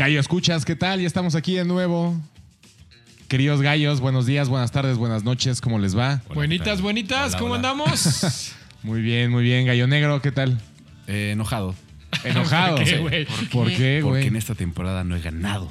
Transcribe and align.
Gallo, 0.00 0.18
escuchas, 0.18 0.64
¿qué 0.64 0.76
tal? 0.76 0.98
Ya 1.02 1.06
estamos 1.06 1.34
aquí 1.34 1.56
de 1.56 1.66
nuevo. 1.66 2.18
Queridos 3.28 3.60
gallos, 3.60 4.00
buenos 4.00 4.24
días, 4.24 4.48
buenas 4.48 4.72
tardes, 4.72 4.96
buenas 4.96 5.24
noches, 5.24 5.60
¿cómo 5.60 5.78
les 5.78 5.94
va? 5.94 6.22
Buenitas, 6.32 6.80
buenitas, 6.80 7.32
Hola, 7.32 7.38
¿cómo 7.38 7.52
hola. 7.52 7.68
andamos? 7.68 8.54
Muy 8.82 9.02
bien, 9.02 9.30
muy 9.30 9.42
bien. 9.42 9.66
Gallo 9.66 9.86
Negro, 9.86 10.22
¿qué 10.22 10.32
tal? 10.32 10.58
Eh, 11.06 11.32
enojado. 11.32 11.74
Enojado. 12.24 12.76
¿Por 12.78 12.84
qué, 12.86 12.96
güey? 12.96 13.26
¿Por 13.52 13.68
qué, 13.68 14.00
Porque 14.02 14.28
en 14.28 14.36
esta 14.36 14.54
temporada 14.54 15.04
no 15.04 15.16
he 15.16 15.20
ganado. 15.20 15.68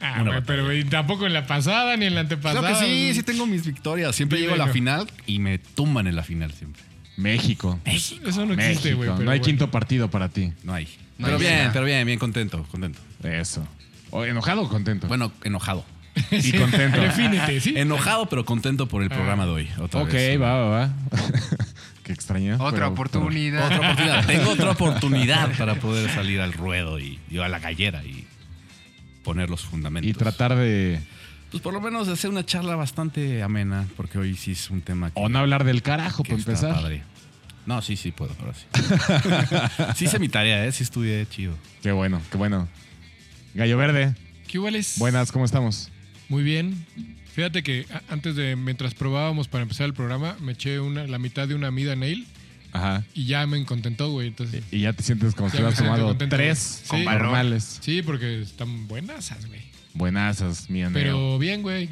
Ah, 0.00 0.22
güey, 0.22 0.40
pero 0.46 0.66
tampoco 0.88 1.26
en 1.26 1.34
la 1.34 1.46
pasada 1.46 1.98
ni 1.98 2.06
en 2.06 2.14
la 2.14 2.22
antepasada. 2.22 2.66
Claro 2.66 2.80
que 2.80 2.86
sí, 2.86 3.12
sí 3.12 3.22
tengo 3.24 3.44
mis 3.44 3.66
victorias. 3.66 4.16
Siempre 4.16 4.38
llego 4.38 4.54
a 4.54 4.56
la 4.56 4.68
final 4.68 5.06
y 5.26 5.38
me 5.38 5.58
tumban 5.58 6.06
en 6.06 6.16
la 6.16 6.22
final 6.22 6.50
siempre. 6.54 6.82
México. 7.18 7.78
Eso 7.84 8.46
no 8.46 8.54
existe, 8.54 8.94
güey. 8.94 9.10
pero 9.10 9.16
no 9.16 9.20
hay 9.20 9.38
bueno. 9.38 9.44
quinto 9.44 9.70
partido 9.70 10.10
para 10.10 10.30
ti. 10.30 10.54
No 10.64 10.72
hay. 10.72 10.88
No 11.18 11.26
pero 11.26 11.36
hay 11.36 11.42
bien, 11.42 11.58
nada. 11.58 11.72
pero 11.74 11.84
bien, 11.84 12.06
bien 12.06 12.18
contento, 12.18 12.62
contento. 12.70 13.00
Eso. 13.26 13.66
O 14.10 14.24
¿Enojado 14.24 14.62
o 14.62 14.68
contento? 14.68 15.08
Bueno, 15.08 15.32
enojado. 15.44 15.84
y 16.30 16.52
contento. 16.52 17.00
Defínete, 17.02 17.60
¿sí? 17.60 17.74
Enojado, 17.76 18.26
pero 18.26 18.44
contento 18.44 18.86
por 18.88 19.02
el 19.02 19.08
programa 19.10 19.44
de 19.46 19.52
hoy. 19.52 19.68
Otra 19.80 20.02
ok, 20.02 20.12
vez. 20.12 20.40
va, 20.40 20.54
va, 20.54 20.68
va. 20.68 20.90
Qué 22.04 22.12
extraño. 22.12 22.54
Otra 22.54 22.70
pero- 22.72 22.88
oportunidad. 22.88 23.66
Otra 23.66 23.78
oportunidad. 23.80 24.26
Tengo 24.26 24.50
otra 24.50 24.70
oportunidad 24.70 25.56
para 25.58 25.74
poder 25.74 26.08
salir 26.10 26.40
al 26.40 26.52
ruedo 26.52 26.98
y, 27.00 27.18
y 27.30 27.38
a 27.38 27.48
la 27.48 27.58
gallera 27.58 28.04
y 28.04 28.26
poner 29.24 29.50
los 29.50 29.62
fundamentos. 29.62 30.08
Y 30.08 30.14
tratar 30.14 30.54
de. 30.54 31.00
Pues 31.50 31.62
por 31.62 31.72
lo 31.72 31.80
menos 31.80 32.06
de 32.06 32.12
hacer 32.14 32.30
una 32.30 32.44
charla 32.46 32.76
bastante 32.76 33.42
amena, 33.42 33.86
porque 33.96 34.18
hoy 34.18 34.36
sí 34.36 34.52
es 34.52 34.70
un 34.70 34.82
tema 34.82 35.10
que, 35.10 35.20
O 35.20 35.28
no 35.28 35.38
hablar 35.38 35.64
del 35.64 35.82
carajo, 35.82 36.22
está 36.22 36.34
empezar. 36.34 36.74
padre. 36.74 37.02
No, 37.66 37.82
sí, 37.82 37.96
sí 37.96 38.12
puedo, 38.12 38.34
ahora 38.40 38.52
sí. 38.54 38.66
sí 39.96 40.04
hice 40.04 40.18
mi 40.20 40.28
tarea, 40.28 40.64
¿eh? 40.66 40.72
Sí 40.72 40.84
estudié 40.84 41.26
chido. 41.28 41.54
Qué 41.82 41.90
bueno, 41.92 42.20
qué 42.30 42.36
bueno. 42.36 42.68
Gallo 43.56 43.78
Verde, 43.78 44.14
¿Qué 44.48 44.58
iguales? 44.58 44.96
buenas, 44.98 45.32
¿cómo 45.32 45.44
estamos? 45.44 45.90
Muy 46.28 46.42
bien. 46.42 46.84
Fíjate 47.32 47.62
que 47.62 47.86
antes 48.08 48.36
de, 48.36 48.54
mientras 48.56 48.94
probábamos 48.94 49.48
para 49.48 49.62
empezar 49.62 49.86
el 49.86 49.94
programa, 49.94 50.36
me 50.40 50.52
eché 50.52 50.80
una, 50.80 51.06
la 51.06 51.18
mitad 51.18 51.48
de 51.48 51.54
una 51.54 51.70
Mida 51.70 51.96
Nail 51.96 52.26
Ajá. 52.72 53.04
y 53.14 53.26
ya 53.26 53.46
me 53.46 53.64
contentó, 53.64 54.10
güey. 54.10 54.28
Entonces, 54.28 54.62
Y 54.70 54.80
ya 54.80 54.92
te 54.92 55.02
sientes 55.02 55.34
como 55.34 55.50
si 55.50 55.56
hubieras 55.56 55.76
tomado 55.78 56.08
contento, 56.08 56.36
tres. 56.36 56.82
Sí. 56.84 57.04
normales. 57.04 57.78
sí, 57.80 58.02
porque 58.02 58.42
están 58.42 58.88
buenas, 58.88 59.32
güey. 59.48 59.60
Buenasas, 59.94 60.68
mi 60.68 60.80
negro. 60.80 60.92
Pero 60.92 61.38
bien, 61.38 61.62
güey. 61.62 61.88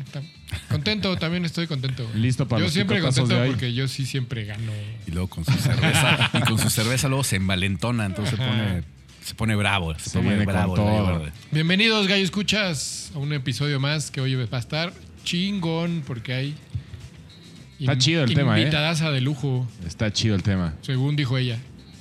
Contento, 0.68 1.16
también 1.16 1.46
estoy 1.46 1.66
contento. 1.66 2.06
güey. 2.06 2.20
Listo 2.20 2.46
para 2.46 2.60
Yo 2.60 2.64
los 2.66 2.74
siempre 2.74 3.00
contento 3.00 3.34
de 3.34 3.40
hoy. 3.40 3.48
porque 3.50 3.72
yo 3.72 3.88
sí 3.88 4.04
siempre 4.04 4.44
gano. 4.44 4.72
Y 5.06 5.10
luego 5.12 5.28
con 5.28 5.44
su 5.46 5.52
cerveza, 5.52 6.30
y 6.34 6.40
con 6.42 6.58
su 6.58 6.68
cerveza 6.68 7.08
luego 7.08 7.24
se 7.24 7.36
envalentona, 7.36 8.04
entonces 8.04 8.36
se 8.36 8.42
Ajá. 8.42 8.50
pone, 8.50 8.84
se 9.24 9.34
pone 9.34 9.56
bravo. 9.56 9.94
Se, 9.98 10.10
Se 10.10 10.18
pone 10.18 10.44
bravo. 10.44 10.74
todo. 10.74 11.22
Bienvenidos, 11.50 12.06
Gallo 12.06 12.22
Escuchas, 12.22 13.10
a 13.14 13.18
un 13.18 13.32
episodio 13.32 13.80
más 13.80 14.10
que 14.10 14.20
hoy 14.20 14.34
va 14.34 14.44
a 14.56 14.60
estar 14.60 14.92
chingón 15.24 16.02
porque 16.06 16.34
hay. 16.34 16.54
Está 17.80 17.96
chido 17.96 18.22
el 18.24 18.34
tema, 18.34 18.58
¿eh? 18.58 18.60
Invitadaza 18.62 19.10
de 19.10 19.22
lujo, 19.22 19.66
Está 19.86 20.12
chido 20.12 20.34
el 20.34 20.42
tema. 20.42 20.74
según 20.82 21.16
dijo 21.16 21.38
ella. 21.38 21.58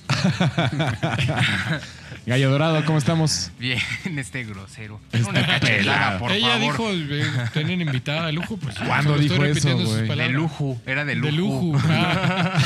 Gallo 2.25 2.51
Dorado, 2.51 2.85
¿cómo 2.85 2.97
estamos? 2.97 3.51
Bien, 3.59 3.79
este 4.17 4.43
grosero. 4.43 4.99
Una 5.27 5.45
cachelada, 5.45 6.19
por 6.19 6.31
ella 6.31 6.57
favor. 6.59 6.61
dijo, 6.61 6.89
eh, 7.15 7.25
tienen 7.53 7.81
invitada 7.81 8.27
de 8.27 8.33
lujo. 8.33 8.57
Pues, 8.57 8.75
¿Cuándo 8.79 9.17
dijo 9.17 9.33
estoy 9.35 9.49
eso, 9.49 9.55
repitiendo 9.69 9.85
sus 9.85 10.05
güey? 10.07 10.17
De 10.19 10.29
lujo, 10.29 10.81
era 10.85 11.05
de 11.05 11.15
lujo. 11.15 11.31
De 11.31 11.37
lujo. 11.37 11.81
Ah, 11.89 12.59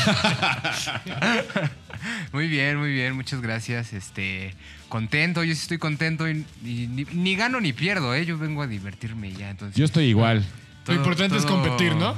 Muy 2.34 2.48
bien, 2.48 2.78
muy 2.78 2.92
bien, 2.92 3.14
muchas 3.16 3.42
gracias. 3.42 3.94
Este, 3.94 4.54
contento, 4.90 5.44
yo 5.44 5.54
sí 5.54 5.62
estoy 5.62 5.78
contento 5.78 6.30
y, 6.30 6.46
y 6.64 6.88
ni, 6.88 7.06
ni 7.14 7.36
gano 7.36 7.60
ni 7.60 7.74
pierdo, 7.74 8.14
¿eh? 8.14 8.26
Yo 8.26 8.38
vengo 8.38 8.62
a 8.62 8.68
divertirme 8.68 9.32
ya, 9.32 9.50
entonces. 9.50 9.78
Yo 9.78 9.86
estoy 9.86 10.06
igual. 10.06 10.46
Lo 10.88 10.94
importante 10.94 11.38
es 11.38 11.46
competir, 11.46 11.96
¿no? 11.96 12.16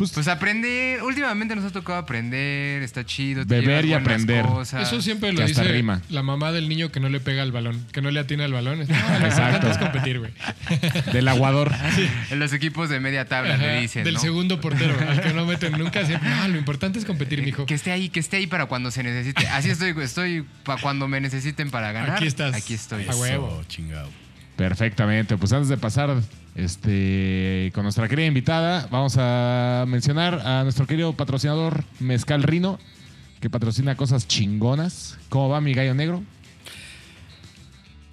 Pues, 0.00 0.12
Pues 0.12 0.28
aprender, 0.28 1.02
últimamente 1.02 1.54
nos 1.54 1.64
ha 1.66 1.70
tocado 1.70 1.98
aprender, 1.98 2.82
está 2.82 3.04
chido. 3.04 3.44
te 3.46 3.60
Beber 3.60 3.84
y 3.84 3.92
aprender. 3.92 4.46
cosas. 4.46 4.88
Eso 4.88 5.02
siempre 5.02 5.30
lo 5.34 5.46
dice 5.46 5.62
rima. 5.62 6.00
la 6.08 6.22
mamá 6.22 6.52
del 6.52 6.70
niño 6.70 6.90
que 6.90 7.00
no 7.00 7.10
le 7.10 7.20
pega 7.20 7.42
al 7.42 7.52
balón, 7.52 7.84
que 7.92 8.00
no 8.00 8.10
le 8.10 8.18
atina 8.18 8.46
al 8.46 8.52
balón. 8.54 8.78
No, 8.78 8.84
lo 8.86 8.94
importante 8.94 9.26
Exacto. 9.26 9.70
es 9.70 9.76
competir, 9.76 10.18
güey. 10.20 10.32
del 11.12 11.28
aguador. 11.28 11.70
En 12.30 12.38
los 12.38 12.52
equipos 12.54 12.88
de 12.88 12.98
media 12.98 13.26
tabla 13.26 13.54
Ajá, 13.56 13.66
le 13.66 13.80
dicen, 13.82 14.04
Del 14.04 14.14
¿no? 14.14 14.20
segundo 14.20 14.58
portero, 14.60 14.96
al 15.06 15.20
que 15.20 15.34
no 15.34 15.44
meten 15.44 15.72
nunca. 15.72 16.06
Siempre, 16.06 16.30
no, 16.30 16.48
lo 16.48 16.56
importante 16.56 16.98
es 16.98 17.04
competir, 17.04 17.42
mijo. 17.42 17.66
Que 17.66 17.74
esté 17.74 17.92
ahí, 17.92 18.08
que 18.08 18.20
esté 18.20 18.38
ahí 18.38 18.46
para 18.46 18.66
cuando 18.66 18.90
se 18.90 19.02
necesite. 19.02 19.46
Así 19.48 19.68
estoy, 19.68 19.94
estoy 20.02 20.46
para 20.64 20.80
cuando 20.80 21.08
me 21.08 21.20
necesiten 21.20 21.70
para 21.70 21.92
ganar. 21.92 22.16
Aquí 22.16 22.26
estás. 22.26 22.54
Aquí 22.54 22.72
estoy. 22.72 23.06
A 23.06 23.14
huevo. 23.14 23.48
Eso, 23.60 23.68
chingado. 23.68 24.08
Perfectamente. 24.56 25.36
Pues 25.36 25.52
antes 25.52 25.68
de 25.68 25.76
pasar 25.76 26.14
este, 26.54 27.70
con 27.74 27.84
nuestra 27.84 28.08
querida 28.08 28.26
invitada, 28.26 28.88
vamos 28.90 29.16
a 29.18 29.84
mencionar 29.88 30.40
a 30.46 30.62
nuestro 30.62 30.86
querido 30.86 31.12
patrocinador 31.12 31.84
Mezcal 31.98 32.42
Rino, 32.42 32.78
que 33.40 33.50
patrocina 33.50 33.96
cosas 33.96 34.28
chingonas. 34.28 35.18
¿Cómo 35.28 35.48
va 35.48 35.60
mi 35.60 35.74
gallo 35.74 35.94
negro? 35.94 36.22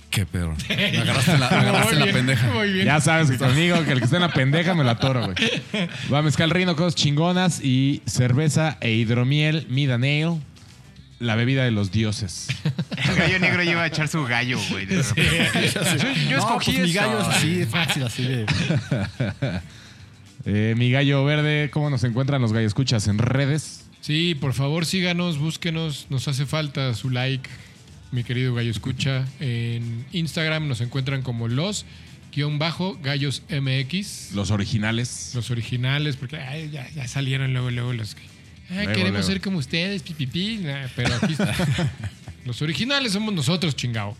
Qué 0.09 0.25
pedo. 0.25 0.55
Me 0.69 0.97
agarraste 0.99 1.31
en 1.31 1.39
la, 1.39 1.49
me 1.49 1.55
agarraste 1.57 1.93
en 1.93 1.99
la 1.99 2.05
Muy 2.05 2.13
bien, 2.13 2.15
pendeja. 2.15 2.47
Muy 2.51 2.71
bien. 2.71 2.85
Ya 2.85 2.99
sabes 3.01 3.29
que 3.29 3.37
conmigo, 3.37 3.83
que 3.83 3.91
el 3.91 3.99
que 3.99 4.05
esté 4.05 4.15
en 4.15 4.23
la 4.23 4.31
pendeja 4.31 4.73
me 4.73 4.83
la 4.83 4.91
atoro, 4.91 5.25
güey. 5.25 5.35
Va 6.11 6.21
Mezcal 6.21 6.49
Rino, 6.49 6.75
cosas 6.75 6.95
chingonas 6.95 7.63
y 7.63 8.01
cerveza 8.07 8.77
e 8.81 8.91
hidromiel 8.91 9.67
Midaneo, 9.69 10.39
la 11.19 11.35
bebida 11.35 11.63
de 11.63 11.71
los 11.71 11.91
dioses. 11.91 12.47
El 13.09 13.15
gallo 13.15 13.39
negro 13.39 13.63
lleva 13.63 13.83
a 13.83 13.87
echar 13.87 14.07
su 14.07 14.23
gallo, 14.23 14.59
güey. 14.69 14.85
de. 14.85 14.95
Yo, 15.01 16.29
yo 16.29 16.37
No, 16.37 16.37
escogí 16.37 16.73
pues 16.73 16.87
mi 16.87 16.93
gallo 16.93 17.19
es 17.21 17.27
así, 17.27 17.65
fácil, 17.65 18.03
así 18.03 18.23
de... 18.23 18.45
Eh, 20.49 20.75
mi 20.77 20.89
gallo 20.91 21.25
verde, 21.25 21.69
¿cómo 21.73 21.89
nos 21.89 22.05
encuentran 22.05 22.41
los 22.41 22.53
gallos 22.53 22.67
escuchas 22.67 23.09
en 23.09 23.17
redes? 23.17 23.83
Sí, 23.99 24.33
por 24.33 24.53
favor, 24.53 24.85
síganos, 24.85 25.39
búsquenos. 25.39 26.07
Nos 26.09 26.29
hace 26.29 26.45
falta 26.45 26.93
su 26.93 27.09
like, 27.09 27.49
mi 28.13 28.23
querido 28.23 28.53
Gallo 28.53 28.71
Escucha. 28.71 29.25
En 29.41 30.05
Instagram 30.13 30.69
nos 30.69 30.79
encuentran 30.79 31.21
como 31.21 31.49
los 31.49 31.85
guion 32.33 32.59
bajo 32.59 32.97
gallos 33.03 33.43
MX. 33.49 34.31
Los 34.35 34.51
originales. 34.51 35.31
Los 35.35 35.51
originales, 35.51 36.15
porque 36.15 36.37
ay, 36.37 36.69
ya, 36.69 36.89
ya 36.91 37.07
salieron 37.09 37.51
luego, 37.51 37.69
luego 37.69 37.91
los 37.91 38.15
que. 38.15 38.21
"Ah, 38.69 38.73
Luego, 38.75 38.91
queremos 38.91 39.11
luego. 39.11 39.27
ser 39.27 39.41
como 39.41 39.57
ustedes, 39.59 40.03
pipipi. 40.03 40.57
Nah, 40.57 40.87
pero 40.95 41.15
aquí 41.15 41.35
los 42.45 42.61
originales 42.61 43.13
somos 43.13 43.33
nosotros, 43.33 43.75
chingao. 43.75 44.17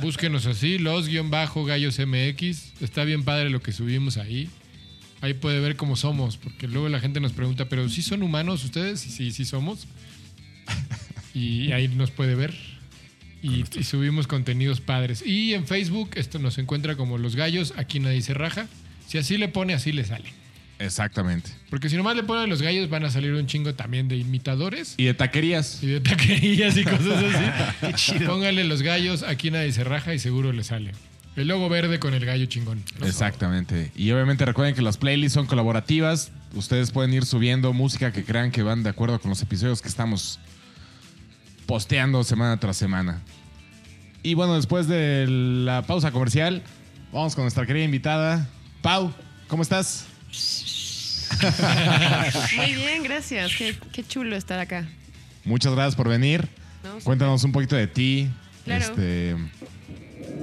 Búsquenos 0.00 0.46
así, 0.46 0.78
los 0.78 1.08
guion 1.08 1.30
bajo 1.30 1.64
gallos 1.64 1.98
MX. 1.98 2.80
Está 2.82 3.04
bien 3.04 3.24
padre 3.24 3.50
lo 3.50 3.60
que 3.60 3.72
subimos 3.72 4.16
ahí. 4.16 4.48
Ahí 5.22 5.32
puede 5.34 5.60
ver 5.60 5.76
cómo 5.76 5.96
somos, 5.96 6.36
porque 6.36 6.68
luego 6.68 6.88
la 6.88 7.00
gente 7.00 7.20
nos 7.20 7.32
pregunta, 7.32 7.68
¿pero 7.68 7.88
sí 7.88 8.02
son 8.02 8.22
humanos 8.22 8.62
ustedes? 8.64 9.06
Y 9.06 9.10
sí, 9.10 9.30
sí 9.32 9.44
somos. 9.46 9.86
Y 11.34 11.72
ahí 11.72 11.88
nos 11.88 12.10
puede 12.10 12.34
ver. 12.34 12.54
Y, 13.42 13.64
y 13.78 13.84
subimos 13.84 14.26
contenidos 14.26 14.80
padres. 14.80 15.22
Y 15.24 15.54
en 15.54 15.66
Facebook 15.66 16.10
esto 16.14 16.38
nos 16.38 16.58
encuentra 16.58 16.96
como 16.96 17.16
Los 17.18 17.36
Gallos, 17.36 17.74
aquí 17.76 18.00
nadie 18.00 18.20
se 18.22 18.34
raja. 18.34 18.66
Si 19.06 19.18
así 19.18 19.36
le 19.38 19.48
pone, 19.48 19.72
así 19.74 19.92
le 19.92 20.04
sale. 20.04 20.24
Exactamente. 20.78 21.50
Porque 21.70 21.88
si 21.88 21.96
nomás 21.96 22.16
le 22.16 22.22
ponen 22.22 22.50
Los 22.50 22.60
Gallos, 22.62 22.90
van 22.90 23.04
a 23.04 23.10
salir 23.10 23.32
un 23.32 23.46
chingo 23.46 23.74
también 23.74 24.08
de 24.08 24.16
imitadores 24.16 24.94
Y 24.98 25.04
de 25.04 25.14
taquerías. 25.14 25.82
y 25.82 25.86
de 25.86 26.00
taquerías 26.00 26.76
y 26.76 26.84
cosas 26.84 27.24
así. 27.92 28.14
Póngale 28.26 28.64
Los 28.64 28.82
Gallos, 28.82 29.22
aquí 29.22 29.50
nadie 29.50 29.72
se 29.72 29.84
raja 29.84 30.12
y 30.14 30.18
seguro 30.18 30.52
le 30.52 30.64
sale. 30.64 30.92
El 31.34 31.48
logo 31.48 31.68
verde 31.68 31.98
con 31.98 32.14
el 32.14 32.24
gallo 32.24 32.46
chingón. 32.46 32.82
Exactamente. 33.02 33.92
Y 33.94 34.10
obviamente 34.10 34.46
recuerden 34.46 34.74
que 34.74 34.80
las 34.80 34.96
playlists 34.96 35.34
son 35.34 35.46
colaborativas. 35.46 36.32
Ustedes 36.54 36.90
pueden 36.92 37.12
ir 37.12 37.26
subiendo 37.26 37.74
música 37.74 38.10
que 38.10 38.24
crean 38.24 38.50
que 38.50 38.62
van 38.62 38.82
de 38.82 38.88
acuerdo 38.88 39.20
con 39.20 39.28
los 39.28 39.42
episodios 39.42 39.82
que 39.82 39.88
estamos 39.88 40.38
posteando 41.66 42.24
semana 42.24 42.58
tras 42.58 42.78
semana. 42.78 43.20
Y 44.22 44.32
bueno, 44.32 44.56
después 44.56 44.88
de 44.88 45.26
la 45.28 45.82
pausa 45.82 46.10
comercial, 46.10 46.62
vamos 47.12 47.34
con 47.34 47.44
nuestra 47.44 47.66
querida 47.66 47.84
invitada. 47.84 48.48
Pau, 48.80 49.12
¿cómo 49.46 49.62
estás? 49.62 50.06
Muy 52.56 52.74
bien, 52.74 53.02
gracias. 53.02 53.52
Qué, 53.56 53.76
qué 53.92 54.04
chulo 54.04 54.36
estar 54.36 54.58
acá. 54.58 54.86
Muchas 55.44 55.72
gracias 55.74 55.94
por 55.96 56.08
venir. 56.08 56.48
¿no? 56.82 56.98
Cuéntanos 57.00 57.42
un 57.44 57.52
poquito 57.52 57.76
de 57.76 57.86
ti. 57.86 58.28
Claro. 58.64 58.84
Este, 58.84 59.36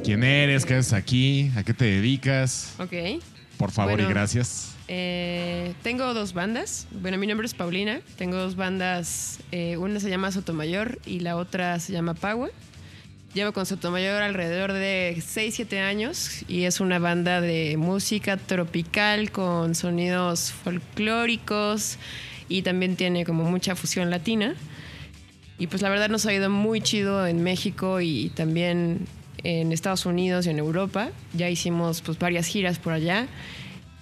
¿Quién 0.04 0.24
eres? 0.24 0.66
¿Qué 0.66 0.76
haces 0.76 0.94
aquí? 0.94 1.52
¿A 1.56 1.64
qué 1.64 1.74
te 1.74 1.86
dedicas? 1.86 2.74
Ok. 2.80 2.94
Por 3.58 3.72
favor 3.72 3.94
Bueno. 3.94 4.10
y 4.10 4.14
gracias. 4.14 4.70
Eh, 4.88 5.74
tengo 5.82 6.14
dos 6.14 6.34
bandas. 6.34 6.88
Bueno, 6.92 7.18
mi 7.18 7.28
nombre 7.28 7.48
es 7.48 7.54
Paulina. 7.54 8.02
Tengo 8.18 8.36
dos 8.38 8.56
bandas. 8.56 9.40
eh, 9.52 9.78
una 9.78 10.00
se 10.00 10.10
llama 10.10 10.32
Sotomayor 10.32 11.00
y 11.06 11.22
la 11.22 11.38
otra 11.38 11.80
se 11.80 11.94
llama 11.94 12.14
Power. 12.14 12.52
Llevo 13.34 13.52
con 13.52 13.66
Sotomayor 13.66 14.22
alrededor 14.22 14.74
de 14.74 15.18
6, 15.26 15.56
7 15.56 15.80
años 15.80 16.44
y 16.48 16.66
es 16.66 16.80
una 16.80 17.00
banda 17.00 17.42
de 17.42 17.78
música 17.78 18.38
tropical 18.38 19.32
con 19.32 19.74
sonidos 19.74 20.52
folclóricos 20.52 21.98
y 22.48 22.62
también 22.62 22.96
tiene 22.96 23.26
como 23.26 23.44
mucha 23.46 23.76
fusión 23.76 24.12
latina. 24.12 24.54
Y 25.58 25.66
pues 25.66 25.82
la 25.82 25.90
verdad 25.90 26.10
nos 26.10 26.28
ha 26.28 26.34
ido 26.34 26.52
muy 26.52 26.80
chido 26.82 27.26
en 27.26 27.42
México 27.42 28.02
y 28.02 28.30
también 28.36 29.08
en 29.44 29.72
Estados 29.72 30.06
Unidos 30.06 30.46
y 30.46 30.52
en 30.52 30.60
Europa. 30.60 31.10
Ya 31.34 31.50
hicimos 31.50 32.02
pues 32.02 32.20
varias 32.20 32.46
giras 32.46 32.78
por 32.78 32.94
allá. 32.94 33.26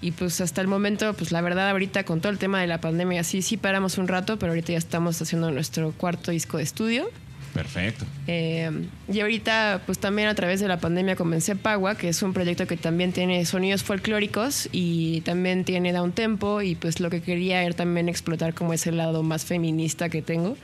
Y 0.01 0.11
pues 0.11 0.41
hasta 0.41 0.59
el 0.59 0.67
momento, 0.67 1.13
pues 1.13 1.31
la 1.31 1.39
verdad 1.39 1.69
ahorita 1.69 2.03
con 2.03 2.19
todo 2.19 2.33
el 2.33 2.37
tema 2.37 2.59
de 2.59 2.67
la 2.67 2.81
pandemia, 2.81 3.23
sí, 3.23 3.41
sí 3.41 3.55
paramos 3.55 3.97
un 3.97 4.09
rato, 4.09 4.37
pero 4.37 4.51
ahorita 4.51 4.73
ya 4.73 4.77
estamos 4.77 5.21
haciendo 5.21 5.51
nuestro 5.51 5.93
cuarto 5.93 6.31
disco 6.31 6.57
de 6.57 6.63
estudio. 6.63 7.09
Perfecto. 7.53 8.05
Eh, 8.27 8.71
y 9.11 9.19
ahorita, 9.19 9.81
pues 9.85 9.99
también 9.99 10.27
a 10.29 10.35
través 10.35 10.59
de 10.59 10.67
la 10.67 10.79
pandemia 10.79 11.15
comencé 11.15 11.55
Pagua, 11.55 11.95
que 11.95 12.09
es 12.09 12.23
un 12.23 12.33
proyecto 12.33 12.65
que 12.65 12.77
también 12.77 13.11
tiene 13.11 13.45
sonidos 13.45 13.83
folclóricos 13.83 14.69
y 14.71 15.21
también 15.21 15.65
tiene 15.65 15.91
down 15.91 16.13
tempo 16.13 16.61
y 16.61 16.75
pues 16.75 16.99
lo 16.99 17.09
que 17.09 17.21
quería 17.21 17.63
era 17.63 17.75
también 17.75 18.07
explotar 18.07 18.53
como 18.53 18.73
ese 18.73 18.91
lado 18.91 19.23
más 19.23 19.45
feminista 19.45 20.09
que 20.09 20.21
tengo. 20.21 20.57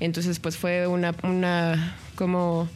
Entonces, 0.00 0.38
pues 0.38 0.56
fue 0.56 0.86
una, 0.86 1.14
una 1.22 1.96
como 2.14 2.68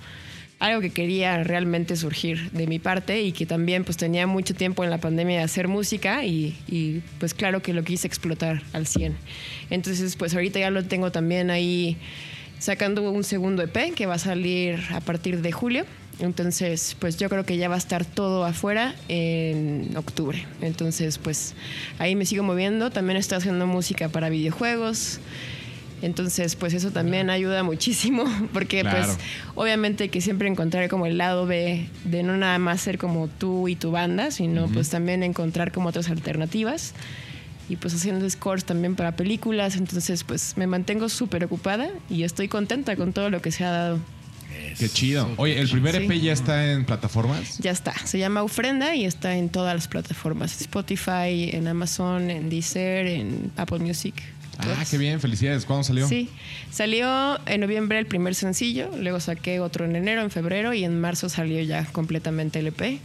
algo 0.59 0.81
que 0.81 0.91
quería 0.91 1.43
realmente 1.43 1.97
surgir 1.97 2.51
de 2.53 2.69
mi 2.69 2.79
parte 2.79 3.21
y 3.21 3.33
que 3.33 3.47
también 3.47 3.85
pues 3.85 3.97
tenía 3.97 4.29
mucho 4.29 4.55
tiempo 4.55 4.85
en 4.85 4.91
la 4.91 4.99
pandemia 4.99 5.39
de 5.39 5.43
hacer 5.43 5.67
música 5.67 6.25
y, 6.25 6.57
y, 6.69 7.03
pues 7.19 7.35
claro 7.35 7.63
que 7.63 7.73
lo 7.73 7.83
quise 7.83 8.07
explotar 8.07 8.63
al 8.73 8.87
100. 8.87 9.17
Entonces, 9.71 10.15
pues 10.15 10.35
ahorita 10.35 10.61
ya 10.61 10.71
lo 10.71 10.85
tengo 10.85 11.11
también 11.11 11.51
ahí 11.51 11.99
sacando 12.63 13.11
un 13.11 13.25
segundo 13.25 13.61
EP 13.61 13.93
que 13.93 14.07
va 14.07 14.15
a 14.15 14.19
salir 14.19 14.79
a 14.93 15.01
partir 15.01 15.43
de 15.43 15.51
julio. 15.51 15.85
Entonces, 16.21 16.95
pues 17.01 17.17
yo 17.17 17.29
creo 17.29 17.45
que 17.45 17.57
ya 17.57 17.69
va 17.69 17.75
a 17.75 17.79
estar 17.79 18.05
todo 18.05 18.45
afuera 18.45 18.95
en 19.09 19.91
octubre. 19.97 20.47
Entonces, 20.61 21.19
pues 21.19 21.55
ahí 21.99 22.15
me 22.15 22.25
sigo 22.25 22.45
moviendo. 22.45 22.91
También 22.91 23.17
estoy 23.17 23.39
haciendo 23.39 23.67
música 23.67 24.09
para 24.09 24.29
videojuegos. 24.29 25.19
Entonces, 26.03 26.55
pues 26.55 26.73
eso 26.75 26.93
también 26.93 27.31
ayuda 27.31 27.65
muchísimo, 27.65 28.25
porque 28.53 28.83
Claro. 28.83 28.99
pues 29.07 29.19
obviamente 29.57 30.09
que 30.09 30.21
siempre 30.21 30.47
encontrar 30.49 30.89
como 30.89 31.07
el 31.07 31.19
lado 31.19 31.47
B 31.47 31.89
de 32.05 32.23
no 32.23 32.37
nada 32.37 32.59
más 32.61 32.81
ser 32.81 32.97
como 32.97 33.27
tú 33.27 33.67
y 33.67 33.75
tu 33.75 33.91
banda, 33.91 34.31
sino 34.31 34.69
pues 34.69 34.89
también 34.89 35.25
encontrar 35.25 35.73
como 35.73 35.89
otras 35.89 36.11
alternativas 36.11 36.95
y 37.69 37.77
pues 37.77 37.95
haciendo 37.95 38.29
scores 38.29 38.65
también 38.65 38.97
para 38.97 39.17
películas, 39.17 39.77
entonces 39.77 40.25
pues 40.25 40.55
me 40.57 40.67
mantengo 40.67 41.09
súper 41.09 41.45
ocupada 41.45 41.89
y 42.11 42.25
estoy 42.25 42.49
contenta 42.49 42.97
con 42.97 43.13
todo 43.13 43.31
lo 43.31 43.41
que 43.43 43.53
se 43.53 43.65
ha 43.65 43.71
dado. 43.71 43.99
Qué 44.79 44.89
chido. 44.89 45.29
Oye, 45.39 45.59
¿el 45.59 45.69
primer 45.69 45.97
Sí. 45.97 46.05
EP 46.05 46.21
ya 46.21 46.33
está 46.33 46.73
en 46.73 46.85
plataformas? 46.85 47.59
Ya 47.59 47.71
está, 47.71 47.95
se 48.07 48.19
llama 48.19 48.43
Ofrenda 48.43 48.95
y 48.95 49.05
está 49.05 49.37
en 49.37 49.49
todas 49.49 49.75
las 49.75 49.89
plataformas, 49.89 50.61
Spotify, 50.61 51.51
en 51.53 51.67
Amazon, 51.69 52.31
en 52.31 52.49
Deezer, 52.51 53.07
en 53.07 53.51
Apple 53.57 53.79
Music. 53.79 54.15
Ah, 54.59 54.85
qué 54.89 54.99
bien. 54.99 55.19
Felicidades. 55.19 55.65
¿Cuándo 55.65 55.83
salió? 55.83 56.07
Sí, 56.07 56.29
salió 56.71 57.41
en 57.49 57.61
noviembre 57.63 57.99
el 57.99 58.07
primer 58.07 58.35
sencillo, 58.35 58.91
luego 59.01 59.19
saqué 59.19 59.61
otro 59.61 59.87
en 59.87 59.97
enero, 59.97 60.23
en 60.23 60.31
febrero 60.31 60.75
y 60.75 60.85
en 60.85 61.01
marzo 61.01 61.29
salió 61.31 61.61
ya 61.63 61.85
completamente 61.87 62.59
el 62.59 62.67
EP. 62.69 62.99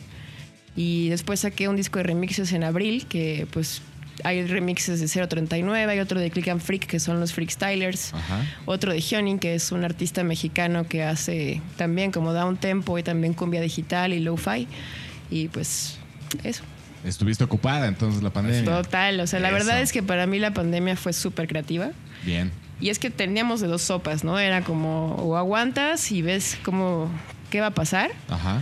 Y 0.76 1.10
después 1.10 1.40
saqué 1.40 1.70
un 1.70 1.76
disco 1.78 1.98
de 2.00 2.04
remixes 2.04 2.52
en 2.52 2.64
abril, 2.64 3.08
que 3.08 3.48
pues 3.52 3.82
hay 4.24 4.46
remixes 4.46 5.00
de 5.00 5.28
039, 5.28 5.92
hay 5.92 6.00
otro 6.00 6.20
de 6.20 6.30
Click 6.32 6.48
and 6.50 6.62
Freak, 6.62 6.86
que 6.88 7.00
son 7.00 7.20
los 7.20 7.34
Freakstylers, 7.34 8.14
Ajá. 8.14 8.44
otro 8.66 8.92
de 8.92 9.00
Hyonin, 9.00 9.40
que 9.40 9.56
es 9.56 9.72
un 9.72 9.84
artista 9.84 10.24
mexicano 10.24 10.86
que 10.88 11.04
hace 11.04 11.62
también 11.76 12.12
como 12.12 12.34
down 12.34 12.58
tempo 12.58 12.98
y 12.98 13.04
también 13.04 13.34
cumbia 13.34 13.62
digital 13.62 14.14
y 14.14 14.20
lo-fi. 14.20 14.68
Y 15.30 15.48
pues 15.50 15.98
eso. 16.44 16.64
Estuviste 17.04 17.44
ocupada 17.44 17.88
entonces 17.88 18.24
la 18.24 18.32
pandemia. 18.32 18.64
Total, 18.64 19.20
o 19.20 19.28
sea, 19.28 19.40
la 19.40 19.50
Eso. 19.50 19.58
verdad 19.58 19.82
es 19.82 19.92
que 19.92 20.02
para 20.04 20.26
mí 20.26 20.40
la 20.40 20.52
pandemia 20.52 20.96
fue 20.96 21.14
súper 21.14 21.48
creativa. 21.48 21.92
Bien. 22.24 22.52
Y 22.80 22.90
es 22.90 23.00
que 23.00 23.10
teníamos 23.10 23.62
de 23.62 23.68
dos 23.68 23.82
sopas, 23.82 24.24
¿no? 24.24 24.38
Era 24.40 24.64
como 24.64 25.16
o 25.16 25.36
aguantas 25.38 26.12
y 26.12 26.22
ves 26.22 26.58
cómo 26.64 27.10
qué 27.50 27.62
va 27.62 27.68
a 27.68 27.72
pasar, 27.72 28.12
Ajá. 28.30 28.62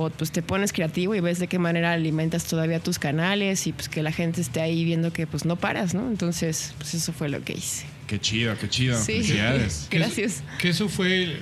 O 0.00 0.10
pues 0.10 0.30
te 0.30 0.42
pones 0.42 0.72
creativo 0.72 1.14
y 1.16 1.20
ves 1.20 1.38
de 1.40 1.48
qué 1.48 1.58
manera 1.58 1.92
alimentas 1.92 2.44
todavía 2.44 2.78
tus 2.78 2.98
canales 3.00 3.66
y 3.66 3.72
pues 3.72 3.88
que 3.88 4.02
la 4.02 4.12
gente 4.12 4.40
esté 4.40 4.60
ahí 4.60 4.84
viendo 4.84 5.12
que 5.12 5.26
pues 5.26 5.44
no 5.44 5.56
paras, 5.56 5.92
¿no? 5.94 6.06
Entonces, 6.08 6.72
pues 6.78 6.94
eso 6.94 7.12
fue 7.12 7.28
lo 7.28 7.42
que 7.42 7.54
hice. 7.54 7.84
Qué 8.06 8.20
chido, 8.20 8.56
qué 8.58 8.68
chido. 8.68 8.96
Sí. 8.96 9.14
Felicidades. 9.14 9.88
Que- 9.90 9.98
Gracias. 10.00 10.42
Que 10.60 10.68
eso 10.68 10.88
fue 10.88 11.36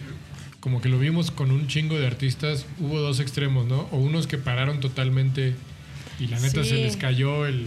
como 0.60 0.80
que 0.80 0.88
lo 0.88 0.98
vimos 0.98 1.30
con 1.30 1.50
un 1.50 1.66
chingo 1.68 1.98
de 1.98 2.06
artistas. 2.06 2.64
Hubo 2.80 2.98
dos 2.98 3.20
extremos, 3.20 3.66
¿no? 3.66 3.88
O 3.92 3.98
unos 3.98 4.26
que 4.26 4.38
pararon 4.38 4.80
totalmente 4.80 5.54
y 6.18 6.28
la 6.28 6.40
neta 6.40 6.62
Sí. 6.64 6.70
se 6.70 6.76
les 6.76 6.96
cayó 6.96 7.44
el, 7.46 7.66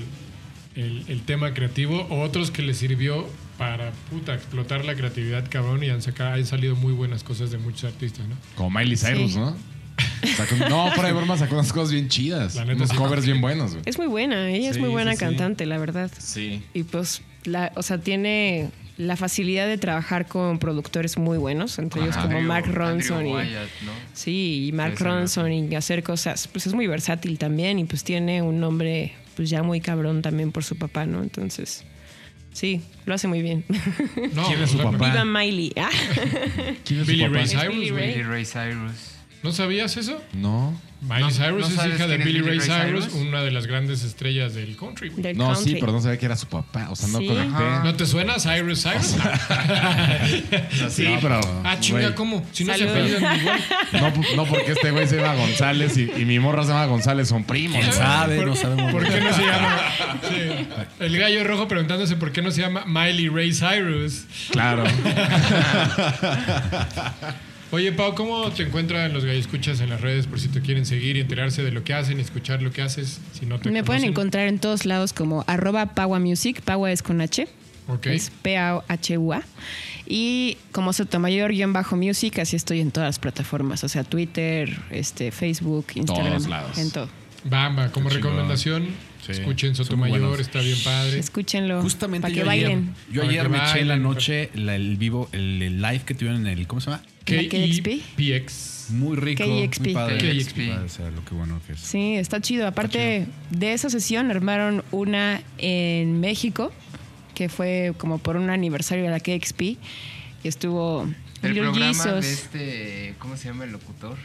el- 0.76 1.04
el 1.08 1.22
tema 1.22 1.54
creativo. 1.54 2.08
O 2.10 2.22
otros 2.22 2.50
que 2.52 2.62
les 2.64 2.78
sirvió 2.78 3.28
para 3.60 3.92
puta 4.10 4.34
explotar 4.34 4.86
la 4.86 4.96
creatividad 4.96 5.46
cabrón 5.50 5.84
y 5.84 5.90
han, 5.90 6.02
sacado, 6.02 6.34
han 6.34 6.46
salido 6.46 6.76
muy 6.76 6.94
buenas 6.94 7.24
cosas 7.24 7.52
de 7.52 7.58
muchos 7.58 7.84
artistas, 7.84 8.28
¿no? 8.28 8.36
Como 8.56 8.72
Miley 8.72 8.98
Cyrus, 8.98 9.34
Sí. 9.34 9.38
¿no? 9.38 9.56
Sacó- 10.36 10.56
no, 10.70 10.92
fuera 10.92 11.10
de 11.10 11.14
broma 11.14 11.38
sacó 11.38 11.56
unas 11.56 11.72
cosas 11.74 11.92
bien 11.92 12.08
chidas. 12.10 12.56
La 12.56 12.66
neta, 12.66 12.78
unos 12.78 12.90
sí. 12.90 12.96
covers 12.96 13.26
bien 13.26 13.42
buenos, 13.42 13.72
güey. 13.72 13.84
Es 13.86 13.98
muy 13.98 14.08
buena, 14.08 14.50
ella 14.50 14.70
es 14.70 14.78
muy 14.78 14.90
buena 14.90 15.12
sí, 15.12 15.18
sí. 15.18 15.24
cantante, 15.26 15.66
la 15.66 15.78
verdad. 15.78 16.12
Sí. 16.18 16.64
Y 16.74 16.84
pues, 16.84 17.22
la, 17.46 17.72
o 17.76 17.84
sea, 17.84 17.98
tiene 18.00 18.70
la 18.98 19.16
facilidad 19.16 19.66
de 19.68 19.78
trabajar 19.78 20.28
con 20.28 20.60
productores 20.60 21.18
muy 21.18 21.38
buenos, 21.38 21.80
entre 21.80 22.02
ellos 22.02 22.18
Ajá. 22.18 22.26
como 22.28 22.38
Andrew- 22.40 22.48
Mark 22.48 22.66
Ronson 22.74 23.28
y... 23.28 23.34
Wyatt, 23.34 23.70
¿no? 23.86 23.92
Sí, 24.14 24.66
y 24.68 24.72
Mark 24.74 24.96
Ronson 25.00 25.52
y 25.54 25.74
hacer 25.76 26.04
cosas, 26.04 26.50
pues 26.50 26.68
es 26.68 26.74
muy 26.74 26.86
versátil 26.88 27.38
también 27.38 27.80
y 27.80 27.86
pues 27.86 28.04
tiene 28.04 28.42
un 28.42 28.60
nombre 28.60 29.14
pues 29.38 29.50
ya 29.50 29.64
muy 29.64 29.80
cabrón 29.80 30.22
también 30.22 30.52
por 30.52 30.66
su 30.66 30.76
papá, 30.78 31.06
¿no? 31.06 31.24
Entonces, 31.24 31.86
sí, 32.52 32.82
lo 33.06 33.14
hace 33.14 33.30
muy 33.30 33.42
bien. 33.42 33.64
No, 34.34 34.46
¿Quién 34.48 34.62
es 34.64 34.72
su 34.72 34.78
papá? 34.80 34.98
Viva 35.12 35.24
Miley. 35.24 35.72
Ah, 35.78 35.90
¿Quién 36.84 37.00
es 37.00 37.06
su 37.06 37.12
Billy 37.14 37.24
papá? 37.24 37.36
Ray 37.36 37.44
Es 37.46 37.52
Cyrus, 37.52 37.68
Billy 37.76 37.90
güey. 37.92 38.02
Ray. 38.04 38.14
Billy 38.16 38.24
Ray 38.24 38.46
Cyrus. 38.46 38.92
¿No 39.44 39.52
sabías 39.54 39.96
eso? 39.98 40.22
No. 40.34 40.78
Miley 41.02 41.22
No- 41.22 41.32
Cyrus 41.32 41.70
¿no 41.74 41.82
es 41.82 41.96
hija 41.96 42.08
de 42.08 42.18
Billy 42.18 42.42
Ray 42.42 42.60
Cyrus, 42.60 43.06
Cyrus? 43.06 43.14
una 43.26 43.42
de 43.42 43.52
las 43.52 43.68
grandes 43.68 44.04
estrellas 44.04 44.54
del 44.54 44.76
country. 44.76 45.08
güey. 45.08 45.22
del 45.24 45.38
No, 45.38 45.54
country. 45.54 45.72
sí, 45.76 45.78
pero 45.80 45.94
no 45.94 46.02
sabía 46.02 46.18
que 46.20 46.26
era 46.26 46.36
su 46.36 46.48
papá. 46.48 46.90
O 46.90 46.96
sea, 46.98 47.08
no 47.08 47.20
Sí. 47.20 47.28
conecté. 47.28 47.64
¿No 47.86 47.96
te 47.96 48.06
suena 48.06 48.34
Cyrus 48.38 48.84
Cyrus? 48.84 49.16
Sí, 50.90 51.08
pero. 51.22 51.40
ah, 51.64 51.78
chinga, 51.80 52.14
¿cómo? 52.16 52.46
Si 52.52 52.66
no 52.66 52.74
se 52.74 52.80
Saludos. 52.80 52.98
apellidan 53.00 53.40
igual. 53.40 53.60
No, 53.94 54.14
pu- 54.14 54.36
no, 54.36 54.46
porque 54.46 54.74
este 54.74 54.92
güey 54.92 55.08
se 55.08 55.16
llama 55.16 55.36
González 55.36 55.96
y, 55.98 56.12
y 56.18 56.26
mi 56.26 56.38
morra 56.40 56.64
se 56.64 56.70
llama 56.70 56.86
González, 56.88 57.30
son 57.30 57.46
primos. 57.46 57.80
¿Quién 57.80 57.94
sabe? 57.94 58.36
¿Por- 58.40 58.48
No 58.48 58.56
sabemos. 58.58 58.92
¿Por 58.92 59.08
qué 59.08 59.22
no 59.22 59.34
se 59.34 59.42
llama? 59.42 59.78
Sí. 60.30 60.68
El 61.00 61.18
gallo 61.18 61.44
rojo 61.46 61.68
preguntándose 61.70 62.16
por 62.18 62.32
qué 62.34 62.42
no 62.42 62.52
se 62.52 62.60
llama 62.62 62.84
Miley 62.86 63.30
Ray 63.30 63.54
Cyrus. 63.54 64.26
Claro. 64.52 64.84
Oye, 67.72 67.92
Pau, 67.92 68.16
¿cómo 68.16 68.50
te 68.52 68.64
encuentran 68.64 69.14
los 69.14 69.24
escuchas 69.26 69.80
en 69.80 69.90
las 69.90 70.02
redes 70.02 70.26
por 70.26 70.40
si 70.40 70.48
te 70.48 70.60
quieren 70.62 70.88
seguir 70.88 71.18
y 71.18 71.20
enterarse 71.20 71.62
de 71.64 71.72
lo 71.72 71.84
que 71.84 71.94
hacen 71.94 72.18
y 72.18 72.22
escuchar 72.22 72.64
lo 72.64 72.72
que 72.72 72.82
haces? 72.82 73.20
Si 73.38 73.46
no 73.46 73.60
te 73.60 73.70
Me 73.70 73.84
pueden 73.84 74.04
encontrar 74.06 74.48
en 74.48 74.58
todos 74.58 74.86
lados 74.88 75.14
como 75.14 75.44
arroba 75.46 75.94
Paua 75.94 76.20
Music, 76.20 76.62
Paua 76.64 76.92
es 76.92 77.04
con 77.04 77.22
H, 77.22 77.48
Ok. 77.88 78.08
es 78.08 78.32
P-A-H-U-A. 78.42 79.44
Y 80.08 80.58
como 80.72 80.94
Sotomayor-Music, 80.94 82.40
así 82.40 82.56
estoy 82.56 82.80
en 82.80 82.90
todas 82.90 83.08
las 83.10 83.20
plataformas, 83.20 83.84
o 83.84 83.90
sea, 83.90 84.04
Twitter, 84.04 84.76
este, 84.90 85.32
Facebook, 85.32 85.86
Instagram, 85.94 86.28
Todos 86.38 86.48
lados. 86.50 86.78
en 86.80 86.90
todo. 86.90 87.08
Bamba, 87.44 87.92
como 87.92 88.10
recomendación, 88.10 88.88
Sí, 89.26 89.34
escuchen 89.34 89.76
Sotomayor, 89.76 90.42
está 90.42 90.60
bien 90.62 90.78
padre. 90.84 91.20
Escúchenlo, 91.20 91.82
Justamente 91.84 92.24
para 92.24 92.34
que 92.34 92.40
yo 92.40 92.50
ayer, 92.50 92.66
bailen. 92.68 92.96
yo 93.12 93.22
Para 93.22 93.32
ayer 93.32 93.50
me 93.50 93.58
eché 93.60 93.80
en 93.82 93.88
la 93.90 93.98
noche 93.98 94.50
la- 94.56 94.76
el 94.76 94.98
vivo, 94.98 95.30
el, 95.34 95.62
el 95.62 95.82
live 95.82 96.02
que 96.06 96.16
tuvieron 96.16 96.48
en 96.48 96.58
el, 96.58 96.66
¿cómo 96.66 96.82
se 96.82 96.90
llama? 96.90 97.04
¿La 97.36 97.44
KXP? 97.44 97.88
KXP. 98.18 98.90
Muy 98.92 99.16
rico. 99.18 99.44
KXP. 99.44 99.82
Muy 99.86 99.94
padre. 99.94 100.18
KXP. 100.40 100.60
O 100.86 100.90
sea, 100.90 101.12
lo 101.12 101.24
que 101.24 101.36
bueno 101.36 101.62
que 101.68 101.74
es. 101.74 101.80
Sí, 101.80 102.16
está 102.16 102.42
chido. 102.42 102.66
Aparte 102.68 103.28
de 103.52 103.74
esa 103.74 103.90
sesión, 103.90 104.32
armaron 104.32 104.84
una 104.92 105.42
en 105.58 106.20
México, 106.20 106.72
que 107.36 107.50
fue 107.50 107.94
como 107.98 108.18
por 108.18 108.36
un 108.36 108.50
aniversario 108.50 109.04
de 109.06 109.12
la 109.12 109.20
KXP. 109.20 109.62
Y 109.62 109.78
estuvo 110.48 111.04
El 111.44 111.54
Little 111.54 111.70
programa 111.72 111.94
Jesus 112.04 112.22
de 112.24 112.32
este, 112.34 113.14
¿cómo 113.20 113.38
se 113.38 113.50
llama 113.50 113.66
el 113.66 113.72
locutor? 113.74 114.18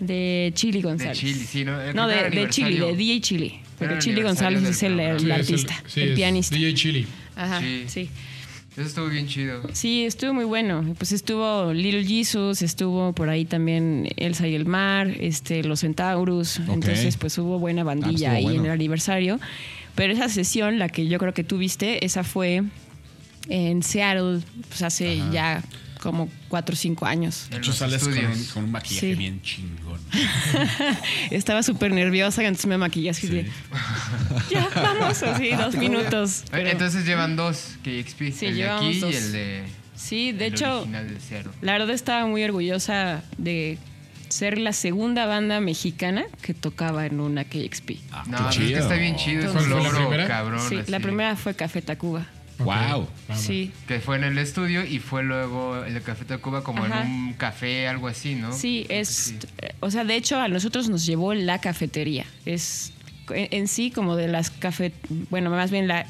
de 0.00 0.52
Chili 0.54 0.82
González. 0.82 1.18
Chili, 1.18 1.34
sí, 1.46 1.64
¿no? 1.64 1.80
El 1.80 1.94
No, 1.94 2.06
de, 2.08 2.28
de 2.28 2.48
Chili, 2.50 2.78
de. 2.78 2.96
DJ 2.96 3.20
Chili. 3.20 3.60
Porque 3.78 3.98
Chili 4.00 4.22
González 4.22 4.62
es 4.64 4.82
el, 4.82 4.98
el 5.00 5.16
programa. 5.16 5.42
Sí, 5.42 5.54
es 5.54 5.62
el- 5.64 5.70
artista, 5.70 5.82
sí, 5.86 6.00
el 6.00 6.14
pianista. 6.14 6.56
DJ 6.56 6.74
Chili. 6.74 7.06
Ajá, 7.36 7.60
Sí. 7.60 7.84
sí. 7.86 8.10
Eso 8.76 8.88
estuvo 8.88 9.06
bien 9.06 9.28
chido. 9.28 9.62
Sí, 9.72 10.04
estuvo 10.04 10.34
muy 10.34 10.44
bueno. 10.44 10.94
Pues 10.98 11.12
estuvo 11.12 11.72
Little 11.72 12.04
Jesus, 12.04 12.60
estuvo 12.60 13.12
por 13.12 13.28
ahí 13.28 13.44
también 13.44 14.08
Elsa 14.16 14.48
y 14.48 14.54
el 14.56 14.66
Mar, 14.66 15.08
este, 15.20 15.62
los 15.62 15.80
Centaurus. 15.80 16.58
Entonces, 16.58 17.16
pues 17.16 17.38
hubo 17.38 17.60
buena 17.60 17.84
bandilla 17.84 18.32
estuvo 18.32 18.36
ahí 18.36 18.42
bueno. 18.44 18.60
en 18.60 18.66
el 18.66 18.72
aniversario. 18.72 19.38
Pero 19.94 20.12
esa 20.12 20.28
sesión, 20.28 20.80
la 20.80 20.88
que 20.88 21.06
yo 21.06 21.18
creo 21.18 21.32
que 21.32 21.44
tú 21.44 21.56
viste, 21.56 22.04
esa 22.04 22.24
fue 22.24 22.64
en 23.48 23.82
Seattle, 23.84 24.40
pues 24.68 24.82
hace 24.82 25.22
ya 25.32 25.62
como 26.04 26.28
cuatro 26.48 26.74
o 26.74 26.76
cinco 26.76 27.06
años. 27.06 27.44
En 27.46 27.50
De 27.52 27.56
hecho, 27.58 27.70
los 27.70 27.78
sales 27.78 28.04
con 28.04 28.44
con 28.52 28.64
un 28.64 28.70
maquillaje 28.70 29.10
Sí. 29.12 29.14
bien 29.16 29.40
chingón. 29.42 29.98
Estaba 31.30 31.62
súper 31.62 31.92
nerviosa, 31.92 32.42
entonces 32.42 32.66
me 32.66 32.78
maquillé 32.78 33.10
así 33.10 33.26
de, 33.26 33.50
ya, 34.50 34.68
vamos, 34.74 35.22
así, 35.22 35.50
dos 35.58 35.74
minutos. 35.76 36.44
Pero- 36.50 36.68
Entonces 36.68 37.04
llevan 37.06 37.36
dos 37.36 37.76
KXP. 37.82 38.32
Sí, 38.32 38.46
el 38.46 38.56
de 38.56 38.70
aquí 38.70 39.00
dos. 39.00 39.12
y 39.12 39.16
el 39.16 39.32
de. 39.32 39.62
sí, 39.96 40.32
de 40.32 40.46
el 40.46 40.54
hecho, 40.54 40.84
de. 40.86 41.44
La 41.62 41.72
verdad 41.72 41.90
estaba 41.90 42.26
muy 42.26 42.44
orgullosa 42.44 43.22
de 43.38 43.78
ser 44.28 44.58
la 44.58 44.72
segunda 44.72 45.26
banda 45.26 45.60
mexicana 45.60 46.24
que 46.42 46.54
tocaba 46.54 47.06
en 47.06 47.20
una 47.20 47.44
KXP. 47.44 47.90
No, 48.26 48.38
qué 48.38 48.42
pues 48.42 48.56
es 48.56 48.58
que 48.58 48.66
chido. 48.68 48.80
está 48.80 48.94
bien 48.96 49.16
chido. 49.16 49.44
Es 49.46 49.50
¿Cuál 49.52 49.64
un 49.64 49.70
la 49.70 49.76
logro, 49.76 49.98
primera? 50.08 50.26
cabrón. 50.28 50.60
sí, 50.68 50.78
la 50.88 51.00
primera 51.00 51.36
fue 51.36 51.54
Café 51.54 51.82
Tacuba. 51.82 52.26
Wow. 52.58 53.08
Sí. 53.34 53.72
Que 53.88 54.00
fue 54.00 54.16
en 54.16 54.24
el 54.24 54.38
estudio 54.38 54.84
y 54.84 54.98
fue 55.00 55.22
luego 55.22 55.84
el 55.84 55.94
de 55.94 56.00
Café 56.02 56.24
Tacuba 56.24 56.62
como 56.62 56.84
Ajá. 56.84 57.02
en 57.02 57.08
un 57.10 57.32
café, 57.34 57.88
algo 57.88 58.06
así, 58.08 58.34
¿no? 58.36 58.52
Sí, 58.52 58.86
es. 58.88 59.08
sí. 59.08 59.38
eh, 59.58 59.74
O 59.80 59.90
sea, 59.90 60.04
de 60.04 60.14
hecho, 60.16 60.38
a 60.40 60.48
nosotros 60.48 60.88
nos 60.88 61.04
llevó 61.04 61.34
la 61.34 61.60
cafetería. 61.60 62.24
Es 62.46 62.92
en, 63.30 63.48
en 63.50 63.68
sí 63.68 63.90
como 63.90 64.14
de 64.16 64.28
las 64.28 64.50
café. 64.50 64.92
Bueno, 65.30 65.50
más 65.50 65.70
bien 65.70 65.88
la. 65.88 66.06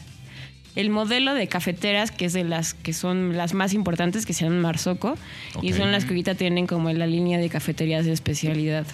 El 0.76 0.90
modelo 0.90 1.34
de 1.34 1.46
cafeteras, 1.46 2.10
que 2.10 2.24
es 2.24 2.32
de 2.32 2.42
las 2.42 2.74
que 2.74 2.92
son 2.92 3.36
las 3.36 3.54
más 3.54 3.72
importantes, 3.74 4.26
que 4.26 4.32
se 4.32 4.44
llaman 4.44 4.60
Marzoco, 4.60 5.16
y 5.62 5.72
son 5.72 5.92
las 5.92 6.02
que 6.04 6.10
ahorita 6.10 6.34
tienen 6.34 6.66
como 6.66 6.90
en 6.90 6.98
la 6.98 7.06
línea 7.06 7.38
de 7.38 7.48
cafeterías 7.48 8.04
de 8.04 8.12
especialidad. 8.12 8.84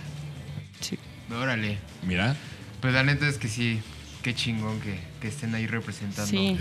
Sí. 0.80 0.98
Órale. 1.34 1.78
Mira. 2.06 2.36
Pues 2.82 2.92
la 2.92 3.02
neta 3.02 3.26
es 3.28 3.38
que 3.38 3.48
sí, 3.48 3.80
qué 4.22 4.34
chingón 4.34 4.80
que, 4.80 4.98
que 5.20 5.28
estén 5.28 5.54
ahí 5.54 5.66
representando. 5.66 6.30
Sí. 6.30 6.56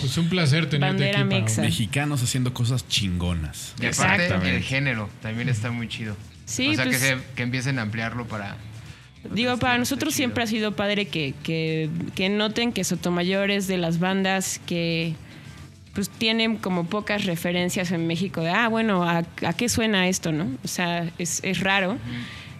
Pues 0.00 0.16
un 0.18 0.28
placer 0.28 0.68
tenerte 0.68 0.92
Bandera 1.04 1.20
aquí, 1.20 1.28
mexa. 1.28 1.62
Mexicanos 1.62 2.22
haciendo 2.22 2.52
cosas 2.54 2.86
chingonas. 2.88 3.74
Y 3.80 3.86
aparte 3.86 4.26
el 4.56 4.62
género 4.62 5.08
también 5.20 5.48
está 5.48 5.70
muy 5.70 5.88
chido. 5.88 6.16
Sí, 6.44 6.68
o 6.68 6.74
sea, 6.74 6.84
pues- 6.84 6.98
que, 6.98 7.04
se- 7.04 7.18
que 7.36 7.42
empiecen 7.42 7.78
a 7.78 7.82
ampliarlo 7.82 8.26
para... 8.26 8.56
Digo, 9.32 9.56
para 9.58 9.74
chido. 9.74 9.78
nosotros 9.80 10.14
siempre 10.14 10.42
ha 10.42 10.46
sido 10.46 10.74
padre 10.74 11.06
que, 11.06 11.34
que, 11.44 11.88
que 12.16 12.28
noten 12.28 12.72
que 12.72 12.82
Sotomayor 12.84 13.50
es 13.50 13.68
de 13.68 13.78
las 13.78 13.98
bandas 14.00 14.60
que 14.66 15.14
pues 15.94 16.08
tienen 16.08 16.56
como 16.56 16.86
pocas 16.86 17.26
referencias 17.26 17.90
en 17.92 18.06
México 18.06 18.40
de, 18.40 18.50
ah, 18.50 18.66
bueno, 18.68 19.04
¿a, 19.04 19.18
a 19.46 19.52
qué 19.52 19.68
suena 19.68 20.08
esto, 20.08 20.32
no? 20.32 20.48
O 20.64 20.68
sea, 20.68 21.08
es, 21.18 21.40
es 21.44 21.60
raro. 21.60 21.98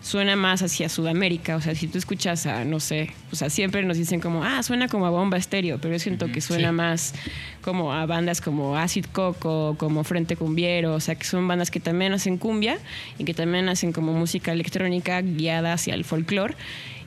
Suena 0.02 0.34
más 0.34 0.62
hacia 0.62 0.88
Sudamérica. 0.88 1.54
O 1.54 1.60
sea, 1.60 1.74
si 1.76 1.86
tú 1.86 1.96
escuchas 1.96 2.46
a, 2.46 2.64
no 2.64 2.80
sé, 2.80 3.10
o 3.30 3.36
sea, 3.36 3.48
siempre 3.50 3.84
nos 3.84 3.96
dicen 3.96 4.20
como, 4.20 4.42
ah, 4.42 4.60
suena 4.64 4.88
como 4.88 5.06
a 5.06 5.10
bomba 5.10 5.36
estéreo, 5.36 5.78
pero 5.80 5.94
yo 5.94 6.00
siento 6.00 6.26
que 6.32 6.40
suena 6.40 6.70
Sí. 6.70 6.74
más 6.74 7.14
como 7.62 7.92
a 7.92 8.04
bandas 8.06 8.40
como 8.40 8.76
Acid 8.76 9.06
Coco, 9.12 9.76
como 9.78 10.02
Frente 10.02 10.34
Cumbiero, 10.34 10.94
o 10.94 11.00
sea, 11.00 11.14
que 11.14 11.24
son 11.24 11.46
bandas 11.46 11.70
que 11.70 11.78
también 11.78 12.12
hacen 12.12 12.36
cumbia 12.36 12.78
y 13.16 13.24
que 13.24 13.32
también 13.32 13.68
hacen 13.68 13.92
como 13.92 14.12
música 14.12 14.50
electrónica 14.52 15.20
guiada 15.22 15.72
hacia 15.74 15.94
el 15.94 16.04
folclore. 16.04 16.56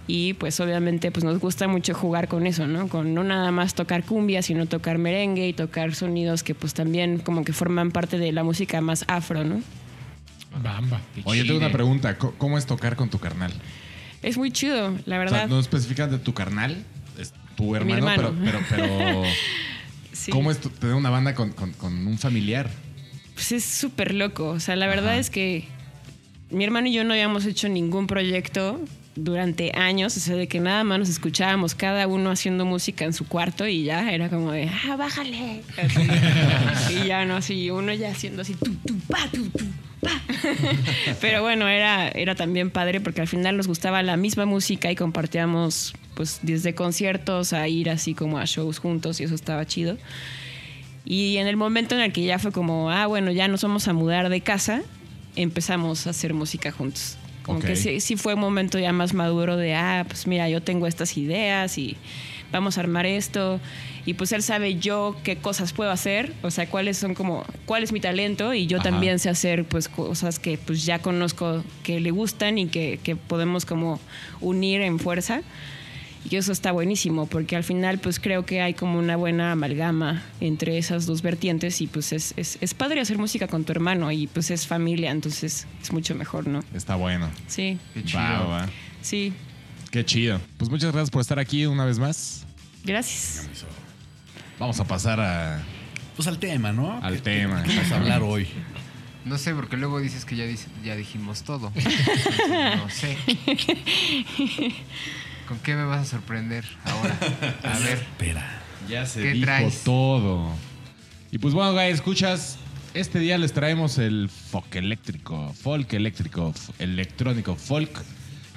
Y 0.07 0.33
pues 0.35 0.59
obviamente 0.59 1.11
pues 1.11 1.23
nos 1.23 1.39
gusta 1.39 1.67
mucho 1.67 1.95
jugar 1.95 2.27
con 2.27 2.45
eso, 2.47 2.67
¿no? 2.67 2.87
Con 2.87 3.13
no 3.15 3.23
nada 3.23 3.51
más 3.51 3.73
tocar 3.73 4.03
cumbia, 4.03 4.41
sino 4.43 4.67
tocar 4.67 4.99
merengue 4.99 5.47
y 5.47 5.53
tocar 5.53 5.95
sonidos 5.95 6.43
que 6.43 6.53
pues 6.55 6.73
también 6.75 7.17
como 7.17 7.43
que 7.43 7.53
forman 7.53 7.89
parte 7.91 8.19
de 8.19 8.31
la 8.31 8.43
música 8.43 8.79
más 8.81 9.03
afro, 9.07 9.43
¿no? 9.43 9.61
Bamba. 10.63 11.01
Qué 11.13 11.21
Oye, 11.25 11.43
tengo 11.43 11.57
una 11.59 11.71
pregunta. 11.71 12.17
¿Cómo 12.17 12.57
es 12.57 12.65
tocar 12.65 12.95
con 12.95 13.09
tu 13.09 13.19
carnal? 13.19 13.51
Es 14.21 14.37
muy 14.37 14.51
chido, 14.51 14.91
la 14.91 14.95
O 14.95 14.99
sea, 15.05 15.17
verdad. 15.19 15.47
no 15.47 15.59
especificas 15.59 16.09
de 16.09 16.17
tu 16.17 16.33
carnal, 16.33 16.83
es 17.19 17.33
tu 17.55 17.75
hermano, 17.75 17.97
hermano. 18.09 18.35
pero, 18.43 18.59
pero, 18.69 18.87
pero 18.99 19.23
Sí. 20.13 20.31
¿cómo 20.31 20.49
es 20.49 20.59
tener 20.59 20.95
una 20.95 21.09
banda 21.09 21.35
con, 21.35 21.51
con- 21.51 21.73
con 21.73 22.07
un 22.07 22.17
familiar? 22.17 22.69
Pues 23.33 23.51
es 23.51 23.65
súper 23.65 24.13
loco. 24.13 24.47
O 24.49 24.59
sea, 24.59 24.75
la 24.77 24.87
verdad 24.87 25.09
Ajá. 25.11 25.17
es 25.19 25.29
que 25.29 25.65
mi 26.49 26.63
hermano 26.63 26.87
y 26.87 26.93
yo 26.93 27.03
no 27.03 27.13
habíamos 27.13 27.45
hecho 27.45 27.67
ningún 27.67 28.07
proyecto 28.07 28.79
durante 29.17 29.73
años. 29.77 30.15
O 30.15 30.19
sea, 30.21 30.35
de 30.37 30.47
que 30.47 30.59
nada 30.61 30.83
más 30.85 30.99
nos 30.99 31.09
escuchábamos 31.09 31.75
cada 31.75 32.07
uno 32.07 32.31
haciendo 32.31 32.65
música 32.65 33.03
en 33.05 33.11
su 33.13 33.27
cuarto 33.27 33.67
y 33.67 33.83
ya 33.83 34.09
era 34.11 34.29
como 34.29 34.51
de, 34.53 34.69
ah, 34.87 34.95
bájale. 34.95 35.63
Así. 35.77 36.95
y 37.03 37.07
ya 37.07 37.25
no, 37.25 37.35
así, 37.35 37.69
uno 37.69 37.93
ya 37.93 38.09
haciendo 38.11 38.41
así, 38.41 38.53
tu, 38.55 38.73
tu, 38.75 38.97
pa, 39.01 39.27
tu, 39.31 39.49
tu, 39.49 39.65
Pero 41.21 41.41
bueno, 41.41 41.67
era, 41.67 42.09
era 42.09 42.35
también 42.35 42.69
padre 42.71 43.01
porque 43.01 43.21
al 43.21 43.27
final 43.27 43.57
nos 43.57 43.67
gustaba 43.67 44.01
la 44.03 44.17
misma 44.17 44.45
música 44.45 44.91
y 44.91 44.95
compartíamos, 44.95 45.93
pues, 46.13 46.39
desde 46.41 46.75
conciertos 46.75 47.53
a 47.53 47.67
ir 47.67 47.89
así 47.89 48.13
como 48.13 48.37
a 48.37 48.45
shows 48.45 48.79
juntos 48.79 49.19
y 49.19 49.23
eso 49.23 49.35
estaba 49.35 49.65
chido. 49.65 49.97
Y 51.05 51.37
en 51.37 51.47
el 51.47 51.55
momento 51.57 51.95
en 51.95 52.01
el 52.01 52.11
que 52.11 52.23
ya 52.23 52.39
fue 52.39 52.51
como, 52.51 52.89
ah, 52.91 53.05
bueno, 53.07 53.31
ya 53.31 53.47
nos 53.47 53.61
vamos 53.61 53.87
a 53.87 53.93
mudar 53.93 54.29
de 54.29 54.41
casa, 54.41 54.81
empezamos 55.35 56.07
a 56.07 56.11
hacer 56.11 56.33
música 56.33 56.71
juntos. 56.71 57.17
Como 57.43 57.59
Ok. 57.59 57.65
que 57.65 57.75
sí, 57.75 57.99
sí 57.99 58.15
fue 58.15 58.33
un 58.33 58.39
momento 58.39 58.79
ya 58.79 58.91
más 58.91 59.13
maduro 59.13 59.55
de, 59.55 59.75
ah, 59.75 60.03
pues 60.07 60.25
mira, 60.25 60.49
yo 60.49 60.61
tengo 60.63 60.87
estas 60.87 61.15
ideas 61.17 61.77
y 61.77 61.95
vamos 62.51 62.77
a 62.77 62.81
armar 62.81 63.05
esto. 63.05 63.59
Y 64.05 64.13
pues 64.13 64.31
él 64.33 64.43
sabe 64.43 64.75
yo 64.75 65.15
qué 65.23 65.37
cosas 65.37 65.73
puedo 65.73 65.89
hacer, 65.89 66.31
o 66.43 66.51
sea, 66.51 66.69
cuáles 66.69 66.97
son 66.97 67.15
como, 67.15 67.43
cuál 67.65 67.81
es 67.83 67.91
mi 67.91 67.99
talento 67.99 68.53
y 68.53 68.67
yo 68.67 68.77
Ajá. 68.77 68.91
también 68.91 69.17
sé 69.17 69.29
hacer 69.29 69.65
pues 69.65 69.87
cosas 69.89 70.37
que 70.37 70.57
pues 70.59 70.85
ya 70.85 70.99
conozco 70.99 71.63
que 71.81 71.99
le 71.99 72.11
gustan 72.11 72.57
y 72.59 72.67
que, 72.67 72.99
que 73.03 73.15
podemos 73.15 73.65
como 73.65 73.99
unir 74.41 74.81
en 74.81 74.99
fuerza. 74.99 75.41
Y 76.27 76.37
eso 76.37 76.51
está 76.51 76.71
buenísimo, 76.71 77.27
porque 77.27 77.55
al 77.55 77.63
final 77.63 77.99
pues 77.99 78.19
creo 78.19 78.47
que 78.47 78.59
hay 78.59 78.73
como 78.73 78.97
una 78.97 79.15
buena 79.15 79.51
amalgama 79.51 80.23
entre 80.41 80.79
esas 80.79 81.05
dos 81.05 81.21
vertientes 81.21 81.81
y 81.81 81.87
pues 81.87 82.11
es, 82.13 82.33
es, 82.35 82.57
es 82.61 82.73
padre 82.73 82.99
hacer 82.99 83.19
música 83.19 83.47
con 83.47 83.63
tu 83.63 83.71
hermano 83.71 84.11
y 84.11 84.25
pues 84.25 84.49
es 84.49 84.65
familia, 84.65 85.11
entonces 85.11 85.67
es 85.81 85.93
mucho 85.93 86.15
mejor, 86.15 86.47
¿no? 86.47 86.61
Está 86.73 86.95
bueno. 86.95 87.29
Sí, 87.47 87.77
Qué 87.93 88.03
chido. 88.03 88.19
Va, 88.19 88.43
va. 88.45 88.69
sí, 89.03 89.33
Qué 89.91 90.03
chido. 90.03 90.41
Pues 90.57 90.69
muchas 90.71 90.91
gracias 90.91 91.11
por 91.11 91.21
estar 91.21 91.37
aquí 91.37 91.67
una 91.67 91.85
vez 91.85 91.99
más. 91.99 92.43
gracias. 92.83 93.47
Vamos 94.59 94.79
a 94.79 94.85
pasar 94.85 95.19
a, 95.19 95.61
Pues 96.15 96.27
al 96.27 96.39
tema, 96.39 96.71
¿no? 96.71 96.99
al 97.03 97.15
¿Qué- 97.15 97.21
tema. 97.21 97.63
¿Qué 97.63 97.75
vamos 97.75 97.91
a 97.91 97.95
hablar 97.97 98.21
hoy? 98.23 98.47
No 99.25 99.39
sé, 99.39 99.55
porque 99.55 99.75
luego 99.75 99.99
dices 99.99 100.23
que 100.23 100.35
ya, 100.35 100.43
dice- 100.45 100.67
ya 100.83 100.95
dijimos 100.95 101.41
todo. 101.41 101.71
No 102.77 102.89
sé. 102.91 103.17
¿Con 105.47 105.57
qué 105.59 105.73
me 105.75 105.83
vas 105.83 106.01
a 106.01 106.05
sorprender 106.11 106.63
ahora? 106.83 107.17
A 107.63 107.79
ver. 107.79 107.93
Espera. 107.97 108.61
Ya 108.87 109.07
se 109.07 109.23
¿Qué 109.23 109.31
dijo 109.31 109.45
traes? 109.45 109.81
todo. 109.83 110.51
Y 111.31 111.39
pues 111.39 111.55
bueno, 111.55 111.73
guys, 111.73 111.95
escuchas. 111.95 112.57
Este 112.93 113.17
día 113.17 113.39
les 113.39 113.51
traemos 113.51 113.97
el 113.97 114.29
folk 114.29 114.75
eléctrico, 114.75 115.51
folk 115.59 115.91
eléctrico, 115.93 116.53
electrónico, 116.77 117.55
folk. 117.55 117.89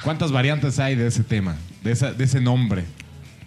¿Cuántas 0.05 0.31
variantes 0.33 0.78
hay 0.78 0.95
de 0.97 1.07
ese 1.07 1.25
tema, 1.25 1.57
de, 1.83 1.93
esa- 1.93 2.12
de 2.12 2.25
ese 2.25 2.43
nombre? 2.43 2.85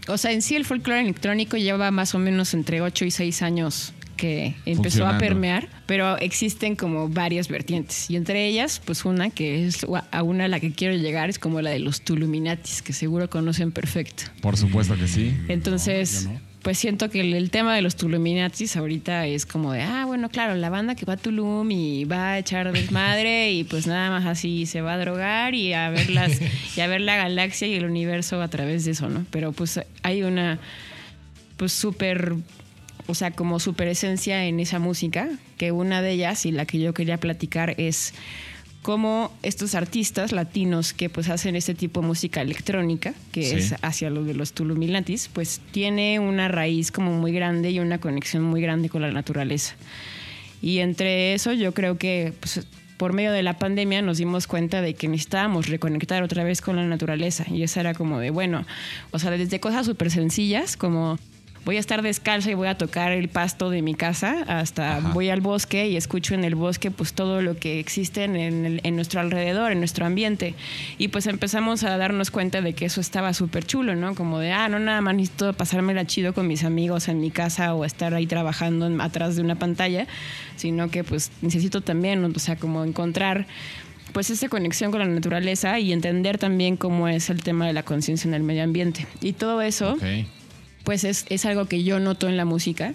O 0.07 0.17
sea, 0.17 0.31
en 0.31 0.41
sí 0.41 0.55
el 0.55 0.65
folclore 0.65 1.01
electrónico 1.01 1.57
lleva 1.57 1.91
más 1.91 2.15
o 2.15 2.19
menos 2.19 2.53
entre 2.53 2.81
8 2.81 3.05
y 3.05 3.11
6 3.11 3.41
años 3.41 3.93
que 4.17 4.55
empezó 4.67 5.07
a 5.07 5.17
permear, 5.17 5.67
pero 5.87 6.15
existen 6.19 6.75
como 6.75 7.09
varias 7.09 7.47
vertientes. 7.47 8.07
Y 8.07 8.17
entre 8.17 8.45
ellas, 8.47 8.79
pues 8.85 9.03
una 9.03 9.31
que 9.31 9.65
es 9.65 9.85
a 10.11 10.23
una 10.23 10.45
a 10.45 10.47
la 10.47 10.59
que 10.59 10.71
quiero 10.71 10.95
llegar 10.95 11.31
es 11.31 11.39
como 11.39 11.59
la 11.61 11.71
de 11.71 11.79
los 11.79 12.01
Tuluminatis, 12.01 12.83
que 12.83 12.93
seguro 12.93 13.31
conocen 13.31 13.71
perfecto. 13.71 14.25
Por 14.41 14.57
supuesto 14.57 14.95
que 14.95 15.07
sí. 15.07 15.35
Entonces, 15.47 16.27
no. 16.27 16.50
Pues 16.61 16.77
siento 16.77 17.09
que 17.09 17.21
el, 17.21 17.33
el 17.33 17.49
tema 17.49 17.75
de 17.75 17.81
los 17.81 17.95
Tuluminatis 17.95 18.77
ahorita 18.77 19.25
es 19.25 19.45
como 19.45 19.73
de, 19.73 19.81
ah, 19.81 20.05
bueno, 20.05 20.29
claro, 20.29 20.55
la 20.55 20.69
banda 20.69 20.95
que 20.95 21.05
va 21.05 21.13
a 21.13 21.17
Tulum 21.17 21.69
y 21.71 22.05
va 22.05 22.31
a 22.31 22.39
echar 22.39 22.71
desmadre 22.71 23.51
y 23.51 23.63
pues 23.63 23.87
nada 23.87 24.09
más 24.09 24.25
así 24.25 24.65
se 24.65 24.81
va 24.81 24.93
a 24.93 24.97
drogar 24.97 25.55
y 25.55 25.73
a 25.73 25.89
ver 25.89 26.09
las 26.09 26.39
y 26.77 26.81
a 26.81 26.87
ver 26.87 27.01
la 27.01 27.15
galaxia 27.15 27.67
y 27.67 27.73
el 27.73 27.85
universo 27.85 28.41
a 28.41 28.47
través 28.47 28.85
de 28.85 28.91
eso, 28.91 29.09
¿no? 29.09 29.25
Pero 29.31 29.51
pues 29.51 29.79
hay 30.03 30.23
una 30.23 30.59
pues 31.57 31.73
súper 31.73 32.35
o 33.07 33.15
sea, 33.15 33.31
como 33.31 33.59
súper 33.59 33.87
esencia 33.87 34.45
en 34.45 34.59
esa 34.59 34.79
música, 34.79 35.27
que 35.57 35.71
una 35.71 36.01
de 36.01 36.11
ellas 36.11 36.45
y 36.45 36.51
la 36.51 36.65
que 36.65 36.79
yo 36.79 36.93
quería 36.93 37.17
platicar 37.17 37.75
es 37.77 38.13
cómo 38.81 39.31
estos 39.43 39.75
artistas 39.75 40.31
latinos 40.31 40.93
que 40.93 41.09
pues 41.09 41.29
hacen 41.29 41.55
este 41.55 41.75
tipo 41.75 42.01
de 42.01 42.07
música 42.07 42.41
electrónica, 42.41 43.13
que 43.31 43.43
Sí. 43.43 43.55
es 43.57 43.75
hacia 43.81 44.09
lo 44.09 44.23
de 44.23 44.33
los 44.33 44.53
Tulumilantis, 44.53 45.29
pues 45.31 45.61
tiene 45.71 46.19
una 46.19 46.47
raíz 46.47 46.91
como 46.91 47.11
muy 47.13 47.31
grande 47.31 47.71
y 47.71 47.79
una 47.79 47.99
conexión 47.99 48.43
muy 48.43 48.61
grande 48.61 48.89
con 48.89 49.01
la 49.01 49.11
naturaleza. 49.11 49.75
Y 50.61 50.79
entre 50.79 51.33
eso 51.33 51.53
yo 51.53 51.73
creo 51.73 51.97
que 51.97 52.33
pues, 52.39 52.65
por 52.97 53.13
medio 53.13 53.31
de 53.31 53.41
la 53.41 53.57
pandemia 53.57 54.01
nos 54.03 54.19
dimos 54.19 54.45
cuenta 54.45 54.81
de 54.81 54.93
que 54.93 55.07
necesitábamos 55.07 55.67
reconectar 55.67 56.21
otra 56.21 56.43
vez 56.43 56.61
con 56.61 56.75
la 56.75 56.85
naturaleza. 56.85 57.45
Y 57.49 57.63
esa 57.63 57.79
era 57.79 57.93
como 57.95 58.19
de, 58.19 58.29
bueno, 58.29 58.65
o 59.11 59.17
sea, 59.17 59.31
desde 59.31 59.59
cosas 59.59 59.87
súper 59.87 60.11
sencillas 60.11 60.77
como 60.77 61.17
voy 61.63 61.77
a 61.77 61.79
estar 61.79 62.01
descalza 62.01 62.49
y 62.49 62.53
voy 62.55 62.67
a 62.67 62.77
tocar 62.77 63.11
el 63.11 63.27
pasto 63.29 63.69
de 63.69 63.81
mi 63.81 63.93
casa, 63.93 64.43
hasta 64.47 64.97
Ajá. 64.97 65.13
voy 65.13 65.29
al 65.29 65.41
bosque 65.41 65.87
y 65.87 65.95
escucho 65.95 66.33
en 66.33 66.43
el 66.43 66.55
bosque 66.55 66.89
pues 66.89 67.13
todo 67.13 67.41
lo 67.41 67.55
que 67.57 67.79
existe 67.79 68.23
en, 68.23 68.35
el- 68.35 68.81
en 68.83 68.95
nuestro 68.95 69.19
alrededor, 69.21 69.71
en 69.71 69.77
nuestro 69.79 70.05
ambiente. 70.05 70.55
Y 70.97 71.09
pues 71.09 71.27
empezamos 71.27 71.83
a 71.83 71.97
darnos 71.97 72.31
cuenta 72.31 72.61
de 72.61 72.73
que 72.73 72.85
eso 72.85 72.99
estaba 72.99 73.33
súper 73.33 73.65
chulo, 73.65 73.95
¿no? 73.95 74.15
Como 74.15 74.39
de, 74.39 74.51
ah, 74.51 74.69
no 74.69 74.79
nada 74.79 75.01
más 75.01 75.13
necesito 75.15 75.53
pasármela 75.53 76.05
chido 76.05 76.33
con 76.33 76.47
mis 76.47 76.63
amigos 76.63 77.07
en 77.07 77.19
mi 77.21 77.29
casa 77.31 77.73
o 77.75 77.85
estar 77.85 78.13
ahí 78.13 78.25
trabajando 78.27 78.89
atrás 79.03 79.35
de 79.35 79.41
una 79.43 79.55
pantalla, 79.55 80.07
sino 80.55 80.89
que 80.89 81.03
pues 81.03 81.31
necesito 81.41 81.81
también, 81.81 82.23
o 82.25 82.39
sea, 82.39 82.55
como 82.55 82.83
encontrar 82.83 83.45
pues 84.13 84.29
esa 84.29 84.49
conexión 84.49 84.91
con 84.91 84.99
la 84.99 85.05
naturaleza 85.05 85.79
y 85.79 85.93
entender 85.93 86.37
también 86.37 86.75
cómo 86.75 87.07
es 87.07 87.29
el 87.29 87.43
tema 87.43 87.65
de 87.67 87.73
la 87.73 87.83
conciencia 87.83 88.27
en 88.27 88.33
el 88.33 88.43
medio 88.43 88.63
ambiente. 88.63 89.05
Y 89.21 89.33
todo 89.33 89.61
eso 89.61 89.93
Ok. 89.93 90.03
Pues 90.83 91.03
es, 91.03 91.25
es 91.29 91.45
algo 91.45 91.65
que 91.65 91.83
yo 91.83 91.99
noto 91.99 92.27
en 92.27 92.37
la 92.37 92.45
música. 92.45 92.93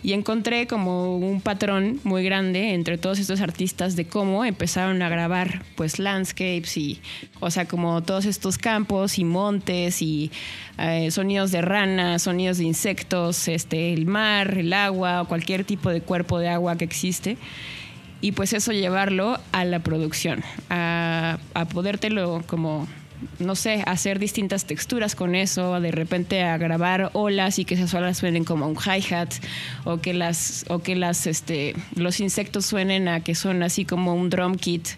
Y 0.00 0.12
encontré 0.12 0.68
como 0.68 1.16
un 1.16 1.40
patrón 1.40 1.98
muy 2.04 2.22
grande 2.22 2.72
entre 2.72 2.98
todos 2.98 3.18
estos 3.18 3.40
artistas 3.40 3.96
de 3.96 4.06
cómo 4.06 4.44
empezaron 4.44 5.02
a 5.02 5.08
grabar 5.08 5.64
pues 5.74 5.98
landscapes 5.98 6.76
y, 6.76 7.00
o 7.40 7.50
sea, 7.50 7.66
como 7.66 8.00
todos 8.04 8.24
estos 8.24 8.58
campos 8.58 9.18
y 9.18 9.24
montes 9.24 10.00
y 10.00 10.30
eh, 10.78 11.10
sonidos 11.10 11.50
de 11.50 11.62
ranas, 11.62 12.22
sonidos 12.22 12.58
de 12.58 12.64
insectos, 12.64 13.48
este, 13.48 13.92
el 13.92 14.06
mar, 14.06 14.58
el 14.58 14.72
agua, 14.72 15.22
o 15.22 15.26
cualquier 15.26 15.64
tipo 15.64 15.90
de 15.90 16.00
cuerpo 16.00 16.38
de 16.38 16.48
agua 16.48 16.76
que 16.76 16.84
existe. 16.84 17.36
Y 18.20 18.32
pues 18.32 18.52
eso 18.52 18.70
llevarlo 18.70 19.40
a 19.50 19.64
la 19.64 19.80
producción, 19.80 20.44
a, 20.70 21.38
a 21.54 21.64
podértelo 21.64 22.44
como 22.46 22.86
no 23.38 23.54
sé, 23.54 23.82
hacer 23.86 24.18
distintas 24.18 24.64
texturas 24.64 25.14
con 25.14 25.34
eso, 25.34 25.80
de 25.80 25.90
repente 25.90 26.42
a 26.42 26.56
grabar 26.58 27.10
olas 27.14 27.58
y 27.58 27.64
que 27.64 27.74
esas 27.74 27.92
olas 27.94 28.18
suenen 28.18 28.44
como 28.44 28.66
un 28.66 28.76
hi-hat 28.76 29.32
o 29.84 29.98
que 29.98 30.14
las 30.14 30.64
o 30.68 30.80
que 30.80 30.96
las 30.96 31.26
este 31.26 31.74
los 31.94 32.20
insectos 32.20 32.66
suenen 32.66 33.08
a 33.08 33.20
que 33.20 33.34
son 33.34 33.62
así 33.62 33.84
como 33.84 34.14
un 34.14 34.30
drum 34.30 34.56
kit. 34.56 34.88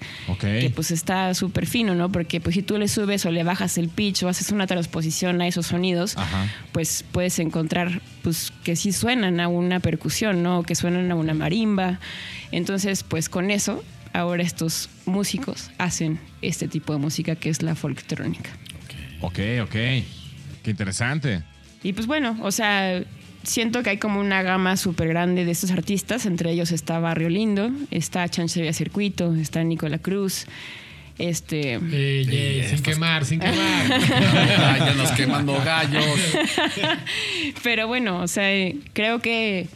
Que 0.40 0.72
pues 0.74 0.90
está 0.90 1.34
súper 1.34 1.66
fino, 1.66 1.94
¿no? 1.94 2.10
Porque 2.10 2.40
pues 2.40 2.54
si 2.54 2.62
tú 2.62 2.78
le 2.78 2.88
subes 2.88 3.24
o 3.26 3.30
le 3.30 3.42
bajas 3.42 3.78
el 3.78 3.88
pitch 3.88 4.22
o 4.22 4.28
haces 4.28 4.50
una 4.52 4.66
transposición 4.66 5.40
a 5.40 5.46
esos 5.46 5.66
sonidos, 5.66 6.16
Ajá. 6.16 6.46
pues 6.72 7.04
puedes 7.12 7.38
encontrar 7.38 8.00
pues 8.22 8.52
que 8.64 8.76
sí 8.76 8.92
suenan 8.92 9.40
a 9.40 9.48
una 9.48 9.80
percusión, 9.80 10.42
¿no? 10.42 10.60
O 10.60 10.62
que 10.62 10.74
suenan 10.74 11.10
a 11.10 11.14
una 11.14 11.34
marimba. 11.34 11.98
Entonces, 12.52 13.02
pues 13.02 13.28
con 13.28 13.50
eso, 13.50 13.82
ahora 14.12 14.42
estos 14.42 14.88
músicos 15.06 15.70
hacen 15.78 16.18
este 16.42 16.68
tipo 16.68 16.92
de 16.92 16.98
música 16.98 17.36
que 17.36 17.48
es 17.48 17.62
la 17.62 17.74
folktrónica. 17.74 18.50
Ok, 19.20 19.38
ok. 19.62 19.72
Qué 19.72 20.70
interesante. 20.70 21.42
Y 21.82 21.92
pues 21.92 22.06
bueno, 22.06 22.36
o 22.42 22.50
sea, 22.50 23.02
siento 23.42 23.82
que 23.82 23.90
hay 23.90 23.96
como 23.98 24.20
una 24.20 24.42
gama 24.42 24.76
súper 24.76 25.08
grande 25.08 25.44
de 25.44 25.50
estos 25.50 25.70
artistas. 25.70 26.26
Entre 26.26 26.50
ellos 26.50 26.72
está 26.72 26.98
Barrio 26.98 27.28
Lindo, 27.28 27.70
está 27.90 28.28
Chanche 28.28 28.62
Vía 28.62 28.72
Circuito, 28.72 29.34
está 29.34 29.62
Nicola 29.62 29.98
Cruz. 29.98 30.46
Este, 31.18 31.74
Ey, 31.74 32.26
ey, 32.30 32.66
sin 32.68 32.82
quemar, 32.82 33.26
sin 33.26 33.40
quemar. 33.40 33.88
Gallos 34.78 35.10
quemando 35.12 35.60
gallos. 35.62 36.04
pero 37.62 37.86
bueno, 37.86 38.20
o 38.20 38.28
sea, 38.28 38.50
creo 38.94 39.20
que 39.20 39.68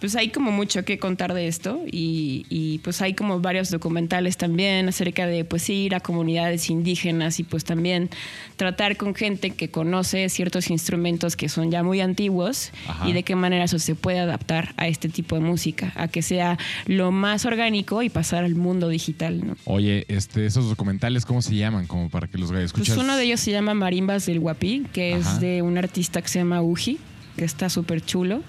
pues 0.00 0.16
hay 0.16 0.30
como 0.30 0.50
mucho 0.50 0.84
que 0.84 0.98
contar 0.98 1.34
de 1.34 1.46
esto 1.46 1.82
y, 1.86 2.46
y, 2.48 2.78
pues 2.78 3.02
hay 3.02 3.14
como 3.14 3.40
varios 3.40 3.70
documentales 3.70 4.36
también 4.38 4.88
acerca 4.88 5.26
de 5.26 5.44
pues 5.44 5.68
ir 5.68 5.94
a 5.94 6.00
comunidades 6.00 6.70
indígenas 6.70 7.38
y 7.38 7.44
pues 7.44 7.64
también 7.64 8.08
tratar 8.56 8.96
con 8.96 9.14
gente 9.14 9.50
que 9.50 9.70
conoce 9.70 10.28
ciertos 10.30 10.70
instrumentos 10.70 11.36
que 11.36 11.48
son 11.48 11.70
ya 11.70 11.82
muy 11.82 12.00
antiguos 12.00 12.72
Ajá. 12.88 13.08
y 13.08 13.12
de 13.12 13.22
qué 13.22 13.36
manera 13.36 13.64
eso 13.64 13.78
se 13.78 13.94
puede 13.94 14.18
adaptar 14.20 14.74
a 14.78 14.88
este 14.88 15.08
tipo 15.08 15.36
de 15.36 15.42
música, 15.42 15.92
a 15.96 16.08
que 16.08 16.22
sea 16.22 16.58
lo 16.86 17.12
más 17.12 17.44
orgánico 17.44 18.02
y 18.02 18.08
pasar 18.08 18.44
al 18.44 18.54
mundo 18.54 18.88
digital, 18.88 19.46
¿no? 19.46 19.56
Oye, 19.64 20.06
este, 20.08 20.46
esos 20.46 20.68
documentales, 20.68 21.26
¿cómo 21.26 21.42
se 21.42 21.54
llaman? 21.54 21.86
Como 21.86 22.08
para 22.08 22.26
que 22.26 22.38
los 22.38 22.50
Pues 22.50 22.64
escuchas. 22.64 22.96
uno 22.96 23.16
de 23.16 23.24
ellos 23.24 23.40
se 23.40 23.50
llama 23.50 23.74
Marimbas 23.74 24.24
del 24.26 24.40
Guapí, 24.40 24.86
que 24.92 25.14
Ajá. 25.14 25.34
es 25.34 25.40
de 25.40 25.62
un 25.62 25.76
artista 25.76 26.22
que 26.22 26.28
se 26.28 26.38
llama 26.38 26.62
Uji, 26.62 26.98
que 27.36 27.44
está 27.44 27.68
súper 27.68 28.02
chulo. 28.02 28.42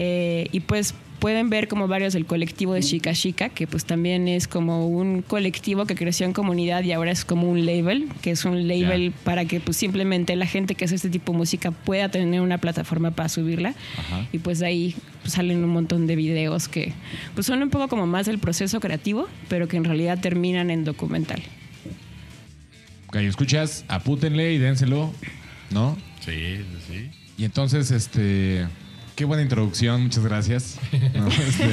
Eh, 0.00 0.46
y 0.52 0.60
pues 0.60 0.94
pueden 1.18 1.50
ver 1.50 1.66
como 1.66 1.88
varios 1.88 2.12
del 2.12 2.24
colectivo 2.24 2.74
de 2.74 2.82
Chica 2.82 3.12
Chica, 3.14 3.48
que 3.48 3.66
pues 3.66 3.84
también 3.84 4.28
es 4.28 4.46
como 4.46 4.86
un 4.86 5.22
colectivo 5.22 5.86
que 5.86 5.96
creció 5.96 6.24
en 6.24 6.32
comunidad 6.32 6.84
y 6.84 6.92
ahora 6.92 7.10
es 7.10 7.24
como 7.24 7.50
un 7.50 7.66
label, 7.66 8.08
que 8.22 8.30
es 8.30 8.44
un 8.44 8.68
label 8.68 9.12
para 9.24 9.44
que 9.44 9.58
pues 9.58 9.76
simplemente 9.76 10.36
la 10.36 10.46
gente 10.46 10.76
que 10.76 10.84
hace 10.84 10.94
este 10.94 11.10
tipo 11.10 11.32
de 11.32 11.38
música 11.38 11.72
pueda 11.72 12.08
tener 12.10 12.40
una 12.40 12.58
plataforma 12.58 13.10
para 13.10 13.28
subirla. 13.28 13.74
Ajá. 13.98 14.28
Y 14.32 14.38
pues 14.38 14.60
de 14.60 14.66
ahí 14.66 14.94
pues, 15.22 15.32
salen 15.32 15.64
un 15.64 15.70
montón 15.70 16.06
de 16.06 16.14
videos 16.14 16.68
que 16.68 16.92
pues 17.34 17.48
son 17.48 17.60
un 17.60 17.70
poco 17.70 17.88
como 17.88 18.06
más 18.06 18.26
del 18.26 18.38
proceso 18.38 18.78
creativo, 18.78 19.26
pero 19.48 19.66
que 19.66 19.78
en 19.78 19.84
realidad 19.84 20.20
terminan 20.20 20.70
en 20.70 20.84
documental. 20.84 21.42
Gallo, 23.10 23.28
escuchas, 23.28 23.84
apútenle 23.88 24.52
y 24.52 24.58
dénselo, 24.58 25.12
¿no? 25.70 25.98
Sí, 26.20 26.58
sí. 26.86 27.10
Y 27.36 27.44
entonces, 27.44 27.90
este. 27.90 28.66
Qué 29.18 29.24
buena 29.24 29.42
introducción, 29.42 30.02
muchas 30.04 30.22
gracias. 30.22 30.76
No, 31.12 31.26
este, 31.28 31.64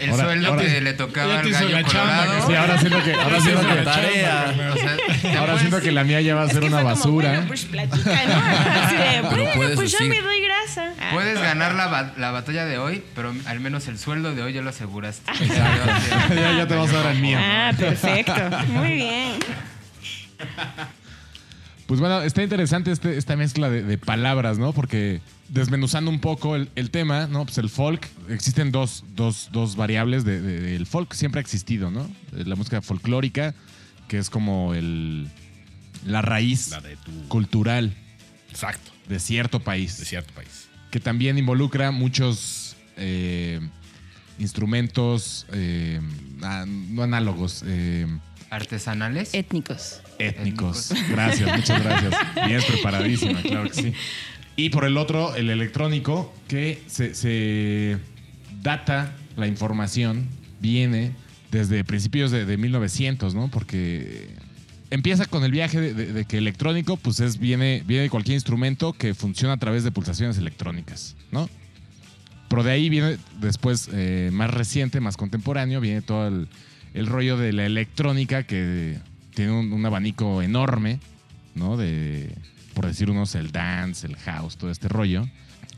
El 0.00 0.08
Ahora- 0.10 0.24
sueldo 0.24 0.48
ahora- 0.48 0.62
que 0.62 0.80
le 0.80 0.92
tocaba 0.94 1.40
al 1.40 1.50
gallo 1.50 1.68
chamba, 1.82 2.24
colorado. 2.26 2.46
sí, 2.46 2.54
ahora 2.54 2.78
siento 2.78 3.04
que, 3.04 3.12
ahora 3.12 3.40
siento 3.42 3.60
que, 3.68 3.74
Tarea. 3.82 4.54
O 4.72 4.76
sea, 4.78 5.40
ahora 5.40 5.58
siento 5.58 5.80
que 5.82 5.92
la 5.92 6.04
mía 6.04 6.22
ya 6.22 6.34
va 6.34 6.44
a 6.44 6.48
ser 6.48 6.60
que 6.60 6.66
una 6.68 6.78
fue 6.78 6.84
como, 6.84 6.94
basura. 6.96 7.28
bueno, 7.32 7.44
pues 7.48 7.64
platica, 7.66 8.10
¿no? 8.26 8.80
Así 8.82 8.96
de, 8.96 9.20
bueno, 9.28 9.44
puedes 9.56 9.76
pues 9.76 9.92
yo 9.92 9.98
me 10.06 10.22
doy 10.22 10.40
grasa. 10.40 10.94
Ah, 10.98 11.10
Puedes 11.12 11.38
ganar 11.38 11.74
la, 11.74 11.86
ba- 11.88 12.14
la 12.16 12.30
batalla 12.30 12.64
de 12.64 12.78
hoy, 12.78 13.04
pero 13.14 13.34
al 13.44 13.60
menos 13.60 13.86
el 13.88 13.98
sueldo 13.98 14.34
de 14.34 14.42
hoy 14.42 14.54
ya 14.54 14.62
lo 14.62 14.70
aseguraste. 14.70 15.30
Ya- 16.34 16.56
ya 16.56 16.66
te 16.66 16.74
vas 16.76 16.90
a 16.94 17.02
dar 17.02 17.12
el 17.14 17.20
mío. 17.20 17.36
Ah, 17.38 17.72
perfecto. 17.78 18.32
Muy 18.68 18.94
bien. 18.94 19.32
Pues 21.86 22.00
bueno, 22.00 22.22
está 22.22 22.42
interesante 22.42 22.90
este- 22.90 23.18
esta 23.18 23.36
mezcla 23.36 23.68
de, 23.68 23.82
de 23.82 23.98
palabras, 23.98 24.58
¿no? 24.58 24.72
Porque 24.72 25.20
desmenuzando 25.50 26.10
un 26.10 26.18
poco 26.18 26.56
el, 26.56 26.70
el 26.76 26.90
tema, 26.90 27.26
¿no? 27.26 27.44
Pues 27.44 27.58
el 27.58 27.68
folk, 27.68 28.08
existen 28.30 28.72
dos, 28.72 29.04
dos, 29.14 29.50
dos 29.52 29.76
variables 29.76 30.24
de- 30.24 30.40
de- 30.40 30.60
del 30.60 30.86
folk, 30.86 31.12
siempre 31.12 31.40
ha 31.40 31.42
existido, 31.42 31.90
¿no? 31.90 32.10
La 32.32 32.56
música 32.56 32.80
folclórica, 32.80 33.54
que 34.08 34.16
es 34.18 34.30
como 34.30 34.72
el, 34.72 35.28
la 36.06 36.22
raíz 36.22 36.70
La 36.70 36.80
de 36.80 36.96
tu. 36.96 37.28
cultural 37.28 37.94
Exacto. 38.50 38.90
de 39.08 39.20
cierto 39.20 39.60
país. 39.60 39.98
De 39.98 40.04
cierto 40.06 40.32
país. 40.32 40.68
que 40.90 41.00
también 41.00 41.36
involucra 41.38 41.90
muchos 41.90 42.76
eh, 42.96 43.60
instrumentos 44.38 45.46
eh, 45.52 46.00
no 46.88 47.02
análogos, 47.02 47.62
eh, 47.66 48.06
Artesanales. 48.54 49.34
Étnicos. 49.34 50.00
étnicos. 50.18 50.92
Gracias, 51.10 51.56
muchas 51.56 51.82
gracias. 51.82 52.14
Bien 52.46 52.60
preparadísima, 52.66 53.42
claro 53.42 53.64
que 53.70 53.74
sí. 53.74 53.92
Y 54.56 54.70
por 54.70 54.84
el 54.84 54.96
otro, 54.96 55.34
el 55.34 55.50
electrónico, 55.50 56.32
que 56.48 56.82
se, 56.86 57.14
se 57.14 57.98
data 58.62 59.12
la 59.36 59.46
información, 59.48 60.28
viene 60.60 61.12
desde 61.50 61.82
principios 61.84 62.30
de, 62.30 62.44
de 62.44 62.56
1900, 62.56 63.34
¿no? 63.34 63.48
Porque 63.48 64.28
empieza 64.90 65.26
con 65.26 65.42
el 65.44 65.50
viaje 65.50 65.80
de, 65.80 65.94
de- 65.94 66.12
de 66.12 66.24
que 66.24 66.38
electrónico, 66.38 66.96
pues 66.96 67.18
es, 67.20 67.38
viene, 67.38 67.82
viene 67.86 68.04
de 68.04 68.10
cualquier 68.10 68.34
instrumento 68.36 68.92
que 68.92 69.14
funciona 69.14 69.54
a 69.54 69.56
través 69.56 69.82
de 69.82 69.90
pulsaciones 69.90 70.38
electrónicas, 70.38 71.16
¿no? 71.32 71.48
Pero 72.48 72.62
de 72.62 72.70
ahí 72.70 72.88
viene 72.88 73.18
después, 73.40 73.88
eh, 73.92 74.30
más 74.32 74.50
reciente, 74.52 75.00
más 75.00 75.16
contemporáneo, 75.16 75.80
viene 75.80 76.02
todo 76.02 76.28
el, 76.28 76.48
el 76.94 77.06
rollo 77.06 77.36
de 77.36 77.52
la 77.52 77.66
electrónica 77.66 78.44
que 78.44 78.98
tiene 79.34 79.52
un, 79.52 79.72
un 79.72 79.84
abanico 79.84 80.40
enorme, 80.42 81.00
¿no? 81.54 81.76
De, 81.76 82.30
por 82.72 82.86
decir 82.86 83.10
unos, 83.10 83.34
el 83.34 83.52
dance, 83.52 84.06
el 84.06 84.16
house, 84.16 84.56
todo 84.56 84.70
este 84.70 84.88
rollo. 84.88 85.28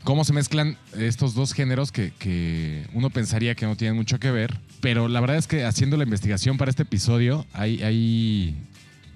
¿Cómo 0.03 0.23
se 0.23 0.31
mezclan 0.31 0.77
estos 0.97 1.33
dos 1.33 1.53
géneros 1.53 1.91
que, 1.91 2.13
que 2.17 2.85
uno 2.93 3.09
pensaría 3.09 3.55
que 3.55 3.65
no 3.65 3.75
tienen 3.75 3.97
mucho 3.97 4.19
que 4.19 4.31
ver? 4.31 4.57
Pero 4.79 5.09
la 5.09 5.19
verdad 5.19 5.37
es 5.37 5.47
que 5.47 5.65
haciendo 5.65 5.97
la 5.97 6.03
investigación 6.03 6.57
para 6.57 6.69
este 6.69 6.83
episodio, 6.83 7.45
hay, 7.51 7.83
hay 7.83 8.55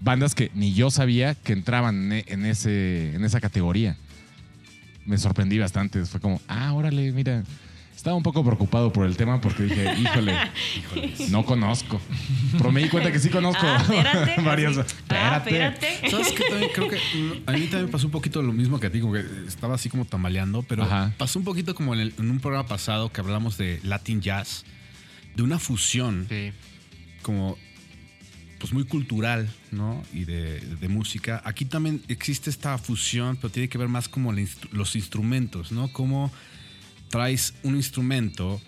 bandas 0.02 0.36
que 0.36 0.52
ni 0.54 0.74
yo 0.74 0.92
sabía 0.92 1.36
que 1.36 1.54
entraban 1.54 2.12
en, 2.12 2.46
ese, 2.46 3.16
en 3.16 3.24
esa 3.24 3.40
categoría 3.40 3.96
me 5.06 5.18
sorprendí 5.18 5.58
bastante. 5.58 6.04
Fue 6.06 6.20
como, 6.20 6.42
ah, 6.48 6.74
órale, 6.74 7.12
mira. 7.12 7.44
Estaba 8.02 8.16
un 8.18 8.24
poco 8.24 8.44
preocupado 8.44 8.92
por 8.92 9.06
el 9.06 9.16
tema 9.16 9.40
porque 9.40 9.62
dije, 9.62 9.94
híjole, 10.00 10.36
no 11.30 11.46
conozco. 11.46 12.02
Pero 12.58 12.72
me 12.72 12.82
di 12.82 12.90
cuenta 12.90 13.12
que 13.12 13.20
sí 13.20 13.30
conozco 13.30 13.62
Ah, 13.64 13.78
espérate. 13.80 14.42
varios. 14.44 14.78
Ah, 14.80 14.84
Espérate. 15.38 15.50
espérate. 15.68 16.10
¿Sabes 16.10 16.32
qué? 16.32 16.44
También 16.50 16.72
creo 16.74 16.88
que 16.90 16.98
a 17.46 17.52
mí 17.52 17.68
también 17.68 17.92
pasó 17.92 18.08
un 18.08 18.12
poquito 18.12 18.42
lo 18.42 18.54
mismo 18.54 18.80
que 18.80 18.88
a 18.88 18.92
ti, 18.92 19.02
como 19.02 19.14
que 19.14 19.24
estaba 19.48 19.76
así 19.76 19.88
como 19.90 20.06
tambaleando, 20.06 20.64
pero 20.64 20.82
Ajá. 20.82 21.14
pasó 21.20 21.38
un 21.38 21.46
poquito 21.46 21.76
como 21.76 21.94
en, 21.94 22.00
el- 22.00 22.14
en 22.18 22.32
un 22.32 22.40
programa 22.40 22.68
pasado 22.68 23.12
que 23.12 23.22
hablamos 23.22 23.60
de 23.60 23.80
Latin 23.84 24.20
Jazz, 24.20 24.66
de 25.36 25.44
una 25.44 25.60
fusión 25.60 26.26
Sí. 26.28 26.54
como 27.22 27.56
pues 28.58 28.74
muy 28.74 28.86
cultural, 28.86 29.48
¿no? 29.70 30.02
Y 30.12 30.26
de, 30.26 30.60
de 30.60 30.88
música. 30.88 31.40
Aquí 31.46 31.66
también 31.66 32.02
existe 32.08 32.50
esta 32.50 32.80
fusión, 32.80 33.36
pero 33.36 33.52
tiene 33.52 33.70
que 33.70 33.78
ver 33.78 33.90
más 33.90 34.10
como 34.10 34.34
instru- 34.34 34.72
los 34.72 34.96
instrumentos, 34.96 35.72
¿no? 35.72 35.92
Cómo 35.94 36.32
traes 37.12 37.54
un 37.64 37.76
instrumento 37.76 38.60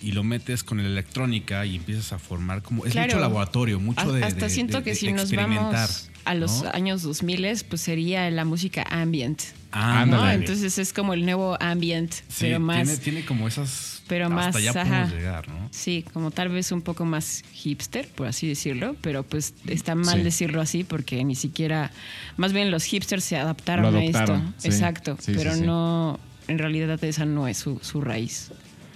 y 0.00 0.12
lo 0.12 0.22
metes 0.22 0.62
con 0.62 0.78
la 0.78 0.88
electrónica 0.88 1.66
y 1.66 1.74
empiezas 1.76 2.12
a 2.12 2.18
formar 2.18 2.62
como... 2.62 2.86
Es 2.86 2.92
Claro. 2.92 3.08
mucho 3.08 3.20
laboratorio, 3.20 3.80
mucho 3.80 4.12
de... 4.12 4.24
Hasta 4.24 4.46
de- 4.46 4.50
siento 4.50 4.78
de- 4.78 4.84
que 4.84 4.90
de 4.90 4.96
si 4.96 5.12
nos 5.12 5.22
experimentar, 5.22 5.72
vamos 5.72 6.10
a 6.24 6.34
los 6.34 6.62
¿no? 6.62 6.70
años 6.72 7.02
2000, 7.02 7.64
pues 7.68 7.80
sería 7.80 8.30
la 8.30 8.44
música 8.44 8.84
ambient. 8.88 9.42
Ah. 9.72 10.04
¿no? 10.06 10.16
ándale. 10.20 10.34
Entonces 10.34 10.78
es 10.78 10.92
como 10.92 11.14
el 11.14 11.24
nuevo 11.26 11.56
ambient, 11.60 12.12
Sí, 12.12 12.22
pero 12.40 12.60
más... 12.60 12.76
Tiene, 12.84 12.96
tiene 12.98 13.24
como 13.24 13.48
esas... 13.48 14.02
pero 14.06 14.26
hasta 14.26 14.36
más, 14.36 14.54
allá 14.56 14.72
podemos 14.72 15.10
llegar, 15.10 15.48
¿no? 15.48 15.68
Sí, 15.72 16.04
como 16.12 16.30
tal 16.30 16.48
vez 16.50 16.70
un 16.70 16.82
poco 16.82 17.04
más 17.04 17.42
hipster, 17.52 18.06
por 18.08 18.28
así 18.28 18.46
decirlo, 18.46 18.94
pero 19.02 19.24
pues 19.24 19.52
está 19.66 19.96
mal 19.96 20.18
Sí. 20.18 20.22
decirlo 20.22 20.60
así 20.60 20.84
porque 20.84 21.24
ni 21.24 21.34
siquiera, 21.34 21.90
más 22.36 22.52
bien 22.52 22.70
los 22.70 22.84
hipsters 22.84 23.24
se 23.24 23.36
adaptaron, 23.36 23.92
Lo 23.92 23.98
a 23.98 24.04
esto, 24.04 24.40
sí. 24.58 24.68
exacto, 24.68 25.18
Sí, 25.20 25.32
pero 25.36 25.52
sí, 25.54 25.58
sí. 25.60 25.66
no, 25.66 26.20
en 26.48 26.58
realidad 26.58 27.02
esa 27.04 27.24
no 27.24 27.46
es 27.46 27.58
su, 27.58 27.78
su 27.82 28.00
raíz. 28.00 28.50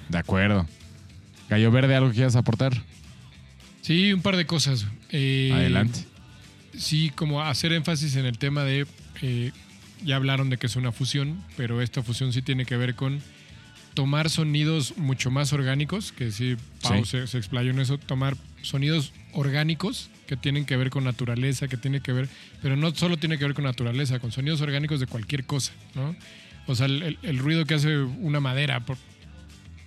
De 0.08 0.18
acuerdo. 0.18 0.66
Gallo 1.48 1.70
Verde, 1.70 1.94
¿algo 1.94 2.08
que 2.08 2.16
quieras 2.16 2.36
aportar? 2.36 2.72
Sí, 3.82 4.12
un 4.12 4.22
par 4.22 4.36
de 4.36 4.46
cosas. 4.46 4.86
Eh, 5.10 5.50
Adelante. 5.52 6.00
Sí, 6.76 7.10
como 7.14 7.42
hacer 7.42 7.72
énfasis 7.72 8.16
en 8.16 8.24
el 8.26 8.38
tema 8.38 8.64
de, 8.64 8.86
eh, 9.20 9.52
ya 10.04 10.16
hablaron 10.16 10.50
de 10.50 10.56
que 10.56 10.66
es 10.66 10.76
una 10.76 10.92
fusión, 10.92 11.42
pero 11.56 11.82
esta 11.82 12.02
fusión 12.02 12.32
sí 12.32 12.42
tiene 12.42 12.64
que 12.64 12.76
ver 12.76 12.94
con 12.94 13.20
tomar 13.94 14.30
sonidos 14.30 14.96
mucho 14.96 15.30
más 15.30 15.52
orgánicos, 15.52 16.12
que 16.12 16.30
sí, 16.32 16.56
Pau 16.80 17.04
Sí. 17.04 17.10
Se, 17.10 17.26
se 17.26 17.38
explayó 17.38 17.70
en 17.70 17.80
eso, 17.80 17.98
tomar 17.98 18.36
sonidos 18.62 19.12
orgánicos 19.32 20.08
que 20.26 20.36
tienen 20.36 20.64
que 20.64 20.76
ver 20.76 20.88
con 20.88 21.04
naturaleza, 21.04 21.68
que 21.68 21.76
tiene 21.76 22.00
que 22.00 22.12
ver, 22.12 22.28
pero 22.62 22.76
no 22.76 22.94
solo 22.94 23.18
tiene 23.18 23.36
que 23.36 23.44
ver 23.44 23.54
con 23.54 23.64
naturaleza, 23.64 24.18
con 24.18 24.32
sonidos 24.32 24.62
orgánicos 24.62 25.00
de 25.00 25.06
cualquier 25.06 25.44
cosa, 25.44 25.72
¿no? 25.94 26.16
O 26.66 26.74
sea, 26.74 26.86
el, 26.86 27.02
el- 27.02 27.18
el 27.22 27.38
ruido 27.38 27.64
que 27.64 27.74
hace 27.74 27.96
una 27.98 28.40
madera 28.40 28.80
por, 28.80 28.96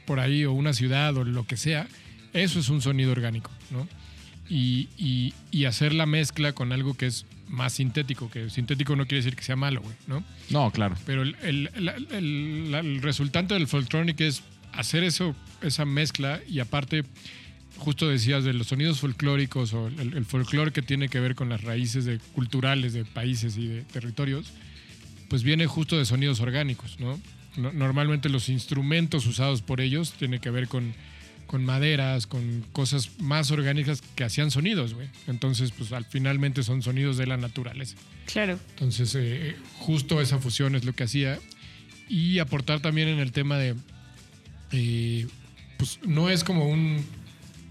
por 0.06 0.20
ahí 0.20 0.46
o 0.46 0.52
una 0.54 0.74
ciudad 0.74 1.16
o 1.18 1.24
lo 1.24 1.46
que 1.48 1.58
sea, 1.58 1.88
eso 2.34 2.60
es 2.60 2.70
un 2.70 2.82
sonido 2.82 3.12
orgánico, 3.12 3.50
¿no? 3.72 3.88
Y, 4.50 4.90
y- 4.98 5.34
y 5.52 5.66
hacer 5.66 5.94
la 5.94 6.06
mezcla 6.06 6.54
con 6.54 6.72
algo 6.72 6.94
que 6.96 7.08
es 7.08 7.26
más 7.48 7.74
sintético, 7.74 8.30
que 8.30 8.50
sintético 8.50 8.96
no 8.96 9.06
quiere 9.06 9.24
decir 9.24 9.36
que 9.36 9.44
sea 9.44 9.56
malo, 9.56 9.82
güey, 9.82 9.96
¿no? 10.08 10.24
No, 10.50 10.72
claro. 10.72 10.96
Pero 11.06 11.22
el, 11.24 11.36
el- 11.44 11.70
el 12.76 13.02
resultante 13.02 13.54
del 13.54 13.68
folktronic 13.68 14.20
es 14.22 14.44
hacer 14.74 15.04
eso, 15.04 15.36
esa 15.62 15.86
mezcla 15.86 16.42
y 16.48 16.60
aparte, 16.60 17.04
justo 17.78 18.08
decías 18.10 18.44
de 18.44 18.54
los 18.54 18.68
sonidos 18.68 19.00
folclóricos 19.00 19.74
o 19.74 19.88
el, 19.88 20.14
el 20.16 20.26
folclore 20.26 20.72
que 20.72 20.82
tiene 20.82 21.08
que 21.10 21.20
ver 21.20 21.36
con 21.36 21.50
las 21.50 21.64
raíces 21.64 22.06
de, 22.06 22.20
culturales 22.34 22.94
de 22.94 23.06
países 23.06 23.58
y 23.58 23.68
de 23.68 23.82
territorios, 23.84 24.52
pues 25.30 25.44
viene 25.44 25.66
justo 25.68 25.98
de 25.98 26.06
sonidos 26.06 26.40
orgánicos, 26.40 27.00
¿no? 27.00 27.20
No- 27.58 27.72
Normalmente 27.72 28.30
los 28.30 28.50
instrumentos 28.50 29.26
usados 29.26 29.62
por 29.62 29.82
ellos 29.82 30.14
tienen 30.20 30.40
que 30.42 30.50
ver 30.52 30.68
con, 30.68 30.94
con 31.48 31.64
maderas, 31.64 32.28
con 32.28 32.66
cosas 32.74 33.12
más 33.20 33.50
orgánicas 33.52 34.02
que 34.16 34.24
hacían 34.24 34.52
sonidos, 34.52 34.94
güey. 34.94 35.08
Entonces, 35.28 35.72
pues 35.72 35.92
al 35.94 36.06
finalmente 36.06 36.64
son 36.64 36.82
sonidos 36.82 37.18
de 37.18 37.28
la 37.28 37.38
naturaleza. 37.38 37.96
Claro. 38.26 38.60
Entonces, 38.72 39.14
eh, 39.18 39.56
justo 39.80 40.20
esa 40.22 40.40
fusión 40.40 40.76
es 40.76 40.84
lo 40.86 40.94
que 40.94 41.04
hacía. 41.06 41.40
Y 42.10 42.40
aportar 42.40 42.82
también 42.82 43.08
en 43.08 43.20
el 43.20 43.32
tema 43.32 43.58
de. 43.58 43.76
eh, 44.72 45.28
pues 45.78 46.00
no 46.06 46.30
es 46.30 46.44
como 46.44 46.68
un 46.70 47.04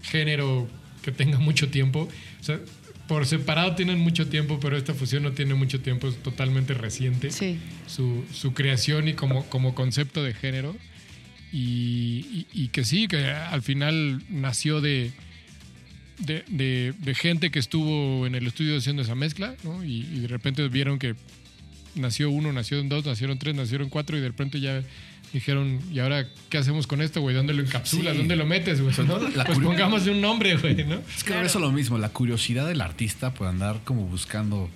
género 0.03 0.67
que 1.01 1.11
tenga 1.11 1.39
mucho 1.39 1.69
tiempo. 1.69 2.07
O 2.39 2.43
sea, 2.43 2.59
por 3.07 3.25
separado 3.25 3.75
tienen 3.75 3.99
mucho 3.99 4.27
tiempo, 4.27 4.59
pero 4.59 4.77
esta 4.77 4.93
fusión 4.93 5.23
no 5.23 5.31
tiene 5.33 5.53
mucho 5.53 5.79
tiempo, 5.81 6.07
es 6.07 6.15
totalmente 6.23 6.73
reciente. 6.73 7.29
Sí. 7.31 7.57
Su, 7.87 8.25
su 8.33 8.53
creación 8.53 9.07
y 9.07 9.13
como, 9.13 9.45
como 9.45 9.75
concepto 9.75 10.23
de 10.23 10.33
género. 10.33 10.75
Y, 11.51 12.25
y- 12.51 12.63
y 12.63 12.67
que 12.69 12.83
sí, 12.83 13.07
que 13.07 13.25
al 13.29 13.61
final 13.61 14.21
nació 14.29 14.81
de, 14.81 15.11
de, 16.19 16.43
de- 16.47 16.93
de 16.97 17.15
gente 17.15 17.51
que 17.51 17.59
estuvo 17.59 18.25
en 18.25 18.35
el 18.35 18.47
estudio 18.47 18.77
haciendo 18.77 19.03
esa 19.03 19.15
mezcla, 19.15 19.55
¿no? 19.63 19.83
Y, 19.83 20.01
y 20.01 20.19
de 20.21 20.27
repente 20.27 20.67
vieron 20.67 20.99
que 20.99 21.15
nació 21.95 22.29
uno, 22.29 22.51
nacieron 22.51 22.89
dos, 22.89 23.05
nacieron 23.05 23.37
tres, 23.39 23.55
nacieron 23.55 23.89
cuatro, 23.89 24.17
y 24.17 24.21
de 24.21 24.27
repente 24.27 24.59
ya 24.59 24.81
dijeron, 25.33 25.79
¿y 25.91 25.99
ahora 25.99 26.27
qué 26.49 26.57
hacemos 26.57 26.87
con 26.87 27.01
esto, 27.01 27.21
güey? 27.21 27.35
¿Dónde 27.35 27.53
lo 27.53 27.61
encapsulas? 27.61 28.13
Sí. 28.13 28.17
¿Dónde 28.19 28.35
lo 28.35 28.45
metes, 28.45 28.81
güey? 28.81 28.95
¿no? 29.07 29.19
Pues 29.19 29.59
pongámosle 29.59 30.11
un 30.11 30.21
nombre, 30.21 30.55
güey, 30.57 30.83
¿no? 30.85 30.99
Es 31.15 31.23
que 31.23 31.33
ahora 31.33 31.45
eso 31.47 31.59
es 31.59 31.63
lo 31.65 31.71
mismo, 31.71 31.97
la 31.97 32.09
curiosidad 32.09 32.67
del 32.67 32.81
artista 32.81 33.33
por 33.33 33.47
andar 33.47 33.79
como 33.83 34.03
buscando 34.05 34.69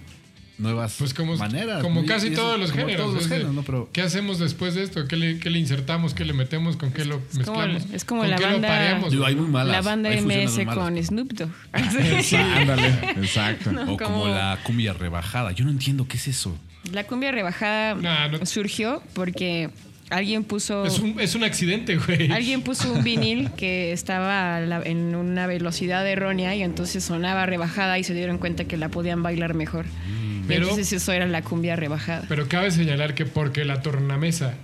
nuevas 0.58 0.96
Pues 1.00 1.14
como, 1.14 1.38
maneras. 1.38 1.82
como 1.82 2.02
¿no? 2.02 2.06
Casi 2.08 2.28
eso- 2.28 2.42
todos 2.42 2.60
los 2.60 2.72
como 2.72 2.84
géneros. 2.84 3.06
Todos 3.06 3.16
los 3.16 3.28
géneros, 3.30 3.54
¿no? 3.54 3.64
Pero 3.64 3.90
¿Qué 3.94 4.02
hacemos 4.02 4.40
después 4.40 4.76
de 4.76 4.84
esto? 4.84 5.08
¿Qué 5.08 5.16
le, 5.16 5.40
qué 5.40 5.50
le 5.50 5.58
insertamos? 5.58 6.14
¿Qué 6.14 6.26
le 6.26 6.34
metemos? 6.34 6.76
¿Con 6.76 6.92
qué 6.92 7.06
lo 7.06 7.22
Es 7.32 7.46
como, 7.46 7.60
mezclamos? 7.62 7.94
es 7.94 8.04
como 8.04 8.22
¿Con 8.22 8.30
la 8.30 8.36
qué 8.36 8.44
banda, 8.44 8.68
lo 8.68 8.74
pareamos? 8.74 9.12
digo, 9.12 9.26
hay 9.26 9.36
muy 9.36 9.48
malas. 9.48 9.72
la 9.72 9.82
banda 9.82 10.10
hay 10.10 10.20
MS 10.22 10.66
con 10.74 11.02
Snoop 11.02 11.32
Dogg. 11.32 11.50
Sí. 12.24 12.36
Ándale, 12.36 12.90
exacto. 13.22 13.70
O 13.84 13.86
como 13.86 13.98
como- 13.98 14.28
la 14.28 14.60
cumbia 14.64 14.92
rebajada. 14.92 15.54
Yo 15.54 15.64
no 15.64 15.72
entiendo 15.72 16.06
qué 16.10 16.18
es 16.18 16.28
eso. 16.28 16.54
La 16.92 17.06
cumbia 17.06 17.32
rebajada 17.32 17.96
Nah, 17.96 18.28
no- 18.28 18.46
surgió 18.46 19.02
porque 19.14 19.70
alguien 20.10 20.44
puso 20.44 20.86
Es 20.86 21.00
un, 21.00 21.20
es 21.20 21.36
un 21.36 21.44
accidente, 21.44 21.98
güey. 21.98 22.32
alguien 22.32 22.62
puso 22.62 22.92
un 22.92 23.04
vinil 23.04 23.52
que 23.58 23.92
estaba 23.92 24.58
a 24.58 24.62
la- 24.62 24.82
en 24.84 25.16
una 25.16 25.48
velocidad 25.48 26.08
errónea 26.08 26.56
y 26.56 26.64
entonces 26.64 27.04
sonaba 27.04 27.46
rebajada 27.46 28.00
y 28.00 28.04
se 28.04 28.14
dieron 28.14 28.38
cuenta 28.38 28.66
que 28.66 28.78
la 28.78 28.90
podían 28.90 29.22
bailar 29.24 29.54
mejor. 29.54 29.86
Y 29.86 30.48
Pero- 30.48 30.64
entonces 30.64 30.92
eso 30.94 31.12
era 31.12 31.28
la 31.28 31.42
cumbia 31.44 31.76
rebajada. 31.76 32.26
Pero 32.28 32.48
cabe 32.48 32.72
señalar 32.72 33.14
que 33.14 33.26
porque 33.26 33.66
la 33.66 33.82
tornamesa 33.82 34.56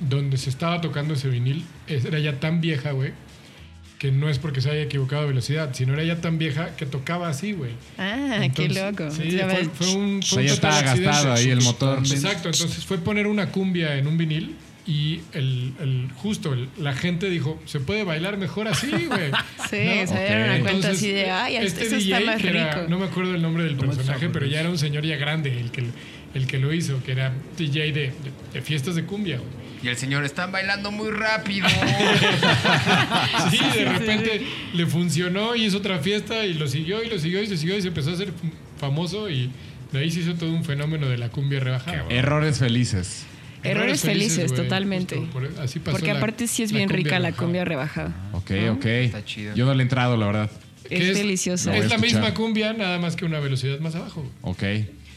donde 0.00 0.36
se 0.38 0.50
estaba 0.50 0.80
tocando 0.80 1.14
ese 1.14 1.28
vinil 1.28 1.64
era 1.86 2.18
ya 2.18 2.40
tan 2.40 2.60
vieja, 2.60 2.90
güey, 2.92 3.12
que 3.98 4.10
no 4.10 4.28
es 4.28 4.38
porque 4.38 4.60
se 4.60 4.70
haya 4.70 4.82
equivocado 4.82 5.22
de 5.22 5.28
velocidad, 5.28 5.70
sino 5.72 5.94
era 5.94 6.02
ya 6.04 6.20
tan 6.20 6.36
vieja 6.36 6.74
que 6.76 6.84
tocaba 6.84 7.28
así, 7.28 7.52
güey. 7.52 7.70
Ah, 7.96 8.38
qué 8.54 8.64
Entonces, 8.66 8.82
loco. 8.84 9.10
Sí, 9.10 9.30
Ya 9.30 9.48
fue, 9.48 9.64
fue 9.66 9.94
un, 9.94 10.18
O 10.18 10.22
sea, 10.22 10.30
fue 10.34 10.42
un 10.42 10.46
ya 10.48 10.52
estaba 10.54 10.82
gastado 10.82 11.32
ahí 11.32 11.48
el 11.50 11.62
motor. 11.62 11.98
Exacto, 12.00 12.48
entonces 12.48 12.84
fue 12.84 12.98
poner 12.98 13.26
una 13.26 13.50
cumbia 13.50 13.96
en 13.96 14.06
un 14.08 14.18
vinil 14.18 14.56
y 14.86 15.20
el, 15.32 15.72
el- 15.80 16.08
justo 16.16 16.52
el- 16.52 16.68
la 16.78 16.92
gente 16.94 17.30
dijo, 17.30 17.60
se 17.64 17.80
puede 17.80 18.04
bailar 18.04 18.36
mejor 18.36 18.68
así, 18.68 18.90
güey. 18.90 19.30
Sí, 19.70 19.78
¿No? 20.02 20.06
se 20.06 20.26
dieron 20.26 20.56
Ok. 20.56 20.62
cuenta 20.62 20.88
así 20.90 21.10
de, 21.10 21.30
ay, 21.30 21.56
este 21.56 21.86
eso 21.86 21.96
está 21.96 22.18
DJ, 22.18 22.26
más 22.26 22.40
que 22.42 22.48
era- 22.48 22.74
rico. 22.74 22.86
no 22.90 22.98
me 22.98 23.06
acuerdo 23.06 23.34
el 23.34 23.40
nombre 23.42 23.64
del 23.64 23.76
personaje, 23.76 24.28
pero 24.28 24.44
ya 24.46 24.60
era 24.60 24.68
un 24.68 24.78
señor 24.78 25.04
ya 25.06 25.16
grande 25.16 25.58
el 25.58 25.70
que, 25.70 25.84
el 26.34 26.46
que 26.46 26.58
lo 26.58 26.72
hizo, 26.74 27.02
que 27.02 27.12
era 27.12 27.32
DJ 27.56 27.92
de, 27.92 27.92
de- 27.92 28.12
de 28.52 28.60
fiestas 28.62 28.94
de 28.94 29.04
cumbia. 29.04 29.38
güey. 29.38 29.64
Y 29.82 29.88
el 29.88 29.96
señor, 29.98 30.24
están 30.24 30.50
bailando 30.52 30.90
muy 30.90 31.10
rápido. 31.10 31.66
Sí, 33.50 33.58
de 33.78 33.84
repente 33.84 34.42
le 34.72 34.86
funcionó 34.86 35.54
y 35.56 35.64
hizo 35.66 35.78
otra 35.78 35.98
fiesta 35.98 36.44
y 36.46 36.54
lo 36.54 36.66
siguió 36.68 37.02
y 37.02 37.08
lo 37.08 37.18
siguió 37.18 37.42
y 37.42 37.46
lo 37.46 37.56
siguió 37.56 37.76
y 37.76 37.82
se 37.82 37.88
empezó 37.88 38.10
a 38.10 38.14
hacer 38.14 38.32
famoso 38.78 39.28
y 39.30 39.50
de 39.92 39.98
ahí 39.98 40.10
se 40.10 40.20
hizo 40.20 40.34
todo 40.34 40.50
un 40.52 40.64
fenómeno 40.64 41.08
de 41.08 41.18
la 41.18 41.28
cumbia 41.28 41.60
rebajada. 41.60 42.04
Errores 42.08 42.58
felices. 42.58 43.26
Errores 43.64 44.00
felices, 44.02 44.54
totalmente. 44.54 45.16
justo 45.16 45.32
por- 45.32 45.44
así 45.60 45.78
pasó 45.80 45.96
Porque 45.96 46.12
la- 46.12 46.18
aparte 46.18 46.46
sí 46.46 46.62
es 46.62 46.72
bien 46.72 46.88
rica 46.88 47.18
la 47.18 47.32
cumbia 47.32 47.64
rebajada. 47.64 48.12
Ok, 48.32 48.50
¿No? 48.50 48.72
ok. 48.74 48.84
Está 48.86 49.24
chido. 49.24 49.54
Yo 49.54 49.64
no 49.66 49.74
le 49.74 49.80
he 49.80 49.82
entrado, 49.82 50.16
la 50.16 50.26
verdad. 50.26 50.50
Que 50.88 51.10
Es, 51.12 51.16
deliciosa. 51.16 51.74
Es 51.76 51.88
la 51.88 51.96
misma 51.98 52.34
cumbia, 52.34 52.72
nada 52.74 52.98
más 52.98 53.16
que 53.16 53.24
una 53.24 53.40
velocidad 53.40 53.78
más 53.80 53.94
abajo. 53.94 54.24
Ok. 54.42 54.62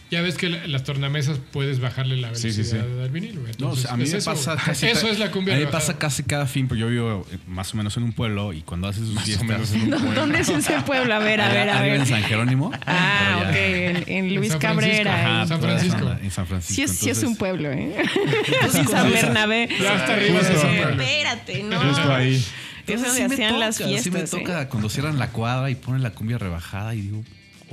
Ya 0.10 0.22
ves 0.22 0.36
que 0.38 0.48
la- 0.50 0.66
las 0.68 0.84
tornamesas 0.86 1.38
puedes 1.52 1.82
bajarle 1.82 2.16
la 2.16 2.34
Sí, 2.34 2.44
velocidad 2.48 2.66
sí, 2.86 2.92
sí. 2.96 3.02
al 3.04 3.10
vinil, 3.10 3.40
güey. 3.40 3.52
No, 3.60 3.68
o 3.68 3.70
Entonces, 3.74 3.82
sea, 3.84 3.94
a 3.94 3.98
mí 3.98 4.04
es 4.06 4.12
me 4.14 4.18
eso, 4.20 4.32
pasa 4.32 4.56
casi. 4.56 4.86
Eso 4.88 5.10
es 5.10 5.20
la 5.20 5.32
cumbia 5.32 5.56
A 5.56 5.58
mí 5.58 5.66
me 5.66 5.72
pasa 5.72 5.98
casi 5.98 6.24
cada 6.24 6.46
fin, 6.46 6.68
porque 6.70 6.80
yo 6.82 6.88
vivo 6.88 7.28
más 7.48 7.74
o 7.74 7.78
menos 7.78 7.98
en 7.98 8.04
un 8.04 8.14
pueblo 8.14 8.54
y 8.54 8.62
cuando 8.62 8.88
haces 8.88 9.04
sus 9.06 9.14
Más 9.16 9.24
o 9.24 9.26
fiestas. 9.26 9.48
menos 9.48 9.72
en 9.74 9.82
un 9.84 9.90
pueblo. 10.00 10.14
¿Dónde 10.14 10.40
es 10.40 10.50
ese 10.50 10.80
pueblo? 10.86 11.14
A 11.14 11.20
ver, 11.20 11.42
a 11.42 11.50
ver, 11.50 11.70
a 11.70 11.78
Arriba 11.80 11.92
ver. 11.94 12.02
en 12.02 12.06
San 12.08 12.24
Jerónimo. 12.24 12.72
Ah, 12.86 13.48
ok, 13.50 13.56
en, 13.56 14.04
en 14.08 14.36
Luis 14.36 14.52
San 14.54 14.62
Francisco, 14.62 15.04
Cabrera. 15.04 15.14
ajá, 15.20 15.42
en- 15.42 15.48
San 15.50 15.58
esa 15.58 15.68
Francisco. 15.68 16.12
En 16.24 16.32
San 16.32 16.48
Francisco. 16.48 16.76
Sí 16.76 16.82
es, 16.84 16.92
sí 16.92 17.10
es 17.10 17.18
un 17.18 17.32
entonces- 17.34 17.38
pueblo, 17.40 17.72
¿eh? 17.72 17.96
Sí, 18.72 18.84
San 18.90 19.12
Bernabé. 19.12 19.70
Ya 19.82 19.94
hasta 19.96 20.14
arriba. 20.14 20.40
Espérate, 20.40 21.64
no. 21.64 21.80
Justo 21.82 22.14
ahí. 22.14 22.36
Es 22.36 22.94
Entonces, 22.94 23.08
donde 23.08 23.22
sí 23.24 23.28
me 23.28 23.34
hacían 23.46 23.60
las 23.60 23.78
toca, 23.78 23.88
Sí 23.90 23.94
me 24.12 24.20
fiestas. 24.20 24.34
¿eh? 24.40 24.44
toca 24.44 24.70
cuando 24.70 24.90
cierran 24.90 25.20
la 25.20 25.32
cuadra 25.32 25.70
y 25.70 25.76
ponen 25.76 26.02
la 26.02 26.12
cumbia 26.12 26.38
rebajada 26.38 26.96
y 26.96 27.02
digo, 27.02 27.24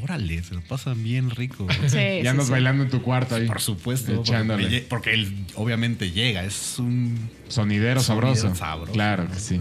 órale, 0.03 0.43
se 0.43 0.55
lo 0.55 0.61
pasan 0.63 1.03
bien 1.03 1.31
rico. 1.31 1.67
Sí, 1.89 1.97
Ya 1.97 2.23
sí, 2.23 2.27
andas 2.29 2.47
sí. 2.47 2.53
bailando 2.53 2.85
en 2.85 2.91
tu 2.91 3.03
cuarto 3.03 3.35
ahí. 3.37 3.47
Por 3.47 3.61
supuesto, 3.61 4.15
porque, 4.15 4.31
Echándole. 4.31 4.81
porque 4.89 5.15
él 5.15 5.47
obviamente 5.55 6.11
llega, 6.11 6.45
es 6.45 6.79
un 6.79 7.31
Sonidero 7.49 8.01
Sonidero 8.01 8.01
sabroso. 8.37 8.55
sabroso. 8.55 8.93
Claro 8.93 9.29
que 9.29 9.39
sí. 9.39 9.61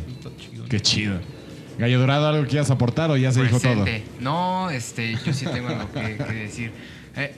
Qué 0.70 0.80
chido. 0.82 1.20
Gallo 1.78 2.00
Dorado, 2.00 2.28
¿algo 2.28 2.44
que 2.44 2.50
quieras 2.50 2.70
aportar 2.70 3.10
o 3.10 3.18
ya 3.18 3.32
se 3.32 3.42
dijo 3.44 3.60
todo? 3.60 3.86
No, 4.20 4.70
este, 4.70 5.18
yo 5.26 5.34
sí 5.34 5.46
tengo 5.46 5.70
algo 5.70 5.92
que, 5.92 6.18
que 6.18 6.34
decir. 6.34 6.72
Eh, 7.16 7.34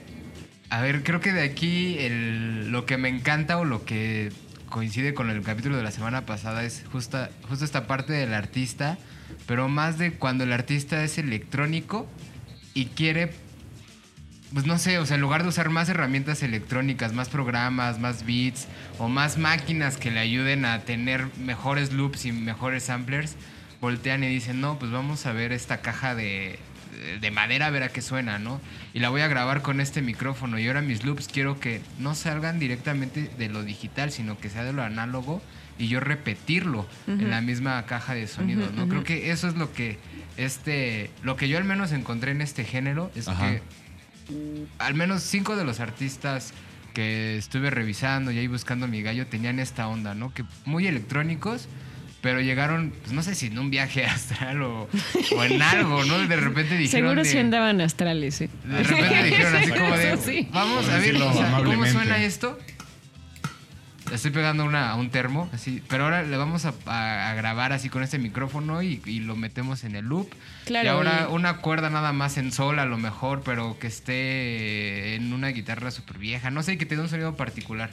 a 0.68 0.80
ver, 0.82 1.02
creo 1.04 1.20
que 1.20 1.32
de 1.32 1.42
aquí 1.42 1.96
el- 2.00 2.70
lo 2.70 2.84
que 2.86 2.98
me 2.98 3.08
encanta 3.08 3.56
o 3.58 3.64
lo 3.64 3.84
que 3.84 4.30
coincide 4.68 5.14
con 5.14 5.30
el 5.30 5.40
capítulo 5.42 5.76
de 5.76 5.82
la 5.82 5.90
semana 5.90 6.26
pasada 6.26 6.64
es 6.64 6.84
justa, 6.92 7.30
justo 7.48 7.64
esta 7.64 7.86
parte 7.86 8.12
del 8.12 8.34
artista, 8.34 8.98
pero 9.46 9.68
más 9.68 9.96
de 9.96 10.12
cuando 10.12 10.44
el 10.44 10.52
artista 10.52 11.02
es 11.02 11.16
electrónico 11.18 12.06
y 12.76 12.84
quiere, 12.84 13.32
pues 14.52 14.66
no 14.66 14.78
sé, 14.78 14.98
o 14.98 15.06
sea, 15.06 15.14
en 15.14 15.22
lugar 15.22 15.42
de 15.42 15.48
usar 15.48 15.70
más 15.70 15.88
herramientas 15.88 16.42
electrónicas, 16.42 17.14
más 17.14 17.30
programas, 17.30 17.98
más 17.98 18.26
beats 18.26 18.68
o 18.98 19.08
más 19.08 19.38
máquinas 19.38 19.96
que 19.96 20.10
le 20.10 20.20
ayuden 20.20 20.66
a 20.66 20.82
tener 20.82 21.26
mejores 21.38 21.94
loops 21.94 22.26
y 22.26 22.32
mejores 22.32 22.84
samplers, 22.84 23.36
voltean 23.80 24.22
y 24.24 24.28
dicen, 24.28 24.60
no, 24.60 24.78
pues 24.78 24.92
vamos 24.92 25.24
a 25.24 25.32
ver 25.32 25.52
esta 25.52 25.80
caja 25.80 26.14
de, 26.14 26.58
de 27.18 27.30
madera 27.30 27.68
a 27.68 27.70
ver 27.70 27.82
a 27.82 27.88
qué 27.88 28.02
suena, 28.02 28.38
¿no? 28.38 28.60
Y 28.92 28.98
la 28.98 29.08
voy 29.08 29.22
a 29.22 29.28
grabar 29.28 29.62
con 29.62 29.80
este 29.80 30.02
micrófono 30.02 30.58
y 30.58 30.66
ahora 30.66 30.82
mis 30.82 31.02
loops 31.02 31.28
quiero 31.28 31.58
que 31.58 31.80
no 31.98 32.14
salgan 32.14 32.58
directamente 32.58 33.30
de 33.38 33.48
lo 33.48 33.62
digital, 33.62 34.12
sino 34.12 34.38
que 34.38 34.50
sea 34.50 34.64
de 34.64 34.74
lo 34.74 34.82
análogo 34.82 35.40
y 35.78 35.88
yo 35.88 36.00
repetirlo 36.00 36.86
en 37.06 37.30
la 37.30 37.40
misma 37.40 37.84
caja 37.86 38.14
de 38.14 38.26
sonido, 38.26 38.70
¿no? 38.74 38.88
Creo 38.88 39.04
que 39.04 39.30
eso 39.30 39.48
es 39.48 39.56
lo 39.56 39.72
que 39.72 39.98
este, 40.36 41.10
lo 41.22 41.36
que 41.36 41.48
yo 41.48 41.58
al 41.58 41.64
menos 41.64 41.92
encontré 41.92 42.32
en 42.32 42.42
este 42.42 42.64
género 42.64 43.10
es 43.14 43.28
Ajá. 43.28 43.52
que 43.52 43.62
al 44.78 44.94
menos 44.94 45.22
cinco 45.22 45.56
de 45.56 45.64
los 45.64 45.80
artistas 45.80 46.52
que 46.94 47.36
estuve 47.36 47.70
revisando 47.70 48.32
y 48.32 48.38
ahí 48.38 48.46
buscando 48.46 48.86
a 48.86 48.88
mi 48.88 49.02
gallo 49.02 49.26
tenían 49.26 49.58
esta 49.58 49.88
onda, 49.88 50.14
¿no? 50.14 50.32
Que 50.32 50.44
muy 50.64 50.86
electrónicos, 50.86 51.68
pero 52.22 52.40
llegaron, 52.40 52.92
pues 53.02 53.12
no 53.12 53.22
sé 53.22 53.34
si 53.34 53.46
en 53.46 53.58
un 53.58 53.70
viaje 53.70 54.04
astral 54.06 54.62
o, 54.62 54.88
o 55.36 55.44
en 55.44 55.62
algo, 55.62 56.04
¿no? 56.04 56.18
De 56.18 56.36
repente 56.36 56.76
dijeron. 56.76 57.08
Seguro 57.08 57.22
de, 57.22 57.28
sí 57.28 57.38
andaban 57.38 57.80
astrales, 57.80 58.40
¿eh? 58.40 58.50
De 58.64 58.82
repente 58.82 59.24
dijeron 59.24 59.56
así 59.56 59.70
como 59.70 59.96
de. 59.96 60.16
Sí. 60.24 60.48
Vamos 60.52 60.88
a 60.88 60.98
ver, 60.98 61.16
o 61.16 61.32
sea, 61.32 61.60
¿cómo 61.62 61.86
suena 61.86 62.22
esto? 62.22 62.58
Le 64.08 64.14
Estoy 64.14 64.30
pegando 64.30 64.64
una, 64.64 64.90
a 64.90 64.94
un 64.94 65.10
termo, 65.10 65.50
así, 65.52 65.82
pero 65.88 66.04
ahora 66.04 66.22
le 66.22 66.36
vamos 66.36 66.64
a, 66.64 66.72
a- 66.86 67.30
a 67.30 67.34
grabar 67.34 67.72
así 67.72 67.88
con 67.88 68.02
este 68.04 68.18
micrófono 68.18 68.80
y, 68.82 69.02
y 69.04 69.18
lo 69.20 69.34
metemos 69.34 69.82
en 69.82 69.96
el 69.96 70.04
loop. 70.04 70.28
Claro, 70.64 70.84
y 70.86 70.88
ahora 70.88 71.26
y- 71.28 71.34
una 71.34 71.56
cuerda 71.58 71.90
nada 71.90 72.12
más 72.12 72.38
en 72.38 72.52
sol 72.52 72.78
a 72.78 72.86
lo 72.86 72.98
mejor, 72.98 73.42
pero 73.44 73.78
que 73.80 73.88
esté 73.88 75.16
en 75.16 75.32
una 75.32 75.48
guitarra 75.48 75.90
súper 75.90 76.18
vieja, 76.18 76.50
no 76.50 76.62
sé, 76.62 76.78
que 76.78 76.86
tenga 76.86 77.02
un 77.02 77.08
sonido 77.08 77.34
particular. 77.36 77.90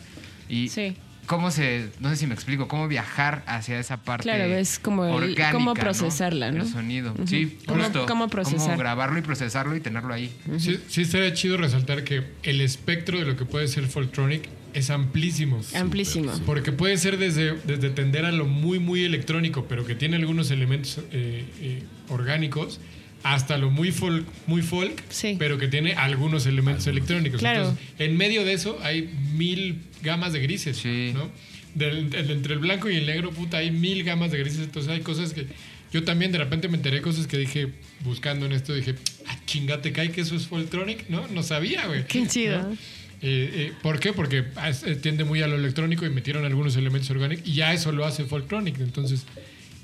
Y 0.47 0.69
Sí. 0.69 0.95
cómo 1.25 1.49
se, 1.49 1.89
no 1.99 2.09
sé 2.09 2.15
si 2.17 2.27
me 2.27 2.35
explico, 2.35 2.67
cómo 2.67 2.87
viajar 2.87 3.41
hacia 3.47 3.79
esa 3.79 3.97
parte 3.97 4.23
Claro, 4.23 4.43
es 4.43 4.77
como 4.77 5.05
el- 5.05 5.13
orgánica, 5.13 5.51
cómo 5.51 5.73
¿no? 5.73 5.81
procesarla, 5.81 6.51
¿no? 6.51 6.61
El 6.63 6.69
sonido, 6.69 7.13
Ujú. 7.13 7.25
sí, 7.27 7.57
¿Cómo- 7.65 7.83
justo. 7.83 8.05
cómo 8.05 8.27
procesar? 8.27 8.77
grabarlo 8.77 9.17
y 9.17 9.23
procesarlo 9.23 9.75
y 9.75 9.79
tenerlo 9.79 10.13
ahí. 10.13 10.31
Sí, 10.59 10.79
sí 10.87 11.01
estaría 11.01 11.33
chido 11.33 11.57
resaltar 11.57 12.03
que 12.03 12.23
el 12.43 12.61
espectro 12.61 13.17
de 13.17 13.25
lo 13.25 13.35
que 13.35 13.45
puede 13.45 13.67
ser 13.67 13.87
Folktronic 13.87 14.47
es 14.73 14.89
amplísimo. 14.89 15.61
Amplísimo. 15.75 16.31
Porque 16.45 16.71
puede 16.71 16.97
ser 16.97 17.17
desde, 17.17 17.53
desde 17.65 17.89
tender 17.89 18.25
a 18.25 18.31
lo 18.31 18.45
muy, 18.45 18.79
muy 18.79 19.03
electrónico, 19.03 19.65
pero 19.67 19.85
que 19.85 19.95
tiene 19.95 20.15
algunos 20.17 20.51
elementos 20.51 20.99
eh, 21.11 21.45
eh, 21.61 21.83
orgánicos, 22.09 22.79
hasta 23.23 23.57
lo 23.57 23.69
muy 23.71 23.91
folk, 23.91 24.25
muy 24.47 24.61
folk 24.61 25.01
Sí. 25.09 25.35
pero 25.39 25.57
que 25.57 25.67
tiene 25.69 25.93
algunos 25.93 26.45
elementos 26.45 26.85
electrónicos. 26.87 27.39
Claro. 27.39 27.69
Entonces, 27.69 27.85
en 27.99 28.17
medio 28.17 28.43
de 28.43 28.53
eso 28.53 28.77
hay 28.83 29.09
mil 29.35 29.81
gamas 30.01 30.33
de 30.33 30.39
grises, 30.41 30.77
Sí. 30.77 31.11
¿no? 31.13 31.29
Del- 31.75 32.09
del- 32.09 32.29
entre 32.31 32.53
el 32.53 32.59
blanco 32.59 32.89
y 32.89 32.95
el 32.97 33.05
negro, 33.07 33.31
puta, 33.31 33.57
hay 33.57 33.71
mil 33.71 34.03
gamas 34.03 34.31
de 34.31 34.39
grises. 34.39 34.59
Entonces 34.61 34.91
hay 34.91 34.99
cosas 35.01 35.33
que... 35.33 35.47
Yo 35.93 36.03
también 36.03 36.31
de 36.31 36.39
repente 36.39 36.67
me 36.69 36.77
enteré 36.77 37.01
cosas 37.01 37.27
que 37.27 37.37
dije, 37.37 37.69
buscando 38.03 38.47
en 38.47 38.51
esto, 38.53 38.73
dije, 38.73 38.95
ah, 39.27 39.37
chingate, 39.45 39.91
cae 39.91 40.09
que 40.11 40.21
eso 40.21 40.35
es 40.35 40.47
Folktronic, 40.47 41.07
¿no? 41.09 41.27
No 41.27 41.43
sabía, 41.43 41.85
güey. 41.85 42.05
Qué 42.07 42.27
chido. 42.27 42.61
¿No? 42.63 42.77
Eh, 43.25 43.69
eh, 43.69 43.73
¿Por 43.81 43.99
qué? 44.01 44.11
Porque 44.11 44.43
eh, 44.85 44.95
tiende 45.01 45.23
muy 45.23 45.41
a 45.41 45.47
lo 45.47 45.55
electrónico 45.55 46.05
y 46.05 46.09
metieron 46.09 46.43
algunos 46.43 46.75
elementos 46.75 47.09
orgánicos 47.09 47.47
y 47.47 47.53
ya 47.53 47.71
eso 47.73 47.91
lo 47.93 48.05
hace 48.05 48.25
Folktronic. 48.25 48.79
Entonces 48.81 49.25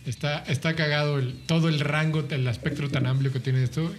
está, 0.05 0.39
está 0.39 0.75
cagado 0.75 1.17
el, 1.19 1.33
todo 1.45 1.69
el 1.69 1.79
rango, 1.79 2.25
el 2.29 2.47
espectro 2.47 2.89
tan 2.89 3.05
amplio 3.07 3.31
que 3.31 3.39
tiene 3.39 3.63
esto. 3.63 3.93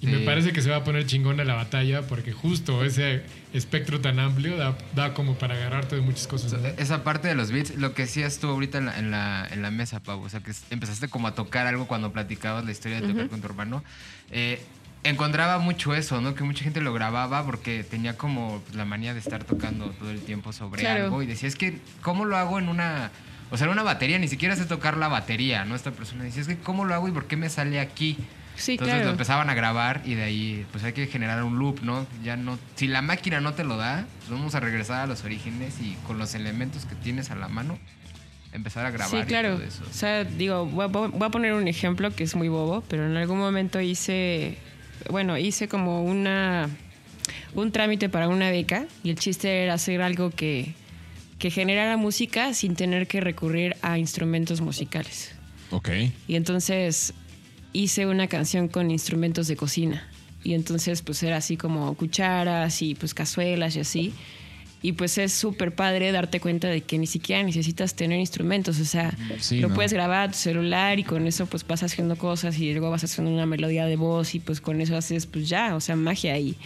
Y 0.00 0.06
me 0.06 0.18
Sí. 0.18 0.24
parece 0.24 0.52
que 0.52 0.62
se 0.62 0.70
va 0.70 0.76
a 0.76 0.84
poner 0.84 1.04
chingona 1.06 1.42
la 1.44 1.54
batalla 1.54 2.02
porque 2.02 2.30
justo 2.32 2.84
ese 2.84 3.22
espectro 3.52 4.00
tan 4.00 4.20
amplio 4.20 4.56
da, 4.56 4.78
da 4.94 5.12
como 5.12 5.34
para 5.36 5.56
agarrarte 5.56 5.96
de 5.96 6.02
muchas 6.02 6.28
cosas. 6.28 6.52
¿no? 6.52 6.68
Esa 6.78 7.02
parte 7.02 7.26
de 7.26 7.34
los 7.34 7.50
beats, 7.50 7.74
lo 7.74 7.94
que 7.94 8.02
decías 8.02 8.38
tú 8.38 8.46
ahorita 8.46 8.78
en 8.78 8.86
la, 8.86 8.98
en 8.98 9.10
la, 9.10 9.48
en 9.50 9.60
la 9.60 9.72
mesa, 9.72 10.00
Pau, 10.00 10.22
o 10.22 10.28
sea, 10.28 10.38
que 10.40 10.52
empezaste 10.70 11.08
como 11.08 11.26
a 11.26 11.34
tocar 11.34 11.66
algo 11.66 11.88
cuando 11.88 12.12
platicabas 12.12 12.64
la 12.64 12.70
historia 12.70 13.00
de 13.00 13.08
tocar 13.08 13.28
con 13.28 13.40
tu 13.40 13.46
hermano. 13.48 13.82
Eh, 14.30 14.60
encontraba 15.04 15.58
mucho 15.58 15.94
eso, 15.94 16.20
¿no? 16.20 16.34
Que 16.34 16.44
mucha 16.44 16.64
gente 16.64 16.80
lo 16.80 16.92
grababa 16.92 17.44
porque 17.44 17.84
tenía 17.84 18.16
como 18.16 18.62
la 18.74 18.84
manía 18.84 19.14
de 19.14 19.20
estar 19.20 19.44
tocando 19.44 19.86
todo 19.90 20.10
el 20.10 20.20
tiempo 20.20 20.52
sobre 20.52 20.80
Claro. 20.80 21.04
algo 21.04 21.22
y 21.22 21.26
decía, 21.26 21.48
es 21.48 21.56
que, 21.56 21.78
¿cómo 22.02 22.24
lo 22.24 22.36
hago 22.36 22.58
en 22.58 22.68
una... 22.68 23.10
O 23.50 23.56
sea, 23.56 23.66
en 23.66 23.72
una 23.72 23.82
batería, 23.82 24.18
ni 24.18 24.28
siquiera 24.28 24.54
sé 24.56 24.66
tocar 24.66 24.96
la 24.98 25.08
batería, 25.08 25.64
¿no? 25.64 25.74
Esta 25.74 25.90
persona 25.90 26.24
decía, 26.24 26.42
es 26.42 26.48
que, 26.48 26.58
¿cómo 26.58 26.84
lo 26.84 26.94
hago 26.94 27.08
y 27.08 27.12
por 27.12 27.26
qué 27.26 27.36
me 27.36 27.48
sale 27.48 27.80
aquí? 27.80 28.18
Sí, 28.56 28.72
Entonces 28.72 28.94
claro. 28.96 29.06
lo 29.06 29.12
empezaban 29.12 29.48
a 29.48 29.54
grabar 29.54 30.02
y 30.04 30.14
de 30.14 30.24
ahí 30.24 30.66
pues 30.72 30.82
hay 30.82 30.92
que 30.92 31.06
generar 31.06 31.42
un 31.44 31.58
loop, 31.60 31.80
¿no? 31.82 32.06
Ya 32.24 32.36
no, 32.36 32.58
si 32.74 32.88
la 32.88 33.00
máquina 33.02 33.40
no 33.40 33.54
te 33.54 33.62
lo 33.62 33.76
da, 33.76 34.04
pues 34.18 34.30
vamos 34.30 34.54
a 34.56 34.60
regresar 34.60 35.00
a 35.02 35.06
los 35.06 35.22
orígenes 35.24 35.76
y 35.80 35.94
con 36.08 36.18
los 36.18 36.34
elementos 36.34 36.84
que 36.84 36.96
tienes 36.96 37.30
a 37.30 37.36
la 37.36 37.46
mano 37.46 37.78
empezar 38.52 38.84
a 38.84 38.90
grabar 38.90 39.10
Sí, 39.10 39.18
y 39.18 39.22
claro. 39.26 39.54
todo 39.54 39.62
eso. 39.64 39.84
O 39.88 39.92
sea, 39.94 40.24
digo, 40.24 40.66
voy 40.66 40.84
a, 40.84 40.88
voy 40.88 41.10
a 41.24 41.30
poner 41.30 41.52
un 41.52 41.68
ejemplo 41.68 42.10
que 42.14 42.24
es 42.24 42.34
muy 42.34 42.48
bobo, 42.48 42.82
pero 42.88 43.06
en 43.06 43.16
algún 43.16 43.38
momento 43.38 43.80
hice, 43.80 44.58
bueno, 45.10 45.38
hice 45.38 45.68
como 45.68 46.04
una 46.04 46.68
un 47.54 47.72
trámite 47.72 48.08
para 48.08 48.28
una 48.28 48.50
beca 48.50 48.86
y 49.02 49.10
el 49.10 49.16
chiste 49.16 49.64
era 49.64 49.74
hacer 49.74 50.02
algo 50.02 50.30
que, 50.30 50.74
que 51.38 51.50
generara 51.50 51.96
música 51.96 52.54
sin 52.54 52.74
tener 52.74 53.06
que 53.06 53.20
recurrir 53.20 53.76
a 53.82 53.98
instrumentos 53.98 54.60
musicales. 54.60 55.32
Ok. 55.70 55.90
Y 56.26 56.36
entonces 56.36 57.14
hice 57.72 58.06
una 58.06 58.26
canción 58.26 58.68
con 58.68 58.90
instrumentos 58.90 59.48
de 59.48 59.56
cocina. 59.56 60.08
Y 60.44 60.54
entonces 60.54 61.02
pues 61.02 61.22
era 61.22 61.36
así 61.36 61.56
como 61.56 61.94
cucharas 61.94 62.80
y 62.82 62.94
pues 62.94 63.14
cazuelas 63.14 63.76
y 63.76 63.80
así. 63.80 64.14
Y 64.80 64.92
pues 64.92 65.18
es 65.18 65.32
súper 65.32 65.74
padre 65.74 66.12
darte 66.12 66.38
cuenta 66.38 66.68
de 66.68 66.82
que 66.82 66.98
ni 66.98 67.08
siquiera 67.08 67.42
necesitas 67.42 67.94
tener 67.94 68.20
instrumentos. 68.20 68.78
O 68.78 68.84
sea, 68.84 69.12
Sí, 69.40 69.58
lo 69.58 69.68
¿no? 69.70 69.74
puedes 69.74 69.92
grabar 69.92 70.28
a 70.28 70.32
tu 70.32 70.38
celular 70.38 70.98
y 71.00 71.04
con 71.04 71.26
eso 71.26 71.46
pues 71.46 71.66
vas 71.66 71.82
haciendo 71.82 72.16
cosas 72.16 72.56
y 72.58 72.70
luego 72.72 72.88
vas 72.90 73.02
haciendo 73.02 73.32
una 73.32 73.44
melodía 73.44 73.86
de 73.86 73.96
voz 73.96 74.36
y 74.36 74.40
pues 74.40 74.60
con 74.60 74.80
eso 74.80 74.96
haces 74.96 75.26
pues 75.26 75.48
ya, 75.48 75.74
o 75.74 75.80
sea, 75.80 75.96
magia. 75.96 76.38
Y, 76.38 76.56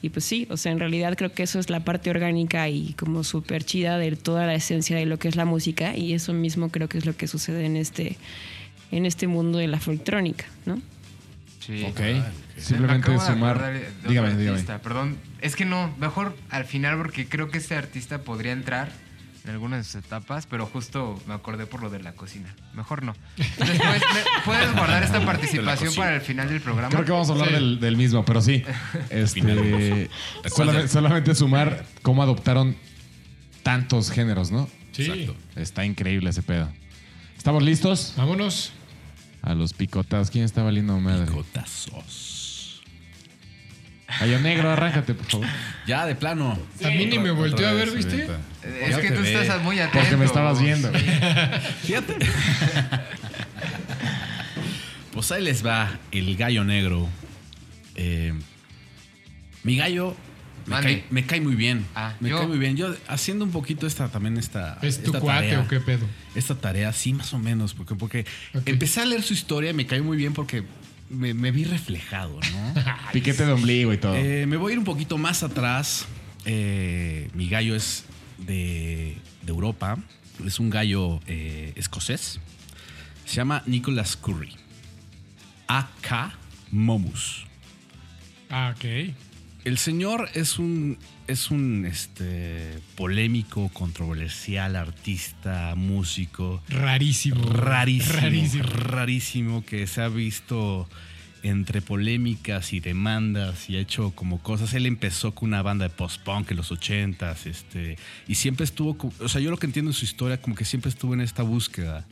y 0.00 0.08
pues 0.08 0.24
sí, 0.24 0.46
o 0.50 0.56
sea, 0.56 0.72
en 0.72 0.78
realidad 0.80 1.14
creo 1.14 1.32
que 1.32 1.42
eso 1.42 1.58
es 1.58 1.68
la 1.68 1.80
parte 1.84 2.08
orgánica 2.08 2.68
y 2.70 2.94
como 2.94 3.22
súper 3.22 3.64
chida 3.64 3.98
de 3.98 4.16
toda 4.16 4.46
la 4.46 4.54
esencia 4.54 4.96
de 4.96 5.04
lo 5.04 5.18
que 5.18 5.28
es 5.28 5.36
la 5.36 5.44
música. 5.44 5.94
Y 5.94 6.14
eso 6.14 6.32
mismo 6.32 6.70
creo 6.70 6.88
que 6.88 6.96
es 6.96 7.04
lo 7.04 7.14
que 7.16 7.28
sucede 7.28 7.66
en 7.66 7.76
este, 7.76 8.16
en 8.92 9.04
este 9.04 9.26
mundo 9.26 9.58
de 9.58 9.68
la 9.68 9.78
folktrónica, 9.78 10.46
¿no? 10.64 10.80
Sí. 11.64 11.84
Ok. 11.84 12.00
Me 12.00 12.22
Simplemente 12.60 13.10
acabo 13.10 13.24
de 13.24 13.32
sumar. 13.32 13.50
acordar 13.56 13.72
de 13.74 13.86
otro 13.88 14.08
Dígame, 14.10 14.28
dígame. 14.36 14.50
artista, 14.50 14.78
Perdón, 14.80 15.16
es 15.40 15.54
que 15.56 15.64
no, 15.64 15.94
mejor 15.98 16.36
al 16.50 16.64
final 16.64 16.96
porque 16.98 17.28
creo 17.28 17.50
que 17.50 17.58
este 17.58 17.76
artista 17.76 18.18
podría 18.22 18.52
entrar 18.52 18.90
en 19.44 19.50
algunas 19.50 19.78
de 19.80 19.84
sus 19.84 20.04
etapas, 20.04 20.46
pero 20.46 20.66
justo 20.66 21.20
me 21.26 21.34
acordé 21.34 21.66
por 21.66 21.80
lo 21.82 21.90
de 21.90 22.00
la 22.00 22.12
cocina. 22.12 22.54
Mejor 22.74 23.02
no. 23.02 23.14
Después, 23.36 23.68
¿me- 23.70 24.42
¿puedes 24.44 24.72
guardar 24.72 25.02
esta 25.02 25.20
participación 25.26 25.94
para 25.94 26.14
el 26.16 26.20
final 26.20 26.48
del 26.48 26.60
programa? 26.60 26.90
Creo 26.90 27.04
que 27.04 27.10
vamos 27.12 27.28
a 27.28 27.32
hablar 27.32 27.48
Sí. 27.48 27.54
del, 27.54 27.80
del 27.80 27.96
mismo, 27.96 28.24
pero 28.24 28.40
sí. 28.40 28.62
Este, 29.10 30.08
solamente, 30.48 30.88
solamente 30.88 31.34
sumar 31.34 31.84
cómo 32.02 32.22
adoptaron 32.22 32.76
tantos 33.62 34.10
géneros, 34.10 34.50
¿no? 34.50 34.68
Sí. 34.92 35.04
Exacto. 35.10 35.36
Está 35.56 35.84
increíble 35.84 36.30
ese 36.30 36.42
pedo. 36.42 36.68
¿Estamos 37.36 37.62
listos? 37.62 38.14
Vámonos. 38.16 38.72
A 39.42 39.54
los 39.54 39.72
picotas. 39.72 40.30
¿Quién 40.30 40.44
está 40.44 40.62
valiendo 40.62 40.98
madre? 41.00 41.30
Gotazos. 41.32 42.82
Gallo 44.20 44.38
negro, 44.40 44.70
arráncate, 44.70 45.14
por 45.14 45.26
favor. 45.26 45.46
Ya, 45.86 46.06
de 46.06 46.14
plano. 46.14 46.56
A 46.84 46.88
mí 46.88 47.06
ni 47.06 47.18
me 47.18 47.32
volteó 47.32 47.66
a 47.68 47.72
vez, 47.72 47.86
ver, 47.86 47.96
¿viste? 47.96 48.22
ahorita. 48.22 48.38
Es 48.84 48.90
Ya 48.96 49.00
que 49.02 49.10
tú 49.10 49.20
ve. 49.22 49.42
estás 49.42 49.62
muy 49.62 49.80
atento. 49.80 49.98
Porque 49.98 50.16
me 50.16 50.24
estabas 50.26 50.60
viendo. 50.62 50.92
Sí. 50.96 51.04
Fíjate. 51.86 52.14
pues 55.12 55.32
ahí 55.32 55.42
les 55.42 55.64
va 55.66 55.90
el 56.12 56.36
gallo 56.36 56.62
negro. 56.64 57.08
Eh, 57.96 58.32
mi 59.64 59.76
gallo 59.76 60.14
me 60.66 60.80
cae, 60.80 61.04
me 61.10 61.26
cae 61.26 61.40
muy 61.40 61.54
bien. 61.54 61.84
Ah, 61.94 62.14
me 62.20 62.30
yo- 62.30 62.38
cae 62.38 62.46
muy 62.46 62.58
bien. 62.58 62.76
Yo 62.76 62.94
haciendo 63.08 63.44
un 63.44 63.50
poquito 63.50 63.86
esta 63.86 64.08
también 64.08 64.36
esta. 64.38 64.78
¿Es 64.82 65.02
tu 65.02 65.06
esta 65.10 65.20
cuate 65.20 65.40
tarea. 65.48 65.60
o 65.60 65.68
qué 65.68 65.80
pedo? 65.80 66.06
Esta 66.34 66.54
tarea, 66.54 66.92
sí, 66.92 67.12
más 67.12 67.32
o 67.34 67.38
menos. 67.38 67.74
Porque, 67.74 67.94
porque 67.94 68.24
empecé 68.66 69.00
a 69.00 69.04
leer 69.04 69.22
su 69.22 69.32
historia 69.34 69.70
y 69.70 69.74
me 69.74 69.86
cayó 69.86 70.04
muy 70.04 70.16
bien 70.16 70.32
porque 70.32 70.64
me, 71.10 71.34
me 71.34 71.50
vi 71.50 71.64
reflejado, 71.64 72.38
¿no? 72.52 72.74
Piquete 73.12 73.44
de 73.46 73.52
ombligo 73.52 73.92
y 73.92 73.98
todo. 73.98 74.16
Eh, 74.16 74.46
me 74.46 74.56
voy 74.56 74.70
a 74.70 74.72
ir 74.74 74.78
un 74.78 74.84
poquito 74.84 75.18
más 75.18 75.42
atrás. 75.42 76.06
Eh, 76.44 77.28
mi 77.34 77.48
gallo 77.48 77.74
es 77.76 78.04
de, 78.38 79.16
de 79.42 79.50
Europa. 79.50 79.96
Es 80.44 80.58
un 80.58 80.70
gallo 80.70 81.20
eh, 81.26 81.72
escocés. 81.76 82.40
Se 83.26 83.36
llama 83.36 83.62
Nicholas 83.66 84.16
Curry. 84.16 84.56
AK 85.68 86.32
Momus. 86.70 87.46
Ah, 88.50 88.74
ok. 88.76 89.14
El 89.64 89.78
señor 89.78 90.28
es 90.34 90.58
un, 90.58 90.98
es 91.28 91.50
un 91.52 91.86
este, 91.86 92.80
polémico, 92.96 93.68
controversial 93.68 94.74
artista, 94.74 95.74
músico 95.76 96.60
Rarísimo. 96.68 97.44
rarísimo, 97.44 98.20
Rarísimo. 98.20 98.62
rarísimo 98.64 99.64
que 99.64 99.86
se 99.86 100.02
ha 100.02 100.08
visto 100.08 100.88
entre 101.44 101.80
polémicas 101.80 102.72
y 102.72 102.80
demandas 102.80 103.70
y 103.70 103.76
ha 103.76 103.80
hecho 103.80 104.10
como 104.16 104.40
cosas. 104.42 104.74
Él 104.74 104.84
empezó 104.86 105.32
con 105.32 105.50
una 105.50 105.62
banda 105.62 105.84
de 105.84 105.90
post-punk 105.94 106.50
en 106.50 106.56
los 106.56 106.72
ochentas, 106.72 107.46
este, 107.46 107.98
y 108.26 108.34
siempre 108.34 108.64
estuvo, 108.64 108.96
o 109.20 109.28
sea, 109.28 109.40
yo 109.40 109.50
lo 109.50 109.58
que 109.58 109.66
entiendo 109.66 109.90
en 109.90 109.94
su 109.94 110.04
historia, 110.04 110.40
como 110.40 110.56
que 110.56 110.64
siempre 110.64 110.88
estuvo 110.88 111.14
en 111.14 111.20
esta 111.20 111.42
búsqueda 111.44 112.04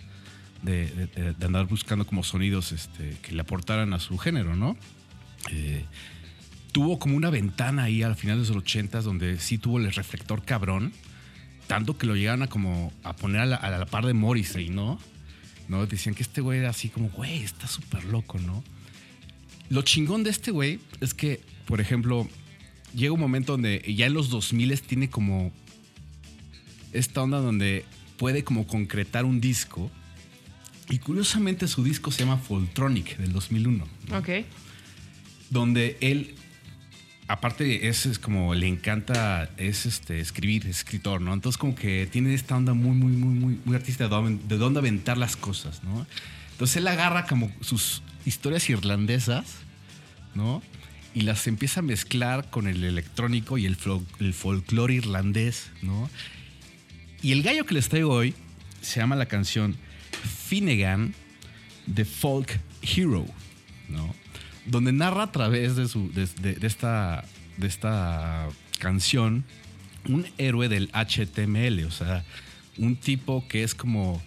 de- 0.62 1.34
de 1.38 1.46
andar 1.46 1.66
buscando 1.66 2.06
como 2.06 2.22
sonidos 2.22 2.70
este, 2.70 3.16
que 3.22 3.32
le 3.32 3.40
aportaran 3.40 3.92
a 3.92 3.98
su 3.98 4.18
género, 4.18 4.54
¿no? 4.56 4.76
Eh, 5.50 5.84
tuvo 6.72 6.98
como 6.98 7.16
una 7.16 7.30
ventana 7.30 7.84
ahí 7.84 8.02
al 8.02 8.16
final 8.16 8.42
de 8.42 8.48
los 8.48 8.56
ochentas 8.56 9.04
donde 9.04 9.38
sí 9.38 9.58
tuvo 9.58 9.78
el 9.78 9.92
reflector 9.92 10.42
cabrón, 10.44 10.92
tanto 11.66 11.96
que 11.96 12.06
lo 12.06 12.14
llegaron 12.16 12.42
a 12.42 12.46
como 12.48 12.92
a 13.02 13.14
poner 13.14 13.40
a 13.42 13.46
la, 13.46 13.56
a 13.56 13.70
la 13.70 13.86
par 13.86 14.06
de 14.06 14.14
Morrissey, 14.14 14.68
¿no? 14.68 14.98
¿no? 15.68 15.86
Decían 15.86 16.14
que 16.14 16.22
este 16.22 16.40
güey 16.40 16.58
era 16.58 16.70
así 16.70 16.88
como, 16.88 17.08
güey, 17.10 17.42
está 17.42 17.66
súper 17.68 18.04
loco, 18.04 18.38
¿no? 18.38 18.64
Lo 19.68 19.82
chingón 19.82 20.24
de 20.24 20.30
este 20.30 20.50
güey 20.50 20.80
es 21.00 21.14
que, 21.14 21.40
por 21.66 21.80
ejemplo, 21.80 22.28
llega 22.94 23.12
un 23.12 23.20
momento 23.20 23.52
donde 23.52 23.84
ya 23.96 24.06
en 24.06 24.14
los 24.14 24.30
2000 24.30 24.80
tiene 24.82 25.08
como 25.08 25.52
esta 26.92 27.22
onda 27.22 27.38
donde 27.38 27.84
puede 28.16 28.42
como 28.42 28.66
concretar 28.66 29.24
un 29.24 29.40
disco. 29.40 29.90
Y 30.88 30.98
curiosamente 30.98 31.68
su 31.68 31.84
disco 31.84 32.10
se 32.10 32.24
llama 32.24 32.36
Foltronic 32.36 33.16
del 33.18 33.32
2001 33.32 33.86
Ok. 34.12 34.28
donde 35.50 35.96
él 36.00 36.34
aparte 37.30 37.88
es, 37.88 38.18
como 38.18 38.54
le 38.56 38.66
encanta 38.66 39.48
es 39.56 39.86
este 39.86 40.18
escribir 40.18 40.66
es 40.66 40.78
escritor 40.78 41.20
no 41.20 41.32
entonces 41.32 41.58
como 41.58 41.76
que 41.76 42.08
tiene 42.10 42.34
esta 42.34 42.56
onda 42.56 42.74
muy 42.74 42.90
muy 42.90 43.12
muy 43.12 43.34
muy 43.34 43.60
muy 43.64 43.76
artista 43.76 44.04
de 44.04 44.10
dónde, 44.10 44.44
de 44.48 44.58
dónde 44.58 44.80
aventar 44.80 45.16
las 45.16 45.36
cosas 45.36 45.84
no 45.84 46.06
entonces 46.52 46.78
él 46.78 46.88
agarra 46.88 47.26
como 47.26 47.52
sus 47.60 48.02
historias 48.26 48.68
irlandesas 48.68 49.46
no 50.34 50.60
y 51.14 51.20
las 51.20 51.46
empieza 51.46 51.80
a 51.80 51.82
mezclar 51.84 52.50
con 52.50 52.66
el 52.66 52.82
electrónico 52.82 53.58
y 53.58 53.66
el, 53.66 53.76
el 54.18 54.34
folclore 54.34 54.94
irlandés 54.94 55.70
no 55.82 56.10
y 57.22 57.30
el 57.30 57.44
gallo 57.44 57.64
que 57.64 57.74
les 57.74 57.88
traigo 57.88 58.12
hoy 58.12 58.34
se 58.80 58.98
llama 58.98 59.14
la 59.14 59.26
canción 59.26 59.76
Finnegan 60.48 61.14
The 61.94 62.04
Folk 62.04 62.58
Hero, 62.82 63.26
¿no? 63.88 64.14
Donde 64.66 64.92
narra 64.92 65.24
a 65.24 65.32
través 65.32 65.76
de, 65.76 65.88
su, 65.88 66.12
de, 66.12 66.26
de- 66.40 66.54
de 66.54 66.66
esta, 66.66 67.24
de 67.56 67.66
esta 67.66 68.48
canción 68.78 69.44
un 70.08 70.26
héroe 70.38 70.68
del 70.68 70.90
HTML, 70.92 71.84
o 71.84 71.90
sea, 71.90 72.24
un 72.78 72.96
tipo 72.96 73.46
que 73.48 73.62
es 73.62 73.74
como 73.74 74.22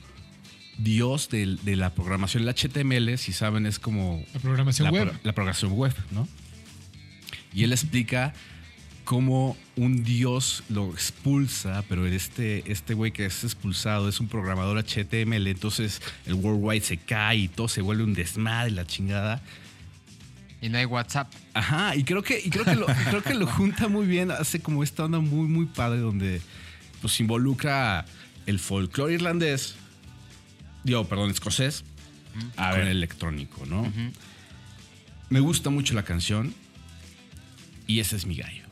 dios 0.77 1.29
de, 1.29 1.57
la 1.75 1.93
programación. 1.93 2.43
El 2.47 2.53
HTML, 2.53 3.17
si 3.17 3.31
saben, 3.33 3.65
es 3.65 3.79
como 3.79 4.23
La 4.33 4.39
programación 4.39 4.85
la, 4.85 4.91
web. 4.91 5.13
la 5.23 5.33
programación 5.33 5.71
web, 5.73 5.93
¿no? 6.11 6.27
Y 7.53 7.63
él 7.63 7.71
explica 7.71 8.33
cómo 9.03 9.57
un 9.75 10.03
dios 10.03 10.63
lo 10.69 10.89
expulsa, 10.91 11.83
pero 11.89 12.05
este 12.07 12.71
este 12.71 12.93
güey 12.93 13.11
que 13.11 13.25
es 13.25 13.43
expulsado 13.43 14.07
es 14.07 14.19
un 14.19 14.27
programador 14.27 14.77
HTML, 14.83 15.47
entonces 15.47 16.01
el 16.25 16.35
worldwide 16.35 16.81
se 16.83 16.97
cae 16.97 17.37
y 17.37 17.47
todo 17.47 17.67
se 17.67 17.81
vuelve 17.81 18.03
un 18.03 18.13
desmadre, 18.13 18.71
la 18.71 18.85
chingada. 18.85 19.41
Y 20.63 20.69
no 20.69 20.77
hay 20.77 20.85
WhatsApp. 20.85 21.29
Ajá, 21.53 21.93
y 21.93 22.05
creo 22.05 22.23
que, 22.23 22.39
y 22.39 22.49
creo 22.49 22.63
que, 22.63 22.75
lo, 22.75 22.85
creo 22.85 23.21
que 23.21 23.33
lo 23.33 23.45
junta 23.47 23.89
muy 23.89 24.05
bien, 24.07 24.31
hace 24.31 24.61
como 24.61 24.81
esta 24.81 25.03
onda 25.03 25.19
muy, 25.19 25.47
muy 25.49 25.65
padre 25.65 25.99
donde 25.99 26.39
pues 27.01 27.19
involucra 27.19 28.05
el 28.45 28.59
folclore 28.59 29.13
irlandés, 29.13 29.75
digo, 30.85 31.05
perdón, 31.05 31.31
escocés, 31.31 31.83
A 32.55 32.69
con 32.69 32.79
ver. 32.79 32.87
el 32.87 32.97
electrónico, 32.97 33.65
¿no? 33.65 33.91
Me 35.29 35.41
gusta 35.41 35.69
mucho 35.69 35.95
la 35.95 36.03
canción 36.03 36.53
y 37.85 37.99
ese 37.99 38.15
es 38.15 38.25
mi 38.25 38.37
gallo. 38.37 38.63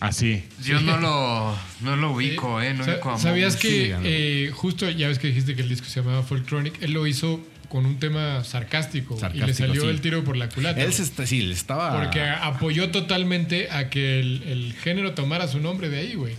Así. 0.00 0.44
Yo 0.62 0.80
no 0.80 0.98
lo, 0.98 1.58
no 1.82 1.96
lo 1.96 2.12
ubico, 2.12 2.60
¿eh? 2.62 2.72
No 2.74 2.84
Sa- 2.84 2.92
ubico 2.94 3.10
a 3.12 3.18
¿Sabías 3.18 3.56
que 3.56 3.94
eh, 4.02 4.50
justo 4.54 4.88
ya 4.90 5.08
ves 5.08 5.18
que 5.18 5.26
dijiste 5.28 5.54
que 5.56 5.62
el 5.62 5.68
disco 5.68 5.86
se 5.88 6.00
llamaba 6.00 6.22
Folktronic? 6.22 6.82
Él 6.82 6.92
lo 6.92 7.06
hizo 7.06 7.40
con 7.68 7.86
un 7.86 7.98
tema 7.98 8.44
sarcástico, 8.44 9.18
y 9.34 9.38
le 9.38 9.54
salió 9.54 9.82
sí. 9.82 9.88
el 9.88 10.00
tiro 10.00 10.24
por 10.24 10.36
la 10.36 10.48
culata. 10.48 10.80
Él 10.80 10.92
se 10.92 11.02
está, 11.02 11.26
sí, 11.26 11.42
le 11.42 11.54
estaba. 11.54 12.00
Porque 12.00 12.20
apoyó 12.20 12.90
totalmente 12.90 13.68
a 13.70 13.90
que 13.90 14.20
el, 14.20 14.42
el 14.46 14.74
género 14.74 15.14
tomara 15.14 15.48
su 15.48 15.60
nombre 15.60 15.88
de 15.88 15.98
ahí, 15.98 16.14
güey. 16.14 16.34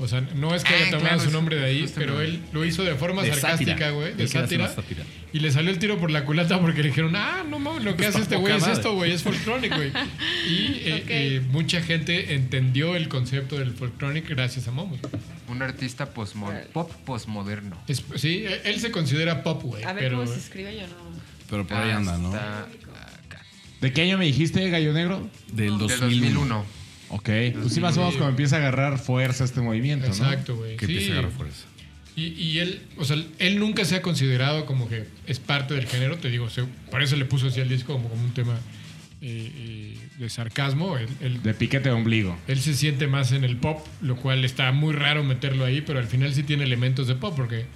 O 0.00 0.06
sea, 0.06 0.20
no 0.20 0.54
es 0.54 0.62
que 0.62 0.72
Ah, 0.74 0.76
haya 0.76 0.90
tomado 0.90 1.08
claro, 1.16 1.20
su 1.24 1.30
nombre 1.32 1.56
de 1.56 1.64
ahí, 1.64 1.90
pero 1.96 2.20
él 2.20 2.40
lo 2.52 2.64
hizo 2.64 2.84
de 2.84 2.94
forma 2.94 3.22
De 3.22 3.34
sarcástica, 3.34 3.90
güey, 3.90 4.14
de 4.14 4.28
sátira. 4.28 4.72
Y 5.32 5.40
le 5.40 5.50
salió 5.50 5.70
el 5.72 5.78
tiro 5.80 5.98
por 5.98 6.10
la 6.12 6.24
culata 6.24 6.60
porque 6.60 6.82
le 6.82 6.88
dijeron, 6.90 7.16
ah, 7.16 7.44
no 7.48 7.58
mames, 7.58 7.82
lo 7.84 7.96
que 7.96 8.06
hace 8.06 8.20
Está 8.20 8.36
este 8.36 8.36
güey 8.36 8.56
es 8.56 8.66
esto, 8.66 8.94
güey, 8.94 9.10
es 9.12 9.22
folctronic, 9.24 9.74
güey. 9.74 9.90
Y 10.48 10.66
eh, 10.84 11.04
eh, 11.08 11.42
mucha 11.50 11.82
gente 11.82 12.34
entendió 12.34 12.94
el 12.94 13.08
concepto 13.08 13.58
del 13.58 13.72
folctronic 13.72 14.28
gracias 14.28 14.68
a 14.68 14.70
Momus. 14.70 15.00
Un 15.48 15.62
artista 15.62 16.14
postmo- 16.14 16.52
pop 16.72 16.92
postmoderno. 17.04 17.76
Es- 17.88 18.04
sí, 18.16 18.44
él 18.64 18.78
se 18.80 18.90
considera 18.92 19.42
pop, 19.42 19.62
güey, 19.64 19.82
A 19.82 19.92
ver 19.94 20.04
pero 20.04 20.18
cómo 20.20 20.32
se 20.32 20.38
escribe, 20.38 20.74
yo 20.76 20.82
no. 20.86 20.94
Pero 21.50 21.66
por 21.66 21.76
ahí 21.76 21.90
Ah, 21.90 21.96
anda, 21.96 22.18
¿no? 22.18 22.28
está 22.28 22.60
acá. 22.60 23.42
¿De 23.80 23.92
qué 23.92 24.02
año 24.02 24.16
me 24.18 24.26
dijiste, 24.26 24.68
Gallo 24.70 24.92
Negro? 24.92 25.28
Del 25.48 25.70
Del 25.70 25.78
2001. 25.78 26.04
2001. 26.06 26.77
Ok. 27.10 27.28
Pues 27.62 27.72
sí, 27.72 27.80
más 27.80 27.96
o 27.96 28.00
menos 28.00 28.14
cuando 28.14 28.30
empieza 28.30 28.56
a 28.56 28.58
agarrar 28.58 28.98
fuerza 28.98 29.44
este 29.44 29.60
movimiento, 29.60 30.06
¿no? 30.06 30.12
exacto, 30.12 30.56
güey. 30.56 30.76
Que 30.76 30.86
Sí. 30.86 30.92
empieza 30.92 31.12
a 31.14 31.18
agarrar 31.18 31.36
fuerza. 31.36 31.64
Y, 32.16 32.26
y 32.34 32.58
él, 32.58 32.82
o 32.96 33.04
sea, 33.04 33.16
él 33.38 33.58
nunca 33.60 33.84
se 33.84 33.94
ha 33.96 34.02
considerado 34.02 34.66
como 34.66 34.88
que 34.88 35.04
es 35.26 35.38
parte 35.38 35.74
del 35.74 35.86
género, 35.86 36.18
te 36.18 36.28
digo, 36.30 36.50
se- 36.50 36.64
por 36.90 37.02
eso 37.02 37.14
le 37.16 37.24
puso 37.24 37.46
así 37.46 37.60
al 37.60 37.68
disco 37.68 37.92
como, 37.92 38.08
como 38.08 38.22
un 38.24 38.34
tema 38.34 38.58
eh, 39.20 39.52
eh, 39.56 39.98
de 40.18 40.28
sarcasmo. 40.28 40.96
Él, 40.98 41.08
él- 41.20 41.42
De 41.42 41.54
piquete 41.54 41.88
de 41.88 41.94
ombligo. 41.94 42.36
él 42.48 42.60
se 42.60 42.74
siente 42.74 43.06
más 43.06 43.32
en 43.32 43.44
el 43.44 43.56
pop, 43.56 43.86
lo 44.00 44.16
cual 44.16 44.44
está 44.44 44.70
muy 44.72 44.94
raro 44.94 45.22
meterlo 45.24 45.64
ahí, 45.64 45.80
pero 45.80 45.98
al 46.00 46.06
final 46.06 46.34
sí 46.34 46.42
tiene 46.42 46.64
elementos 46.64 47.06
de 47.08 47.14
pop, 47.14 47.34
porque 47.36 47.66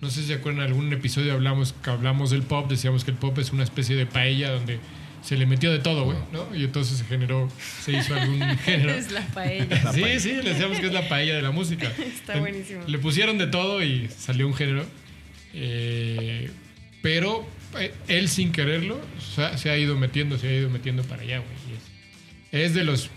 no 0.00 0.10
sé 0.10 0.20
si 0.22 0.26
se 0.26 0.34
acuerdan, 0.34 0.64
en 0.64 0.68
algún 0.70 0.92
episodio 0.92 1.32
hablamos, 1.32 1.72
que 1.82 1.90
hablamos 1.90 2.30
del 2.30 2.42
pop, 2.42 2.68
decíamos 2.68 3.04
que 3.04 3.12
el 3.12 3.16
pop 3.16 3.38
es 3.38 3.52
una 3.52 3.62
especie 3.64 3.96
de 3.96 4.06
paella 4.06 4.50
donde 4.50 4.78
se 5.24 5.36
le 5.36 5.46
metió 5.46 5.72
de 5.72 5.78
todo, 5.78 6.04
güey, 6.04 6.18
¿no? 6.32 6.54
Y 6.54 6.64
entonces 6.64 6.98
se 6.98 7.04
generó, 7.04 7.48
se 7.82 7.92
hizo 7.92 8.14
algún 8.14 8.40
género. 8.58 8.92
Es 8.92 9.10
la 9.10 9.26
paella. 9.28 9.92
Sí, 9.92 10.20
sí, 10.20 10.32
le 10.34 10.50
decíamos 10.50 10.78
que 10.78 10.86
es 10.86 10.92
la 10.92 11.08
paella 11.08 11.34
de 11.34 11.42
la 11.42 11.50
música. 11.50 11.90
Está 11.98 12.38
buenísimo. 12.38 12.82
Le 12.86 12.98
pusieron 12.98 13.38
de 13.38 13.46
todo 13.46 13.82
y 13.82 14.08
salió 14.16 14.46
un 14.46 14.54
género. 14.54 14.84
Eh, 15.54 16.50
pero 17.00 17.46
eh, 17.78 17.94
él 18.08 18.28
sin 18.28 18.52
quererlo 18.52 19.00
se 19.56 19.70
ha, 19.70 19.78
ido 19.78 19.96
metiendo, 19.96 20.36
se 20.36 20.48
ha 20.48 20.52
ido 20.52 20.68
metiendo 20.68 21.02
para 21.04 21.22
allá, 21.22 21.38
güey. 21.38 21.78
Es, 22.52 22.68
es 22.68 22.74
de 22.74 22.84
los, 22.84 23.08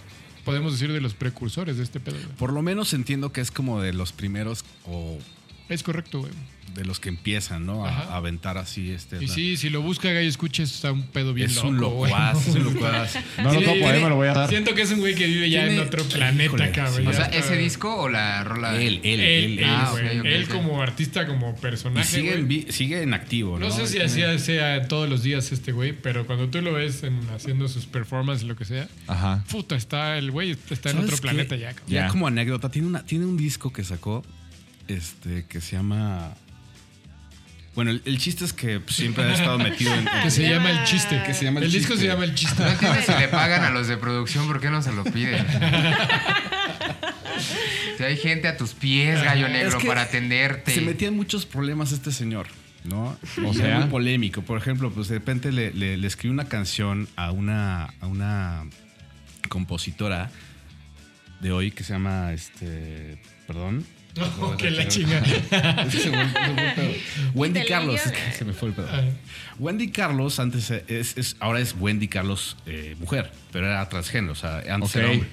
podemos 0.46 0.74
decir, 0.74 0.94
de 0.94 1.02
los 1.02 1.14
precursores 1.14 1.78
de 1.78 1.84
este 1.84 2.00
pedo. 2.00 2.16
güey. 2.16 2.38
Por 2.38 2.54
lo 2.54 2.62
menos 2.62 2.94
entiendo 2.94 3.34
que 3.34 3.42
es 3.42 3.52
como 3.52 3.82
de 3.82 3.92
los 3.92 4.14
primeros 4.14 4.64
o 4.86 5.20
Es 5.70 5.84
correcto, 5.84 6.20
güey. 6.22 6.32
de 6.76 6.86
los 6.86 7.00
que 7.00 7.10
empiezan, 7.10 7.66
¿no? 7.66 7.86
A, 7.88 7.90
a 7.90 8.18
aventar 8.18 8.58
así 8.60 8.92
este. 8.92 9.24
Y 9.24 9.28
sí, 9.30 9.58
si 9.58 9.70
lo 9.72 9.82
busca 9.82 10.12
Gallo 10.12 10.30
Escucha, 10.30 10.62
está 10.62 10.92
un 10.92 11.08
pedo 11.08 11.34
bien 11.34 11.50
es 11.50 11.56
loco, 11.56 11.68
un 11.70 11.78
güey. 11.80 12.12
locuaz, 12.12 12.48
es 12.48 12.56
un 12.56 12.64
locuaz. 12.74 13.16
No 13.42 13.52
lo 13.54 13.60
topo, 13.62 13.72
eh, 13.72 13.80
tiene- 13.82 14.00
me 14.02 14.10
lo 14.10 14.16
voy 14.16 14.28
a 14.28 14.34
dar. 14.34 14.50
Siento 14.50 14.76
que 14.76 14.84
es 14.84 14.92
un 14.92 15.00
güey 15.00 15.16
que 15.16 15.26
vive 15.26 15.50
ya 15.50 15.66
en 15.66 15.80
otro 15.80 16.04
planeta, 16.04 16.44
Híjole, 16.46 16.72
cabrón. 16.72 17.02
sí. 17.02 17.08
O 17.08 17.14
sea, 17.14 17.26
¿ese 17.26 17.58
disco 17.58 17.96
o 17.96 18.10
la 18.10 18.44
rola? 18.44 18.76
Él, 18.80 19.00
él, 19.04 19.20
Él, 19.20 19.20
él, 19.22 19.60
él, 19.60 19.66
Ah, 19.66 19.96
Él 20.24 20.48
como 20.50 20.80
artista, 20.82 21.26
como 21.26 21.56
Y 21.58 21.62
personaje, 21.62 22.08
sigue 22.08 22.34
en, 22.36 22.48
vi- 22.48 22.68
sigue 22.70 23.02
en 23.02 23.14
activo, 23.16 23.58
¿no? 23.58 23.70
No 23.70 23.76
sé 23.76 23.88
si 23.88 24.00
hacía 24.00 24.38
sea 24.38 24.88
todos 24.88 25.10
los 25.10 25.24
días 25.24 25.52
este 25.52 25.72
güey, 25.72 25.94
pero 25.94 26.28
cuando 26.28 26.48
tú 26.50 26.62
lo 26.62 26.74
ves 26.74 27.02
en- 27.04 27.28
haciendo 27.36 27.68
sus 27.70 27.88
performances, 27.88 28.46
lo 28.48 28.56
que 28.56 28.66
sea, 28.66 28.88
Ajá. 29.08 29.44
puta, 29.50 29.76
está 29.76 30.18
el 30.20 30.30
güey, 30.30 30.52
está 30.70 30.92
en 30.92 30.98
¿Sabes 30.98 31.10
otro 31.12 31.22
planeta 31.24 31.56
ya. 31.56 31.70
cabrón. 31.70 31.86
Ya 31.90 32.02
Ya. 32.06 32.08
como 32.10 32.28
anécdota, 32.28 32.70
tiene, 32.70 32.88
una, 32.88 33.04
tiene 33.04 33.26
un 33.26 33.36
disco 33.36 33.74
que 33.74 33.84
sacó 33.84 34.24
este, 34.88 35.46
que 35.46 35.62
se 35.62 35.76
llama. 35.76 36.34
Bueno, 37.76 37.92
el, 37.92 38.02
el 38.06 38.18
chiste 38.18 38.44
es 38.44 38.54
que 38.54 38.80
pues, 38.80 38.96
siempre 38.96 39.24
ha 39.24 39.34
estado 39.34 39.60
metido 39.60 39.94
en. 39.94 40.08
Que 40.24 40.32
se 40.32 40.50
llama 40.50 40.70
El 40.72 40.76
llama- 40.78 40.88
Chiste. 40.88 41.22
Que 41.26 41.34
se 41.34 41.46
llama 41.46 41.60
El 41.60 41.66
el 41.68 41.72
disco 41.72 41.94
Chiste. 41.94 42.06
se 42.08 42.12
llama 42.12 42.24
El 42.26 42.34
Chiste. 42.36 42.64
No 42.64 42.96
si 43.06 43.20
le 43.20 43.28
pagan 43.28 43.64
a 43.64 43.70
los 43.70 43.88
de 43.88 43.98
producción, 43.98 44.48
¿por 44.48 44.60
qué 44.60 44.70
no 44.72 44.82
se 44.82 44.92
lo 44.94 45.04
piden? 45.04 45.46
si 47.98 48.04
hay 48.04 48.18
gente 48.18 48.48
a 48.48 48.58
tus 48.58 48.74
pies, 48.74 49.22
gallo 49.24 49.48
negro, 49.50 49.70
Es 49.70 49.76
que 49.76 49.88
para 49.88 50.02
atenderte. 50.04 50.74
Se 50.74 50.82
metía 50.82 51.08
en 51.10 51.16
muchos 51.16 51.46
problemas 51.46 51.92
este 51.92 52.12
señor, 52.12 52.48
¿no? 52.84 53.18
O 53.46 53.54
sea. 53.54 53.66
sea, 53.66 53.80
muy 53.82 53.90
polémico. 53.90 54.42
Por 54.42 54.58
ejemplo, 54.58 54.92
pues 54.92 55.08
de 55.08 55.16
repente 55.16 55.52
le, 55.52 55.72
le, 55.74 55.98
le 55.98 56.08
escribió 56.08 56.34
una 56.34 56.48
canción 56.50 57.08
a 57.16 57.32
una, 57.32 57.94
a 58.02 58.08
una 58.08 58.64
compositora 59.50 60.32
de 61.42 61.52
hoy 61.52 61.72
que 61.72 61.84
se 61.84 61.94
llama, 61.94 62.34
este, 62.34 63.20
perdón. 63.46 63.86
No, 64.18 64.58
que 64.58 64.72
la 64.72 64.88
chinga. 64.88 65.22
Wendy 67.34 67.66
Carlos, 67.66 68.00
se 68.38 68.46
me 68.46 68.54
fue 68.54 68.70
el 68.70 68.76
pedo. 68.76 68.88
Wendy 69.60 69.90
Carlos 69.92 70.40
antes 70.40 70.70
es, 70.72 71.18
es- 71.18 71.36
ahora 71.40 71.60
es 71.60 71.76
Wendy 71.80 72.08
Carlos 72.08 72.58
eh, 72.66 72.96
mujer, 73.00 73.32
pero 73.52 73.68
era 73.68 73.88
transgénero, 73.90 74.34
o 74.34 74.36
sea, 74.36 74.62
antes 74.70 74.96
era 74.96 75.12
hombre. 75.12 75.28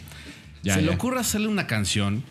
Ya, 0.62 0.74
Se 0.74 0.82
le 0.82 0.90
ocurre 0.90 1.20
hacerle 1.20 1.48
una 1.48 1.66
canción 1.66 2.24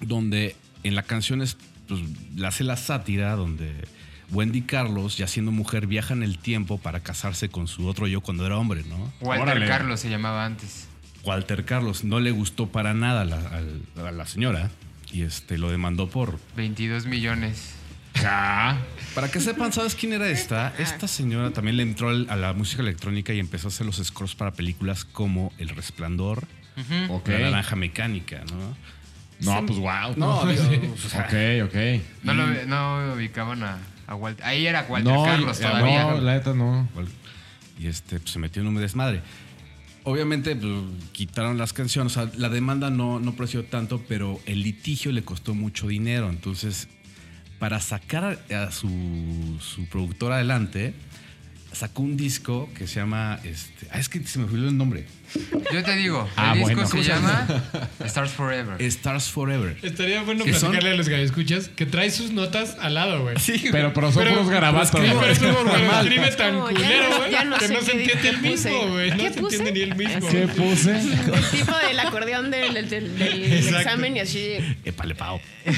donde 0.00 0.56
en 0.82 0.94
la 0.94 1.02
canción 1.02 1.42
es, 1.42 1.56
pues, 1.88 2.00
le 2.34 2.46
hace 2.46 2.64
la 2.64 2.76
sátira 2.78 3.36
donde 3.36 3.70
Wendy 4.30 4.62
Carlos, 4.62 5.18
ya 5.18 5.26
siendo 5.26 5.52
mujer, 5.52 5.86
viaja 5.86 6.14
en 6.14 6.22
el 6.22 6.38
tiempo 6.38 6.78
para 6.78 7.00
casarse 7.00 7.50
con 7.50 7.68
su 7.68 7.86
otro 7.86 8.06
yo 8.06 8.22
cuando 8.22 8.46
era 8.46 8.56
hombre, 8.56 8.82
¿no? 8.88 9.12
Walter 9.20 9.42
Órale. 9.48 9.66
Carlos 9.66 10.00
se 10.00 10.08
llamaba 10.08 10.46
antes. 10.46 10.86
Walter 11.22 11.64
Carlos 11.66 12.02
no 12.04 12.18
le 12.20 12.30
gustó 12.30 12.66
para 12.68 12.94
nada 12.94 13.22
a 13.22 13.24
la, 13.26 13.36
al- 13.48 13.82
a 14.06 14.10
la 14.10 14.26
señora 14.26 14.70
y 15.14 15.22
este 15.22 15.58
lo 15.58 15.70
demandó 15.70 16.08
por 16.10 16.38
22 16.56 17.06
millones. 17.06 17.74
Ya. 18.20 18.78
Para 19.14 19.30
que 19.30 19.38
sepan, 19.38 19.72
¿sabes 19.72 19.94
quién 19.94 20.12
era 20.12 20.28
esta? 20.28 20.74
Esta 20.78 21.06
señora 21.06 21.50
también 21.50 21.76
le 21.76 21.84
entró 21.84 22.08
a 22.10 22.36
la 22.36 22.52
música 22.52 22.82
electrónica 22.82 23.32
y 23.32 23.38
empezó 23.38 23.68
a 23.68 23.70
hacer 23.70 23.86
los 23.86 23.96
scores 23.96 24.34
para 24.34 24.50
películas 24.52 25.04
como 25.04 25.52
El 25.58 25.68
Resplandor, 25.68 26.46
Ok. 27.08 27.28
La 27.28 27.38
Naranja 27.38 27.76
Mecánica, 27.76 28.42
¿no? 28.50 28.76
No, 29.40 29.66
pues 29.66 29.78
wow. 29.78 30.14
No, 30.16 30.44
digo, 30.46 30.94
o 30.94 31.08
sea, 31.08 31.20
Ok, 31.26 31.68
ok. 31.68 32.02
No, 32.24 32.34
lo, 32.34 32.46
no 32.66 33.14
ubicaban 33.14 33.62
a, 33.62 33.78
a 34.08 34.14
Walter. 34.16 34.44
Ahí 34.44 34.66
era 34.66 34.84
Walter 34.88 35.12
No, 35.12 35.24
Carlos 35.24 35.60
eh, 35.60 35.62
todavía. 35.62 36.02
no, 36.04 36.20
la 36.20 36.34
neta 36.34 36.54
no. 36.54 36.88
y 37.78 37.86
este 37.86 38.18
pues, 38.18 38.32
se 38.32 38.38
metió 38.40 38.62
en 38.62 38.68
un 38.68 38.76
desmadre. 38.76 39.22
Obviamente 40.04 40.54
pues, 40.54 40.72
quitaron 41.12 41.58
las 41.58 41.72
canciones. 41.72 42.16
O 42.16 42.22
sea, 42.22 42.32
la 42.38 42.48
demanda 42.48 42.90
no, 42.90 43.18
no 43.18 43.34
preció 43.34 43.64
tanto, 43.64 44.02
pero 44.08 44.40
el 44.46 44.62
litigio 44.62 45.10
le 45.12 45.24
costó 45.24 45.54
mucho 45.54 45.88
dinero. 45.88 46.30
Entonces, 46.30 46.88
para 47.58 47.80
sacar 47.80 48.38
a, 48.50 48.70
su, 48.70 48.88
su 49.60 49.86
productor 49.88 50.32
adelante, 50.32 50.94
sacó 51.72 52.02
un 52.02 52.16
disco 52.16 52.68
que 52.74 52.86
se 52.86 53.00
llama. 53.00 53.40
Este, 53.44 53.88
ah, 53.90 53.98
es 53.98 54.08
que 54.08 54.24
se 54.24 54.38
me 54.38 54.44
olvidó 54.44 54.68
el 54.68 54.76
nombre. 54.76 55.06
Yo 55.72 55.82
te 55.82 55.96
digo, 55.96 56.28
Ah, 56.36 56.52
el 56.52 56.58
disco 56.60 56.74
bueno. 56.74 56.88
se 56.88 57.02
llama 57.02 57.46
Stars 58.04 58.30
Forever. 58.32 58.80
Stars 58.82 59.24
Forever. 59.30 59.76
Estaría 59.82 60.22
bueno 60.22 60.44
son- 60.44 60.52
platicarle 60.70 60.90
a 60.90 60.94
los 60.94 61.08
que 61.08 61.22
escuchas 61.22 61.68
que 61.68 61.86
trae 61.86 62.10
sus 62.10 62.30
notas 62.32 62.76
al 62.80 62.94
lado, 62.94 63.22
güey. 63.22 63.36
Sí, 63.40 63.68
Pero, 63.72 63.92
pero 63.92 64.12
son 64.12 64.28
puros 64.28 64.48
garabatos. 64.48 64.90
Sí, 64.90 64.96
pero 65.00 65.16
güey. 65.18 65.32
es 65.32 65.38
como 65.40 65.64
que 65.72 65.78
lo 65.78 66.00
escribe 66.00 66.30
tan 66.32 66.54
Como, 66.54 66.68
culero, 66.68 67.10
no- 67.10 67.18
güey, 67.18 67.30
ya 67.32 67.44
no 67.44 67.58
que 67.58 67.66
sé 67.68 67.74
no 67.74 67.80
se 67.82 67.92
entiende 67.92 68.28
el 68.28 68.38
mismo, 68.40 68.88
güey. 68.88 69.10
No 69.10 69.16
¿Qué 69.16 69.32
se 69.32 69.40
puse? 69.40 69.56
entiende 69.56 69.72
ni 69.72 69.80
el 69.90 69.96
mismo. 69.96 70.28
¿Qué 70.28 70.48
puse? 70.48 71.00
El 71.00 71.44
tipo 71.50 71.76
del 71.76 72.00
acordeón 72.00 72.50
del, 72.50 72.74
del- 72.74 72.88
del- 72.90 73.18
del 73.18 73.52
Exacto. 73.52 73.78
examen 73.78 74.16
y 74.16 74.20
así. 74.20 74.58
Pao. 75.18 75.40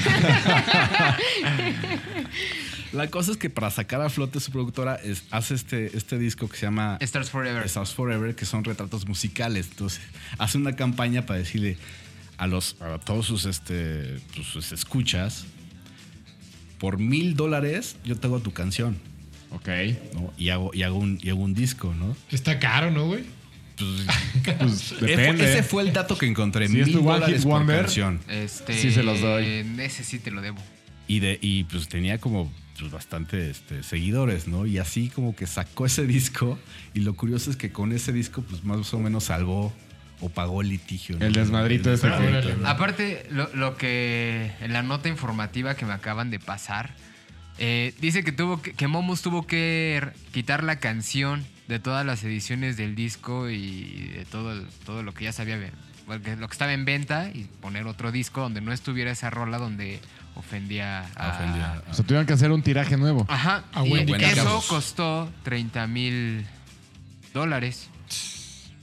La 2.93 3.07
cosa 3.09 3.31
es 3.31 3.37
que 3.37 3.49
para 3.49 3.69
sacar 3.71 4.01
a 4.01 4.09
flote 4.09 4.39
su 4.39 4.51
productora 4.51 4.95
es- 4.95 5.23
hace 5.31 5.55
este, 5.55 5.95
este 5.97 6.17
disco 6.17 6.47
que 6.47 6.57
se 6.57 6.65
llama 6.65 6.97
Stars 7.01 7.29
Forever. 7.29 7.63
Stars 7.65 7.93
Forever, 7.93 8.35
que 8.35 8.45
son 8.45 8.63
retratos 8.63 9.07
musicales. 9.07 9.67
Entonces, 9.71 10.01
hace 10.37 10.57
una 10.57 10.75
campaña 10.75 11.25
para 11.25 11.39
decirle 11.39 11.77
a 12.37 12.45
los 12.47 12.75
a 12.81 12.99
todos 12.99 13.25
sus 13.25 13.45
este 13.45 14.19
sus 14.43 14.71
escuchas 14.71 15.45
por 16.77 16.99
mil 16.99 17.35
dólares 17.35 17.95
yo 18.05 18.15
te 18.15 18.27
hago 18.27 18.39
tu 18.39 18.51
canción 18.53 18.97
Ok. 19.49 19.67
¿no? 20.13 20.31
y 20.37 20.49
hago 20.49 20.71
y 20.73 20.83
hago 20.83 20.97
un 20.99 21.17
y 21.21 21.29
hago 21.29 21.41
un 21.41 21.53
disco 21.55 21.93
no 21.97 22.15
Está 22.31 22.59
caro, 22.59 22.91
¿no, 22.91 23.07
güey? 23.07 23.23
pues, 23.77 23.89
Pues 24.59 24.99
depende. 25.01 25.51
ese 25.51 25.63
fue 25.63 25.81
el 25.83 25.93
dato 25.93 26.15
que 26.17 26.27
encontré 26.27 26.67
Si 26.67 26.79
es 26.79 26.87
mil 26.87 26.97
tu 26.97 27.09
One 27.09 27.25
Hit 27.25 27.41
Wonder, 27.43 27.81
canción 27.85 28.19
Este, 28.27 28.79
Sí 28.79 28.91
se 28.91 29.01
los 29.03 29.19
doy. 29.21 29.65
Ese 29.79 30.03
sí 30.03 30.19
te 30.19 30.29
lo 30.31 30.41
debo. 30.41 30.61
y 31.07 31.19
de 31.19 31.39
y 31.41 31.63
pues 31.63 31.87
tenía 31.87 32.19
como 32.19 32.51
pues, 32.79 32.91
bastante 32.91 33.49
este, 33.49 33.83
seguidores 33.83 34.47
no 34.47 34.65
y 34.65 34.77
así 34.77 35.09
como 35.09 35.35
que 35.35 35.47
sacó 35.47 35.85
ese 35.85 36.05
disco 36.07 36.57
y 36.93 37.01
lo 37.01 37.15
curioso 37.15 37.49
es 37.49 37.57
que 37.57 37.71
con 37.71 37.91
ese 37.91 38.11
disco 38.13 38.41
pues 38.41 38.63
más 38.63 38.93
o 38.93 38.99
menos 38.99 39.25
salvó 39.25 39.73
o 40.19 40.29
pagó 40.29 40.61
el 40.61 40.69
litigio 40.69 41.17
¿no? 41.19 41.25
El 41.25 41.33
desmadrito 41.33 41.91
ese 41.93 42.07
que- 42.07 42.13
órale. 42.13 42.55
Aparte, 42.65 43.27
lo, 43.29 43.49
lo 43.53 43.77
que 43.77 44.51
en 44.61 44.73
la 44.73 44.81
nota 44.83 45.09
informativa 45.09 45.75
que 45.75 45.85
me 45.85 45.93
acaban 45.93 46.31
de 46.31 46.39
pasar, 46.39 46.95
eh, 47.59 47.93
dice 48.01 48.23
que 48.23 48.31
tuvo 48.31 48.61
que, 48.61 48.73
que 48.73 48.87
Momus 48.87 49.21
tuvo 49.21 49.45
que 49.45 50.07
quitar 50.31 50.63
la 50.63 50.79
canción 50.79 51.45
de 51.67 51.79
todas 51.79 52.05
las 52.05 52.23
ediciones 52.23 52.77
del 52.77 52.95
disco 52.95 53.49
y 53.49 54.11
de 54.15 54.25
todo, 54.25 54.59
todo 54.85 55.03
lo 55.03 55.13
que 55.13 55.25
ya 55.25 55.33
sabía, 55.33 55.59
lo 56.07 56.21
que 56.21 56.31
estaba 56.53 56.73
en 56.73 56.85
venta 56.85 57.29
y 57.33 57.43
poner 57.61 57.85
otro 57.87 58.11
disco 58.11 58.41
donde 58.41 58.61
no 58.61 58.71
estuviera 58.71 59.11
esa 59.11 59.29
rola 59.29 59.57
donde 59.59 59.99
ofendía 60.37 61.05
a... 61.15 61.29
Ofendía 61.35 61.81
O 61.89 61.93
sea, 61.93 62.05
tuvieron 62.05 62.25
que 62.25 62.33
hacer 62.33 62.51
un 62.51 62.61
tiraje 62.61 62.97
nuevo. 62.97 63.25
Ajá, 63.27 63.63
A 63.73 63.85
y 63.85 63.91
Wendy 63.91 64.13
eso 64.13 64.35
Carlos. 64.35 64.65
costó 64.67 65.29
30 65.43 65.87
mil 65.87 66.45
dólares. 67.33 67.89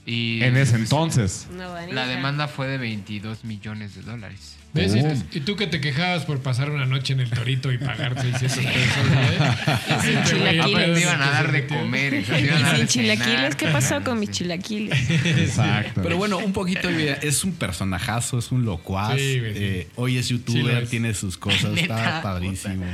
Y 0.05 0.43
En 0.43 0.55
ese 0.55 0.75
entonces. 0.75 1.47
Una 1.51 1.81
la 1.87 2.05
demanda 2.05 2.47
fue 2.47 2.67
de 2.67 2.77
22 2.77 3.43
millones 3.43 3.95
de 3.95 4.01
dólares. 4.03 4.54
¿Ves? 4.75 5.23
Y- 5.31 5.39
tú 5.39 5.55
que 5.55 5.67
te 5.67 5.79
quejabas 5.79 6.25
por 6.25 6.41
pasar 6.41 6.69
una 6.69 6.85
noche 6.85 7.13
en 7.13 7.21
el 7.21 7.29
torito 7.29 7.71
y 7.71 7.77
pagar 7.77 8.21
600 8.21 8.57
pesos, 8.57 9.09
güey. 9.09 10.01
sin 10.01 10.23
chilaquiles. 10.25 10.93
Te 10.93 11.01
iban 11.01 11.21
a 11.21 11.29
dar 11.31 11.51
de 11.51 11.65
comer. 11.65 12.13
y 12.13 12.23
te 12.23 12.41
Y 12.41 12.43
iban 12.43 12.57
a 12.57 12.67
dar 12.67 12.77
sin 12.77 12.87
chilaquiles, 12.87 13.55
¿qué 13.55 13.67
pasó 13.69 14.03
con 14.03 14.19
mis 14.19 14.31
chilaquiles? 14.31 15.09
Exacto. 15.25 16.01
Pero 16.03 16.17
bueno, 16.17 16.37
un 16.37 16.53
poquito, 16.53 16.89
es 16.89 17.43
un 17.43 17.53
personajazo, 17.53 18.37
es 18.37 18.51
un 18.51 18.65
locuaz. 18.65 19.15
Sí, 19.15 19.39
eh, 19.41 19.87
hoy 19.95 20.17
es 20.17 20.29
youtuber, 20.29 20.87
tiene 20.87 21.13
sus 21.13 21.37
cosas, 21.37 21.77
está 21.77 22.21
padrísimo. 22.21 22.85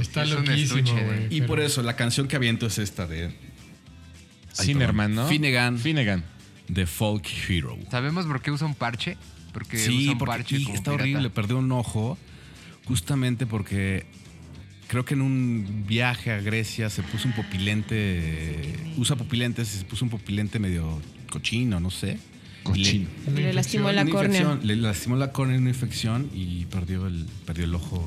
Está 0.00 0.24
loquísimo, 0.24 0.92
güey. 0.92 1.28
Y 1.30 1.42
por 1.42 1.60
eso, 1.60 1.82
la 1.82 1.96
canción 1.96 2.28
que 2.28 2.36
aviento 2.36 2.66
es 2.66 2.78
esta 2.78 3.06
de, 3.06 3.30
Sinnerman, 4.52 5.14
¿no? 5.14 5.26
Finnegan. 5.28 5.78
Finnegan. 5.78 6.24
The 6.72 6.86
Folk 6.86 7.26
Hero. 7.48 7.78
¿Sabemos 7.90 8.26
por 8.26 8.40
qué 8.40 8.50
usa 8.50 8.66
un 8.66 8.74
parche? 8.74 9.16
Porque 9.52 9.76
Sí, 9.78 9.98
usa 10.04 10.12
un 10.12 10.18
porque 10.18 10.30
parche 10.32 10.56
y 10.56 10.64
como 10.64 10.74
está 10.76 10.90
pirata. 10.92 11.02
horrible, 11.02 11.30
perdió 11.30 11.58
un 11.58 11.70
ojo 11.72 12.16
justamente 12.86 13.46
porque 13.46 14.06
creo 14.88 15.04
que 15.04 15.14
en 15.14 15.22
un 15.22 15.84
viaje 15.86 16.30
a 16.32 16.40
Grecia 16.40 16.90
se 16.90 17.02
puso 17.02 17.28
un 17.28 17.34
popilente, 17.34 18.74
usa 18.96 19.16
popilentes 19.16 19.74
y 19.74 19.78
se 19.78 19.84
puso 19.84 20.04
un 20.04 20.10
popilente 20.10 20.58
medio 20.58 21.00
cochino, 21.30 21.80
no 21.80 21.90
sé. 21.90 22.18
Cochino. 22.62 23.08
Le 23.34 23.52
lastimó 23.52 23.90
la 23.90 24.04
córnea. 24.06 24.56
le 24.62 24.76
lastimó 24.76 25.16
la 25.16 25.32
córnea 25.32 25.58
una 25.58 25.70
infección 25.70 26.30
y 26.32 26.66
perdió 26.66 27.08
el, 27.08 27.26
perdió 27.44 27.64
el 27.64 27.74
ojo. 27.74 28.04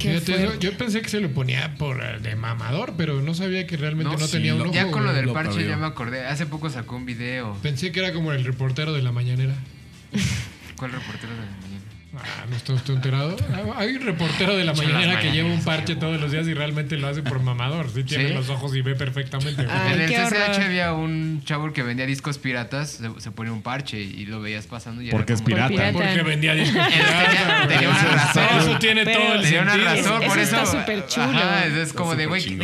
Yo 0.62 0.78
pensé 0.78 1.02
que 1.02 1.10
se 1.10 1.20
lo 1.20 1.30
ponía 1.34 1.76
por 1.76 2.02
eh, 2.02 2.20
de 2.22 2.36
mamador, 2.38 2.94
pero 2.96 3.22
no 3.22 3.34
sabía 3.34 3.68
que 3.68 3.76
realmente 3.76 4.14
no, 4.14 4.18
No, 4.18 4.28
tenía 4.30 4.56
un 4.56 4.62
ojo. 4.62 4.72
Ya 4.74 4.90
con 4.92 5.04
lo 5.04 5.12
del 5.14 5.26
Lo 5.26 5.34
parche 5.34 5.56
perdió. 5.56 5.70
ya 5.72 5.78
me 5.78 5.86
acordé. 5.88 6.26
Hace 6.26 6.46
poco 6.46 6.70
sacó 6.70 6.96
un 6.96 7.06
video. 7.06 7.58
Pensé 7.62 7.92
que 7.92 8.00
era 8.00 8.14
como 8.14 8.32
el 8.32 8.46
reportero 8.46 8.94
de 8.94 9.02
la 9.02 9.12
mañanera. 9.12 9.56
¿Cuál 10.78 10.92
reportero 10.92 11.38
de 11.38 11.46
la 11.46 11.56
mañana? 11.56 11.65
Ah, 12.18 12.46
¿no 12.50 12.56
está 12.56 12.74
usted 12.74 12.94
enterado? 12.94 13.36
Hay 13.76 13.96
un 13.96 14.02
reportero 14.06 14.56
de 14.56 14.64
la 14.64 14.74
mañanera 14.74 15.20
que 15.20 15.32
lleva 15.32 15.50
un 15.50 15.64
parche 15.64 15.96
todos 15.96 16.20
los 16.20 16.32
días 16.32 16.48
y 16.48 16.54
realmente 16.54 16.98
lo 16.98 17.08
hace 17.08 17.22
por 17.24 17.42
mamador. 17.42 17.90
Sí 17.94 18.04
tiene 18.04 18.30
¿Sí? 18.30 18.34
los 18.34 18.50
ojos 18.50 18.76
y 18.76 18.82
ve 18.82 18.96
perfectamente. 18.96 19.66
Ay, 19.70 19.94
en 19.96 20.02
el 20.02 20.10
CCH 20.10 20.26
horror. 20.28 20.62
había 20.64 20.94
un 20.94 21.42
chavo 21.46 21.74
que 21.74 21.84
vendía 21.84 22.06
discos 22.06 22.38
piratas. 22.38 22.92
Se, 22.92 23.10
se 23.22 23.32
ponía 23.32 23.52
un 23.54 23.62
parche 23.62 24.00
y 24.02 24.26
lo 24.26 24.42
veías 24.42 24.66
pasando. 24.68 25.02
Y 25.02 25.08
era 25.10 25.18
Porque 25.18 25.34
es 25.34 25.42
pirata. 25.42 25.68
pirata. 25.70 25.94
Porque 25.94 26.24
vendía 26.24 26.54
discos. 26.56 26.88
piratas, 26.88 27.68
tenía 27.68 27.90
una 27.90 28.04
razón. 28.04 28.60
Eso 28.60 28.80
tiene 28.80 29.04
Pero- 29.06 29.20
todo 29.20 29.34
el 29.36 29.42
Tenía 29.42 29.62
una 29.62 29.78
razón, 29.78 30.22
Eso 30.24 30.28
por 30.30 30.40
eso. 30.40 30.58
está 30.58 30.66
súper 30.66 31.08
chulo. 31.08 31.26
Ajá, 31.38 31.66
es 31.66 31.94
como 31.94 32.12
Está 32.14 32.22
de, 32.22 32.28
güey, 32.28 32.60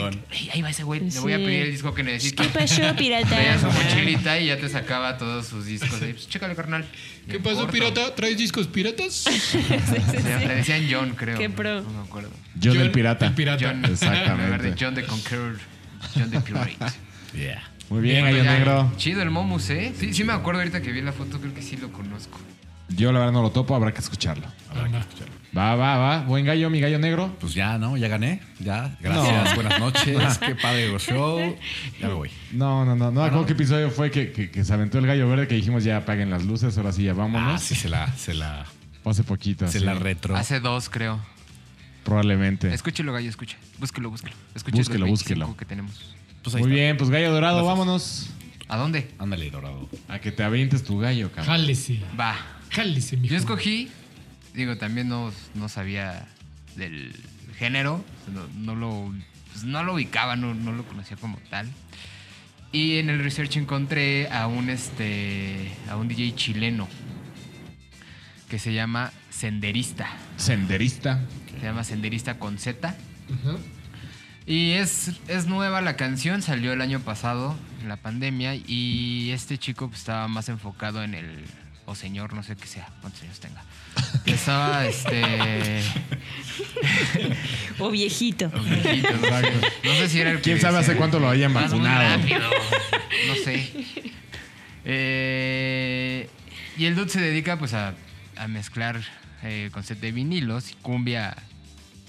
ahí 0.54 0.62
va 0.62 0.70
ese 0.70 0.84
güey. 0.84 1.02
Le 1.02 1.20
voy 1.20 1.34
a 1.34 1.38
pedir 1.38 1.64
el 1.64 1.72
disco 1.72 1.94
que 1.94 2.04
necesito. 2.04 2.44
¿Qué 2.44 2.50
pasó, 2.50 2.82
pirata? 2.98 3.36
Veía 3.38 3.60
su 3.60 3.68
mochilita 3.68 4.40
y 4.40 4.48
ya 4.48 4.58
te 4.58 4.70
sacaba 4.70 5.18
todos 5.18 5.46
sus 5.48 5.66
discos. 5.66 5.90
Pues, 6.00 6.28
chécale, 6.30 6.56
carnal. 6.56 6.86
¿Qué 7.30 7.40
pasó, 7.40 7.68
pirata? 7.68 8.16
¿Traes 8.16 8.38
discos 8.38 8.68
piratas? 8.68 9.26
Le 10.48 10.56
decían 10.56 10.88
John, 10.90 11.12
creo. 11.16 11.38
Qué 11.38 11.50
pro. 11.50 11.82
No 11.82 11.90
me 11.90 12.02
acuerdo. 12.04 12.30
John 12.62 12.78
el 12.78 12.92
pirata. 12.92 13.28
El 13.28 13.34
pirata. 13.34 13.66
John, 13.68 13.86
Exactamente. 13.86 14.32
en 14.34 14.46
lugar 14.46 14.62
de 14.62 14.76
John 14.80 14.96
the 14.96 15.04
Conqueror. 15.04 15.58
John 16.16 16.32
the 16.32 16.40
Pirate. 16.42 16.78
Yeah. 17.34 17.62
Muy 17.90 18.02
bien, 18.02 18.24
Gallo 18.26 18.44
Negro. 18.44 18.92
Chido 18.98 19.22
el 19.22 19.30
Momus, 19.30 19.70
¿eh? 19.70 19.94
Sí, 19.98 20.14
sí 20.14 20.24
me 20.24 20.34
acuerdo 20.34 20.62
ahorita 20.62 20.82
que 20.82 20.92
vi 20.92 21.02
la 21.02 21.12
foto, 21.12 21.40
creo 21.40 21.54
que 21.54 21.62
sí 21.62 21.78
lo 21.78 21.92
conozco. 21.92 22.40
Yo 22.90 23.12
la 23.12 23.20
verdad 23.20 23.34
no 23.34 23.42
lo 23.42 23.52
topo, 23.52 23.74
habrá 23.76 23.94
que 23.94 24.00
escucharlo. 24.02 24.46
Anda. 24.74 25.06
Va, 25.58 25.76
va, 25.76 25.98
va. 25.98 26.22
Buen 26.24 26.46
gallo, 26.46 26.70
mi 26.70 26.80
gallo 26.82 27.00
negro. 27.00 27.36
Pues 27.40 27.54
ya, 27.54 27.78
¿no? 27.78 27.96
Ya 27.98 28.08
gané. 28.10 28.42
Ya. 28.60 28.98
Gracias. 29.02 29.50
No. 29.50 29.56
Buenas 29.56 29.80
noches. 29.80 30.38
Qué 30.46 30.56
padre 30.56 30.94
el 30.94 31.00
show. 31.00 31.56
Ya 32.02 32.08
me 32.08 32.14
voy. 32.14 32.32
No, 32.54 32.84
no, 32.86 32.96
no. 32.96 33.12
No, 33.12 33.30
¿cómo 33.30 33.46
qué 33.46 33.54
episodio 33.54 33.92
fue 33.92 34.12
que, 34.12 34.32
que- 34.32 34.50
que 34.52 34.64
se 34.66 34.74
aventó 34.74 34.98
el 34.98 35.08
gallo 35.08 35.28
verde 35.30 35.48
que 35.48 35.56
dijimos 35.56 35.84
ya 35.86 35.98
apaguen 35.98 36.30
las 36.30 36.44
luces, 36.46 36.78
ahora 36.78 36.92
sí 36.92 37.04
ya 37.04 37.12
Ah, 37.12 37.16
vámonos? 37.16 37.62
sí, 37.62 37.76
se 37.76 37.88
la, 37.90 38.08
se 38.16 38.34
la, 38.34 38.66
hace 39.06 39.24
poquito. 39.24 39.68
se 39.68 39.80
sí. 39.80 39.86
la 39.86 39.96
retro. 39.96 40.36
Hace 40.36 40.60
dos, 40.60 40.90
creo. 40.90 41.20
Probablemente. 42.04 42.74
Escúchelo, 42.74 43.14
gallo, 43.14 43.30
escucha. 43.30 43.58
Búsquelo, 43.80 44.10
búsquelo. 44.10 44.36
Escuche 44.56 44.78
Búsquelo, 44.78 45.06
búsquelo. 45.08 45.46
25 45.46 45.58
que 45.58 45.66
tenemos. 45.66 46.16
Pues 46.44 46.56
ahí 46.56 46.62
Muy 46.62 46.72
está. 46.72 46.82
bien, 46.82 46.98
pues 46.98 47.10
gallo 47.10 47.32
dorado, 47.32 47.64
vámonos. 47.66 48.30
¿A 48.68 48.78
dónde? 48.78 49.12
Ándale, 49.20 49.52
dorado. 49.52 49.90
A 50.08 50.20
que 50.20 50.32
te 50.32 50.44
avientes 50.44 50.84
tu 50.84 50.98
gallo, 50.98 51.30
cabrón. 51.30 51.58
Jálese. 51.58 52.00
Va. 52.20 52.36
Jálese, 52.70 53.18
mijo. 53.18 53.34
Yo 53.34 53.38
escogí, 53.38 53.90
digo, 54.54 54.78
también 54.78 55.10
no, 55.10 55.32
no 55.54 55.70
sabía 55.70 56.28
del 56.76 57.14
género, 57.58 58.04
no, 58.34 58.48
no 58.56 58.76
lo, 58.76 59.14
pues, 59.52 59.66
no 59.66 59.84
lo 59.84 59.94
ubicaba, 59.94 60.36
no, 60.36 60.54
no 60.54 60.72
lo 60.72 60.84
conocía 60.86 61.18
como 61.18 61.38
tal. 61.50 61.68
Y 62.72 62.98
en 62.98 63.10
el 63.10 63.22
research 63.22 63.58
encontré 63.58 64.30
a 64.32 64.48
un 64.48 64.70
este 64.70 65.70
a 65.90 65.98
un 65.98 66.08
DJ 66.08 66.34
chileno 66.36 66.88
que 68.52 68.60
se 68.60 68.74
llama 68.74 69.14
Senderista. 69.30 70.10
Senderista. 70.36 71.22
Se 71.58 71.66
llama 71.66 71.86
Senderista 71.86 72.38
con 72.38 72.58
Z. 72.58 72.94
Y 74.46 74.72
es, 74.72 75.12
es 75.30 75.46
nueva 75.46 75.80
la 75.80 75.96
canción, 75.96 76.42
salió 76.42 76.74
el 76.74 76.82
año 76.82 77.00
pasado, 77.00 77.56
en 77.82 77.88
la 77.88 77.96
pandemia, 77.96 78.56
y 78.56 79.32
este 79.32 79.58
chico 79.58 79.88
pues, 79.88 80.02
estaba 80.02 80.28
más 80.28 80.50
enfocado 80.50 81.02
en 81.02 81.14
el... 81.14 81.46
O 81.86 81.96
señor, 81.96 82.34
no 82.34 82.44
sé 82.44 82.58
qué 82.58 82.68
sea, 82.68 82.90
cuántos 83.00 83.24
años 83.24 83.40
tenga. 83.40 83.64
Estaba, 84.26 84.86
este... 84.86 85.82
O 87.80 87.90
viejito. 87.90 88.50
viejito, 88.50 89.14
no, 89.14 89.40
sé. 89.40 89.54
No 89.86 89.92
sé 89.94 90.10
si 90.10 90.20
era 90.20 90.32
el 90.32 90.38
que 90.38 90.44
¿Quién 90.44 90.60
sabe 90.60 90.80
hace 90.80 90.98
cuánto 90.98 91.22
lo 91.22 91.30
hayan 91.30 91.54
"Vas 91.54 91.72
muy 91.72 91.80
vacunado"? 91.88 92.18
rápido". 92.18 92.50
No 93.28 93.36
sé. 93.46 93.72
Eh, 94.84 96.30
y 96.78 96.86
el 96.86 96.96
dude 96.96 97.10
se 97.10 97.22
dedica 97.22 97.58
pues 97.58 97.74
a, 97.74 97.94
a 98.42 98.48
mezclar 98.48 99.02
eh, 99.44 99.70
concepto 99.72 100.06
de 100.06 100.12
vinilos 100.12 100.72
y 100.72 100.76
cumbia 100.76 101.36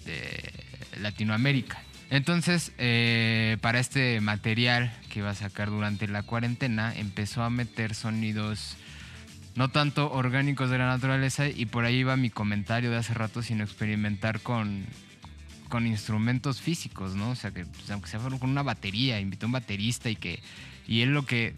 de 0.05 0.53
Latinoamérica. 1.01 1.81
Entonces, 2.11 2.73
eh, 2.79 3.59
para 3.61 3.81
este 3.81 4.21
material 4.21 4.93
que 5.11 5.21
iba 5.21 5.31
a 5.31 5.35
sacar 5.35 5.71
durante 5.71 6.09
la 6.09 6.23
cuarentena, 6.23 6.95
empezó 6.95 7.43
a 7.43 7.51
meter 7.51 7.95
sonidos 7.95 8.77
no 9.55 9.71
tanto 9.71 10.11
orgánicos 10.11 10.71
de 10.71 10.79
la 10.79 10.87
naturaleza 10.87 11.49
y 11.49 11.67
por 11.67 11.85
ahí 11.85 12.03
va 12.03 12.17
mi 12.17 12.31
comentario 12.31 12.91
de 12.91 12.97
hace 12.97 13.15
rato, 13.15 13.43
sino 13.43 13.63
experimentar 13.65 14.41
con, 14.41 14.85
con 15.69 15.87
instrumentos 15.87 16.61
físicos, 16.61 17.15
¿no? 17.15 17.31
O 17.31 17.35
sea, 17.35 17.51
que 17.51 17.67
pues, 17.67 17.91
aunque 17.91 18.09
sea 18.09 18.21
con 18.21 18.51
una 18.51 18.63
batería, 18.63 19.21
invité 19.21 19.45
a 19.45 19.49
un 19.49 19.53
baterista 19.53 20.09
y 20.09 20.17
que 20.17 20.41
y 20.87 21.03
él 21.03 21.13
lo 21.13 21.25
que 21.25 21.55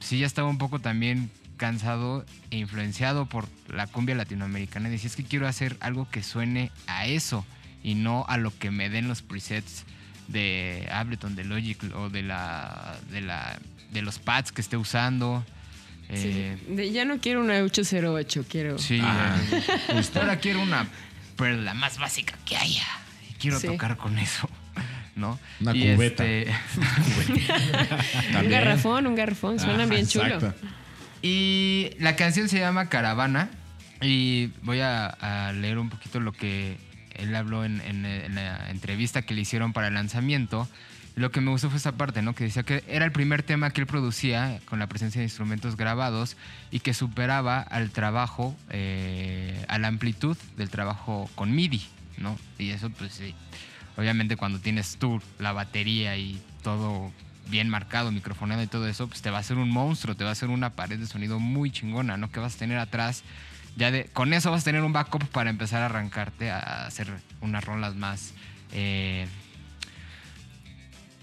sí 0.00 0.18
ya 0.18 0.26
estaba 0.26 0.48
un 0.48 0.58
poco 0.58 0.80
también 0.80 1.30
cansado 1.60 2.24
e 2.50 2.56
influenciado 2.56 3.26
por 3.26 3.46
la 3.68 3.86
cumbia 3.86 4.14
latinoamericana. 4.14 4.88
Decía, 4.88 5.08
es 5.08 5.16
que 5.16 5.24
quiero 5.24 5.46
hacer 5.46 5.76
algo 5.80 6.08
que 6.10 6.22
suene 6.22 6.72
a 6.86 7.06
eso 7.06 7.44
y 7.84 7.94
no 7.94 8.24
a 8.28 8.38
lo 8.38 8.50
que 8.58 8.70
me 8.70 8.88
den 8.88 9.06
los 9.08 9.20
presets 9.20 9.84
de 10.28 10.88
Ableton, 10.90 11.36
de 11.36 11.44
Logic 11.44 11.78
o 11.94 12.08
de 12.08 12.22
la 12.22 12.96
de 13.10 13.20
la 13.20 13.58
de 13.92 14.00
los 14.02 14.18
pads 14.18 14.52
que 14.52 14.62
esté 14.62 14.76
usando. 14.78 15.44
Eh, 16.08 16.56
Sí. 16.66 16.74
De- 16.74 16.90
ya 16.92 17.04
no 17.04 17.18
quiero 17.18 17.40
una 17.42 17.58
808, 17.58 18.44
quiero. 18.48 18.78
Sí, 18.78 18.98
Ah, 19.02 19.36
ahora 20.16 20.38
quiero 20.40 20.62
una 20.62 20.86
perla 21.36 21.74
más 21.74 21.98
básica 21.98 22.34
que 22.46 22.56
haya. 22.56 22.86
Y 23.30 23.34
quiero 23.34 23.60
Sí. 23.60 23.66
tocar 23.66 23.96
con 23.96 24.18
eso, 24.18 24.48
¿no? 25.16 25.38
Una 25.60 25.76
Y 25.76 25.94
cubeta. 25.94 26.24
este, 26.26 26.52
Un 28.40 28.48
garrafón, 28.48 29.06
un 29.06 29.14
garrafón, 29.14 29.58
suena 29.58 29.86
bien 29.86 30.06
chulo. 30.06 30.34
exacto. 30.36 30.54
Y 31.22 31.90
la 31.98 32.16
canción 32.16 32.48
se 32.48 32.58
llama 32.58 32.88
Caravana. 32.88 33.50
Y 34.02 34.52
voy 34.62 34.80
a, 34.80 35.52
leer 35.54 35.78
un 35.78 35.90
poquito 35.90 36.20
lo 36.20 36.32
que 36.32 36.78
él 37.16 37.34
habló 37.34 37.64
en 37.64 38.34
la 38.34 38.70
entrevista 38.70 39.22
que 39.22 39.34
le 39.34 39.42
hicieron 39.42 39.72
para 39.72 39.88
el 39.88 39.94
lanzamiento. 39.94 40.68
Lo 41.16 41.30
que 41.30 41.40
me 41.40 41.50
gustó 41.50 41.68
fue 41.68 41.78
esa 41.78 41.92
parte, 41.92 42.22
¿no? 42.22 42.34
Que 42.34 42.44
decía 42.44 42.62
que 42.62 42.84
era 42.86 43.04
el 43.04 43.12
primer 43.12 43.42
tema 43.42 43.70
que 43.70 43.80
él 43.80 43.86
producía 43.86 44.60
con 44.66 44.78
la 44.78 44.86
presencia 44.86 45.18
de 45.18 45.24
instrumentos 45.24 45.76
grabados 45.76 46.36
y 46.70 46.80
que 46.80 46.94
superaba 46.94 47.60
al 47.60 47.90
trabajo, 47.90 48.56
eh, 48.70 49.64
a 49.68 49.78
la 49.78 49.88
amplitud 49.88 50.36
del 50.56 50.70
trabajo 50.70 51.28
con 51.34 51.54
MIDI, 51.54 51.82
¿no? 52.18 52.38
Y 52.58 52.70
eso, 52.70 52.90
pues 52.90 53.12
sí. 53.12 53.34
Obviamente 53.96 54.36
cuando 54.36 54.60
tienes 54.60 54.96
tú 54.98 55.20
la 55.38 55.52
batería 55.52 56.16
y 56.16 56.40
todo 56.62 57.10
bien 57.50 57.68
marcado, 57.68 58.10
microfonado 58.12 58.62
y 58.62 58.66
todo 58.66 58.86
eso, 58.88 59.08
pues 59.08 59.20
te 59.22 59.30
va 59.30 59.38
a 59.38 59.40
hacer 59.40 59.58
un 59.58 59.70
monstruo, 59.70 60.14
te 60.16 60.24
va 60.24 60.30
a 60.30 60.32
hacer 60.32 60.48
una 60.48 60.70
pared 60.70 60.98
de 60.98 61.06
sonido 61.06 61.38
muy 61.38 61.70
chingona, 61.70 62.16
¿no? 62.16 62.30
Que 62.30 62.40
vas 62.40 62.54
a 62.56 62.58
tener 62.58 62.78
atrás. 62.78 63.22
Ya 63.76 63.90
de, 63.90 64.04
con 64.06 64.32
eso 64.32 64.50
vas 64.50 64.62
a 64.62 64.64
tener 64.64 64.82
un 64.82 64.92
backup 64.92 65.24
para 65.28 65.50
empezar 65.50 65.82
a 65.82 65.86
arrancarte 65.86 66.50
a 66.50 66.86
hacer 66.86 67.08
unas 67.40 67.64
rolas 67.64 67.94
más. 67.94 68.32
eh, 68.72 69.26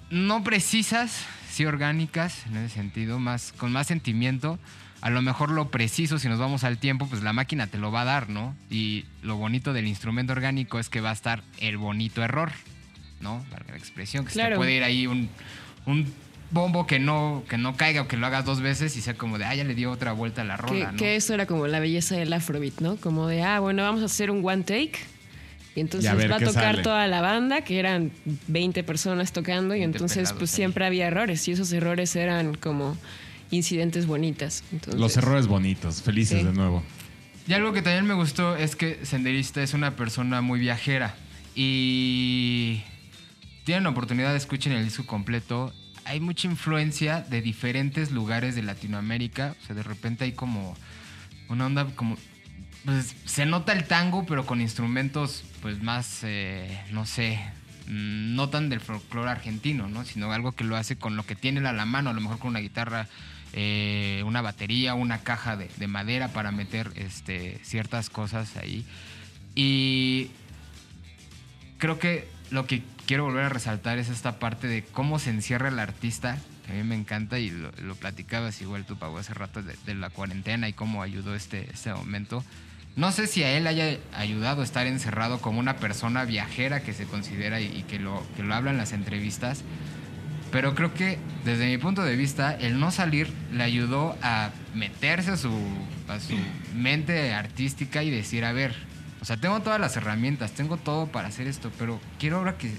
no 0.10 0.44
precisas, 0.44 1.26
sí 1.50 1.66
orgánicas 1.66 2.46
en 2.48 2.58
ese 2.58 2.76
sentido, 2.76 3.20
más, 3.20 3.52
con 3.58 3.72
más 3.74 3.88
sentimiento. 3.88 4.58
A 5.02 5.10
lo 5.10 5.22
mejor 5.22 5.52
lo 5.52 5.70
preciso, 5.70 6.18
si 6.18 6.28
nos 6.30 6.40
vamos 6.40 6.64
al 6.64 6.78
tiempo, 6.78 7.08
pues 7.08 7.22
la 7.24 7.34
máquina 7.34 7.68
te 7.68 7.78
lo 7.78 7.92
va 7.92 8.02
a 8.02 8.06
dar, 8.06 8.30
¿no? 8.30 8.56
Y 8.70 9.06
lo 9.22 9.36
bonito 9.36 9.74
del 9.74 9.88
instrumento 9.88 10.32
orgánico 10.34 10.80
es 10.80 10.90
que 10.90 11.02
va 11.02 11.10
a 11.10 11.14
estar 11.14 11.44
el 11.60 11.78
bonito 11.78 12.24
error, 12.24 12.52
¿no? 13.20 13.46
Valga 13.52 13.72
la 13.74 13.78
expresión, 13.78 14.24
que 14.26 14.32
se 14.32 14.36
te 14.40 14.42
Claro. 14.42 14.56
puede 14.56 14.74
ir 14.78 14.84
ahí 14.84 15.06
un, 15.08 15.30
un 15.88 16.06
bombo 16.52 16.86
que 16.86 17.00
no, 17.00 17.44
que 17.50 17.58
no 17.58 17.76
caiga 17.76 18.04
o 18.04 18.08
que 18.08 18.16
lo 18.18 18.28
hagas 18.28 18.46
dos 18.46 18.62
veces 18.62 18.96
y 18.96 19.02
sea 19.02 19.16
como 19.16 19.38
de, 19.40 19.46
ah, 19.46 19.56
ya 19.56 19.64
le 19.64 19.74
dio 19.74 19.90
otra 19.92 20.12
vuelta 20.14 20.44
a 20.44 20.46
la 20.46 20.56
Que, 20.58 20.62
rola, 20.62 20.92
¿no? 20.92 20.98
que 20.98 21.16
eso 21.16 21.34
era 21.34 21.46
como 21.48 21.66
la 21.68 21.80
belleza 21.80 22.16
del 22.16 22.32
afrobeat, 22.32 22.80
¿no? 22.80 22.98
Como 22.98 23.28
de, 23.28 23.42
ah, 23.44 23.60
bueno, 23.60 23.82
vamos 23.84 24.02
a 24.04 24.06
hacer 24.06 24.30
un 24.30 24.46
one 24.48 24.64
take. 24.64 24.94
Y 25.76 25.80
entonces 25.82 26.06
Y 26.06 26.08
a 26.08 26.16
ver 26.16 26.32
va 26.32 26.36
a 26.38 26.40
tocar 26.40 26.54
sale. 26.76 26.82
toda 26.84 27.06
la 27.08 27.22
banda, 27.22 27.62
que 27.62 27.78
eran 27.80 28.12
20 28.48 28.84
personas 28.84 29.32
tocando, 29.34 29.76
y 29.76 29.80
20 29.80 29.98
entonces 29.98 30.18
pelados 30.18 30.40
pues 30.40 30.52
ahí. 30.52 30.56
siempre 30.56 30.86
había 30.86 31.08
errores, 31.08 31.48
y 31.48 31.52
esos 31.52 31.72
errores 31.74 32.16
eran 32.16 32.56
como 32.56 32.98
incidentes 33.52 34.08
bonitas. 34.08 34.64
Entonces, 34.72 35.00
Los 35.00 35.18
errores 35.18 35.48
bonitos, 35.48 36.02
felices 36.02 36.40
Sí. 36.40 36.46
de 36.46 36.54
nuevo. 36.54 36.82
Y 37.48 37.54
algo 37.54 37.74
que 37.74 37.82
también 37.82 38.06
me 38.06 38.14
gustó 38.14 38.56
es 38.58 38.76
que 38.76 39.00
Senderista 39.06 39.62
es 39.64 39.74
una 39.74 39.96
persona 39.96 40.42
muy 40.42 40.60
viajera 40.60 41.16
y 41.56 42.82
tienen 43.68 43.84
la 43.84 43.90
oportunidad 43.90 44.34
escuchen 44.34 44.72
el 44.72 44.86
disco 44.86 45.06
completo. 45.06 45.74
Hay 46.06 46.22
mucha 46.22 46.48
influencia 46.48 47.20
de 47.20 47.42
diferentes 47.42 48.12
lugares 48.12 48.56
de 48.56 48.64
Latinoamérica. 48.64 49.58
O 49.62 49.66
sea, 49.66 49.76
de 49.76 49.84
repente 49.84 50.24
hay 50.24 50.32
como 50.32 50.74
una 51.50 51.66
onda 51.66 51.86
como... 51.94 52.18
Pues 52.86 53.14
se 53.26 53.46
nota 53.46 53.74
el 53.74 53.84
tango, 53.84 54.26
pero 54.26 54.46
con 54.46 54.62
instrumentos 54.62 55.44
pues 55.62 55.84
más, 55.84 56.22
eh, 56.24 56.82
no 56.92 57.06
sé, 57.06 57.42
mm, 57.88 58.36
no 58.36 58.48
tan 58.48 58.70
del 58.70 58.80
folclore 58.80 59.32
argentino, 59.32 59.90
¿no? 59.90 60.06
Sino 60.06 60.32
algo 60.32 60.54
que 60.54 60.64
lo 60.64 60.78
hace 60.78 60.96
con 60.96 61.18
lo 61.18 61.26
que 61.26 61.36
tiene 61.36 61.68
a 61.68 61.74
la 61.74 61.86
mano, 61.86 62.12
a 62.12 62.14
lo 62.14 62.22
mejor 62.22 62.40
con 62.40 62.52
una 62.52 62.60
guitarra, 62.60 63.10
eh, 63.52 64.24
una 64.26 64.42
batería, 64.42 64.94
una 64.94 65.24
caja 65.24 65.58
de, 65.58 65.70
de 65.76 65.88
madera 65.88 66.30
para 66.30 66.54
meter 66.54 66.94
este, 66.96 67.60
ciertas 67.64 68.10
cosas 68.10 68.56
ahí. 68.56 68.86
Y 69.56 70.32
creo 71.80 72.00
que 72.00 72.30
lo 72.50 72.66
que 72.66 72.82
quiero 73.08 73.24
volver 73.24 73.46
a 73.46 73.50
resaltar 73.50 73.98
es 73.98 74.10
esta 74.10 74.38
parte 74.38 74.68
de 74.68 74.84
cómo 74.84 75.18
se 75.18 75.32
encierra 75.32 75.70
el 75.70 75.80
artista, 75.80 76.38
a 76.70 76.74
mí 76.74 76.84
me 76.84 76.96
encanta 76.96 77.40
y 77.40 77.50
lo, 77.50 77.72
lo 77.82 77.96
platicabas 77.96 78.62
igual 78.62 78.86
tú, 78.86 78.98
Pau, 78.98 79.18
hace 79.18 79.34
rato 79.34 79.64
de, 79.64 79.76
de 79.86 79.96
la 79.96 80.10
cuarentena 80.10 80.68
y 80.68 80.74
cómo 80.74 81.02
ayudó 81.02 81.34
este, 81.34 81.70
este 81.72 81.94
momento. 81.94 82.44
No 82.98 83.12
sé 83.12 83.28
si 83.28 83.44
a 83.44 83.56
él 83.56 83.68
haya 83.68 83.98
ayudado 84.14 84.64
estar 84.64 84.86
encerrado 84.86 85.40
como 85.40 85.60
una 85.60 85.78
persona 85.78 86.26
viajera 86.26 86.82
que 86.82 86.94
se 86.94 87.06
considera 87.06 87.62
y, 87.62 87.66
y 87.68 87.84
que, 87.84 88.00
lo, 88.00 88.22
que 88.36 88.44
lo 88.44 88.54
habla 88.54 88.72
en 88.72 88.78
las 88.78 88.92
entrevistas, 88.92 89.64
pero 90.52 90.76
creo 90.76 90.94
que 90.94 91.18
desde 91.46 91.68
mi 91.68 91.78
punto 91.78 92.04
de 92.04 92.16
vista, 92.16 92.54
el 92.54 92.80
no 92.80 92.92
salir 92.92 93.32
le 93.54 93.64
ayudó 93.64 94.18
a 94.22 94.50
meterse 94.74 95.32
a 95.32 95.38
su, 95.38 95.52
a 96.08 96.20
su 96.20 96.36
mente 96.76 97.34
artística 97.34 98.04
y 98.04 98.10
decir, 98.10 98.44
a 98.44 98.52
ver, 98.52 98.76
o 99.22 99.26
sea, 99.26 99.38
tengo 99.38 99.62
todas 99.62 99.80
las 99.80 99.96
herramientas, 99.96 100.52
tengo 100.52 100.78
todo 100.78 101.08
para 101.08 101.30
hacer 101.30 101.48
esto, 101.48 101.72
pero 101.78 102.00
quiero 102.20 102.38
ahora 102.38 102.58
que 102.58 102.72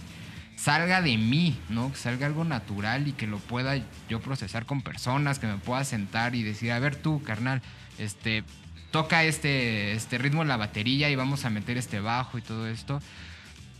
salga 0.59 1.01
de 1.01 1.17
mí, 1.17 1.57
¿no? 1.69 1.93
Que 1.93 1.99
salga 1.99 2.27
algo 2.27 2.45
natural 2.45 3.07
y 3.07 3.13
que 3.13 3.27
lo 3.27 3.39
pueda 3.39 3.81
yo 4.09 4.21
procesar 4.21 4.67
con 4.67 4.83
personas, 4.83 5.39
que 5.39 5.47
me 5.47 5.57
pueda 5.57 5.85
sentar 5.85 6.35
y 6.35 6.43
decir, 6.43 6.73
a 6.73 6.79
ver 6.81 6.97
tú, 6.97 7.23
carnal, 7.23 7.63
este, 7.99 8.43
toca 8.91 9.23
este, 9.25 9.93
este 9.93 10.19
ritmo 10.19 10.43
en 10.43 10.49
la 10.49 10.57
batería 10.57 11.11
y 11.11 11.17
vamos 11.17 11.45
a 11.45 11.51
meter 11.51 11.79
este 11.79 12.01
bajo 12.01 12.39
y 12.39 12.43
todo 12.43 12.67
esto. 12.67 13.01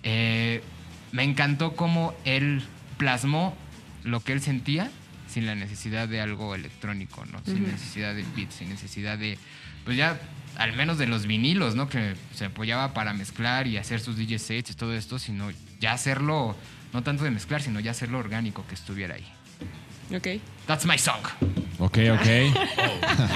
Eh, 0.05 0.63
me 1.11 1.25
encantó 1.25 1.75
cómo 1.75 2.15
él 2.25 2.63
plasmó 2.97 3.57
lo 4.05 4.21
que 4.21 4.33
él 4.33 4.41
sentía 4.41 4.91
sin 5.29 5.47
la 5.47 5.57
necesidad 5.57 6.09
de 6.09 6.21
algo 6.21 6.55
electrónico, 6.55 7.25
¿no? 7.27 7.43
Sin 7.45 7.65
necesidad 7.65 8.15
de 8.15 8.25
beats, 8.37 8.55
sin 8.55 8.69
necesidad 8.69 9.19
de, 9.19 9.37
pues 9.85 9.97
ya, 9.97 10.19
al 10.57 10.75
menos 10.77 10.97
de 10.97 11.07
los 11.07 11.27
vinilos, 11.27 11.75
¿no? 11.75 11.89
Que 11.89 12.15
se 12.33 12.47
apoyaba 12.47 12.95
para 12.95 13.13
mezclar 13.15 13.67
y 13.67 13.77
hacer 13.79 14.01
sus 14.01 14.17
DJ 14.17 14.39
sets 14.39 14.71
y 14.71 14.75
todo 14.75 14.95
esto, 14.95 15.19
sino 15.19 15.51
ya 15.81 15.93
hacerlo, 15.93 16.55
no 16.93 17.03
tanto 17.03 17.25
de 17.25 17.31
mezclar, 17.31 17.63
sino 17.63 17.81
ya 17.81 17.93
hacerlo 17.93 18.19
orgánico 18.19 18.65
que 18.69 18.75
estuviera 18.75 19.15
ahí. 19.15 19.27
Ok. 20.15 20.27
That's 20.67 20.85
my 20.87 20.99
song. 20.99 21.21
Ok, 21.79 21.99
ok. 22.13 22.27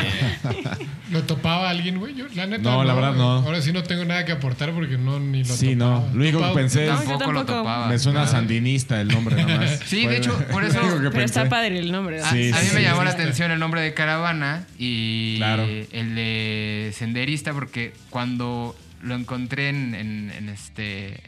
¿Lo 1.11 1.22
topaba 1.24 1.70
alguien, 1.70 1.99
güey? 1.99 2.14
Yo, 2.14 2.26
la 2.34 2.47
neta. 2.47 2.62
No, 2.62 2.84
la 2.84 2.95
verdad, 2.95 3.14
no. 3.14 3.30
Ahora 3.38 3.61
sí 3.61 3.72
no 3.72 3.82
tengo 3.82 4.05
nada 4.05 4.24
que 4.24 4.32
aportar 4.32 4.72
porque 4.72 4.97
no 4.97 5.20
ni 5.20 5.45
lo 5.45 5.55
Sí, 5.55 5.74
topaba. 5.76 6.01
no. 6.01 6.09
Lo 6.14 6.20
único 6.22 6.40
que 6.49 6.55
pensé 6.55 6.86
No, 6.86 6.95
es. 6.95 7.01
Tampoco 7.07 7.32
lo 7.32 7.45
topaba. 7.45 7.88
Me 7.88 7.99
suena 7.99 8.26
sandinista 8.26 9.01
el 9.01 9.09
nombre 9.09 9.36
nomás. 9.45 9.80
Sí, 9.84 10.05
Fue 10.05 10.12
de 10.12 10.18
hecho, 10.18 10.38
por 10.51 10.64
eso- 10.64 10.80
Pero 11.12 11.24
está 11.24 11.49
padre 11.49 11.78
el 11.78 11.93
nombre. 11.93 12.22
A, 12.22 12.30
Sí, 12.30 12.51
a 12.53 12.57
mí 12.61 12.66
sí, 12.66 12.74
me 12.74 12.80
sí. 12.80 12.86
llamó 12.86 13.05
la 13.05 13.11
atención 13.11 13.51
el 13.51 13.59
nombre 13.59 13.80
de 13.82 13.93
Caravana 13.95 14.66
y 14.78 15.36
Claro. 15.36 15.64
el 15.64 16.14
de 16.14 16.93
Senderista 16.97 17.53
porque 17.53 17.93
cuando 18.11 18.74
lo 19.03 19.14
encontré 19.14 19.68
en, 19.68 19.95
en- 19.95 20.30
en 20.36 20.49
este 20.49 21.20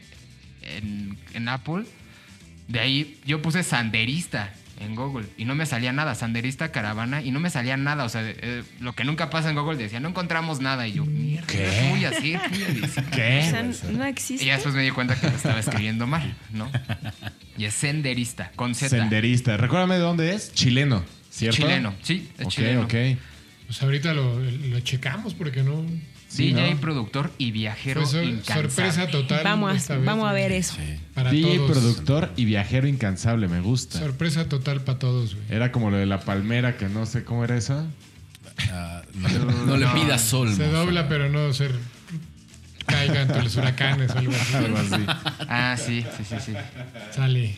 en, 0.65 1.17
en 1.33 1.47
Apple, 1.47 1.83
de 2.67 2.79
ahí 2.79 3.19
yo 3.25 3.41
puse 3.41 3.63
Sanderista 3.63 4.51
en 4.81 4.93
Google 4.95 5.25
y 5.37 5.45
no 5.45 5.55
me 5.55 5.65
salía 5.65 5.93
nada, 5.93 6.15
Sanderista 6.15 6.71
Caravana 6.71 7.21
y 7.21 7.31
no 7.31 7.39
me 7.39 7.49
salía 7.49 7.77
nada, 7.77 8.03
o 8.03 8.09
sea, 8.09 8.21
eh, 8.25 8.63
lo 8.81 8.93
que 8.93 9.05
nunca 9.05 9.29
pasa 9.29 9.49
en 9.49 9.55
Google 9.55 9.77
decía, 9.77 10.01
no 10.01 10.09
encontramos 10.09 10.59
nada 10.59 10.85
y 10.87 10.93
yo, 10.93 11.05
mierda, 11.05 11.47
¿Qué? 11.47 11.59
¿qué 11.59 11.89
voy 11.91 12.03
a 12.05 12.09
hacer? 12.09 12.41
¿Qué 13.11 13.91
no 13.93 14.03
existe. 14.03 14.43
Y 14.43 14.47
ya 14.47 14.55
después 14.55 14.75
me 14.75 14.83
di 14.83 14.91
cuenta 14.91 15.15
que 15.19 15.29
lo 15.29 15.35
estaba 15.35 15.59
escribiendo 15.59 16.07
mal, 16.07 16.35
¿no? 16.51 16.69
Y 17.57 17.63
es 17.63 17.73
Senderista, 17.73 18.51
con 18.57 18.75
Z. 18.75 18.89
Senderista. 18.89 19.55
Recuérdame 19.55 19.95
de 19.95 20.01
dónde 20.01 20.33
es. 20.35 20.51
Chileno, 20.53 21.05
¿cierto? 21.29 21.55
Chileno, 21.55 21.93
sí, 22.01 22.29
es 22.37 22.45
Ok, 22.45 22.51
chileno. 22.51 22.81
ok. 22.81 22.93
Pues 23.67 23.81
ahorita 23.81 24.13
lo, 24.13 24.39
lo 24.41 24.79
checamos 24.81 25.33
porque 25.33 25.63
no. 25.63 25.85
Sí, 26.35 26.51
DJ, 26.53 26.73
¿no? 26.75 26.81
productor 26.81 27.31
y 27.37 27.51
viajero 27.51 28.01
Fue 28.01 28.11
sor- 28.11 28.23
incansable. 28.25 28.69
sorpresa 28.69 29.07
total. 29.07 29.43
Vamos 29.43 29.75
esta 29.75 29.93
a, 29.93 29.97
vez, 29.97 30.05
vamos 30.05 30.27
a 30.29 30.33
ver 30.33 30.51
eso. 30.51 30.75
Para 31.13 31.31
DJ, 31.31 31.55
todos. 31.57 31.71
productor 31.71 32.31
y 32.35 32.45
viajero 32.45 32.87
incansable. 32.87 33.47
Me 33.47 33.61
gusta. 33.61 33.99
Sorpresa 33.99 34.49
total 34.49 34.81
para 34.81 34.99
todos, 34.99 35.35
güey. 35.35 35.45
Era 35.49 35.71
como 35.71 35.91
lo 35.91 35.97
de 35.97 36.05
la 36.05 36.19
palmera, 36.19 36.77
que 36.77 36.87
no 36.89 37.05
sé 37.05 37.23
cómo 37.23 37.43
era 37.43 37.55
eso. 37.57 37.87
Ah, 38.71 39.01
no, 39.13 39.29
no 39.65 39.77
le 39.77 39.87
pidas 39.87 40.21
sol. 40.21 40.53
Se 40.55 40.67
dobla, 40.67 41.07
pero 41.09 41.29
no 41.29 41.53
ser. 41.53 41.71
Caiga 42.85 43.21
entre 43.23 43.43
los 43.43 43.55
huracanes 43.55 44.11
o 44.11 44.17
algo 44.19 44.31
así. 44.33 44.53
Algo 44.55 44.77
así. 44.77 45.05
Ah, 45.49 45.75
sí, 45.77 46.05
sí, 46.17 46.23
sí, 46.23 46.35
sí. 46.45 46.53
Sale. 47.11 47.55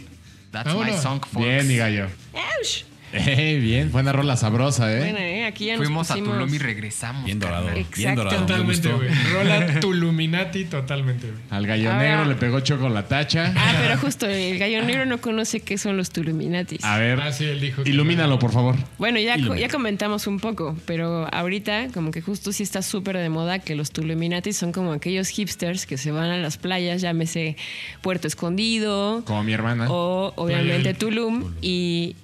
That's 0.52 0.74
my 0.74 0.94
song, 0.94 1.20
folks. 1.20 1.38
Bien, 1.46 1.68
mi 1.68 1.76
gallo. 1.78 2.08
¡Auch! 2.34 2.86
Eh, 3.14 3.60
bien, 3.62 3.92
buena 3.92 4.12
rola 4.12 4.36
sabrosa, 4.36 4.94
¿eh? 4.94 5.00
Bueno, 5.00 5.20
eh, 5.20 5.46
aquí 5.46 5.66
ya 5.66 5.78
nos 5.78 5.86
Fuimos 5.86 6.12
a 6.12 6.16
Tulum 6.16 6.54
y 6.54 6.58
regresamos. 6.58 7.24
Bien 7.26 7.40
dorado. 7.40 7.68
Bien 7.68 7.78
Exacto. 7.78 8.24
dorado. 8.24 8.42
me 8.42 8.48
Totalmente, 8.48 8.92
güey. 8.92 9.10
Rola 9.34 9.80
Tuluminati, 9.80 10.66
totalmente, 10.66 11.28
güey. 11.28 11.40
Al 11.50 11.66
gallo 11.66 11.92
Ahora- 11.92 12.04
negro 12.04 12.26
le 12.26 12.36
pegó 12.36 12.60
choco 12.60 12.90
la 12.90 13.08
tacha. 13.08 13.54
Ah, 13.56 13.76
pero 13.82 13.98
justo 13.98 14.28
el 14.28 14.60
gallo 14.60 14.84
negro 14.84 15.06
no 15.06 15.20
conoce 15.20 15.62
qué 15.62 15.78
son 15.78 15.96
los 15.96 16.10
Tuluminatis. 16.12 16.84
A 16.84 16.98
ver, 16.98 17.20
Ah, 17.22 17.32
sí, 17.32 17.46
él 17.46 17.62
dijo 17.62 17.84
que- 17.84 17.90
ilumínalo, 17.92 18.40
por 18.40 18.52
favor. 18.52 18.76
Bueno, 18.98 19.20
ya, 19.20 19.38
Ilumina. 19.38 19.62
ya 19.62 19.70
comentamos 19.70 20.28
un 20.28 20.40
poco, 20.40 20.76
pero 20.86 21.34
ahorita 21.34 21.88
como 21.94 22.12
que 22.12 22.22
justo 22.22 22.52
sí 22.52 22.64
está 22.64 22.82
súper 22.82 23.18
de 23.18 23.30
moda 23.30 23.60
que 23.60 23.76
los 23.76 23.92
Tuluminatis 23.92 24.58
son 24.58 24.72
como 24.74 24.92
aquellos 24.92 25.30
hipsters 25.30 25.86
que 25.86 25.98
se 25.98 26.12
van 26.12 26.30
a 26.30 26.38
las 26.38 26.58
playas, 26.58 27.02
llámese 27.02 27.56
Puerto 28.02 28.28
Escondido 28.28 29.24
Como 29.26 29.44
mi 29.44 29.54
hermana. 29.54 29.88
o 29.90 30.34
obviamente 30.36 30.94
Tulum 30.94 31.54
y 31.62 32.16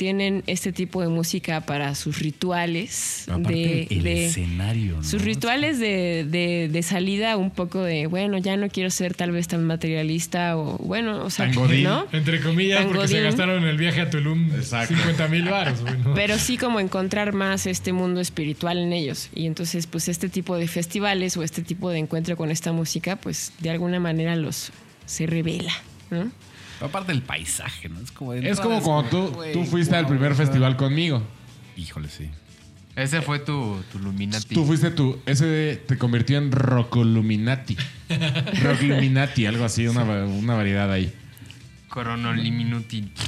tienen 0.00 0.42
este 0.46 0.72
tipo 0.72 1.02
de 1.02 1.08
música 1.08 1.60
para 1.66 1.94
sus 1.94 2.20
rituales 2.20 3.26
Aparte, 3.28 3.52
de, 3.52 3.86
el 3.90 4.02
de- 4.02 4.26
escenario. 4.28 4.96
¿no? 4.96 5.04
sus 5.04 5.20
rituales 5.20 5.78
de, 5.78 6.24
de- 6.26 6.70
de 6.72 6.82
salida 6.82 7.36
un 7.36 7.50
poco 7.50 7.82
de 7.82 8.06
bueno 8.06 8.38
ya 8.38 8.56
no 8.56 8.70
quiero 8.70 8.88
ser 8.88 9.12
tal 9.14 9.30
vez 9.30 9.46
tan 9.46 9.62
materialista 9.64 10.56
o 10.56 10.78
bueno 10.78 11.22
o 11.22 11.28
sea 11.28 11.48
no 11.48 12.06
Entre 12.12 12.40
comillas, 12.40 12.86
porque 12.86 13.08
se 13.08 13.20
gastaron 13.20 13.64
el 13.64 13.76
viaje 13.76 14.00
a 14.00 14.08
Tulum 14.08 14.50
Exacto. 14.54 14.94
50 14.94 15.28
mil 15.28 15.44
baros, 15.44 15.80
pero 16.14 16.38
sí 16.38 16.56
como 16.56 16.80
encontrar 16.80 17.34
más 17.34 17.66
este 17.66 17.92
mundo 17.92 18.22
espiritual 18.22 18.78
en 18.78 18.94
ellos. 18.94 19.28
Y 19.34 19.44
entonces, 19.44 19.86
pues 19.86 20.08
este 20.08 20.30
tipo 20.30 20.56
de 20.56 20.66
festivales 20.66 21.36
o 21.36 21.42
este 21.42 21.60
tipo 21.60 21.90
de 21.90 21.98
encuentro 21.98 22.38
con 22.38 22.50
esta 22.50 22.72
música, 22.72 23.16
pues 23.16 23.52
de 23.60 23.68
alguna 23.68 24.00
manera 24.00 24.34
los 24.34 24.70
se 25.04 25.26
revela, 25.26 25.72
¿no? 26.10 26.30
Aparte 26.80 27.12
del 27.12 27.22
paisaje, 27.22 27.88
¿no? 27.88 28.00
Es 28.00 28.10
como, 28.10 28.32
es 28.34 28.60
como 28.60 28.80
cuando 28.82 29.10
tú, 29.10 29.42
tú 29.52 29.64
fuiste 29.64 29.94
al 29.96 30.06
primer 30.06 30.34
festival 30.34 30.76
conmigo. 30.76 31.22
Híjole, 31.76 32.08
sí. 32.08 32.30
Ese 32.96 33.22
fue 33.22 33.38
tu, 33.38 33.80
tu 33.92 33.98
Luminati. 33.98 34.54
Tú 34.54 34.64
fuiste 34.64 34.90
tú, 34.90 35.18
ese 35.24 35.82
te 35.86 35.96
convirtió 35.96 36.38
en 36.38 36.50
Rockoluminati. 36.52 37.76
Rockluminati, 38.62 39.46
algo 39.46 39.64
así, 39.64 39.86
una, 39.86 40.02
una 40.02 40.54
variedad 40.54 40.90
ahí. 40.90 41.12
Coronoliminuti. 41.88 43.12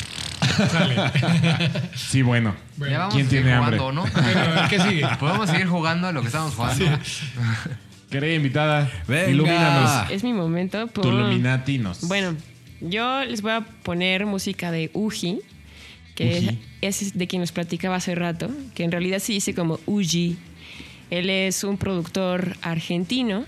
Sí, 1.95 2.21
bueno. 2.23 2.55
Bueno, 2.77 2.93
Ya 2.93 2.99
vamos 2.99 3.15
¿quién 3.15 3.27
a 3.27 3.31
seguir 3.31 3.45
tiene 3.45 3.57
jugando, 3.57 3.89
hambre? 3.89 4.13
¿no? 4.13 4.69
¿qué 4.69 4.81
sigue? 4.81 5.07
Podemos 5.19 5.49
seguir 5.49 5.67
jugando 5.67 6.09
a 6.09 6.13
lo 6.13 6.21
que 6.21 6.27
estamos 6.27 6.55
jugando. 6.55 6.85
Querida 8.11 8.35
invitada, 8.35 8.91
Venga. 9.09 9.31
ilumínanos. 9.31 10.11
Es 10.11 10.23
mi 10.23 10.33
momento. 10.33 10.87
Por... 10.89 11.05
Tuluminatinos. 11.05 12.07
Bueno, 12.09 12.35
yo 12.83 13.25
les 13.25 13.43
voy 13.43 13.53
a 13.53 13.61
poner 13.83 14.27
música 14.27 14.71
de 14.71 14.91
Uji, 14.93 15.41
que 16.15 16.59
es 16.81 17.17
de 17.17 17.27
quien 17.27 17.41
les 17.41 17.53
platicaba 17.53 17.97
hace 17.97 18.15
rato, 18.15 18.51
que 18.75 18.85
en 18.85 18.93
realidad 18.93 19.19
se 19.19 19.33
dice 19.33 19.55
como 19.55 19.81
Uji. 19.87 20.37
Él 21.11 21.31
es 21.31 21.65
un 21.65 21.79
productor 21.79 22.57
argentino 22.63 23.45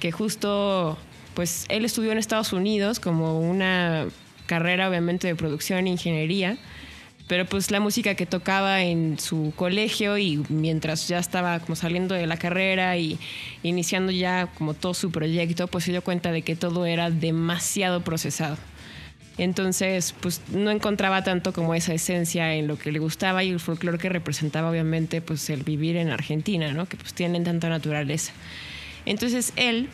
que 0.00 0.12
justo, 0.12 0.98
pues 1.34 1.66
él 1.68 1.84
estudió 1.84 2.12
en 2.12 2.18
Estados 2.18 2.52
Unidos 2.52 3.00
como 3.00 3.40
una 3.40 4.06
carrera 4.46 4.88
obviamente 4.88 5.26
de 5.26 5.34
producción 5.34 5.86
e 5.86 5.90
ingeniería, 5.90 6.56
pero 7.28 7.44
pues 7.44 7.70
la 7.70 7.78
música 7.78 8.14
que 8.14 8.26
tocaba 8.26 8.82
en 8.82 9.18
su 9.18 9.52
colegio 9.54 10.18
y 10.18 10.42
mientras 10.48 11.06
ya 11.06 11.18
estaba 11.18 11.60
como 11.60 11.76
saliendo 11.76 12.14
de 12.14 12.26
la 12.26 12.38
carrera 12.38 12.96
y 12.96 13.18
iniciando 13.62 14.10
ya 14.10 14.48
como 14.56 14.74
todo 14.74 14.94
su 14.94 15.10
proyecto, 15.12 15.68
pues 15.68 15.84
se 15.84 15.92
dio 15.92 16.02
cuenta 16.02 16.32
de 16.32 16.42
que 16.42 16.56
todo 16.56 16.86
era 16.86 17.10
demasiado 17.10 18.02
procesado. 18.02 18.56
Entonces, 19.36 20.14
pues 20.20 20.40
no 20.50 20.70
encontraba 20.70 21.22
tanto 21.22 21.52
como 21.52 21.74
esa 21.74 21.94
esencia 21.94 22.54
en 22.54 22.66
lo 22.66 22.76
que 22.76 22.90
le 22.90 22.98
gustaba 22.98 23.44
y 23.44 23.50
el 23.50 23.60
folclore 23.60 23.98
que 23.98 24.08
representaba 24.08 24.70
obviamente 24.70 25.20
pues 25.20 25.48
el 25.50 25.62
vivir 25.62 25.96
en 25.96 26.08
Argentina, 26.08 26.72
¿no? 26.72 26.86
Que 26.86 26.96
pues 26.96 27.14
tienen 27.14 27.44
tanta 27.44 27.68
naturaleza. 27.68 28.32
Entonces 29.06 29.52
él 29.54 29.88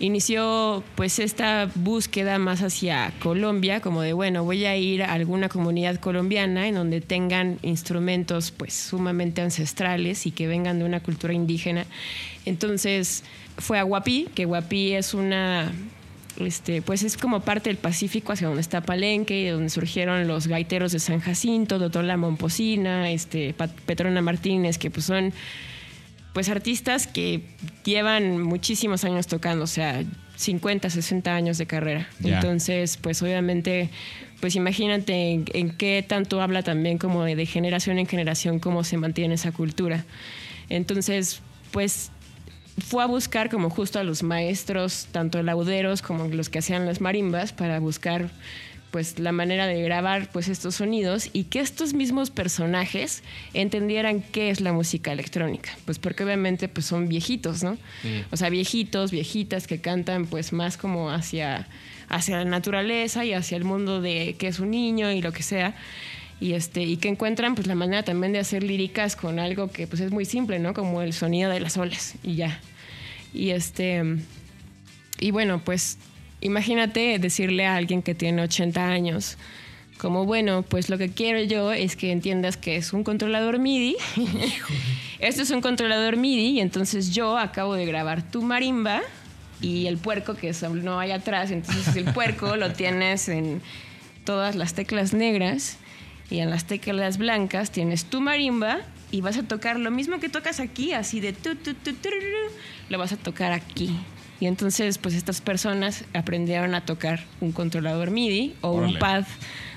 inició 0.00 0.82
pues 0.96 1.18
esta 1.18 1.70
búsqueda 1.74 2.38
más 2.38 2.62
hacia 2.62 3.12
Colombia, 3.22 3.80
como 3.80 4.02
de 4.02 4.12
bueno, 4.12 4.42
voy 4.44 4.64
a 4.64 4.76
ir 4.76 5.02
a 5.02 5.12
alguna 5.12 5.48
comunidad 5.48 5.96
colombiana 5.96 6.66
en 6.66 6.74
donde 6.74 7.00
tengan 7.00 7.58
instrumentos 7.62 8.50
pues 8.50 8.74
sumamente 8.74 9.42
ancestrales 9.42 10.26
y 10.26 10.32
que 10.32 10.46
vengan 10.46 10.78
de 10.78 10.84
una 10.84 11.00
cultura 11.00 11.32
indígena. 11.32 11.86
Entonces 12.46 13.22
fue 13.58 13.78
a 13.78 13.82
Guapí, 13.82 14.28
que 14.34 14.46
Guapí 14.46 14.92
es 14.92 15.14
una 15.14 15.70
este, 16.38 16.80
pues 16.80 17.02
es 17.02 17.16
como 17.16 17.40
parte 17.40 17.70
del 17.70 17.76
Pacífico 17.76 18.32
hacia 18.32 18.46
donde 18.46 18.62
está 18.62 18.80
Palenque, 18.80 19.40
y 19.40 19.48
donde 19.48 19.68
surgieron 19.68 20.26
los 20.26 20.46
gaiteros 20.46 20.92
de 20.92 20.98
San 20.98 21.20
Jacinto, 21.20 21.78
Doctor 21.78 22.04
La 22.04 22.16
Momposina, 22.16 23.10
este, 23.10 23.54
Petrona 23.86 24.22
Martínez, 24.22 24.78
que 24.78 24.90
pues 24.90 25.06
son 25.06 25.32
pues 26.32 26.48
artistas 26.48 27.06
que 27.06 27.42
llevan 27.84 28.40
muchísimos 28.42 29.04
años 29.04 29.26
tocando, 29.26 29.64
o 29.64 29.68
sea, 29.68 30.04
50, 30.36 30.88
60 30.88 31.34
años 31.34 31.58
de 31.58 31.66
carrera. 31.66 32.08
Entonces, 32.22 32.96
pues 32.96 33.22
obviamente, 33.22 33.90
pues 34.40 34.56
imagínate 34.56 35.32
en, 35.32 35.44
en 35.52 35.76
qué 35.76 36.04
tanto 36.06 36.40
habla 36.40 36.62
también 36.62 36.98
como 36.98 37.24
de, 37.24 37.36
de 37.36 37.46
generación 37.46 37.98
en 37.98 38.06
generación 38.06 38.58
cómo 38.58 38.84
se 38.84 38.96
mantiene 38.96 39.34
esa 39.34 39.52
cultura. 39.52 40.04
Entonces, 40.68 41.42
pues 41.72 42.10
fue 42.78 43.02
a 43.02 43.06
buscar 43.06 43.50
como 43.50 43.68
justo 43.70 43.98
a 43.98 44.04
los 44.04 44.22
maestros, 44.22 45.08
tanto 45.12 45.42
lauderos 45.42 46.00
como 46.02 46.26
los 46.28 46.48
que 46.48 46.60
hacían 46.60 46.86
las 46.86 47.00
marimbas, 47.00 47.52
para 47.52 47.78
buscar 47.78 48.30
pues 48.90 49.18
la 49.18 49.32
manera 49.32 49.66
de 49.66 49.82
grabar 49.82 50.28
pues 50.32 50.48
estos 50.48 50.76
sonidos 50.76 51.30
y 51.32 51.44
que 51.44 51.60
estos 51.60 51.94
mismos 51.94 52.30
personajes 52.30 53.22
entendieran 53.54 54.20
qué 54.20 54.50
es 54.50 54.60
la 54.60 54.72
música 54.72 55.12
electrónica, 55.12 55.70
pues 55.84 55.98
porque 55.98 56.24
obviamente 56.24 56.68
pues 56.68 56.86
son 56.86 57.08
viejitos, 57.08 57.62
¿no? 57.62 57.76
Sí. 58.02 58.24
O 58.30 58.36
sea, 58.36 58.50
viejitos, 58.50 59.10
viejitas 59.10 59.66
que 59.66 59.80
cantan 59.80 60.26
pues 60.26 60.52
más 60.52 60.76
como 60.76 61.10
hacia 61.10 61.68
hacia 62.10 62.38
la 62.38 62.44
naturaleza 62.44 63.24
y 63.24 63.32
hacia 63.32 63.56
el 63.56 63.64
mundo 63.64 64.02
de 64.02 64.34
que 64.38 64.48
es 64.48 64.58
un 64.58 64.72
niño 64.72 65.10
y 65.10 65.22
lo 65.22 65.32
que 65.32 65.42
sea. 65.42 65.74
Y 66.40 66.54
este 66.54 66.82
y 66.82 66.96
que 66.96 67.08
encuentran 67.08 67.54
pues 67.54 67.66
la 67.66 67.74
manera 67.74 68.02
también 68.02 68.32
de 68.32 68.38
hacer 68.38 68.62
líricas 68.62 69.14
con 69.14 69.38
algo 69.38 69.70
que 69.70 69.86
pues 69.86 70.00
es 70.00 70.10
muy 70.10 70.24
simple, 70.24 70.58
¿no? 70.58 70.74
Como 70.74 71.02
el 71.02 71.12
sonido 71.12 71.50
de 71.50 71.60
las 71.60 71.76
olas 71.76 72.14
y 72.22 72.34
ya. 72.34 72.60
Y 73.32 73.50
este 73.50 74.02
y 75.20 75.30
bueno, 75.30 75.60
pues 75.64 75.98
imagínate 76.40 77.18
decirle 77.18 77.66
a 77.66 77.76
alguien 77.76 78.02
que 78.02 78.14
tiene 78.14 78.42
80 78.42 78.88
años, 78.88 79.36
como 79.98 80.24
bueno, 80.24 80.62
pues 80.62 80.88
lo 80.88 80.96
que 80.96 81.10
quiero 81.10 81.42
yo 81.42 81.72
es 81.72 81.94
que 81.94 82.10
entiendas 82.10 82.56
que 82.56 82.76
es 82.76 82.94
un 82.94 83.04
controlador 83.04 83.58
MIDI. 83.58 83.96
Esto 85.18 85.42
es 85.42 85.50
un 85.50 85.60
controlador 85.60 86.16
MIDI 86.16 86.58
y 86.58 86.60
entonces 86.60 87.14
yo 87.14 87.36
acabo 87.36 87.74
de 87.74 87.84
grabar 87.84 88.22
tu 88.22 88.40
marimba 88.40 89.02
y 89.60 89.86
el 89.86 89.98
puerco 89.98 90.34
que 90.34 90.54
no 90.82 90.98
hay 90.98 91.10
atrás, 91.10 91.50
entonces 91.50 91.94
el 91.96 92.06
puerco 92.14 92.56
lo 92.56 92.72
tienes 92.72 93.28
en 93.28 93.60
todas 94.24 94.56
las 94.56 94.72
teclas 94.72 95.12
negras 95.12 95.76
y 96.30 96.38
en 96.38 96.48
las 96.48 96.64
teclas 96.64 97.18
blancas 97.18 97.70
tienes 97.70 98.06
tu 98.06 98.22
marimba 98.22 98.78
y 99.10 99.20
vas 99.20 99.36
a 99.36 99.42
tocar 99.42 99.78
lo 99.78 99.90
mismo 99.90 100.20
que 100.20 100.28
tocas 100.28 100.60
aquí, 100.60 100.92
así 100.92 101.20
de 101.20 101.32
tu, 101.32 101.56
tu, 101.56 101.74
tu, 101.74 101.92
tururú, 101.92 102.48
lo 102.88 102.98
vas 102.98 103.12
a 103.12 103.16
tocar 103.16 103.52
aquí. 103.52 103.94
Y 104.40 104.46
entonces, 104.46 104.96
pues 104.96 105.14
estas 105.14 105.42
personas 105.42 106.04
aprendieron 106.14 106.74
a 106.74 106.84
tocar 106.84 107.20
un 107.42 107.52
controlador 107.52 108.10
MIDI 108.10 108.54
o 108.62 108.70
Órale. 108.70 108.94
un 108.94 108.98
pad 108.98 109.24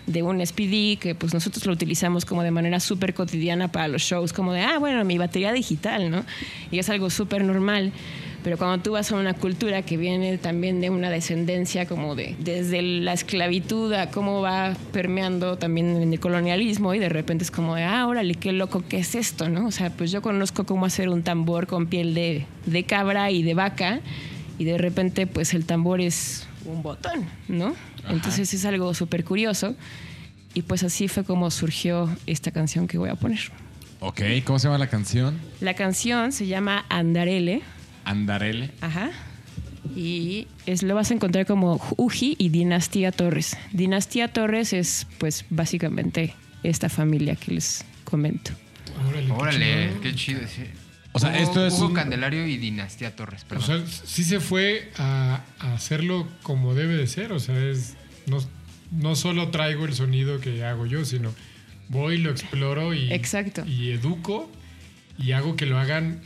de 0.08 0.24
un 0.24 0.46
SPD 0.46 0.98
que 1.00 1.16
pues 1.18 1.34
nosotros 1.34 1.66
lo 1.66 1.74
utilizamos 1.74 2.26
como 2.26 2.44
de 2.44 2.52
manera 2.52 2.80
súper 2.80 3.14
cotidiana 3.14 3.72
para 3.72 3.88
los 3.90 4.02
shows, 4.02 4.34
como 4.34 4.54
de, 4.54 4.62
ah, 4.62 4.80
bueno, 4.80 5.04
mi 5.06 5.18
batería 5.18 5.52
digital, 5.52 6.10
¿no? 6.10 6.26
Y 6.72 6.80
es 6.80 6.90
algo 6.90 7.10
súper 7.10 7.44
normal. 7.44 7.92
Pero 8.44 8.58
cuando 8.58 8.84
tú 8.84 8.92
vas 8.92 9.10
a 9.10 9.16
una 9.16 9.34
cultura 9.34 9.84
que 9.84 9.96
viene 9.96 10.38
también 10.38 10.82
de 10.82 10.90
una 10.90 11.10
descendencia 11.10 11.86
como 11.86 12.14
de 12.14 12.36
desde 12.40 12.82
la 12.82 13.14
esclavitud 13.14 13.94
a 13.94 14.12
cómo 14.12 14.42
va 14.42 14.76
permeando 14.92 15.58
también 15.58 15.96
en 15.96 16.12
el 16.12 16.20
colonialismo 16.20 16.94
y 16.94 17.00
de 17.00 17.08
repente 17.08 17.46
es 17.46 17.52
como 17.52 17.76
de, 17.76 17.84
ah, 17.84 18.06
órale, 18.06 18.36
qué 18.36 18.52
loco, 18.52 18.84
¿qué 18.88 18.98
es 18.98 19.16
esto? 19.16 19.48
¿no? 19.48 19.68
O 19.68 19.72
sea, 19.72 19.92
pues 19.92 20.12
yo 20.12 20.22
conozco 20.22 20.66
cómo 20.66 20.86
hacer 20.86 21.08
un 21.08 21.24
tambor 21.24 21.68
con 21.68 21.88
piel 21.88 22.14
de, 22.14 22.46
de 22.66 22.84
cabra 22.84 23.32
y 23.32 23.44
de 23.44 23.54
vaca 23.54 24.02
y 24.58 24.66
de 24.66 24.78
repente 24.78 25.28
pues 25.28 25.54
el 25.54 25.66
tambor 25.66 26.02
es 26.02 26.48
un 26.66 26.84
botón, 26.84 27.26
¿no? 27.48 27.76
Entonces 28.10 28.54
es 28.54 28.66
algo 28.66 28.94
súper 28.94 29.24
curioso 29.24 29.76
y 30.54 30.62
pues 30.64 30.84
así 30.84 31.08
fue 31.08 31.24
como 31.24 31.50
surgió 31.52 32.10
esta 32.28 32.52
canción 32.52 32.88
que 32.88 32.98
voy 32.98 33.10
a 33.10 33.16
poner. 33.16 33.40
Ok, 34.00 34.22
¿cómo 34.46 34.60
se 34.60 34.68
llama 34.68 34.78
la 34.78 34.88
canción? 34.88 35.40
La 35.62 35.74
canción 35.76 36.32
se 36.32 36.46
llama 36.48 36.86
Andarele. 36.90 37.62
Andarele. 38.06 38.72
Ajá. 38.82 39.12
Y 39.96 40.48
es, 40.66 40.84
lo 40.84 40.96
vas 40.96 41.12
a 41.12 41.14
encontrar 41.14 41.46
como 41.46 41.80
Uji 41.98 42.36
y 42.38 42.50
Dinastía 42.50 43.12
Torres. 43.12 43.58
Dinastía 43.72 44.28
Torres 44.28 44.74
es, 44.74 45.08
pues, 45.20 45.46
básicamente 45.50 46.34
esta 46.64 46.90
familia 46.90 47.36
que 47.36 47.52
les 47.54 47.86
comento. 48.04 48.52
Órale, 49.08 49.26
qué 49.26 49.32
Órale, 49.32 49.86
chingón. 49.88 50.02
qué 50.02 50.16
chido. 50.16 50.40
sí. 50.48 50.64
O 51.14 51.20
sea, 51.20 51.30
Hugo- 51.30 51.38
esto 51.40 51.66
es 51.68 51.74
Hugo 51.76 51.88
un- 51.88 51.94
Candelario 51.94 52.46
y 52.48 52.58
Dinastía 52.58 53.16
Torres, 53.16 53.44
O 53.44 53.48
perdón. 53.48 53.88
sea, 53.88 54.06
sí 54.06 54.24
se 54.24 54.40
fue 54.40 54.92
a, 54.98 55.42
a 55.60 55.74
hacerlo 55.76 56.28
como 56.42 56.74
debe 56.74 56.96
de 56.96 57.08
ser. 57.08 57.32
O 57.32 57.40
sea, 57.40 57.58
es 57.58 57.96
no, 58.26 58.38
no 58.92 59.16
solo 59.16 59.50
traigo 59.50 59.86
el 59.86 59.94
sonido 59.94 60.40
que 60.40 60.64
hago 60.66 60.86
yo, 60.86 61.06
sino 61.06 61.34
voy, 61.90 62.18
lo 62.18 62.32
exploro 62.32 62.94
y, 62.94 63.12
Exacto. 63.14 63.64
y 63.66 63.92
educo 63.92 64.50
y 65.20 65.34
hago 65.34 65.56
que 65.56 65.66
lo 65.68 65.78
hagan 65.78 66.22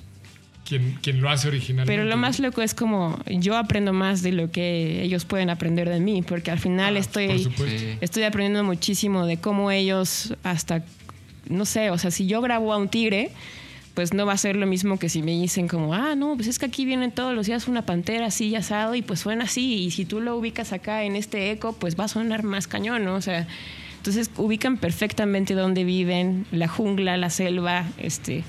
quien, 0.65 0.97
quien 1.01 1.19
lo 1.21 1.29
hace 1.29 1.47
originalmente. 1.49 1.91
Pero 1.91 2.07
lo 2.07 2.15
más 2.17 2.39
loco 2.39 2.61
es 2.61 2.73
como 2.73 3.19
yo 3.27 3.57
aprendo 3.57 3.91
más 3.93 4.21
de 4.21 4.31
lo 4.31 4.51
que 4.51 5.01
ellos 5.01 5.25
pueden 5.25 5.49
aprender 5.49 5.89
de 5.89 5.99
mí, 5.99 6.21
porque 6.21 6.51
al 6.51 6.59
final 6.59 6.95
Ah, 6.95 6.99
estoy, 6.99 7.49
estoy 7.99 8.23
aprendiendo 8.23 8.63
muchísimo 8.63 9.25
de 9.25 9.37
cómo 9.37 9.71
ellos 9.71 10.33
hasta, 10.43 10.83
no 11.49 11.65
sé, 11.65 11.89
o 11.89 11.97
sea, 11.97 12.11
si 12.11 12.27
yo 12.27 12.41
grabo 12.41 12.71
a 12.73 12.77
un 12.77 12.87
tigre, 12.89 13.31
pues 13.97 14.13
no 14.13 14.27
va 14.27 14.33
a 14.33 14.37
ser 14.37 14.55
lo 14.57 14.67
mismo 14.67 14.99
que 14.99 15.09
si 15.09 15.23
me 15.23 15.31
dicen 15.31 15.67
como, 15.67 15.95
ah, 15.95 16.13
no, 16.13 16.35
pues 16.35 16.47
es 16.47 16.59
que 16.59 16.67
aquí 16.67 16.85
vienen 16.85 17.11
todos 17.11 17.33
los 17.33 17.47
días 17.47 17.67
una 17.67 17.81
pantera 17.81 18.27
así 18.27 18.55
asado 18.55 18.93
y 18.93 19.01
pues 19.01 19.21
suena 19.21 19.45
así, 19.45 19.85
y 19.85 19.89
si 19.89 20.05
tú 20.05 20.21
lo 20.21 20.37
ubicas 20.37 20.71
acá 20.71 21.01
en 21.01 21.15
este 21.15 21.49
eco, 21.49 21.73
pues 21.73 21.99
va 21.99 22.03
a 22.03 22.07
sonar 22.07 22.43
más 22.43 22.67
cañón, 22.67 23.05
¿no? 23.05 23.15
O 23.15 23.21
sea, 23.21 23.47
entonces 23.95 24.29
ubican 24.37 24.77
perfectamente 24.77 25.55
dónde 25.55 25.83
viven, 25.83 26.45
la 26.51 26.67
jungla, 26.67 27.17
la 27.17 27.31
selva, 27.31 27.87
este 27.97 28.43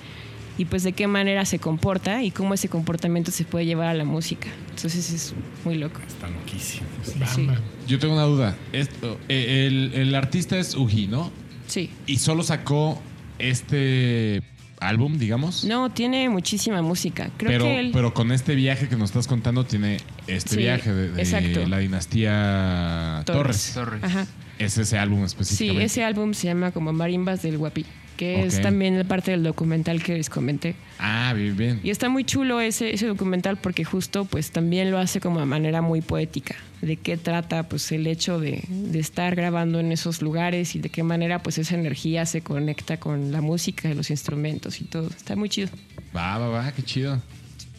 y 0.59 0.67
pues 0.67 0.83
de 0.83 0.93
qué 0.93 1.07
manera 1.07 1.47
se 1.47 1.59
comporta 1.59 2.23
y 2.23 2.31
cómo 2.31 2.53
ese 2.53 2.69
comportamiento 2.69 3.31
se 3.31 3.45
puede 3.45 3.65
llevar 3.65 3.87
a 3.89 3.95
la 3.95 4.05
música. 4.05 4.49
Entonces 4.69 5.11
es 5.11 5.35
muy 5.65 5.77
loco. 5.77 5.99
Está 6.07 6.29
loquísimo. 6.29 6.87
Sí. 7.35 7.49
Yo 7.87 7.99
tengo 7.99 8.13
una 8.13 8.25
duda. 8.25 8.55
Esto, 8.75 9.19
eh, 9.31 9.67
el, 9.67 9.95
el 9.95 10.15
artista 10.15 10.59
es 10.59 10.75
Uji, 10.75 11.07
¿no? 11.07 11.31
Sí. 11.69 11.89
Y 12.07 12.19
solo 12.19 12.43
sacó 12.43 13.01
este 13.39 14.43
álbum, 14.81 15.18
digamos. 15.18 15.64
No, 15.64 15.91
tiene 15.91 16.29
muchísima 16.29 16.83
música. 16.83 17.31
Creo 17.37 17.51
pero, 17.51 17.64
que 17.64 17.81
él... 17.81 17.91
pero 17.93 18.14
con 18.14 18.33
este 18.33 18.55
viaje 18.55 18.89
que 18.89 18.97
nos 18.97 19.11
estás 19.11 19.26
contando 19.26 19.64
tiene 19.64 19.99
este 20.26 20.51
Sí, 20.51 20.57
viaje 20.59 20.93
de, 20.93 21.66
la 21.66 21.79
dinastía 21.79 23.22
Torres. 23.26 23.72
Torres. 23.74 24.03
Ajá. 24.03 24.26
Es 24.59 24.76
ese 24.79 24.99
álbum 24.99 25.20
Sí, 25.20 25.24
específicamente. 25.26 25.85
ese 25.85 26.05
álbum 26.05 26.35
se 26.35 26.49
llama 26.49 26.72
como 26.72 26.93
Marimbas 26.93 27.43
del 27.43 27.59
Guapi, 27.59 27.87
que 28.19 28.45
es 28.45 28.61
también 28.61 29.07
parte 29.07 29.31
del 29.31 29.45
documental 29.45 30.03
que 30.03 30.16
les 30.16 30.29
comenté. 30.29 30.75
Ah, 30.99 31.33
bien, 31.35 31.57
bien. 31.57 31.81
Y 31.85 31.91
está 31.91 32.09
muy 32.09 32.25
chulo 32.25 32.61
ese, 32.61 32.93
ese 32.93 33.07
documental 33.07 33.57
porque 33.57 33.85
justo 33.85 34.25
pues 34.25 34.51
también 34.51 34.91
lo 34.91 34.99
hace 34.99 35.21
como 35.21 35.39
de 35.39 35.47
manera 35.47 35.81
muy 35.81 36.03
poética. 36.03 36.57
De 36.83 36.97
qué 36.97 37.16
trata 37.16 37.69
pues 37.69 37.91
el 37.93 38.07
hecho 38.09 38.41
de, 38.41 38.64
de 38.69 38.99
estar 38.99 39.37
grabando 39.37 39.79
en 39.79 39.93
esos 39.93 40.21
lugares 40.21 40.75
y 40.75 40.81
de 40.81 40.91
qué 40.91 41.05
manera 41.05 41.43
pues 41.43 41.59
esa 41.59 41.77
energía 41.77 42.27
se 42.27 42.43
conecta 42.43 42.99
con 42.99 43.31
la 43.31 43.41
música 43.41 43.89
y 43.89 43.95
los 43.95 44.11
instrumentos 44.11 44.81
y 44.81 44.85
todo. 44.85 45.09
Está 45.09 45.37
muy 45.37 45.49
chido. 45.49 45.69
Va, 46.14 46.39
va, 46.39 46.49
va, 46.49 46.73
qué 46.73 46.83
chido. 46.83 47.23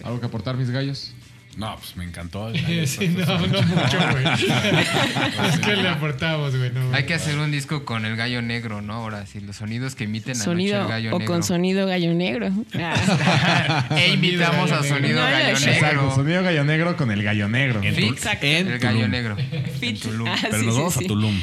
¿Algo 0.04 0.22
que 0.22 0.26
aportar, 0.26 0.56
mis 0.56 0.70
gallos? 0.70 1.14
No, 1.60 1.76
pues 1.78 1.96
me 1.98 2.06
encantó. 2.06 2.52
Sí, 2.86 3.10
no, 3.10 3.26
no 3.26 3.62
mucho, 3.62 3.98
güey. 4.12 4.26
es 5.50 5.60
que 5.60 5.76
le 5.76 5.90
aportamos, 5.90 6.56
güey. 6.56 6.72
no, 6.72 6.94
Hay 6.94 7.04
que 7.06 7.14
hacer 7.14 7.38
un 7.38 7.52
disco 7.52 7.84
con 7.86 8.06
el 8.06 8.16
gallo 8.16 8.42
negro, 8.42 8.82
¿no? 8.82 8.94
Ahora 8.94 9.26
sí, 9.26 9.40
los 9.42 9.58
sonidos 9.58 9.94
que 9.96 10.06
emiten 10.06 10.32
anoche 10.36 10.46
Sonido 10.46 10.82
el 10.84 10.88
gallo 10.88 11.16
o 11.16 11.20
negro. 11.20 11.34
con 11.34 11.44
sonido 11.44 11.86
gallo 11.88 12.14
negro. 12.14 12.50
Ah. 12.82 13.86
e 13.98 14.14
invitamos 14.14 14.72
a 14.72 14.78
Sonido 14.78 14.96
sonido 14.96 15.22
gallo 15.22 15.32
gallo 15.38 15.60
negro. 15.60 15.72
Exacto, 15.74 15.96
negro. 16.02 16.16
sonido 16.16 16.44
gallo 16.44 16.64
negro 16.64 16.98
con 16.98 17.12
el 17.12 17.24
gallo 17.24 17.48
negro. 17.50 17.84
En 17.84 17.94
Fit, 17.96 18.18
Tul- 18.20 18.38
en 18.42 18.68
el 18.70 18.80
gallo 18.80 18.96
Tulum. 18.98 19.12
negro. 19.12 19.38
En 19.82 20.00
Tulum. 20.00 20.28
Ah, 20.30 20.36
Pero 20.42 20.60
sí, 20.60 20.66
nos 20.66 20.76
vamos 20.78 20.94
sí. 20.94 21.06
a 21.06 21.08
Tulum. 21.08 21.42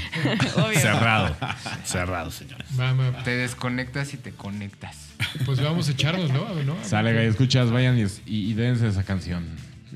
Obvio. 0.56 0.80
Cerrado. 0.80 1.36
Cerrado, 1.84 2.30
señor. 2.30 2.64
Vamos, 2.70 3.22
Te 3.24 3.30
desconectas 3.36 4.14
y 4.14 4.16
te 4.16 4.30
conectas. 4.32 4.96
pues 5.44 5.60
vamos 5.62 5.88
a 5.88 5.92
echarnos, 5.92 6.30
¿no? 6.30 6.46
¿No? 6.64 6.76
Sale, 6.82 7.12
gallo, 7.12 7.28
escuchas, 7.28 7.70
vayan 7.70 7.98
y, 7.98 8.02
y, 8.26 8.50
y 8.50 8.54
dense 8.54 8.88
esa 8.88 9.04
canción. 9.04 9.44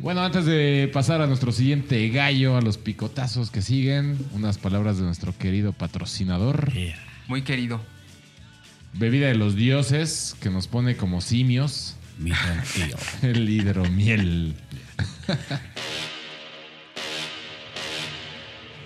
Bueno, 0.00 0.22
antes 0.22 0.46
de 0.46 0.90
pasar 0.94 1.20
a 1.20 1.26
nuestro 1.26 1.52
siguiente 1.52 2.08
gallo, 2.08 2.56
a 2.56 2.62
los 2.62 2.78
picotazos 2.78 3.50
que 3.50 3.60
siguen, 3.60 4.16
unas 4.32 4.56
palabras 4.56 4.96
de 4.96 5.02
nuestro 5.02 5.36
querido 5.36 5.74
patrocinador. 5.74 6.72
Muy 7.28 7.42
querido. 7.42 7.84
Bebida 8.94 9.26
de 9.26 9.34
los 9.34 9.56
dioses, 9.56 10.34
que 10.40 10.48
nos 10.48 10.68
pone 10.68 10.96
como 10.96 11.20
simios. 11.20 11.96
Mi. 12.16 12.32
El 13.22 13.46
hidromiel. 13.50 14.54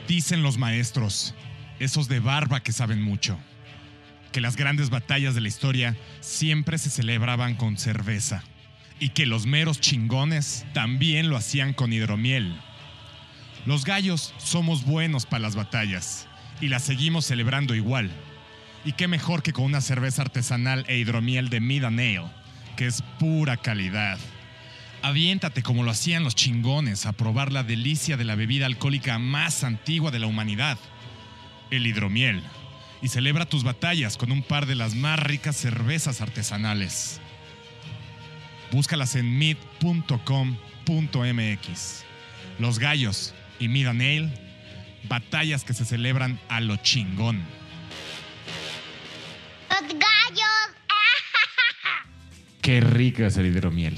Dicen 0.09 0.43
los 0.43 0.59
maestros, 0.59 1.33
esos 1.79 2.09
de 2.09 2.19
barba 2.19 2.61
que 2.61 2.73
saben 2.73 3.01
mucho, 3.01 3.39
que 4.33 4.41
las 4.41 4.57
grandes 4.57 4.91
batallas 4.91 5.37
de 5.37 5.43
la 5.43 5.49
historia 5.49 5.97
siempre 6.19 6.77
se 6.77 6.91
celebraban 6.91 7.55
con 7.55 7.79
cerveza 7.79 8.43
y 9.05 9.11
que 9.11 9.27
los 9.27 9.45
meros 9.45 9.81
chingones 9.81 10.65
también 10.73 11.29
lo 11.29 11.37
hacían 11.37 11.75
con 11.75 11.93
hidromiel. 11.93 12.59
Los 13.67 13.85
gallos 13.85 14.33
somos 14.39 14.87
buenos 14.87 15.27
para 15.27 15.43
las 15.43 15.57
batallas 15.57 16.27
y 16.63 16.69
las 16.69 16.85
seguimos 16.85 17.27
celebrando 17.27 17.75
igual. 17.75 18.11
Y 18.83 18.93
qué 18.93 19.07
mejor 19.07 19.43
que 19.43 19.53
con 19.53 19.67
una 19.67 19.83
cerveza 19.83 20.23
artesanal 20.23 20.87
e 20.89 20.97
hidromiel 20.97 21.51
de 21.51 21.61
Mid 21.61 21.85
and 21.85 22.01
Ale, 22.01 22.31
que 22.79 22.87
es 22.87 23.03
pura 23.19 23.59
calidad. 23.59 24.19
Aviéntate 25.03 25.63
como 25.63 25.83
lo 25.83 25.91
hacían 25.91 26.25
los 26.25 26.35
chingones 26.35 27.05
a 27.05 27.13
probar 27.13 27.53
la 27.53 27.63
delicia 27.63 28.17
de 28.17 28.25
la 28.25 28.37
bebida 28.37 28.65
alcohólica 28.65 29.19
más 29.19 29.65
antigua 29.65 30.13
de 30.13 30.21
la 30.21 30.29
humanidad, 30.29 30.79
el 31.71 31.87
hidromiel, 31.87 32.43
y 33.03 33.09
celebra 33.09 33.45
tus 33.45 33.65
batallas 33.65 34.17
con 34.17 34.33
un 34.33 34.43
par 34.43 34.65
de 34.65 34.77
las 34.77 34.95
más 34.95 35.19
ricas 35.19 35.57
cervezas 35.57 36.23
artesanales. 36.23 37.21
Búscalas 38.75 39.15
en 39.15 39.39
mid.com.mx. 39.39 40.05
Los 42.59 42.81
gallos 42.81 43.33
y 43.61 43.69
Mid 43.69 43.87
and 43.87 44.03
Ale, 44.03 44.35
batallas 45.09 45.63
que 45.63 45.75
se 45.75 45.85
celebran 45.85 46.41
a 46.49 46.61
lo 46.61 46.75
chingón. 46.79 47.41
Los 49.71 49.83
gallos. 49.91 50.75
Qué 52.63 52.81
rico 52.81 53.23
es 53.23 53.37
el 53.37 53.47
hidromiel. 53.47 53.97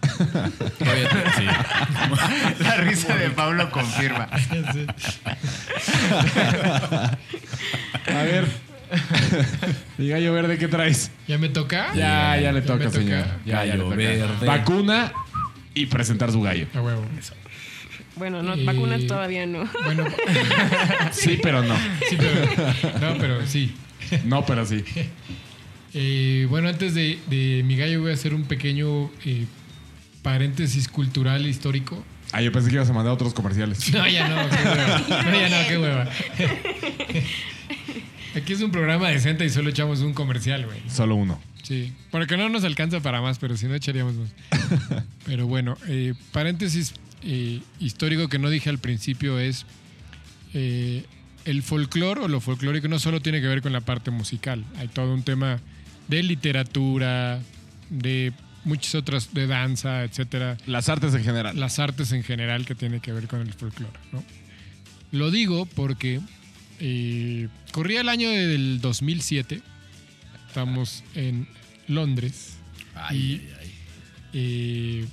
La 2.60 2.76
risa 2.76 3.16
de 3.16 3.28
Pablo 3.28 3.70
confirma. 3.70 4.30
A 8.06 8.22
ver. 8.22 8.73
Mi 9.98 10.08
gallo 10.08 10.32
verde, 10.32 10.58
¿qué 10.58 10.68
traes? 10.68 11.10
¿Ya 11.28 11.38
me 11.38 11.48
toca? 11.48 11.92
Ya, 11.94 12.38
ya 12.40 12.52
le 12.52 12.62
toca, 12.62 12.84
toca. 12.86 12.98
señor. 12.98 13.24
Ya, 13.46 13.64
ya 13.64 13.64
le 13.64 13.70
Gallo 13.70 13.84
toca. 13.84 13.96
verde. 13.96 14.46
Vacuna 14.46 15.12
y 15.74 15.86
presentar 15.86 16.30
su 16.32 16.40
gallo. 16.42 16.66
A 16.74 16.80
huevo. 16.80 17.04
Bueno, 18.16 18.42
no, 18.42 18.56
Y- 18.56 18.64
vacunas 18.64 19.06
todavía 19.06 19.44
no. 19.46 19.68
Bueno, 19.84 20.04
Sí, 21.12 21.38
pero 21.42 21.62
no. 21.62 21.76
sí, 22.08 22.16
pero, 22.16 23.00
no, 23.00 23.18
pero 23.18 23.46
sí. 23.46 23.74
No, 24.24 24.44
pero 24.46 24.64
sí. 24.66 24.84
Eh, 25.96 26.48
bueno, 26.50 26.68
antes 26.68 26.92
de, 26.94 27.20
de 27.28 27.62
mi 27.64 27.76
gallo 27.76 28.00
voy 28.00 28.10
a 28.10 28.14
hacer 28.14 28.34
un 28.34 28.42
pequeño 28.46 29.12
eh, 29.24 29.46
paréntesis 30.22 30.88
cultural 30.88 31.46
histórico. 31.46 32.04
Ah, 32.32 32.42
yo 32.42 32.50
pensé 32.50 32.68
que 32.68 32.74
ibas 32.74 32.90
a 32.90 32.92
mandar 32.92 33.12
otros 33.14 33.32
comerciales. 33.32 33.92
No, 33.92 34.04
ya 34.08 34.26
no, 34.28 34.48
qué 34.48 34.56
hueva. 34.64 34.98
No, 35.22 35.40
ya 35.40 35.48
no, 35.50 35.68
qué 35.68 35.78
hueva. 35.78 36.08
Aquí 38.34 38.52
es 38.52 38.60
un 38.62 38.70
programa 38.70 39.08
decente 39.08 39.44
y 39.44 39.50
solo 39.50 39.70
echamos 39.70 40.00
un 40.00 40.12
comercial, 40.12 40.66
güey. 40.66 40.80
Solo 40.88 41.14
uno. 41.14 41.40
Sí, 41.62 41.92
porque 42.10 42.36
no 42.36 42.48
nos 42.48 42.64
alcanza 42.64 43.00
para 43.00 43.20
más, 43.20 43.38
pero 43.38 43.56
si 43.56 43.66
no 43.66 43.74
echaríamos 43.74 44.14
más. 44.16 44.34
Pero 45.24 45.46
bueno, 45.46 45.78
eh, 45.88 46.12
paréntesis 46.32 46.92
eh, 47.22 47.60
histórico 47.80 48.28
que 48.28 48.38
no 48.38 48.50
dije 48.50 48.68
al 48.68 48.76
principio 48.78 49.38
es 49.38 49.64
eh, 50.52 51.04
el 51.46 51.62
folclore 51.62 52.20
o 52.20 52.28
lo 52.28 52.40
folclórico 52.40 52.88
no 52.88 52.98
solo 52.98 53.20
tiene 53.22 53.40
que 53.40 53.46
ver 53.46 53.62
con 53.62 53.72
la 53.72 53.80
parte 53.80 54.10
musical, 54.10 54.62
hay 54.76 54.88
todo 54.88 55.14
un 55.14 55.22
tema 55.22 55.58
de 56.08 56.22
literatura, 56.22 57.40
de 57.88 58.34
muchas 58.64 58.94
otras, 58.94 59.32
de 59.32 59.46
danza, 59.46 60.04
etcétera, 60.04 60.58
Las 60.66 60.90
artes 60.90 61.14
en 61.14 61.24
general. 61.24 61.58
las 61.58 61.78
artes 61.78 62.12
en 62.12 62.22
general 62.22 62.66
que 62.66 62.74
tiene 62.74 63.00
que 63.00 63.12
ver 63.12 63.26
con 63.26 63.40
el 63.40 63.54
folclore. 63.54 63.98
¿no? 64.12 64.22
Lo 65.12 65.30
digo 65.30 65.64
porque 65.64 66.20
eh, 66.80 67.48
corría 67.72 68.00
el 68.00 68.08
año 68.08 68.30
del 68.30 68.80
2007, 68.80 69.60
estamos 70.48 71.02
en 71.14 71.46
Londres 71.88 72.54
Ay, 72.94 73.42
ay, 73.42 73.56
ay. 73.60 73.72
eh, 74.32 75.04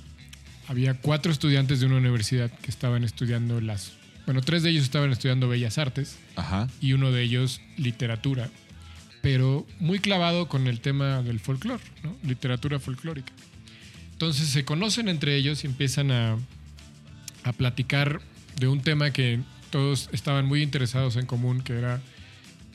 había 0.68 0.94
cuatro 0.94 1.32
estudiantes 1.32 1.80
de 1.80 1.86
una 1.86 1.96
universidad 1.96 2.50
que 2.50 2.70
estaban 2.70 3.04
estudiando 3.04 3.60
las... 3.60 3.92
Bueno, 4.24 4.40
tres 4.40 4.62
de 4.62 4.70
ellos 4.70 4.84
estaban 4.84 5.10
estudiando 5.10 5.48
bellas 5.48 5.78
artes 5.78 6.16
Ajá. 6.36 6.68
y 6.80 6.92
uno 6.92 7.10
de 7.10 7.22
ellos 7.22 7.60
literatura, 7.76 8.48
pero 9.20 9.66
muy 9.80 9.98
clavado 9.98 10.46
con 10.48 10.68
el 10.68 10.80
tema 10.80 11.22
del 11.22 11.40
folclore, 11.40 11.82
¿no? 12.04 12.16
literatura 12.22 12.78
folclórica. 12.78 13.32
Entonces 14.12 14.48
se 14.48 14.64
conocen 14.64 15.08
entre 15.08 15.34
ellos 15.36 15.64
y 15.64 15.66
empiezan 15.66 16.12
a, 16.12 16.36
a 17.42 17.52
platicar 17.52 18.20
de 18.60 18.68
un 18.68 18.80
tema 18.80 19.10
que 19.10 19.40
todos 19.72 20.08
estaban 20.12 20.46
muy 20.46 20.62
interesados 20.62 21.16
en 21.16 21.26
común, 21.26 21.62
que 21.62 21.72
era 21.72 22.00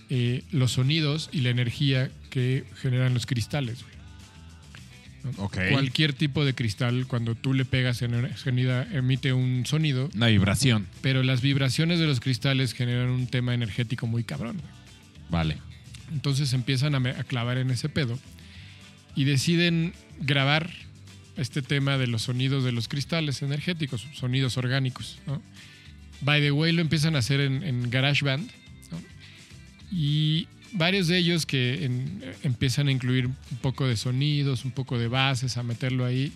eh, 0.10 0.44
los 0.52 0.74
sonidos 0.74 1.30
y 1.32 1.40
la 1.42 1.50
energía 1.52 2.12
que 2.30 2.66
generan 2.82 3.14
los 3.14 3.26
cristales. 3.26 3.84
güey. 3.84 3.96
Ok. 5.38 5.58
Cualquier 5.72 6.14
tipo 6.14 6.44
de 6.46 6.54
cristal, 6.56 7.06
cuando 7.08 7.36
tú 7.36 7.54
le 7.54 7.66
pegas 7.66 8.02
en 8.02 8.14
una 8.16 8.30
genida, 8.30 8.88
emite 8.92 9.34
un 9.34 9.66
sonido, 9.66 10.10
Una 10.16 10.28
vibración. 10.28 10.88
pero 11.02 11.22
las 11.24 11.42
vibraciones 11.42 12.00
de 12.00 12.08
los 12.08 12.20
cristales 12.20 12.74
generan 12.74 13.10
un 13.10 13.28
tema 13.28 13.54
energético 13.54 14.08
muy 14.08 14.24
cabrón. 14.24 14.62
Vale. 15.30 15.58
Entonces 16.12 16.54
empiezan 16.54 16.96
a, 16.96 17.10
a 17.10 17.24
clavar 17.26 17.58
en 17.58 17.70
ese 17.72 17.90
pedo 17.90 18.18
y 19.16 19.26
deciden 19.26 19.94
grabar 20.22 20.70
este 21.36 21.62
tema 21.62 21.98
de 21.98 22.08
los 22.08 22.24
sonidos 22.24 22.64
de 22.64 22.72
los 22.72 22.88
cristales 22.88 23.42
energéticos, 23.42 24.08
sonidos 24.14 24.58
orgánicos. 24.58 25.20
¿no? 25.28 25.42
By 26.22 26.42
the 26.42 26.52
way, 26.52 26.72
lo 26.72 26.82
empiezan 26.82 27.16
a 27.16 27.20
hacer 27.20 27.40
en, 27.42 27.64
en 27.64 27.90
GarageBand. 27.90 28.50
¿no? 28.92 29.00
Y 29.92 30.48
varios 30.74 31.08
de 31.08 31.18
ellos 31.18 31.46
que 31.46 31.86
en- 31.86 32.24
empiezan 32.44 32.88
a 32.88 32.92
incluir 32.92 33.28
un 33.28 33.58
poco 33.62 33.88
de 33.88 33.96
sonidos, 33.98 34.66
un 34.66 34.72
poco 34.72 34.98
de 34.98 35.08
bases, 35.08 35.58
a 35.58 35.64
meterlo 35.64 36.06
ahí. 36.06 36.32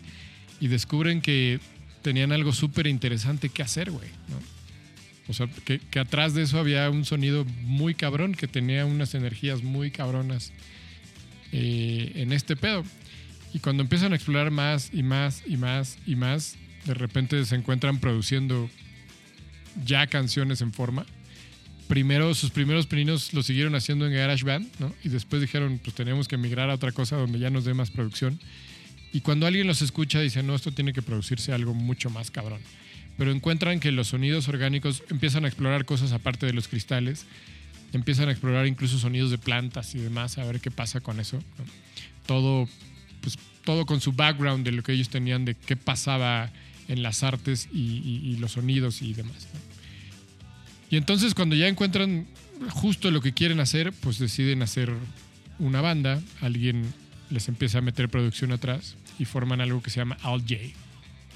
Y 0.60 0.68
descubren 0.68 1.22
que 1.22 1.60
tenían 2.02 2.32
algo 2.32 2.54
súper 2.54 2.88
interesante 2.88 3.50
que 3.50 3.64
hacer, 3.64 3.92
güey. 3.92 4.10
¿no? 4.30 4.38
O 5.28 5.34
sea, 5.34 5.48
que, 5.66 5.80
que 5.80 6.00
atrás 6.00 6.34
de 6.34 6.44
eso 6.44 6.60
había 6.60 6.90
un 6.90 7.06
sonido 7.06 7.46
muy 7.64 7.96
cabrón, 7.96 8.34
que 8.34 8.48
tenía 8.48 8.86
unas 8.86 9.14
energías 9.16 9.64
muy 9.64 9.90
cabronas 9.92 10.52
eh, 11.52 12.12
en 12.16 12.34
este 12.34 12.56
pedo. 12.56 12.84
Y 13.54 13.60
cuando 13.60 13.84
empiezan 13.84 14.14
a 14.14 14.16
explorar 14.16 14.52
más 14.52 14.90
y 14.94 15.04
más 15.04 15.44
y 15.46 15.58
más 15.58 15.98
y 16.06 16.16
más, 16.16 16.56
de 16.86 16.94
repente 16.94 17.44
se 17.46 17.56
encuentran 17.56 18.00
produciendo 18.00 18.70
ya 19.86 20.08
canciones 20.08 20.62
en 20.62 20.74
forma. 20.74 21.06
Primero, 21.88 22.34
sus 22.34 22.52
primeros 22.52 22.88
pininos 22.88 23.34
lo 23.34 23.44
siguieron 23.44 23.76
haciendo 23.76 24.08
en 24.08 24.14
GarageBand, 24.14 24.68
¿no? 24.80 24.94
Y 25.04 25.10
después 25.10 25.42
dijeron, 25.42 25.80
pues 25.84 25.96
tenemos 25.96 26.28
que 26.28 26.38
migrar 26.38 26.70
a 26.70 26.76
otra 26.76 26.92
cosa 26.92 27.18
donde 27.18 27.40
ya 27.40 27.50
nos 27.50 27.66
dé 27.66 27.74
más 27.74 27.92
producción. 27.92 28.40
Y 29.14 29.22
cuando 29.22 29.46
alguien 29.46 29.68
los 29.68 29.82
escucha, 29.82 30.22
dice, 30.22 30.42
no, 30.42 30.56
esto 30.56 30.72
tiene 30.72 30.94
que 30.94 31.02
producirse 31.02 31.52
algo 31.52 31.74
mucho 31.74 32.10
más 32.10 32.32
cabrón. 32.32 32.62
Pero 33.18 33.32
encuentran 33.32 33.80
que 33.80 33.92
los 33.92 34.08
sonidos 34.08 34.48
orgánicos 34.48 35.04
empiezan 35.10 35.44
a 35.44 35.48
explorar 35.50 35.84
cosas 35.84 36.14
aparte 36.14 36.46
de 36.46 36.54
los 36.54 36.70
cristales, 36.70 37.26
empiezan 37.92 38.30
a 38.30 38.32
explorar 38.32 38.68
incluso 38.68 38.98
sonidos 38.98 39.32
de 39.32 39.38
plantas 39.38 39.94
y 39.96 40.00
demás, 40.00 40.38
a 40.38 40.46
ver 40.46 40.62
qué 40.62 40.72
pasa 40.72 41.02
con 41.02 41.20
eso. 41.20 41.44
Todo, 42.26 42.70
pues, 43.20 43.38
todo 43.66 43.86
con 43.86 44.00
su 44.00 44.14
background 44.14 44.64
de 44.64 44.72
lo 44.72 44.82
que 44.82 44.94
ellos 44.94 45.10
tenían, 45.10 45.44
de 45.44 45.56
qué 45.56 45.76
pasaba 45.76 46.52
en 46.88 47.04
las 47.04 47.24
artes 47.24 47.70
y, 47.74 48.36
los 48.40 48.54
sonidos 48.54 49.02
y 49.02 49.14
demás. 49.14 49.48
Y 50.90 50.98
entonces 50.98 51.34
cuando 51.34 51.56
ya 51.56 51.68
encuentran 51.68 52.28
justo 52.70 53.12
lo 53.12 53.22
que 53.22 53.34
quieren 53.34 53.60
hacer, 53.60 53.94
pues 53.94 54.20
deciden 54.20 54.62
hacer 54.62 54.92
una 55.60 55.82
banda, 55.82 56.22
alguien 56.42 56.94
les 57.30 57.48
empieza 57.48 57.78
a 57.78 57.82
meter 57.82 58.10
producción 58.10 58.52
atrás 58.52 58.96
y 59.20 59.26
forman 59.26 59.62
algo 59.62 59.82
que 59.82 59.90
se 59.90 60.00
llama 60.00 60.18
Al 60.22 60.42
J. 60.42 60.56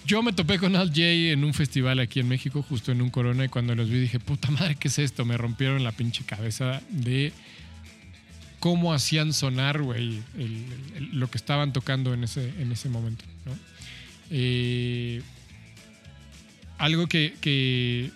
Yo 0.06 0.22
me 0.22 0.34
topé 0.34 0.60
con 0.60 0.76
Al 0.76 0.89
J 0.89 1.02
en 1.32 1.43
un 1.43 1.54
festival 1.54 2.00
aquí 2.00 2.20
en 2.20 2.28
México, 2.28 2.62
justo 2.62 2.91
en 2.91 3.02
un 3.02 3.10
Corona, 3.10 3.46
y 3.46 3.50
cuando 3.50 3.74
los 3.76 3.89
vi 3.89 4.00
dije, 4.00 4.20
puta 4.20 4.52
madre, 4.52 4.76
¿qué 4.76 4.89
es 4.89 5.00
esto? 5.00 5.26
Me 5.26 5.38
rompieron 5.38 5.84
la 5.84 5.91
pinche 5.91 6.24
cabeza 6.24 6.82
de 6.89 7.34
cómo 8.60 8.93
hacían 8.93 9.34
sonar, 9.34 9.82
güey, 9.82 10.22
lo 11.12 11.30
que 11.30 11.38
estaban 11.38 11.74
tocando 11.74 12.14
en 12.14 12.24
ese, 12.24 12.50
en 12.60 12.72
ese 12.72 12.89
momento. 12.89 13.24
Eh, 14.32 15.22
algo 16.78 17.07
que, 17.07 17.34
que- 17.41 18.11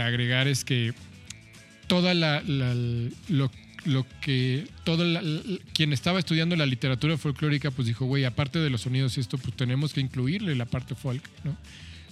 agregar 0.00 0.48
es 0.48 0.64
que 0.64 0.94
toda 1.86 2.14
la, 2.14 2.42
lo, 3.28 3.50
lo 3.84 4.06
que 4.20 4.66
todo 4.84 5.04
quien 5.72 5.92
estaba 5.92 6.18
estudiando 6.20 6.54
la 6.56 6.64
literatura 6.64 7.18
folclórica 7.18 7.70
pues 7.72 7.88
dijo 7.88 8.06
güey 8.06 8.24
aparte 8.24 8.58
de 8.60 8.70
los 8.70 8.82
sonidos 8.82 9.16
y 9.16 9.20
esto 9.20 9.36
pues 9.36 9.56
tenemos 9.56 9.92
que 9.92 10.00
incluirle 10.00 10.54
la 10.54 10.64
parte 10.66 10.94
folk 10.94 11.22
no 11.44 11.56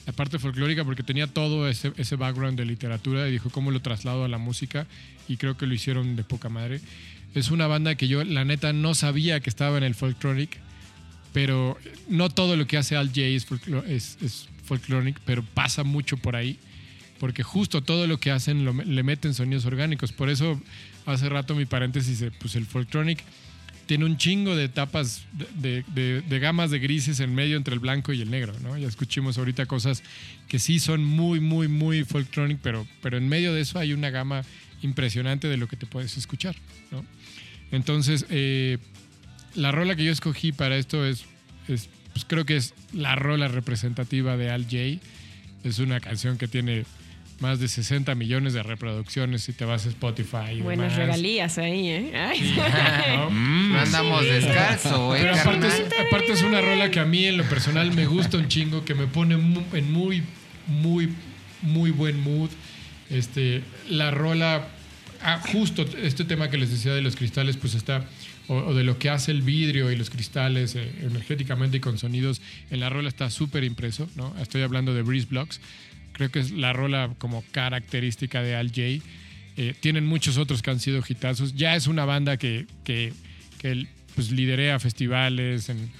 la 0.06 0.12
parte 0.12 0.38
folclórica 0.38 0.84
porque 0.84 1.02
tenía 1.02 1.26
todo 1.26 1.68
ese, 1.68 1.92
ese 1.98 2.16
background 2.16 2.58
de 2.58 2.64
literatura 2.64 3.28
y 3.28 3.32
dijo 3.32 3.50
cómo 3.50 3.70
lo 3.70 3.80
traslado 3.80 4.24
a 4.24 4.28
la 4.28 4.38
música 4.38 4.86
y 5.28 5.36
creo 5.36 5.56
que 5.58 5.66
lo 5.66 5.74
hicieron 5.74 6.16
de 6.16 6.24
poca 6.24 6.48
madre. 6.48 6.80
Es 7.34 7.50
una 7.50 7.66
banda 7.66 7.94
que 7.94 8.08
yo 8.08 8.24
la 8.24 8.42
neta 8.46 8.72
no 8.72 8.94
sabía 8.94 9.40
que 9.40 9.50
estaba 9.50 9.76
en 9.76 9.84
el 9.84 9.94
folkloric 9.94 10.56
pero 11.34 11.76
no 12.08 12.30
todo 12.30 12.56
lo 12.56 12.66
que 12.66 12.78
hace 12.78 12.96
Al 12.96 13.08
J 13.08 13.20
es, 13.20 13.46
es, 13.86 14.18
es 14.22 14.48
folkloric 14.68 15.18
pero 15.24 15.42
pasa 15.42 15.84
mucho 15.84 16.16
por 16.16 16.36
ahí 16.36 16.58
porque 17.18 17.42
justo 17.42 17.82
todo 17.82 18.06
lo 18.06 18.18
que 18.18 18.30
hacen 18.30 18.64
le 18.94 19.02
meten 19.02 19.34
sonidos 19.34 19.64
orgánicos. 19.66 20.12
Por 20.12 20.30
eso 20.30 20.60
hace 21.06 21.28
rato 21.28 21.54
mi 21.54 21.66
paréntesis, 21.66 22.20
de, 22.20 22.30
pues 22.30 22.54
el 22.56 22.66
Folktronic 22.66 23.22
tiene 23.86 24.04
un 24.04 24.18
chingo 24.18 24.54
de 24.54 24.64
etapas, 24.64 25.24
de, 25.32 26.38
gamas 26.40 26.70
de 26.70 26.78
grises 26.78 27.20
en 27.20 27.34
medio 27.34 27.56
entre 27.56 27.74
el 27.74 27.80
blanco 27.80 28.12
y 28.12 28.20
el 28.20 28.30
negro, 28.30 28.52
¿no? 28.62 28.76
Ya 28.76 28.86
escuchamos 28.86 29.38
ahorita 29.38 29.66
cosas 29.66 30.02
que 30.46 30.58
sí 30.58 30.78
son 30.78 31.04
muy, 31.04 31.40
muy, 31.40 31.68
muy 31.68 32.04
Folktronic, 32.04 32.58
pero, 32.62 32.86
pero 33.02 33.16
en 33.16 33.28
medio 33.28 33.52
de 33.54 33.62
eso 33.62 33.78
hay 33.78 33.92
una 33.92 34.10
gama 34.10 34.42
impresionante 34.82 35.48
de 35.48 35.56
lo 35.56 35.66
que 35.68 35.76
te 35.76 35.86
puedes 35.86 36.16
escuchar. 36.16 36.54
Entonces, 37.70 38.26
eh, 38.28 38.78
la 39.54 39.72
rola 39.72 39.96
que 39.96 40.04
yo 40.04 40.12
escogí 40.12 40.52
para 40.52 40.76
esto 40.76 41.04
es, 41.06 41.24
es 41.66 41.88
pues 42.18 42.24
creo 42.26 42.44
que 42.44 42.56
es 42.56 42.74
la 42.92 43.14
rola 43.14 43.46
representativa 43.46 44.36
de 44.36 44.50
Al 44.50 44.64
J. 44.64 44.98
Es 45.62 45.78
una 45.78 46.00
canción 46.00 46.36
que 46.36 46.48
tiene 46.48 46.84
más 47.38 47.60
de 47.60 47.68
60 47.68 48.12
millones 48.16 48.54
de 48.54 48.64
reproducciones 48.64 49.44
si 49.44 49.52
te 49.52 49.64
vas 49.64 49.86
a 49.86 49.90
Spotify. 49.90 50.54
y 50.56 50.60
Buenas 50.62 50.90
demás. 50.94 50.96
regalías 50.96 51.58
ahí, 51.58 51.88
¿eh? 51.88 52.12
Ay. 52.16 52.38
Sí, 52.40 52.56
¿no? 53.14 53.30
No 53.70 53.78
andamos 53.78 54.24
descalzo, 54.24 55.14
¿eh, 55.14 55.20
Pero 55.20 55.36
aparte 55.36 55.66
es, 55.68 55.84
aparte 56.08 56.32
es 56.32 56.42
una 56.42 56.60
rola 56.60 56.90
que 56.90 56.98
a 56.98 57.04
mí 57.04 57.24
en 57.24 57.36
lo 57.36 57.44
personal 57.44 57.92
me 57.94 58.06
gusta 58.06 58.36
un 58.36 58.48
chingo, 58.48 58.84
que 58.84 58.96
me 58.96 59.06
pone 59.06 59.36
en 59.36 59.92
muy, 59.92 60.24
muy, 60.66 61.12
muy 61.62 61.92
buen 61.92 62.20
mood. 62.20 62.50
Este, 63.10 63.62
la 63.88 64.10
rola, 64.10 64.66
ah, 65.22 65.40
justo 65.52 65.86
este 66.02 66.24
tema 66.24 66.50
que 66.50 66.58
les 66.58 66.72
decía 66.72 66.94
de 66.94 67.00
los 67.00 67.14
cristales, 67.14 67.56
pues 67.56 67.74
está, 67.76 68.04
o, 68.48 68.56
o 68.56 68.74
de 68.74 68.82
lo 68.84 68.98
que 68.98 69.10
hace 69.10 69.30
el 69.30 69.42
vidrio 69.42 69.92
y 69.92 69.96
los 69.96 70.10
cristales 70.10 70.74
eh, 70.74 70.90
energéticamente 71.02 71.76
y 71.76 71.80
con 71.80 71.98
sonidos, 71.98 72.40
en 72.70 72.80
la 72.80 72.88
rola 72.90 73.08
está 73.08 73.30
súper 73.30 73.62
impreso, 73.64 74.08
¿no? 74.16 74.34
Estoy 74.40 74.62
hablando 74.62 74.94
de 74.94 75.02
Breeze 75.02 75.26
Blocks. 75.30 75.60
Creo 76.12 76.30
que 76.30 76.40
es 76.40 76.50
la 76.50 76.72
rola 76.72 77.14
como 77.18 77.44
característica 77.52 78.42
de 78.42 78.56
Al 78.56 78.68
J. 78.68 79.04
Eh, 79.56 79.74
tienen 79.80 80.04
muchos 80.06 80.36
otros 80.38 80.62
que 80.62 80.70
han 80.70 80.80
sido 80.80 81.02
hitazos. 81.06 81.54
Ya 81.54 81.76
es 81.76 81.86
una 81.86 82.04
banda 82.04 82.36
que, 82.36 82.66
que, 82.84 83.12
que 83.58 83.86
pues, 84.14 84.30
liderea 84.32 84.78
festivales. 84.80 85.68
En, 85.68 85.90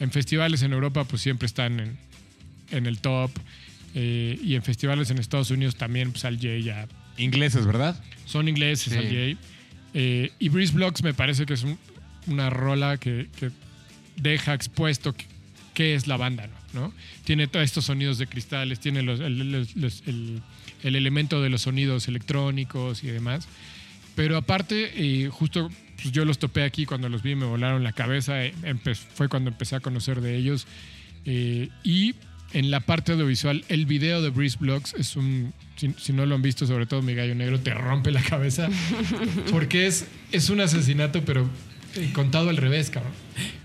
en 0.00 0.10
festivales 0.10 0.62
en 0.62 0.72
Europa 0.72 1.04
pues 1.04 1.22
siempre 1.22 1.46
están 1.46 1.78
en, 1.80 1.98
en 2.72 2.86
el 2.86 2.98
top. 2.98 3.30
Eh, 3.94 4.38
y 4.42 4.54
en 4.54 4.62
festivales 4.62 5.10
en 5.10 5.18
Estados 5.18 5.50
Unidos 5.50 5.74
también 5.76 6.12
pues 6.12 6.24
Al 6.24 6.36
J 6.36 6.58
ya 6.58 6.86
Ingleses, 7.18 7.66
¿verdad? 7.66 8.00
son 8.24 8.46
ingleses 8.48 8.92
Sí. 8.92 8.98
Al 8.98 9.04
J. 9.04 9.40
Eh, 9.94 10.30
y 10.38 10.48
Breeze 10.48 10.72
Blocks 10.72 11.02
me 11.02 11.12
parece 11.12 11.44
que 11.46 11.54
es 11.54 11.64
un- 11.64 11.76
una 12.26 12.50
rola 12.50 12.96
que, 12.98 13.28
deja 14.16 14.54
expuesto 14.54 15.14
qué- 15.74 15.94
es 15.94 16.06
la 16.06 16.18
banda, 16.18 16.46
¿no? 16.74 16.92
Tiene 17.24 17.46
todos 17.46 17.64
estos 17.64 17.86
sonidos 17.86 18.18
de 18.18 18.26
cristales, 18.26 18.80
tiene 18.80 19.00
el, 19.00 20.42
elemento 20.82 21.40
de 21.40 21.48
los 21.48 21.62
sonidos 21.62 22.06
electrónicos 22.06 23.02
y 23.02 23.06
demás. 23.06 23.48
Pero 24.14 24.36
aparte, 24.36 25.30
justo 25.30 25.70
pues, 26.02 26.12
yo 26.12 26.24
los 26.24 26.38
topé 26.38 26.64
aquí 26.64 26.86
cuando 26.86 27.08
los 27.08 27.22
vi, 27.22 27.34
me 27.34 27.46
volaron 27.46 27.82
la 27.82 27.92
cabeza. 27.92 28.44
eh, 28.44 28.52
fue 29.14 29.28
cuando 29.28 29.50
empecé 29.50 29.76
a 29.76 29.80
conocer 29.80 30.20
de 30.20 30.36
ellos. 30.36 30.66
Eh, 31.24 31.68
y 31.84 32.14
en 32.52 32.70
la 32.70 32.80
parte 32.80 33.12
audiovisual, 33.12 33.64
el 33.68 33.86
video 33.86 34.22
de 34.22 34.30
Breeze 34.30 34.56
Blocks 34.58 34.94
es 34.94 35.16
un. 35.16 35.52
Si, 35.76 36.12
no 36.12 36.26
lo 36.26 36.34
han 36.34 36.42
visto, 36.42 36.66
sobre 36.66 36.84
todo 36.84 37.00
mi 37.00 37.14
gallo 37.14 37.34
negro, 37.34 37.58
te 37.60 37.72
rompe 37.72 38.10
la 38.10 38.22
cabeza. 38.22 38.68
Porque 39.50 39.86
es, 39.86 40.06
es 40.30 40.50
un 40.50 40.60
asesinato, 40.60 41.24
pero 41.24 41.48
contado 42.12 42.50
al 42.50 42.56
revés, 42.56 42.90
cabrón. 42.90 43.12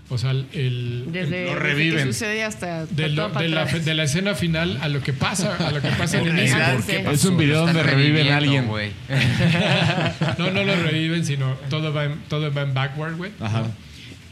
O 0.08 0.18
sea, 0.18 0.30
el. 0.30 0.46
el- 0.52 1.04
Desde, 1.12 1.44
Lo 1.46 1.50
desde 1.54 1.54
reviven. 1.60 2.06
que 2.06 2.12
sucede 2.12 2.44
hasta 2.44 2.86
de, 2.86 3.08
lo- 3.08 3.28
la, 3.28 3.62
atrás. 3.62 3.84
de 3.84 3.94
la 3.94 4.04
escena 4.04 4.34
final 4.34 4.78
a 4.80 4.88
lo 4.88 5.02
que 5.02 5.12
pasa, 5.12 5.56
a 5.56 5.72
lo 5.72 5.82
que 5.82 5.88
pasa 5.88 6.18
en 6.20 6.28
el 6.28 6.38
inicio. 6.38 6.56
Ajá, 6.56 6.72
¿Por 6.74 6.82
sí. 6.82 6.92
qué 6.92 7.10
Es 7.10 7.24
un 7.24 7.36
video 7.36 7.66
donde 7.66 7.82
reviven 7.82 8.28
a 8.28 8.36
alguien. 8.36 8.68
No, 10.38 10.50
no 10.50 10.64
lo 10.64 10.76
reviven, 10.76 11.24
sino 11.24 11.54
todo 11.70 11.92
va 11.92 12.04
en, 12.04 12.14
todo 12.28 12.52
va 12.52 12.62
en 12.62 12.74
backward, 12.74 13.16
güey. 13.16 13.32
Ajá. 13.40 13.64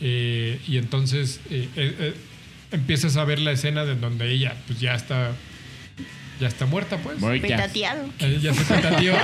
Eh, 0.01 0.61
y 0.68 0.76
entonces 0.76 1.40
eh, 1.51 1.68
eh, 1.76 1.95
eh, 1.99 2.14
empiezas 2.72 3.16
a 3.16 3.24
ver 3.24 3.38
la 3.38 3.53
escena 3.53 3.84
de 3.84 3.95
donde 3.95 4.30
ella 4.32 4.55
pues 4.66 4.80
ya 4.80 4.95
está 4.95 5.32
ya 6.40 6.49
está 6.49 6.66
muerta, 6.66 6.99
pues. 6.99 7.16
Petateado. 7.40 8.09
Eh, 8.18 8.38
ya 8.42 8.53
se 8.53 8.64
petateó. 8.64 9.14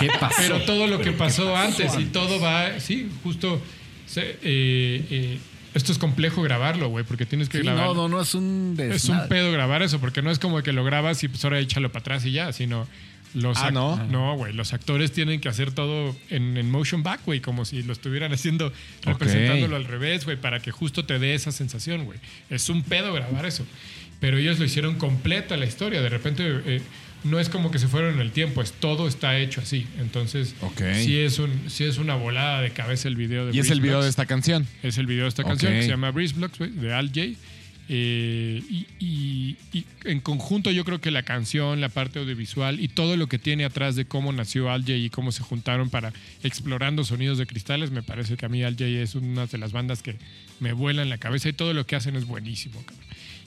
¿Qué 0.00 0.08
pasó? 0.18 0.34
Pero 0.38 0.60
todo 0.62 0.86
lo 0.86 0.98
que 1.00 1.12
pasó 1.12 1.54
antes 1.56 1.92
y 1.98 2.04
todo 2.06 2.40
va, 2.40 2.80
sí, 2.80 3.08
justo. 3.22 3.62
Eh, 4.16 5.04
eh, 5.10 5.38
esto 5.74 5.92
es 5.92 5.98
complejo 5.98 6.42
grabarlo, 6.42 6.88
güey, 6.88 7.04
porque 7.04 7.26
tienes 7.26 7.48
que 7.48 7.58
Sí, 7.58 7.64
grabar. 7.64 7.86
no, 7.86 7.94
no, 7.94 8.08
no, 8.08 8.20
es 8.22 8.34
un 8.34 8.76
Es 8.78 9.08
un 9.08 9.26
pedo 9.28 9.50
grabar 9.52 9.82
eso, 9.82 10.00
porque 10.00 10.22
no 10.22 10.30
es 10.30 10.38
como 10.38 10.62
que 10.62 10.72
lo 10.72 10.84
grabas 10.84 11.22
y 11.24 11.28
pues 11.28 11.44
ahora 11.44 11.58
échalo 11.58 11.90
para 11.90 12.00
atrás 12.00 12.24
y 12.26 12.32
ya, 12.32 12.52
sino 12.52 12.86
los 13.34 13.58
Ah, 13.58 13.72
¿no? 13.72 13.96
No, 14.06 14.36
güey, 14.36 14.52
los 14.52 14.72
actores 14.72 15.10
tienen 15.10 15.40
que 15.40 15.48
hacer 15.48 15.72
todo 15.72 16.14
en, 16.30 16.56
en 16.56 16.70
motion 16.70 17.02
back, 17.02 17.22
güey, 17.26 17.40
como 17.40 17.64
si 17.64 17.82
lo 17.82 17.92
estuvieran 17.92 18.32
haciendo, 18.32 18.72
representándolo 19.02 19.74
al 19.74 19.84
revés, 19.86 20.24
güey, 20.24 20.36
para 20.36 20.60
que 20.60 20.70
justo 20.70 21.04
te 21.04 21.18
dé 21.18 21.34
esa 21.34 21.50
sensación, 21.50 22.04
güey. 22.04 22.20
Es 22.50 22.68
un 22.68 22.84
pedo 22.84 23.12
grabar 23.12 23.44
eso. 23.44 23.66
Pero 24.20 24.38
ellos 24.38 24.60
lo 24.60 24.64
hicieron 24.64 24.94
completa 24.94 25.56
la 25.56 25.66
historia. 25.66 26.00
De 26.00 26.08
repente, 26.08 26.44
eh, 26.64 26.80
no 27.24 27.40
es 27.40 27.48
como 27.48 27.70
que 27.70 27.78
se 27.78 27.88
fueron 27.88 28.14
en 28.14 28.20
el 28.20 28.30
tiempo, 28.30 28.62
es 28.62 28.72
todo 28.72 29.08
está 29.08 29.38
hecho 29.38 29.60
así. 29.60 29.86
Entonces, 29.98 30.54
sí, 30.94 31.18
es 31.18 31.38
un, 31.38 31.50
sí 31.68 31.84
es 31.84 31.98
una 31.98 32.14
volada 32.14 32.60
de 32.60 32.70
cabeza 32.70 33.08
el 33.08 33.16
video 33.16 33.46
de 33.46 33.56
Y 33.56 33.58
es 33.60 33.70
el 33.70 33.80
video 33.80 34.02
de 34.02 34.08
esta 34.10 34.26
canción. 34.26 34.66
Es 34.82 34.98
el 34.98 35.06
video 35.06 35.24
de 35.24 35.28
esta 35.30 35.42
canción 35.44 35.72
que 35.72 35.82
se 35.82 35.88
llama 35.88 36.10
Breeze 36.10 36.34
Blocks, 36.34 36.58
de 36.58 36.92
Al 36.94 37.10
Jay. 37.12 37.36
Eh, 37.86 38.62
y, 38.70 38.86
y- 38.98 39.56
y 39.74 39.84
en 40.04 40.20
conjunto 40.20 40.70
yo 40.70 40.86
creo 40.86 41.02
que 41.02 41.10
la 41.10 41.22
canción, 41.22 41.82
la 41.82 41.90
parte 41.90 42.18
audiovisual 42.18 42.80
y 42.80 42.88
todo 42.88 43.18
lo 43.18 43.26
que 43.26 43.38
tiene 43.38 43.66
atrás 43.66 43.94
de 43.94 44.06
cómo 44.06 44.32
nació 44.32 44.70
Al 44.70 44.84
Jay 44.86 45.04
y 45.04 45.10
cómo 45.10 45.32
se 45.32 45.42
juntaron 45.42 45.90
para 45.90 46.10
explorando 46.42 47.04
sonidos 47.04 47.36
de 47.36 47.46
cristales, 47.46 47.90
me 47.90 48.02
parece 48.02 48.38
que 48.38 48.46
a 48.46 48.48
mí 48.48 48.62
Al 48.62 48.76
Jay 48.76 48.96
es 48.96 49.14
una 49.14 49.46
de 49.46 49.58
las 49.58 49.72
bandas 49.72 50.02
que 50.02 50.16
me 50.60 50.72
vuelan 50.72 51.10
la 51.10 51.18
cabeza 51.18 51.50
y 51.50 51.52
todo 51.52 51.74
lo 51.74 51.86
que 51.86 51.94
hacen 51.96 52.16
es 52.16 52.24
buenísimo. 52.24 52.82
cabrón. 52.86 53.04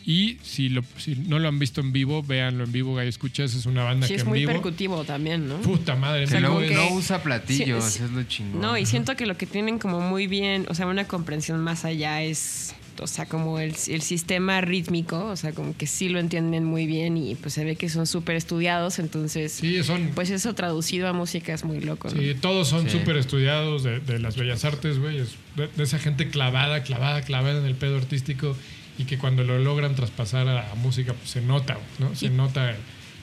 Y 0.10 0.38
si, 0.42 0.70
lo, 0.70 0.84
si 0.98 1.16
no 1.16 1.38
lo 1.38 1.50
han 1.50 1.60
visto 1.60 1.82
en 1.82 1.92
vivo, 1.92 2.24
véanlo 2.24 2.64
en 2.64 2.72
vivo, 2.72 2.96
Gallo 2.96 3.10
Escuchas, 3.10 3.54
es 3.54 3.66
una 3.66 3.84
banda 3.84 4.08
Sí, 4.08 4.14
que 4.14 4.16
es 4.16 4.24
en 4.24 4.30
muy 4.30 4.40
vivo... 4.40 4.54
percutivo 4.54 5.04
también, 5.04 5.50
¿no? 5.50 5.58
Puta 5.58 5.98
madre, 5.98 6.26
Que 6.28 6.38
vivo 6.38 6.62
no, 6.62 6.94
usa 6.94 7.22
platillos, 7.22 7.84
Sí, 7.84 8.04
es 8.06 8.12
lo 8.12 8.24
chingón. 8.24 8.62
No, 8.62 8.78
y 8.78 8.86
siento 8.86 9.18
que 9.18 9.26
lo 9.26 9.36
que 9.36 9.46
tienen 9.46 9.80
como 9.80 10.00
muy 10.00 10.28
bien, 10.28 10.66
o 10.70 10.74
sea, 10.76 10.88
una 10.88 11.06
comprensión 11.10 11.60
más 11.60 11.84
allá 11.84 12.24
es, 12.24 12.74
o 13.02 13.06
sea, 13.08 13.26
como 13.26 13.60
el, 13.60 13.76
el 13.88 14.02
sistema 14.02 14.62
rítmico, 14.62 15.26
o 15.26 15.36
sea, 15.36 15.52
como 15.52 15.76
que 15.76 15.88
sí 15.88 16.08
lo 16.08 16.20
entienden 16.20 16.64
muy 16.64 16.86
bien 16.88 17.18
y 17.18 17.36
pues 17.36 17.54
se 17.56 17.66
ve 17.66 17.76
que 17.76 17.90
son 17.90 18.08
súper 18.08 18.38
estudiados, 18.38 19.00
entonces, 19.00 19.52
Sí, 19.52 19.84
son... 19.84 20.12
pues 20.16 20.30
eso 20.30 20.56
traducido 20.56 21.10
a 21.10 21.12
música 21.14 21.54
es 21.54 21.66
muy 21.66 21.82
loco, 21.82 22.08
¿no? 22.10 22.18
Sí, 22.22 22.34
todos 22.40 22.70
son 22.70 22.86
Sí. 22.90 22.98
súper 22.98 23.18
estudiados 23.18 23.84
de, 23.84 24.00
de 24.00 24.20
las 24.20 24.38
bellas 24.38 24.64
artes, 24.64 25.00
güey. 25.00 25.18
es 25.20 25.36
De, 25.58 25.68
de 25.68 25.84
esa 25.84 26.00
gente 26.00 26.30
clavada, 26.30 26.84
clavada, 26.84 27.24
clavada 27.24 27.60
en 27.60 27.66
el 27.66 27.76
pedo 27.76 27.98
artístico 27.98 28.56
y 28.98 29.04
que 29.06 29.18
cuando 29.18 29.44
lo 29.44 29.60
logran 29.60 29.96
traspasar 29.96 30.48
a 30.48 30.54
la 30.54 30.76
música, 30.76 31.14
pues 31.14 31.30
se 31.30 31.42
nota, 31.42 31.78
¿no? 32.00 32.16
Se 32.16 32.30
nota 32.30 32.76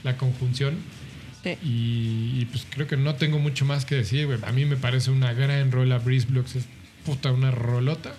la 0.05 0.17
conjunción. 0.17 0.75
Sí. 1.43 1.51
Y, 1.63 2.41
y, 2.41 2.49
pues 2.51 2.67
creo 2.71 2.87
que 2.87 2.97
no 2.97 3.17
tengo 3.17 3.39
mucho 3.39 3.65
más 3.65 3.85
que 3.85 3.97
decir, 3.97 4.27
güey. 4.27 4.39
A 4.47 4.53
mí 4.53 4.65
me 4.65 4.77
parece 4.77 5.11
una 5.11 5.33
gran 5.33 5.71
rola. 5.73 5.99
Breeze 5.99 6.27
Blocks 6.29 6.57
es 6.57 6.65
puta 7.05 7.33
una 7.33 7.51
rolota. 7.51 8.15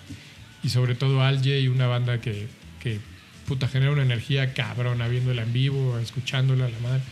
Y 0.62 0.68
sobre 0.68 0.94
todo 0.94 1.22
Al 1.22 1.42
Jay, 1.42 1.66
una 1.68 1.86
banda 1.86 2.20
que, 2.20 2.46
que 2.82 3.00
puta 3.46 3.68
genera 3.68 3.90
una 3.92 4.02
energía 4.02 4.52
cabrona 4.54 5.08
viéndola 5.08 5.42
en 5.42 5.52
vivo, 5.52 5.98
escuchándola, 5.98 6.68
la 6.68 6.78
madre. 6.80 7.02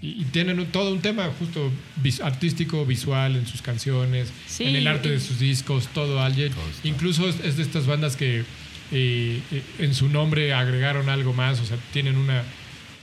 Y, 0.00 0.20
y 0.22 0.24
tienen 0.32 0.58
un- 0.58 0.66
todo 0.66 0.92
un 0.92 1.00
tema 1.00 1.30
justo 1.38 1.70
vis- 2.02 2.20
artístico, 2.20 2.84
visual 2.84 3.36
en 3.36 3.46
sus 3.46 3.62
canciones, 3.62 4.32
Sí, 4.48 4.64
en 4.64 4.74
el 4.76 4.86
arte 4.88 5.08
y- 5.08 5.12
de 5.12 5.20
sus 5.20 5.38
discos, 5.38 5.86
todo 5.94 6.20
Al. 6.22 6.34
Incluso 6.82 7.28
es, 7.28 7.38
es 7.40 7.56
de 7.56 7.62
estas 7.62 7.86
bandas 7.86 8.16
que 8.16 8.44
eh, 8.92 9.40
eh, 9.50 9.62
en 9.78 9.94
su 9.94 10.08
nombre 10.08 10.52
agregaron 10.54 11.08
algo 11.08 11.32
más, 11.32 11.60
o 11.60 11.64
sea, 11.66 11.76
tienen 11.92 12.16
una, 12.16 12.42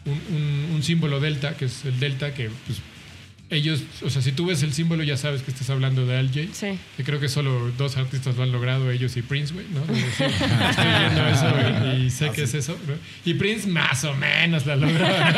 un, 0.05 0.13
un- 0.35 0.69
un 0.75 0.83
símbolo 0.83 1.19
delta, 1.19 1.55
que 1.57 1.65
es 1.65 1.83
el 1.85 1.99
delta, 1.99 2.33
que 2.33 2.49
pues, 2.67 2.79
ellos, 3.51 3.81
o 4.03 4.11
sea, 4.11 4.21
si 4.21 4.31
tú 4.31 4.45
ves 4.45 4.61
el 4.61 4.73
símbolo 4.73 5.01
ya 5.03 5.17
sabes 5.17 5.41
que 5.41 5.49
estás 5.49 5.71
hablando 5.71 6.05
de 6.05 6.15
Al 6.15 6.31
Jay. 6.31 6.51
Sí. 6.53 6.77
Y 6.99 7.03
creo 7.03 7.19
que 7.19 7.27
solo 7.27 7.71
dos 7.79 7.97
artistas 7.97 8.35
lo 8.37 8.43
han 8.43 8.51
logrado, 8.51 8.91
ellos 8.91 9.17
y 9.17 9.23
Prince, 9.23 9.55
güey, 9.55 9.65
¿no? 9.73 9.81
Decir, 9.91 10.27
Estoy 10.27 10.85
viendo 10.99 11.27
eso 11.27 11.51
güey, 11.81 12.05
y 12.05 12.09
sé 12.11 12.29
que 12.29 12.43
es 12.43 12.53
eso, 12.53 12.77
¿no? 12.87 12.93
Y 13.25 13.33
Prince 13.33 13.67
más 13.67 14.03
o 14.03 14.13
menos 14.13 14.67
lo 14.67 14.73
ha 14.73 14.75
logrado, 14.75 15.31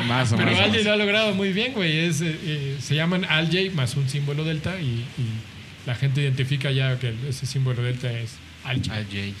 ¿no? 0.00 0.02
Más 0.08 0.32
o 0.32 0.36
Pero 0.36 0.50
menos. 0.50 0.64
Al 0.64 0.72
Jay 0.72 0.82
lo 0.82 0.92
ha 0.92 0.96
logrado 0.96 1.34
muy 1.34 1.52
bien, 1.52 1.72
güey. 1.74 1.98
Es, 1.98 2.20
eh, 2.20 2.36
eh, 2.42 2.76
se 2.80 2.96
llaman 2.96 3.24
Al 3.26 3.48
Jay 3.52 3.70
más 3.70 3.94
un 3.96 4.08
símbolo 4.08 4.42
delta 4.42 4.80
y, 4.80 4.84
y 5.16 5.86
la 5.86 5.94
gente 5.94 6.20
identifica 6.20 6.72
ya 6.72 6.98
que 6.98 7.14
ese 7.28 7.46
símbolo 7.46 7.80
delta 7.80 8.10
es 8.12 8.32
Al 8.64 8.80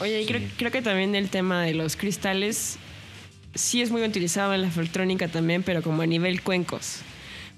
Oye, 0.00 0.22
y 0.22 0.26
sí. 0.26 0.32
creo, 0.32 0.48
creo 0.56 0.70
que 0.72 0.82
también 0.82 1.14
el 1.14 1.28
tema 1.28 1.62
de 1.62 1.74
los 1.74 1.96
cristales 1.96 2.76
sí 3.54 3.82
es 3.82 3.90
muy 3.90 4.02
utilizado 4.02 4.54
en 4.54 4.62
la 4.62 4.70
foltrónica 4.70 5.28
también, 5.28 5.62
pero 5.62 5.82
como 5.82 6.02
a 6.02 6.06
nivel 6.06 6.42
cuencos. 6.42 6.98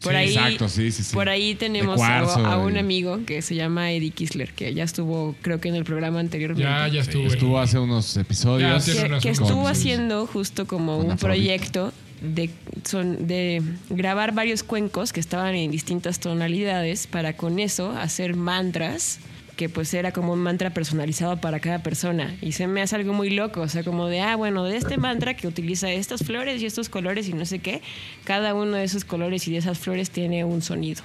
Por 0.02 0.12
Sí, 0.12 0.16
ahí, 0.18 0.34
exacto, 0.34 0.68
sí, 0.68 0.90
sí, 0.92 1.02
sí. 1.02 1.14
Por 1.14 1.28
ahí 1.30 1.54
tenemos 1.54 2.00
a, 2.02 2.58
un 2.58 2.76
amigo 2.76 3.20
que 3.24 3.40
se 3.40 3.54
llama 3.54 3.92
Eddie 3.92 4.10
Kisler, 4.10 4.52
que 4.52 4.74
ya 4.74 4.84
estuvo, 4.84 5.34
creo 5.40 5.60
que 5.60 5.68
en 5.68 5.76
el 5.76 5.84
programa 5.84 6.20
anteriormente. 6.20 6.68
Ya, 6.68 6.88
ya 6.88 7.00
estuvo. 7.00 7.26
Estuvo 7.26 7.58
hace 7.58 7.78
unos 7.78 8.14
episodios. 8.18 8.84
Ya, 8.84 9.18
que, 9.20 9.30
estuvo 9.30 9.62
con- 9.62 9.70
haciendo 9.72 10.26
justo 10.26 10.66
como 10.66 10.98
un 10.98 11.12
Afrobeat. 11.12 11.20
proyecto 11.20 11.92
de, 12.20 12.50
son, 12.84 13.26
de 13.26 13.62
grabar 13.88 14.34
varios 14.34 14.62
cuencos 14.62 15.12
que 15.12 15.20
estaban 15.20 15.54
en 15.54 15.70
distintas 15.70 16.20
tonalidades 16.20 17.06
para 17.06 17.36
con 17.36 17.58
eso 17.58 17.90
hacer 17.92 18.36
mantras 18.36 19.20
que 19.56 19.68
pues 19.68 19.92
era 19.94 20.12
como 20.12 20.32
un 20.32 20.40
mantra 20.40 20.70
personalizado 20.70 21.40
para 21.40 21.60
cada 21.60 21.82
persona 21.82 22.34
y 22.40 22.52
se 22.52 22.66
me 22.66 22.82
hace 22.82 22.96
algo 22.96 23.12
muy 23.12 23.30
loco, 23.30 23.60
o 23.60 23.68
sea, 23.68 23.84
como 23.84 24.06
de, 24.06 24.20
ah, 24.20 24.36
bueno, 24.36 24.64
de 24.64 24.76
este 24.76 24.96
mantra 24.96 25.34
que 25.34 25.46
utiliza 25.46 25.90
estas 25.90 26.24
flores 26.24 26.60
y 26.60 26.66
estos 26.66 26.88
colores 26.88 27.28
y 27.28 27.32
no 27.32 27.44
sé 27.44 27.60
qué, 27.60 27.80
cada 28.24 28.54
uno 28.54 28.76
de 28.76 28.84
esos 28.84 29.04
colores 29.04 29.46
y 29.48 29.52
de 29.52 29.58
esas 29.58 29.78
flores 29.78 30.10
tiene 30.10 30.44
un 30.44 30.62
sonido. 30.62 31.02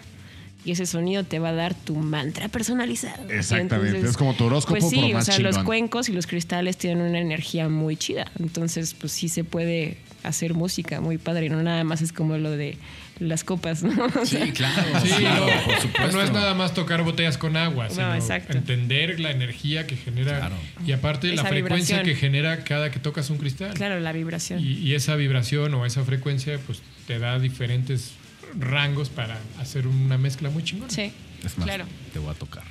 Y 0.66 0.72
ese 0.72 0.86
sonido 0.86 1.24
te 1.24 1.40
va 1.40 1.50
a 1.50 1.54
dar 1.54 1.74
tu 1.74 1.96
mantra 1.96 2.50
personalizado. 2.50 3.30
Exactamente, 3.30 4.06
es 4.06 4.18
como 4.18 4.34
tu 4.34 4.44
horóscopo, 4.46 4.78
Pues 4.78 4.90
sí, 4.90 5.14
o 5.14 5.22
sea, 5.22 5.40
los 5.40 5.58
cuencos 5.60 6.10
y 6.10 6.12
los 6.12 6.28
cristales 6.28 6.76
tienen 6.76 7.06
una 7.06 7.20
energía 7.20 7.70
muy 7.70 7.96
chida. 7.96 8.30
Entonces, 8.40 8.94
pues 8.94 9.14
sí 9.14 9.30
se 9.30 9.46
puede 9.46 9.98
hacer 10.24 10.54
música 10.54 11.00
muy 11.00 11.18
padre. 11.18 11.48
No 11.48 11.64
nada 11.64 11.86
más 11.86 12.02
es 12.02 12.12
como 12.12 12.38
lo 12.38 12.52
de 12.52 12.78
las 13.20 13.44
copas, 13.44 13.84
¿no? 13.84 14.06
O 14.06 14.10
sea, 14.26 14.46
Sí, 14.46 14.52
claro. 14.52 14.82
Sí, 15.04 15.10
claro, 15.10 15.46
no, 15.48 15.64
por 15.66 15.82
supuesto. 15.82 16.12
no 16.18 16.22
es 16.24 16.32
nada 16.32 16.54
más 16.54 16.74
tocar 16.74 17.04
botellas 17.04 17.38
con 17.38 17.58
agua, 17.58 17.90
sino 17.90 18.14
exacto. 18.16 18.58
entender 18.58 19.20
la 19.20 19.32
energía 19.32 19.86
que 19.88 19.96
genera 19.98 20.38
Claro. 20.40 20.56
y 20.86 20.92
aparte 20.94 21.34
la 21.34 21.44
frecuencia 21.46 21.98
vibración. 21.98 22.06
que 22.06 22.16
genera 22.20 22.64
cada 22.64 22.92
que 22.92 23.00
tocas 23.00 23.30
un 23.30 23.38
cristal. 23.38 23.74
Claro, 23.74 24.00
la 24.00 24.12
vibración. 24.14 24.60
Y, 24.62 24.74
y 24.74 24.96
esa 24.96 25.16
vibración 25.16 25.74
o 25.74 25.86
esa 25.86 26.04
frecuencia 26.04 26.58
pues 26.66 26.82
te 27.08 27.20
da 27.20 27.40
diferentes 27.40 28.14
rangos 28.58 29.10
para 29.10 29.38
hacer 29.60 29.86
una 29.88 30.18
mezcla 30.18 30.50
muy 30.50 30.64
chingona. 30.64 30.90
Sí, 30.92 31.12
Es 31.46 31.58
más, 31.58 31.66
claro. 31.68 31.86
te 32.14 32.20
voy 32.20 32.32
a 32.32 32.34
tocar. 32.34 32.64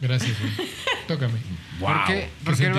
Gracias. 0.00 0.36
Tócame. 1.08 1.38
¿Por 1.80 2.04
qué, 2.04 2.12
¿Qué 2.12 2.28
por 2.44 2.56
qué 2.56 2.66
el. 2.66 2.72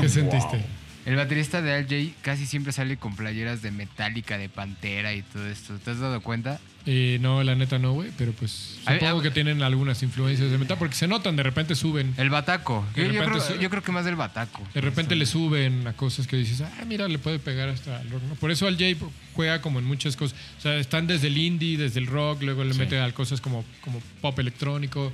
¿Qué 0.00 0.08
sentiste? 0.08 0.60
El 1.04 1.16
baterista 1.16 1.60
de 1.62 1.74
Al 1.74 1.88
Jay 1.88 2.14
casi 2.22 2.46
siempre 2.46 2.72
sale 2.72 2.96
con 2.96 3.16
playeras 3.16 3.60
de 3.60 3.72
Metallica, 3.72 4.38
de 4.38 4.48
Pantera 4.48 5.12
y 5.14 5.22
todo 5.22 5.46
esto. 5.48 5.74
¿Te 5.78 5.90
has 5.90 5.98
dado 5.98 6.20
cuenta? 6.20 6.60
Eh, 6.86 7.18
no, 7.20 7.42
la 7.42 7.54
neta 7.56 7.78
no, 7.78 7.92
güey, 7.92 8.10
pero 8.18 8.32
pues 8.32 8.78
supongo 8.84 9.18
a- 9.20 9.22
que 9.22 9.30
tienen 9.32 9.62
algunas 9.62 10.02
influencias 10.02 10.50
de 10.50 10.58
metal 10.58 10.76
porque 10.78 10.94
se 10.94 11.06
notan, 11.08 11.34
de 11.36 11.42
repente 11.42 11.74
suben. 11.74 12.14
El 12.18 12.30
bataco. 12.30 12.84
Yo, 12.96 13.04
yo 13.04 13.24
creo, 13.24 13.40
su- 13.40 13.58
yo 13.60 13.68
creo 13.70 13.82
que 13.82 13.90
más 13.92 14.04
del 14.04 14.14
bataco. 14.16 14.62
De 14.74 14.80
repente 14.80 15.16
le 15.16 15.26
suben 15.26 15.86
a 15.88 15.92
cosas 15.92 16.26
que 16.28 16.36
dices, 16.36 16.60
ah, 16.60 16.84
mira, 16.86 17.08
le 17.08 17.18
puede 17.18 17.38
pegar 17.40 17.68
hasta 17.68 18.00
el 18.00 18.10
rock. 18.10 18.22
¿no? 18.28 18.34
Por 18.36 18.50
eso 18.52 18.66
Al 18.68 18.76
Jay 18.78 18.96
juega 19.34 19.60
como 19.60 19.78
en 19.80 19.84
muchas 19.84 20.16
cosas. 20.16 20.36
O 20.58 20.60
sea, 20.60 20.76
están 20.76 21.06
desde 21.08 21.28
el 21.28 21.36
indie, 21.38 21.78
desde 21.78 21.98
el 22.00 22.06
rock, 22.06 22.42
luego 22.42 22.62
le 22.64 22.74
mete 22.74 23.00
a 23.00 23.10
cosas 23.12 23.40
como, 23.40 23.64
como 23.80 24.00
pop 24.20 24.38
electrónico, 24.38 25.12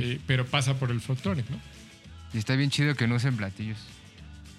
eh, 0.00 0.20
pero 0.28 0.46
pasa 0.46 0.74
por 0.78 0.90
el 0.92 1.00
folktronic, 1.00 1.48
¿no? 1.50 1.60
Y 2.32 2.38
está 2.38 2.54
bien 2.56 2.70
chido 2.70 2.94
que 2.96 3.06
no 3.08 3.16
usen 3.16 3.36
platillos. 3.36 3.78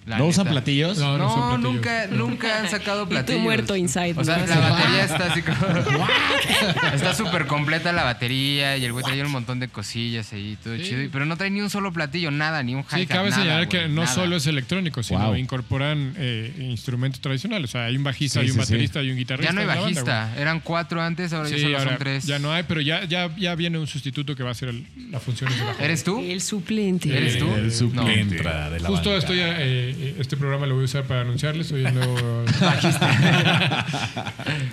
La 0.06 0.20
¿No 0.20 0.28
usan 0.28 0.48
platillos? 0.48 0.98
No, 1.00 1.18
No, 1.18 1.30
son 1.34 1.50
platillos. 1.62 1.74
nunca, 1.74 2.08
nunca 2.08 2.60
han 2.60 2.70
sacado 2.70 3.04
Y 3.04 3.08
platillos. 3.08 3.40
tú 3.40 3.44
muerto 3.44 3.76
inside. 3.76 4.14
O 4.16 4.24
sea, 4.24 4.38
¿no? 4.38 4.46
la 4.46 4.60
batería 4.70 5.04
está 5.04 5.32
así 5.32 5.42
como... 5.42 5.58
está 6.94 7.14
súper 7.16 7.48
completa 7.48 7.92
la 7.92 8.04
batería 8.04 8.78
y 8.78 8.86
el 8.86 8.92
güey 8.94 9.04
traía 9.04 9.26
un 9.26 9.32
montón 9.32 9.60
de 9.60 9.68
cosillas 9.68 10.32
ahí, 10.34 10.58
todo 10.64 10.76
Sí. 10.78 10.84
chido. 10.84 11.02
y- 11.04 11.08
Pero 11.08 11.26
no 11.26 11.38
trae 11.38 11.50
ni 11.50 11.62
un 11.62 11.70
solo 11.70 11.92
platillo, 11.92 12.30
nada, 12.32 12.62
ni 12.62 12.76
un 12.76 12.82
hi 12.82 13.02
Sí, 13.02 13.08
cabe 13.08 13.32
señalar 13.32 13.68
que 13.68 13.88
no 13.88 14.06
solo 14.08 14.36
es 14.36 14.46
electrónico, 14.48 15.02
sino 15.04 15.26
Wow. 15.26 15.36
incorporan 15.38 16.14
eh, 16.18 16.54
instrumentos 16.60 17.20
tradicionales. 17.22 17.70
O 17.70 17.72
sea, 17.72 17.86
hay 17.86 17.98
un 17.98 18.04
bajista, 18.04 18.40
Sí, 18.42 18.46
hay 18.46 18.52
un 18.52 18.58
sí, 18.60 18.66
sí. 18.66 18.72
baterista, 18.74 19.00
hay 19.00 19.10
un 19.12 19.18
guitarrista. 19.18 19.52
Ya 19.52 19.56
no 19.56 19.62
hay 19.62 19.68
banda, 19.68 19.82
bajista. 19.82 20.34
Eran 20.38 20.60
cuatro 20.60 21.02
antes, 21.02 21.34
ahora 21.34 21.50
ya 21.50 21.58
solo 21.58 21.78
ahora 21.80 21.90
son 21.92 22.00
tres. 22.00 22.26
ya 22.26 22.38
no 22.40 22.52
hay, 22.54 22.64
pero 22.68 22.82
ya, 22.82 23.06
ya, 23.06 23.36
ya 23.38 23.56
viene 23.56 23.80
un 23.80 23.88
sustituto 23.88 24.36
que 24.36 24.44
va 24.44 24.50
a 24.50 24.52
hacer 24.52 24.70
el- 24.70 24.86
la 25.10 25.20
función. 25.20 25.50
¿Eres 25.80 26.04
tú? 26.04 26.20
El 26.20 26.42
suplente. 26.42 27.10
¿Eres 27.16 27.40
tú? 27.40 27.52
El 27.56 27.72
suplente. 27.72 28.36
Entra 28.36 28.70
de 28.70 28.80
la 28.82 28.90
Justo 28.90 29.16
estoy, 29.18 29.40
eh, 29.42 29.95
eh, 29.98 30.16
este 30.20 30.38
programa 30.38 30.66
lo 30.66 30.76
voy 30.76 30.84
a 30.84 30.86
usar 30.86 31.04
para 31.04 31.22
anunciarles. 31.22 31.68
Soy 31.68 31.86
el 31.86 31.94
nuevo 31.94 32.16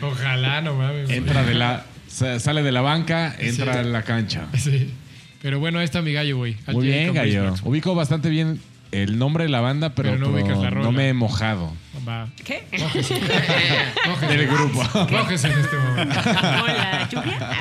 Ojalá, 0.02 0.60
no 0.60 0.74
mames. 0.74 1.10
Entra 1.10 1.42
de 1.42 1.54
la. 1.54 1.84
sa- 2.08 2.38
Sale 2.40 2.62
de 2.62 2.72
la 2.72 2.80
banca, 2.80 3.34
entra 3.38 3.72
Sí. 3.74 3.78
a 3.78 3.82
la 3.82 4.02
cancha. 4.02 4.46
Sí. 4.56 4.92
Pero 5.40 5.58
bueno, 5.58 5.78
ahí 5.80 5.84
está 5.84 6.02
mi 6.02 6.12
gallo, 6.12 6.36
güey. 6.36 6.56
Al 6.66 6.74
Muy 6.74 6.86
bien, 6.86 7.14
gallo. 7.14 7.54
Ubico 7.64 7.94
bastante 7.94 8.28
bien 8.30 8.60
el 8.92 9.18
nombre 9.18 9.44
de 9.44 9.50
la 9.50 9.60
banda, 9.60 9.94
pero, 9.94 10.10
Pero 10.10 10.20
no 10.20 10.32
pero 10.32 10.44
ubicas 10.44 10.58
la 10.62 10.70
rola. 10.70 10.84
no 10.84 10.92
me 10.92 11.08
he 11.08 11.14
mojado 11.14 11.72
Va. 12.06 12.28
¿Qué? 12.44 12.64
Mójese. 12.78 13.14
del 14.28 14.46
grupo. 14.48 14.82
Mójese 15.10 15.48
en 15.52 15.60
este 15.60 15.76
momento. 15.76 16.20
Hola, 16.20 17.08
lluvia. 17.10 17.56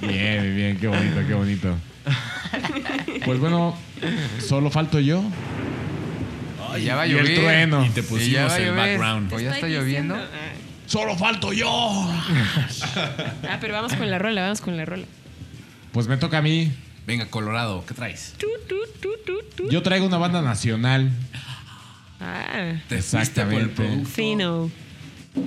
Bien, 0.00 0.42
bien, 0.42 0.56
bien, 0.56 0.76
qué 0.78 0.86
bonito, 0.88 1.20
qué 1.26 1.34
bonito. 1.34 1.76
Pues 3.24 3.38
bueno, 3.38 3.76
solo 4.38 4.70
falto 4.70 4.98
yo 5.00 5.22
Y 6.78 6.82
ya 6.84 6.96
va 6.96 7.02
a 7.02 7.06
y 7.06 7.12
el 7.12 7.34
trueno. 7.34 7.84
Y 7.84 7.90
te 7.90 8.00
Y 8.00 8.02
ya 8.02 8.08
pusimos 8.08 8.50
va 8.50 8.54
a 8.54 8.58
el 8.58 8.64
llover. 8.66 8.76
background. 8.98 9.32
O 9.32 9.40
ya 9.40 9.54
está 9.54 9.68
lloviendo. 9.68 10.16
¡Solo 10.86 11.16
falto 11.16 11.52
yo! 11.52 11.66
Ah, 13.48 13.58
pero 13.60 13.74
vamos 13.74 13.94
con 13.94 14.10
la 14.10 14.18
rola, 14.18 14.42
vamos 14.42 14.60
con 14.60 14.76
la 14.76 14.84
rola. 14.84 15.04
Pues 15.92 16.06
me 16.08 16.16
toca 16.16 16.38
a 16.38 16.42
mí. 16.42 16.72
Venga, 17.06 17.26
Colorado, 17.26 17.84
¿qué 17.86 17.94
traes? 17.94 18.34
Yo 19.70 19.82
traigo 19.82 20.06
una 20.06 20.18
banda 20.18 20.40
nacional. 20.42 21.10
Ah, 22.20 22.74
Te 22.88 23.02
fuiste 23.02 23.44
por 23.44 23.60
el 23.60 23.70
producto. 23.70 24.08
fino. 24.08 24.70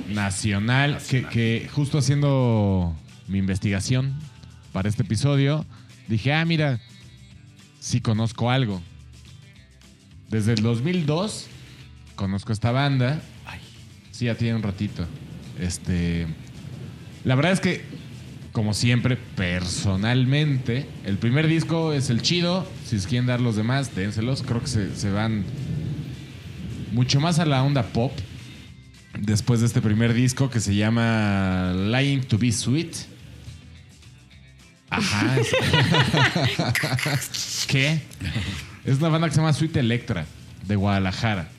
nacional, 0.10 0.98
Que, 1.10 1.24
que 1.26 1.70
justo 1.74 1.98
haciendo 1.98 2.96
mi 3.28 3.38
investigación 3.38 4.14
para 4.72 4.90
este 4.90 5.04
episodio, 5.04 5.66
dije, 6.08 6.34
ah, 6.34 6.46
mira, 6.46 6.80
sí 7.80 8.02
conozco 8.02 8.50
algo. 8.50 8.82
Desde 10.30 10.54
el 10.54 10.62
2002 10.62 11.48
conozco 12.16 12.54
esta 12.54 12.72
banda. 12.72 13.22
Sí, 14.12 14.26
ya 14.26 14.36
tiene 14.36 14.56
un 14.56 14.64
ratito. 14.64 15.06
Este, 15.60 16.28
la 17.24 17.36
verdad 17.36 17.52
es 17.52 17.60
que, 17.60 17.84
como 18.52 18.74
siempre, 18.74 19.18
personalmente, 19.18 20.88
el 21.06 21.18
primer 21.18 21.48
disco 21.48 21.94
es 21.94 22.10
el 22.10 22.22
chido. 22.22 22.68
Si 22.86 22.98
quieren 23.00 23.26
dar 23.26 23.42
los 23.42 23.56
demás, 23.56 23.96
dénselos. 23.96 24.44
Creo 24.44 24.62
que 24.62 24.68
se, 24.68 24.96
se 24.96 25.12
van 25.12 25.44
mucho 26.92 27.20
más 27.20 27.40
a 27.40 27.46
la 27.46 27.64
onda 27.64 27.84
pop 27.84 28.12
después 29.20 29.60
de 29.60 29.68
este 29.68 29.82
primer 29.82 30.14
disco 30.14 30.50
que 30.50 30.60
se 30.60 30.76
llama 30.76 31.74
Lying 31.74 32.22
to 32.22 32.38
Be 32.38 32.52
Sweet. 32.52 33.13
Ajá. 34.98 35.38
es- 35.40 35.56
¿Qué? 37.68 38.00
Es 38.86 38.98
una 39.00 39.10
banda 39.10 39.28
que 39.28 39.34
se 39.36 39.42
llama 39.42 39.54
Sweet 39.54 39.78
Electra, 39.78 40.26
de 40.68 40.76
Guadalajara. 40.76 41.50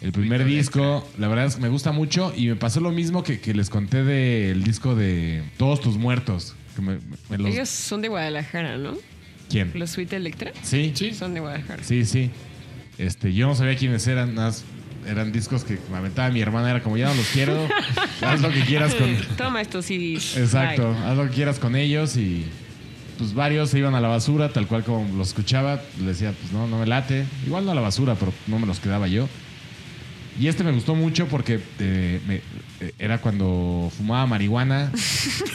El 0.00 0.12
primer 0.12 0.44
disco, 0.46 1.06
la 1.18 1.28
verdad 1.28 1.44
es 1.46 1.56
que 1.56 1.60
me 1.62 1.68
gusta 1.68 1.92
mucho 1.92 2.32
y 2.34 2.46
me 2.48 2.56
pasó 2.56 2.80
lo 2.80 2.90
mismo 2.90 3.22
que, 3.22 3.38
que 3.40 3.52
les 3.52 3.68
conté 3.68 4.02
del 4.02 4.62
disco 4.64 4.94
de 4.94 5.42
Todos 5.58 5.80
tus 5.82 5.98
muertos. 5.98 6.54
que 6.74 6.80
me- 6.82 6.98
me 7.28 7.36
los- 7.38 7.52
Ellos 7.52 7.68
son 7.68 8.00
de 8.00 8.08
Guadalajara, 8.08 8.78
¿no? 8.78 8.94
¿Quién? 9.50 9.72
Los 9.74 9.90
Sweet 9.90 10.12
Electra. 10.14 10.52
Sí, 10.62 10.92
Sí. 10.94 11.12
Son 11.12 11.34
de 11.34 11.40
Guadalajara. 11.40 11.82
Sí, 11.84 12.04
sí. 12.06 12.30
Este, 12.96 13.34
yo 13.34 13.46
no 13.48 13.54
sabía 13.54 13.76
quiénes 13.76 14.06
eran, 14.06 14.34
nada 14.34 14.48
más 14.48 14.64
eran 15.06 15.32
discos 15.32 15.64
que 15.64 15.78
me 15.90 15.96
aventaba 15.96 16.30
mi 16.30 16.40
hermana, 16.40 16.70
era 16.70 16.82
como 16.82 16.96
ya 16.96 17.08
no 17.08 17.14
los 17.14 17.26
quiero, 17.28 17.68
haz 18.22 18.40
lo 18.40 18.50
que 18.50 18.60
quieras 18.60 18.94
con. 18.94 19.16
Toma 19.36 19.60
estos 19.60 19.86
CDs. 19.86 20.36
Exacto, 20.36 20.92
Bye. 20.92 21.04
haz 21.04 21.16
lo 21.16 21.24
que 21.24 21.30
quieras 21.30 21.58
con 21.58 21.76
ellos 21.76 22.16
y 22.16 22.44
pues 23.18 23.34
varios 23.34 23.70
se 23.70 23.78
iban 23.78 23.94
a 23.94 24.00
la 24.00 24.08
basura, 24.08 24.50
tal 24.50 24.66
cual 24.66 24.82
como 24.82 25.06
los 25.16 25.28
escuchaba, 25.28 25.82
le 25.98 26.06
decía, 26.06 26.32
pues 26.40 26.52
no, 26.52 26.66
no 26.66 26.78
me 26.78 26.86
late. 26.86 27.26
Igual 27.46 27.66
no 27.66 27.72
a 27.72 27.74
la 27.74 27.82
basura, 27.82 28.14
pero 28.14 28.32
no 28.46 28.58
me 28.58 28.66
los 28.66 28.80
quedaba 28.80 29.08
yo. 29.08 29.28
Y 30.40 30.48
este 30.48 30.64
me 30.64 30.72
gustó 30.72 30.94
mucho 30.94 31.28
porque 31.28 31.60
eh, 31.78 32.18
me- 32.26 32.40
eh, 32.80 32.94
era 32.98 33.18
cuando 33.18 33.92
fumaba 33.94 34.26
marihuana. 34.26 34.90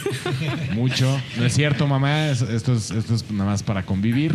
mucho. 0.74 1.20
No 1.36 1.44
es 1.44 1.54
cierto, 1.54 1.86
mamá. 1.88 2.28
es- 2.28 2.42
Esto 2.42 2.74
es, 2.74 2.92
esto 2.92 3.14
es 3.16 3.28
nada 3.30 3.50
más 3.50 3.62
para 3.64 3.84
convivir. 3.84 4.32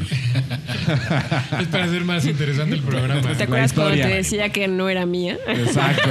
Es 1.60 1.68
para 1.68 1.86
hacer 1.86 2.04
más 2.04 2.26
interesante 2.26 2.76
el 2.76 2.82
programa. 2.82 3.22
¿Te 3.38 3.44
acuerdas 3.44 3.72
cuando 3.72 3.94
historia. 3.96 4.08
te 4.10 4.14
decía 4.16 4.50
que 4.50 4.68
no 4.68 4.90
era 4.90 5.06
mía? 5.06 5.38
Exacto. 5.48 6.10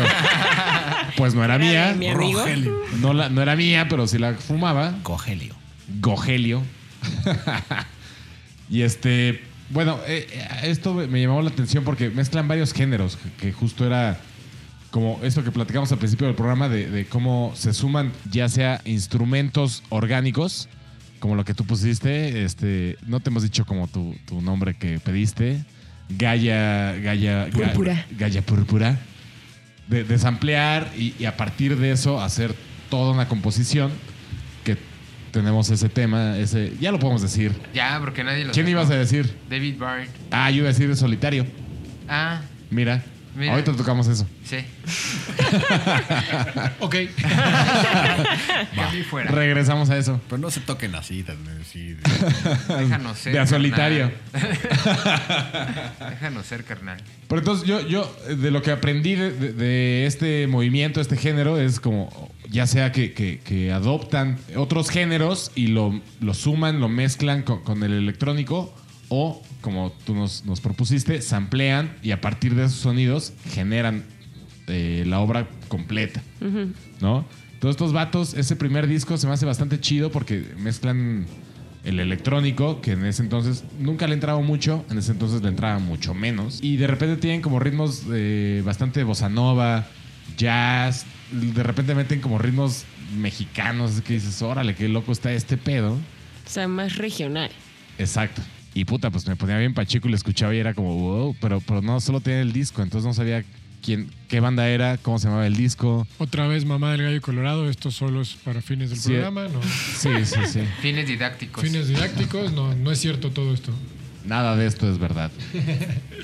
Pues 1.19 1.35
no 1.35 1.45
era 1.45 1.57
Era 1.57 1.65
mía. 1.65 1.95
mi 1.99 2.09
amigo. 2.09 2.41
Rogelio. 2.41 2.81
No, 3.01 3.13
la, 3.13 3.29
no 3.29 3.43
era 3.43 3.57
mía, 3.57 3.89
pero 3.91 4.07
sí 4.07 4.17
la 4.19 4.33
fumaba. 4.35 4.95
Cogelio. 5.03 5.55
Gogelio. 6.01 6.63
y 8.71 8.83
este, 8.83 9.43
bueno, 9.71 9.99
eh, 10.07 10.27
eh, 10.33 10.49
esto 10.65 10.95
me- 10.95 11.07
me 11.09 11.21
llamó 11.21 11.43
la 11.43 11.51
atención 11.51 11.85
porque 11.85 12.09
mezclan 12.11 12.49
varios 12.49 12.73
géneros, 12.73 13.17
que, 13.17 13.31
que 13.49 13.53
justo 13.53 13.85
era 13.87 14.19
como 14.91 15.21
esto 15.23 15.45
que 15.45 15.51
platicamos 15.53 15.91
al 15.93 15.99
principio 15.99 16.27
del 16.27 16.35
programa 16.37 16.69
de, 16.69 16.91
de 16.91 17.07
cómo 17.07 17.53
se 17.55 17.73
suman 17.73 18.13
ya 18.31 18.49
sea 18.49 18.81
instrumentos 18.85 19.83
orgánicos, 19.89 20.69
como 21.21 21.35
lo 21.37 21.45
que 21.45 21.55
tú 21.55 21.65
pusiste, 21.65 22.45
este, 22.45 22.97
no 23.07 23.21
te 23.21 23.31
hemos 23.31 23.43
dicho 23.43 23.65
como 23.67 23.87
tu, 23.89 24.15
tu 24.27 24.41
nombre 24.41 24.75
que 24.75 24.99
pediste, 24.99 25.63
Gaia, 26.09 26.93
Gaia, 26.97 27.47
Ga- 27.49 27.53
Púrpura. 27.53 28.07
Gaia 28.19 28.43
Púrpura, 28.43 28.99
de, 29.87 30.03
de 30.05 30.19
samplear 30.19 30.91
y, 30.97 31.15
y 31.19 31.25
a 31.27 31.37
partir 31.37 31.77
de 31.77 31.93
eso 31.93 32.21
hacer 32.21 32.55
toda 32.89 33.13
una 33.13 33.29
composición 33.29 33.93
que 34.65 34.77
tenemos 35.31 35.71
ese 35.71 35.89
tema, 35.89 36.37
ese, 36.39 36.73
ya 36.81 36.91
lo 36.91 36.99
podemos 36.99 37.23
decir. 37.23 37.53
Ya, 37.75 37.99
porque 38.01 38.25
nadie 38.25 38.45
lo 38.45 38.53
¿Quién 38.53 38.67
sacó. 38.67 38.71
ibas 38.73 38.91
a 38.91 38.97
decir? 38.97 39.33
David 39.49 39.75
Byrne. 39.79 40.09
Ah, 40.33 40.51
yo 40.51 40.59
iba 40.59 40.69
a 40.69 40.73
decir 40.73 40.95
solitario. 40.97 41.47
Ah, 42.09 42.41
Mira, 42.71 43.05
Mira. 43.37 43.53
ahorita 43.53 43.73
tocamos 43.75 44.09
eso. 44.09 44.27
sí. 44.45 44.57
Ok. 46.81 46.97
Fuera. 49.09 49.31
Regresamos 49.31 49.91
a 49.91 49.97
eso. 49.97 50.21
Pero 50.29 50.39
no 50.39 50.51
se 50.51 50.61
toquen 50.61 50.95
así, 50.95 51.25
así. 51.61 51.97
Déjanos 52.69 53.19
ser. 53.19 53.33
De 53.33 53.39
a 53.39 53.47
solitario. 53.47 54.11
Déjanos 56.11 56.47
ser, 56.47 56.65
carnal. 56.65 56.99
Pero 57.29 57.39
entonces 57.41 57.67
yo, 57.67 57.87
yo 57.87 58.15
de 58.29 58.51
lo 58.51 58.63
que 58.63 58.71
aprendí 58.73 59.15
de, 59.15 59.31
de- 59.33 59.53
de 59.53 60.07
este 60.07 60.47
movimiento, 60.47 61.01
este 61.01 61.17
género, 61.17 61.59
es 61.59 61.81
como, 61.81 62.31
ya 62.49 62.67
sea 62.67 62.93
que, 62.93 63.13
que- 63.13 63.39
que 63.41 63.73
adoptan 63.73 64.39
otros 64.57 64.91
géneros 64.91 65.51
y 65.55 65.69
lo, 65.69 66.01
lo 66.21 66.35
suman, 66.35 66.81
lo 66.81 66.89
mezclan 66.89 67.43
con, 67.43 67.63
con 67.63 67.83
el 67.83 67.93
electrónico, 67.93 68.75
o 69.11 69.43
como 69.61 69.93
tú 70.07 70.15
nos, 70.15 70.47
nos 70.47 70.61
propusiste, 70.61 71.21
samplean 71.21 71.95
y 72.03 72.13
a 72.13 72.21
partir 72.21 72.55
de 72.55 72.65
esos 72.65 72.79
sonidos 72.79 73.35
generan 73.51 74.05
eh, 74.69 75.05
la 75.07 75.19
obra 75.19 75.49
completa, 75.69 76.23
¿no? 77.01 77.27
Todos 77.59 77.75
estos 77.75 77.93
vatos, 77.93 78.33
ese 78.35 78.57
primer 78.57 78.87
disco 78.87 79.19
se 79.19 79.27
me 79.27 79.35
hace 79.35 79.45
bastante 79.45 79.81
chido 79.81 80.11
porque 80.11 80.47
mezclan 80.57 81.27
el 81.85 81.99
electrónico, 81.99 82.81
que 82.81 82.93
en 82.93 83.05
ese 83.05 83.23
entonces 83.23 83.65
nunca 83.79 84.07
le 84.07 84.15
entraba 84.15 84.41
mucho, 84.41 84.85
en 84.91 84.99
ese 84.99 85.13
entonces 85.13 85.43
le 85.43 85.49
entraba 85.49 85.79
mucho 85.79 86.15
menos. 86.15 86.61
Y 86.63 86.77
de 86.77 86.87
repente 86.87 87.17
tienen 87.17 87.43
como 87.43 87.59
ritmos 87.59 88.05
eh, 88.13 88.63
bastante 88.65 89.03
bossa 89.03 89.29
nova, 89.29 89.89
jazz, 90.37 91.05
de 91.33 91.63
repente 91.63 91.95
meten 91.95 92.21
como 92.21 92.39
ritmos 92.39 92.85
mexicanos, 93.19 94.01
que 94.03 94.15
dices, 94.15 94.41
órale, 94.41 94.75
qué 94.75 94.89
loco 94.89 95.13
está 95.13 95.33
este 95.33 95.57
pedo. 95.57 95.95
O 95.95 96.51
sea, 96.51 96.69
más 96.69 96.97
regional. 96.97 97.51
Exacto. 97.99 98.41
Y 98.75 98.85
puta, 98.85 99.11
pues 99.11 99.27
me 99.27 99.37
ponía 99.37 99.59
bien 99.59 99.75
pachico 99.75 100.07
y 100.09 100.11
le 100.13 100.17
escuchaba 100.17 100.55
y 100.55 100.59
era 100.59 100.75
como, 100.75 100.95
wow, 100.95 101.37
pero, 101.41 101.61
pero 101.61 101.83
no, 101.83 102.01
solo 102.01 102.21
tenía 102.21 102.41
el 102.41 102.53
disco, 102.53 102.83
entonces 102.83 103.07
no 103.07 103.13
sabía 103.15 103.45
quién, 103.83 104.11
qué 104.29 104.39
banda 104.41 104.69
era, 104.69 104.97
cómo 104.99 105.19
se 105.19 105.27
llamaba 105.27 105.47
el 105.47 105.57
disco. 105.57 106.07
Otra 106.19 106.47
vez, 106.47 106.65
mamá 106.65 106.93
del 106.93 107.03
gallo 107.03 107.21
colorado. 107.21 107.69
Esto 107.69 107.91
solo 107.91 108.21
es 108.21 108.35
para 108.35 108.63
fines 108.63 108.91
del 108.91 108.99
Sí. 109.01 109.09
programa. 109.11 109.49
No. 109.49 109.61
Sí, 109.63 110.11
sí, 110.25 110.39
sí. 110.53 110.61
Fines 110.81 111.09
didácticos. 111.09 111.65
Fines 111.65 111.89
didácticos. 111.89 112.53
No, 112.53 112.75
no 112.75 112.93
es 112.93 113.01
cierto 113.01 113.31
todo 113.33 113.53
esto. 113.55 113.73
Nada 114.25 114.55
de 114.55 114.67
esto 114.67 114.91
es 114.91 114.99
verdad. 114.99 115.31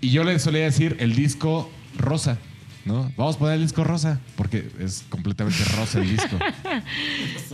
Y 0.00 0.10
yo 0.10 0.24
le 0.24 0.38
solía 0.38 0.60
decir 0.62 0.96
el 1.00 1.16
disco 1.16 1.70
rosa, 1.98 2.38
¿no? 2.84 3.10
Vamos 3.16 3.36
a 3.36 3.38
poner 3.38 3.54
el 3.56 3.62
disco 3.62 3.82
rosa, 3.82 4.20
porque 4.36 4.68
es 4.78 5.04
completamente 5.08 5.64
rosa 5.76 6.00
el 6.00 6.10
disco. 6.10 6.38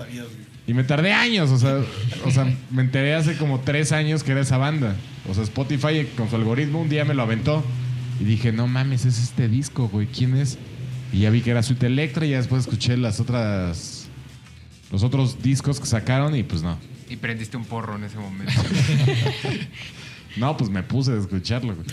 Y 0.67 0.75
me 0.75 0.85
tardé 0.85 1.13
años, 1.13 1.51
o 1.51 1.59
sea, 1.59 1.83
o 2.25 2.31
sea, 2.31 2.53
me 2.71 2.83
enteré 2.83 3.15
hace 3.15 3.37
como 3.37 3.61
tres 3.61 3.93
años 3.93 4.23
que 4.23 4.33
era 4.33 4.41
esa 4.41 4.59
banda. 4.59 4.97
O 5.29 5.35
sea, 5.35 5.43
Spotify 5.43 6.07
con 6.17 6.31
su 6.31 6.37
algoritmo 6.37 6.81
un 6.81 6.89
día 6.89 7.05
me 7.05 7.15
lo 7.15 7.23
aventó. 7.23 7.65
Y 8.21 8.25
dije, 8.25 8.53
no 8.53 8.69
mames, 8.69 9.05
es 9.05 9.19
este 9.21 9.49
disco, 9.49 9.89
güey, 9.89 10.07
¿quién 10.07 10.37
es? 10.37 10.59
Y 11.13 11.21
ya 11.21 11.31
vi 11.31 11.41
que 11.41 11.51
era 11.51 11.63
Sweet 11.63 11.83
Electra 11.83 12.25
y 12.25 12.31
ya 12.31 12.37
después 12.37 12.63
escuché 12.63 12.97
las 12.97 13.21
otras... 13.21 14.09
Los 14.91 15.03
otros 15.03 15.43
discos 15.43 15.81
que 15.81 15.87
sacaron 15.87 16.37
y 16.37 16.43
pues 16.43 16.63
no. 16.63 16.79
Y 17.09 17.17
prendiste 17.17 17.57
un 17.57 17.65
porro 17.65 17.97
en 17.97 18.05
ese 18.05 18.19
momento. 18.19 18.53
No, 20.37 20.57
pues 20.57 20.71
me 20.71 20.83
puse 20.83 21.13
a 21.13 21.19
escucharlo. 21.19 21.75
güey. 21.75 21.87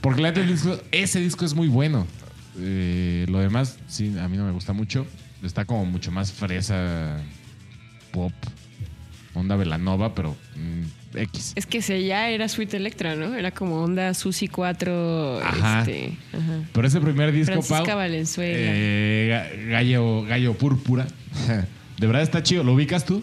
Porque 0.00 0.20
la 0.20 0.32
disco, 0.32 0.78
ese 0.92 1.20
disco 1.20 1.44
es 1.44 1.54
muy 1.54 1.68
bueno. 1.68 2.06
Eh, 2.58 3.26
lo 3.28 3.38
demás, 3.38 3.78
sí, 3.88 4.14
a 4.18 4.28
mí 4.28 4.36
no 4.36 4.44
me 4.44 4.52
gusta 4.52 4.72
mucho. 4.72 5.06
Está 5.42 5.64
como 5.64 5.84
mucho 5.86 6.10
más 6.10 6.32
fresa, 6.32 7.22
pop, 8.16 8.32
onda 9.34 9.56
Velanova, 9.56 10.14
pero 10.14 10.34
mm, 10.56 11.16
X. 11.18 11.52
Es 11.54 11.66
que 11.66 11.78
ese 11.78 12.04
ya 12.06 12.30
era 12.30 12.48
Sweet 12.48 12.72
Electra, 12.74 13.14
¿no? 13.14 13.34
Era 13.34 13.50
como 13.50 13.82
onda 13.82 14.14
Susi 14.14 14.48
4. 14.48 15.40
Ajá. 15.42 15.80
Este, 15.80 16.12
ajá. 16.32 16.60
Pero 16.72 16.88
ese 16.88 17.00
primer 17.00 17.32
disco, 17.32 17.52
Francisca 17.52 17.84
Pau, 17.84 17.96
Valenzuela. 17.96 18.56
eh, 18.58 19.28
ga- 19.30 19.70
gallo, 19.70 20.22
gallo 20.22 20.54
púrpura. 20.54 21.06
De 21.98 22.06
verdad 22.06 22.22
está 22.22 22.42
chido. 22.42 22.64
¿Lo 22.64 22.72
ubicas 22.74 23.04
tú? 23.04 23.22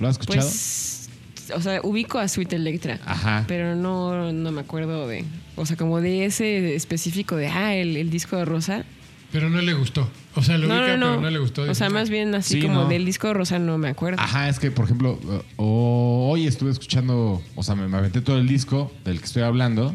¿Lo 0.00 0.08
has 0.08 0.18
escuchado? 0.18 0.46
Pues, 0.46 1.08
o 1.54 1.60
sea, 1.60 1.80
ubico 1.82 2.18
a 2.18 2.28
Sweet 2.28 2.52
Electra. 2.54 2.98
Ajá. 3.06 3.44
Pero 3.48 3.74
no, 3.76 4.32
no 4.32 4.52
me 4.52 4.60
acuerdo 4.60 5.06
de. 5.08 5.24
O 5.56 5.64
sea, 5.66 5.76
como 5.76 6.00
de 6.02 6.24
ese 6.26 6.74
específico 6.74 7.36
de, 7.36 7.48
ah, 7.48 7.74
el, 7.74 7.96
el 7.96 8.10
disco 8.10 8.36
de 8.36 8.44
Rosa. 8.44 8.84
Pero 9.32 9.50
no 9.50 9.60
le 9.60 9.74
gustó. 9.74 10.08
O 10.34 10.42
sea, 10.42 10.56
lo 10.58 10.68
No, 10.68 10.74
ubica, 10.74 10.96
no, 10.96 11.06
no. 11.06 11.10
pero 11.12 11.20
no 11.22 11.30
le 11.30 11.38
gustó. 11.38 11.62
O 11.62 11.74
sea, 11.74 11.90
más 11.90 12.08
bien 12.10 12.34
así 12.34 12.54
Sí, 12.54 12.62
como 12.62 12.82
no. 12.82 12.88
del 12.88 13.04
disco 13.04 13.26
de 13.28 13.34
Rosa 13.34 13.58
no 13.58 13.76
me 13.78 13.88
acuerdo. 13.88 14.20
Ajá, 14.20 14.48
es 14.48 14.58
que, 14.58 14.70
por 14.70 14.84
ejemplo, 14.84 15.18
hoy 15.56 16.46
estuve 16.46 16.70
escuchando, 16.70 17.42
o 17.54 17.62
sea, 17.62 17.74
me, 17.74 17.88
me 17.88 17.96
aventé 17.98 18.20
todo 18.20 18.38
el 18.38 18.46
disco 18.48 18.92
del 19.04 19.18
que 19.18 19.24
estoy 19.26 19.42
hablando, 19.42 19.94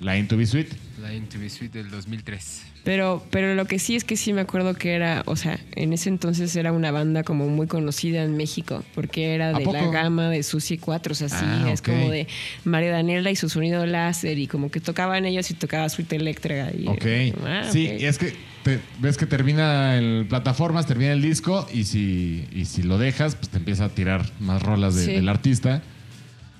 la 0.00 0.16
Into 0.16 0.36
Be 0.36 0.46
Sweet. 0.46 0.68
La 1.02 1.12
Into 1.14 1.38
Be 1.38 1.50
Sweet 1.50 1.72
del 1.72 1.90
2003. 1.90 2.62
Pero, 2.88 3.22
pero 3.28 3.54
lo 3.54 3.66
que 3.66 3.78
sí 3.78 3.96
es 3.96 4.04
que 4.04 4.16
sí 4.16 4.32
me 4.32 4.40
acuerdo 4.40 4.72
que 4.72 4.94
era, 4.94 5.22
o 5.26 5.36
sea, 5.36 5.60
en 5.76 5.92
ese 5.92 6.08
entonces 6.08 6.56
era 6.56 6.72
una 6.72 6.90
banda 6.90 7.22
como 7.22 7.46
muy 7.46 7.66
conocida 7.66 8.22
en 8.22 8.34
México, 8.34 8.82
porque 8.94 9.34
era 9.34 9.50
¿A 9.50 9.58
de 9.58 9.66
la 9.66 9.88
gama 9.88 10.30
de 10.30 10.42
Susi 10.42 10.78
4, 10.78 11.12
o 11.12 11.14
sea, 11.14 11.28
sí, 11.28 11.36
Ah, 11.38 11.70
es 11.70 11.82
como 11.82 12.08
de 12.08 12.26
María 12.64 12.90
Daniela 12.90 13.30
y 13.30 13.36
su 13.36 13.50
sonido 13.50 13.84
láser, 13.84 14.38
y 14.38 14.46
como 14.46 14.70
que 14.70 14.80
tocaban 14.80 15.26
ellos 15.26 15.50
y 15.50 15.54
tocaba 15.54 15.86
Sweet 15.90 16.14
Electra. 16.14 16.72
Y, 16.74 16.86
Ok. 16.86 17.04
ah, 17.46 17.68
sí, 17.70 17.86
es 17.86 18.16
que 18.16 18.32
te- 18.62 18.80
ves 19.00 19.18
que 19.18 19.26
termina 19.26 19.98
en 19.98 20.26
plataformas, 20.26 20.86
termina 20.86 21.12
el 21.12 21.20
disco 21.20 21.68
y 21.74 21.84
si, 21.84 22.46
y 22.54 22.64
si 22.64 22.82
lo 22.84 22.96
dejas, 22.96 23.34
pues 23.34 23.50
te 23.50 23.58
empieza 23.58 23.84
a 23.84 23.88
tirar 23.90 24.24
más 24.40 24.62
rolas 24.62 24.94
de- 24.94 25.04
Sí. 25.04 25.12
del 25.12 25.28
artista. 25.28 25.82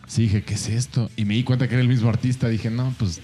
Sí, 0.07 0.25
dije, 0.25 0.43
¿qué 0.43 0.53
es 0.55 0.69
esto? 0.69 1.11
Y 1.17 1.25
me 1.25 1.33
di 1.33 1.43
cuenta 1.43 1.69
que 1.69 1.75
era 1.75 1.81
el 1.83 1.89
mismo 1.89 2.11
artista. 2.11 2.49
Dije, 2.49 2.69
no, 2.71 2.95
pues 2.99 3.23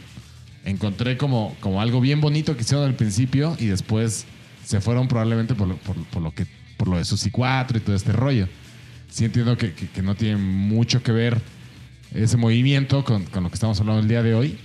encontré 0.64 1.16
como, 1.16 1.56
como 1.60 1.80
algo 1.80 2.00
bien 2.00 2.20
bonito 2.20 2.56
que 2.56 2.62
hicieron 2.62 2.86
al 2.86 2.94
principio 2.94 3.56
y 3.60 3.66
después 3.66 4.24
se 4.64 4.80
fueron 4.80 5.08
probablemente 5.08 5.54
por 5.54 5.68
lo, 5.68 5.76
por, 5.76 5.96
por 6.06 6.22
lo 6.22 6.30
que 6.32 6.46
por 6.76 6.88
lo 6.88 6.96
de 6.96 7.04
Susi 7.04 7.30
4 7.30 7.78
y 7.78 7.80
todo 7.80 7.94
este 7.94 8.12
rollo. 8.12 8.48
Sí 9.08 9.24
entiendo 9.24 9.56
que, 9.56 9.72
que- 9.74 9.88
que 9.88 10.02
no 10.02 10.14
tiene 10.16 10.36
mucho 10.36 11.02
que 11.02 11.12
ver 11.12 11.40
ese 12.12 12.36
movimiento 12.36 13.04
con, 13.04 13.24
con 13.24 13.44
lo 13.44 13.48
que 13.50 13.54
estamos 13.54 13.78
hablando 13.80 14.02
el 14.02 14.08
día 14.08 14.22
de 14.22 14.34
hoy. 14.34 14.58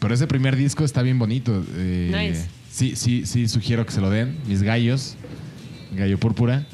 Pero 0.00 0.14
ese 0.14 0.26
primer 0.26 0.56
disco 0.56 0.84
está 0.84 1.02
bien 1.02 1.18
bonito. 1.18 1.64
Eh, 1.76 2.10
Nice. 2.30 2.48
Sí, 2.70 2.96
sí, 2.96 3.24
sí, 3.26 3.46
sugiero 3.48 3.84
que 3.86 3.92
se 3.92 4.00
lo 4.00 4.10
den. 4.10 4.36
Mis 4.48 4.62
gallos, 4.62 5.14
gallo 5.94 6.18
púrpura. 6.18 6.66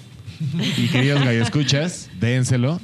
y 0.79 0.87
queridos 0.89 1.23
gallo 1.25 1.43
escuchas, 1.43 2.09
dénselo. 2.21 2.81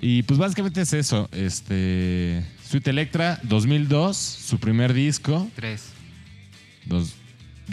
Y 0.00 0.22
pues 0.22 0.38
básicamente 0.38 0.80
es 0.80 0.92
eso. 0.94 1.28
Este. 1.32 2.44
Sweet 2.68 2.86
Electra, 2.88 3.38
2002, 3.44 4.16
su 4.16 4.58
primer 4.58 4.92
disco. 4.92 5.48
Tres. 5.56 5.90
Dos- 6.84 7.14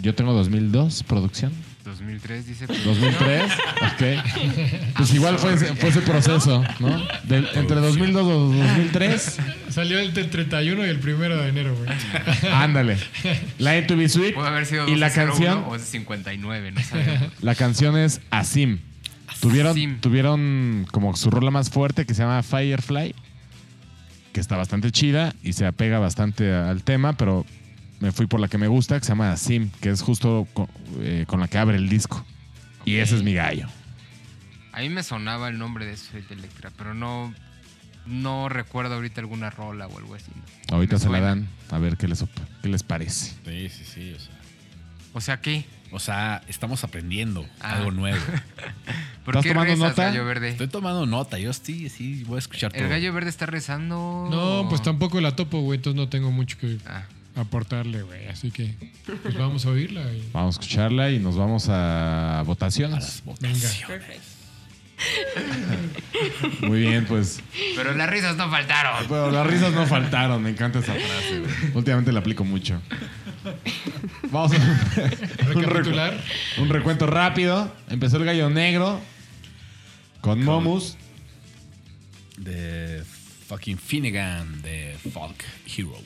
yo 0.00 0.14
tengo 0.14 0.32
2002, 0.32 1.02
producción. 1.02 1.52
2003 1.84 2.46
dice. 2.46 2.66
2003, 2.66 3.52
ok. 3.52 4.94
Pues 4.96 5.14
igual 5.14 5.38
fue, 5.38 5.54
ese- 5.54 5.74
fue 5.76 5.90
ese 5.90 6.00
proceso, 6.00 6.64
¿no? 6.80 7.06
Del- 7.24 7.48
entre 7.54 7.76
2002 7.76 8.54
y 8.54 8.58
2003, 8.58 9.36
Salió 9.70 9.98
el 9.98 10.12
del 10.14 10.30
31 10.30 10.84
y 10.86 10.88
el 10.88 10.98
primero 10.98 11.36
de 11.36 11.48
enero, 11.50 11.76
güey. 11.76 11.88
ándale. 12.52 12.96
La 13.58 13.86
to 13.86 13.96
Be 13.96 14.08
Sweet. 14.08 14.34
Puede 14.34 14.48
haber 14.48 14.66
sido 14.66 14.88
Y 14.88 14.96
la 14.96 15.06
1201 15.08 15.26
canción, 15.32 15.64
o 15.68 15.76
es 15.76 15.82
59, 15.82 16.72
no 16.72 16.82
sabemos. 16.82 17.30
la 17.42 17.54
canción 17.54 17.96
es 17.98 18.20
Asim. 18.30 18.78
Tuvieron, 19.40 19.72
Asim. 19.72 20.00
tuvieron 20.00 20.86
como 20.90 21.14
su 21.16 21.30
rola 21.30 21.50
más 21.50 21.68
fuerte 21.70 22.04
que 22.06 22.14
se 22.14 22.22
llama 22.22 22.42
Firefly, 22.42 23.14
que 24.36 24.40
está 24.40 24.58
bastante 24.58 24.92
chida 24.92 25.34
y 25.42 25.54
se 25.54 25.64
apega 25.64 25.98
bastante 25.98 26.52
al 26.52 26.82
tema, 26.82 27.14
pero 27.14 27.46
me 28.00 28.12
fui 28.12 28.26
por 28.26 28.38
la 28.38 28.48
que 28.48 28.58
me 28.58 28.68
gusta, 28.68 28.98
que 28.98 29.06
se 29.06 29.12
llama 29.12 29.32
Asim, 29.32 29.70
que 29.80 29.88
es 29.88 30.02
justo 30.02 30.46
eh, 31.00 31.24
con, 31.26 31.40
la 31.40 31.48
que 31.48 31.56
abre 31.56 31.78
el 31.78 31.88
disco. 31.88 32.22
Y 32.84 32.96
ese 32.96 33.16
es 33.16 33.22
mi 33.22 33.32
gallo. 33.32 33.66
A 34.72 34.80
mí 34.80 34.90
me 34.90 35.02
sonaba 35.02 35.48
el 35.48 35.56
nombre 35.56 35.86
de 35.86 35.96
Sweet 35.96 36.30
Electra, 36.32 36.70
pero 36.76 36.92
no, 36.92 37.32
no 38.04 38.50
recuerdo 38.50 38.96
ahorita 38.96 39.22
alguna 39.22 39.48
rola 39.48 39.86
o 39.86 39.96
algo 39.96 40.14
así. 40.14 40.30
Ahorita 40.70 40.98
se 40.98 41.08
la 41.08 41.20
dan, 41.20 41.48
a 41.70 41.78
ver 41.78 41.96
qué 41.96 42.06
les, 42.06 42.22
qué 42.60 42.68
les 42.68 42.82
parece. 42.82 43.36
Sí, 43.42 43.70
sí, 43.70 43.84
sí. 43.86 44.12
O 44.12 44.18
sea, 44.20 44.34
O 45.14 45.20
sea, 45.22 45.40
¿qué? 45.40 45.64
O 45.96 45.98
sea, 45.98 46.42
estamos 46.48 46.84
aprendiendo 46.84 47.44
Ah. 47.60 47.72
algo 47.78 47.90
nuevo. 47.90 48.18
¿Por 49.24 49.34
¿Estás 49.34 49.42
qué 49.42 49.48
tomando 49.48 49.72
rezas, 49.72 49.88
nota? 49.90 50.04
Gallo 50.04 50.24
Verde? 50.24 50.48
Estoy 50.50 50.68
tomando 50.68 51.04
nota. 51.06 51.38
Yo 51.38 51.52
sí, 51.52 51.88
sí, 51.88 52.22
voy 52.24 52.36
a 52.36 52.38
escuchar 52.38 52.70
todo. 52.72 52.84
El 52.84 52.88
gallo 52.90 53.12
verde 53.12 53.28
está 53.30 53.46
rezando. 53.46 54.28
No, 54.30 54.68
pues 54.68 54.82
tampoco 54.82 55.20
la 55.20 55.34
topo, 55.34 55.60
güey. 55.62 55.78
Entonces 55.78 55.96
no 55.96 56.08
tengo 56.08 56.30
mucho 56.30 56.56
que 56.58 56.78
Ah, 56.86 57.04
aportarle, 57.34 58.02
güey. 58.02 58.28
Así 58.28 58.50
que, 58.52 58.74
pues 59.22 59.36
vamos 59.36 59.66
a 59.66 59.70
oírla. 59.70 60.02
y- 60.12 60.28
Vamos 60.32 60.56
a 60.56 60.60
escucharla 60.60 61.10
y 61.10 61.18
nos 61.18 61.36
vamos 61.36 61.66
a 61.68 62.42
votaciones. 62.46 63.22
Venga. 63.40 63.58
Muy 66.60 66.80
bien, 66.80 67.04
pues. 67.06 67.40
pero 67.76 67.92
las 67.94 68.08
risas 68.08 68.36
no 68.36 68.48
faltaron. 68.50 69.04
Pero 69.08 69.30
las 69.30 69.46
risas 69.46 69.72
no 69.72 69.86
faltaron, 69.86 70.42
me 70.42 70.50
encanta 70.50 70.78
esa 70.78 70.94
frase. 70.94 71.40
güey. 71.40 71.52
Últimamente 71.74 72.12
la 72.12 72.20
aplico 72.20 72.44
mucho. 72.44 72.80
Vamos 74.30 74.52
a 74.52 74.56
un, 75.54 75.54
Recapitular. 75.62 76.14
recu- 76.14 76.62
un 76.62 76.68
recuento 76.68 77.06
rápido. 77.06 77.74
Empezó 77.88 78.16
el 78.16 78.24
gallo 78.24 78.50
negro 78.50 79.00
con 80.20 80.42
Momus. 80.42 80.96
De 82.38 83.02
fucking 83.48 83.78
Finnegan 83.78 84.60
de 84.62 84.96
Folk 85.12 85.42
Hero. 85.76 85.96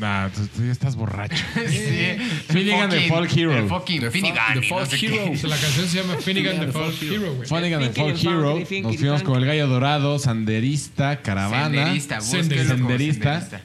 Nah, 0.00 0.30
tú, 0.30 0.46
tú 0.56 0.64
ya 0.64 0.72
estás 0.72 0.96
borracho. 0.96 1.36
Sí. 1.68 2.16
Finnegan 2.48 2.90
Fucking- 2.90 3.08
Folk 3.08 3.36
Hero. 3.36 3.56
El 3.58 3.68
fucking 3.68 4.00
The 4.00 4.10
Finnegan. 4.10 4.54
The 4.54 4.96
qué. 4.96 5.06
Hero. 5.06 5.32
La 5.48 5.56
canción 5.56 5.86
se 5.88 5.98
llama 5.98 6.16
Finnegan 6.16 6.58
the 6.60 6.72
Folk 6.72 7.02
Hero, 7.02 7.34
güey. 7.34 7.46
Finky 7.46 8.00
Folk 8.00 8.08
and 8.08 8.26
Hero. 8.26 8.58
Nos 8.82 8.96
fuimos 8.96 9.22
con 9.22 9.36
el 9.36 9.44
gallo 9.46 9.66
dorado, 9.68 10.18
sanderista, 10.18 11.20
caravana. 11.20 11.84
Senderista, 11.84 12.18
búsquelo 12.18 12.42
Senderista. 12.42 12.74
como 12.76 12.88
Senderista. 12.88 13.40
senderista. 13.40 13.60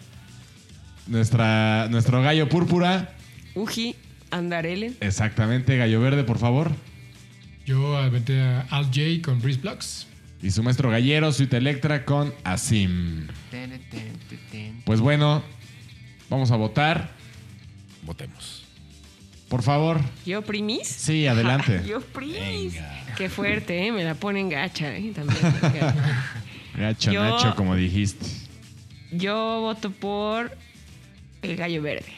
Nuestra, 1.07 1.88
nuestro 1.90 2.22
gallo 2.22 2.49
púrpura. 2.49 3.16
Uji, 3.53 3.95
Andarelen. 4.32 4.98
Exactamente, 4.99 5.78
gallo 5.78 6.02
verde, 6.02 6.24
por 6.26 6.38
favor. 6.40 6.72
Yo 7.66 7.98
aventé 7.98 8.41
a 8.41 8.62
Al 8.72 8.86
J 8.86 9.22
con 9.24 9.41
Breeze 9.41 9.60
Blocks. 9.62 10.07
Y 10.41 10.52
su 10.52 10.62
maestro 10.62 10.90
gallero, 10.91 11.32
Suite 11.32 11.57
Electra 11.57 12.03
con 12.06 12.34
Asim. 12.44 13.28
Pues 14.84 14.99
bueno, 14.99 15.41
vamos 16.30 16.52
a 16.52 16.56
votar. 16.56 17.10
Votemos. 18.03 18.64
Por 19.49 19.61
favor. 19.64 19.99
¿Yo 20.26 20.41
primis? 20.41 20.88
Sí, 20.88 21.27
adelante. 21.27 21.81
Yo 21.88 22.02
primis. 22.02 22.73
Venga. 22.73 23.03
Qué 23.18 23.30
fuerte, 23.30 23.88
¿eh? 23.88 23.91
Me 23.91 24.03
la 24.03 24.15
ponen 24.15 24.49
gacha, 24.49 24.95
¿eh? 24.95 25.11
También. 25.15 25.39
Gacho, 26.77 27.11
Yo- 27.11 27.23
Nacho, 27.23 27.56
como 27.56 27.76
dijiste. 27.76 28.26
Yo 29.11 29.61
voto 29.61 29.91
por 29.91 30.52
el 31.41 31.56
gallo 31.56 31.81
verde. 31.81 32.11